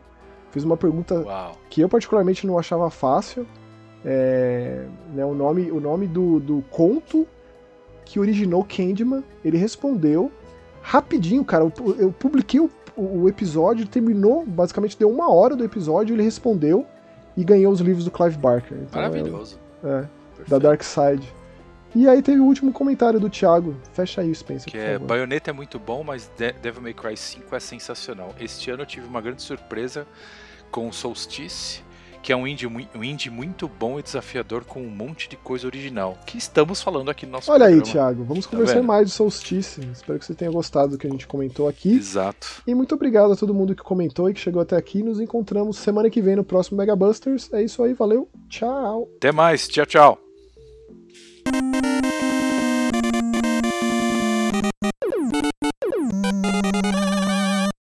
Fez 0.49 0.65
uma 0.65 0.75
pergunta 0.75 1.21
Uau. 1.21 1.51
que 1.69 1.81
eu 1.81 1.87
particularmente 1.87 2.47
não 2.47 2.57
achava 2.57 2.89
fácil. 2.89 3.45
É, 4.03 4.87
né, 5.13 5.23
o 5.23 5.35
nome, 5.35 5.71
o 5.71 5.79
nome 5.79 6.07
do, 6.07 6.39
do 6.39 6.63
conto 6.71 7.27
que 8.03 8.19
originou 8.19 8.65
Candyman, 8.65 9.23
ele 9.45 9.57
respondeu 9.57 10.31
rapidinho, 10.81 11.45
cara. 11.45 11.63
Eu, 11.63 11.95
eu 11.97 12.11
publiquei 12.11 12.59
o, 12.59 12.69
o 12.97 13.29
episódio, 13.29 13.87
terminou, 13.87 14.43
basicamente 14.43 14.97
deu 14.97 15.09
uma 15.09 15.31
hora 15.31 15.55
do 15.55 15.63
episódio, 15.63 16.15
ele 16.15 16.23
respondeu 16.23 16.85
e 17.35 17.43
ganhou 17.43 17.71
os 17.71 17.79
livros 17.79 18.05
do 18.05 18.11
Clive 18.11 18.37
Barker. 18.37 18.77
Então, 18.81 19.01
Maravilhoso. 19.01 19.59
é, 19.83 19.87
é, 19.89 20.07
da. 20.47 20.59
Dark 20.59 20.83
Side. 20.83 21.31
E 21.95 22.07
aí 22.09 22.21
teve 22.23 22.39
o 22.39 22.45
último 22.45 22.71
comentário 22.73 23.19
do 23.19 23.29
Thiago. 23.29 23.75
Fecha 23.93 24.21
aí, 24.21 24.33
Spencer, 24.33 24.71
Que 24.71 24.77
é. 24.77 24.97
Bayonetta 24.97 25.51
é 25.51 25.53
muito 25.53 25.77
bom, 25.77 26.03
mas 26.03 26.29
De- 26.37 26.51
Devil 26.53 26.81
May 26.81 26.93
Cry 26.93 27.15
5 27.15 27.55
é 27.55 27.59
sensacional. 27.59 28.33
Este 28.39 28.71
ano 28.71 28.81
eu 28.81 28.85
tive 28.87 29.05
uma 29.05 29.21
grande 29.21 29.43
surpresa 29.43 30.07
com 30.71 30.87
o 30.87 30.93
Solstice, 30.93 31.83
que 32.23 32.31
é 32.31 32.35
um 32.35 32.47
indie, 32.47 32.65
um 32.65 33.03
indie 33.03 33.29
muito 33.29 33.67
bom 33.67 33.99
e 33.99 34.01
desafiador 34.01 34.63
com 34.63 34.81
um 34.81 34.89
monte 34.89 35.27
de 35.29 35.35
coisa 35.35 35.67
original. 35.67 36.17
Que 36.25 36.37
estamos 36.37 36.81
falando 36.81 37.11
aqui 37.11 37.25
no 37.25 37.33
nosso 37.33 37.51
Olha 37.51 37.65
aí, 37.65 37.75
programa. 37.75 37.91
Thiago. 37.93 38.23
Vamos 38.23 38.45
Tá 38.45 38.51
conversar 38.51 38.75
vendo? 38.75 38.85
mais 38.87 39.07
de 39.09 39.13
Solstice. 39.13 39.81
Espero 39.91 40.17
que 40.17 40.25
você 40.25 40.33
tenha 40.33 40.49
gostado 40.49 40.91
do 40.91 40.97
que 40.97 41.05
a 41.05 41.09
gente 41.09 41.27
comentou 41.27 41.67
aqui. 41.67 41.93
Exato. 41.93 42.47
E 42.65 42.73
muito 42.73 42.95
obrigado 42.95 43.33
a 43.33 43.35
todo 43.35 43.53
mundo 43.53 43.75
que 43.75 43.83
comentou 43.83 44.29
e 44.29 44.33
que 44.33 44.39
chegou 44.39 44.61
até 44.61 44.77
aqui. 44.77 45.03
Nos 45.03 45.19
encontramos 45.19 45.77
semana 45.77 46.09
que 46.09 46.21
vem 46.21 46.37
no 46.37 46.43
próximo 46.45 46.77
Mega 46.77 46.95
Busters. 46.95 47.51
É 47.51 47.61
isso 47.61 47.83
aí, 47.83 47.93
valeu, 47.93 48.29
tchau! 48.49 49.09
Até 49.17 49.31
mais. 49.33 49.67
Tchau, 49.67 49.85
tchau. 49.85 50.19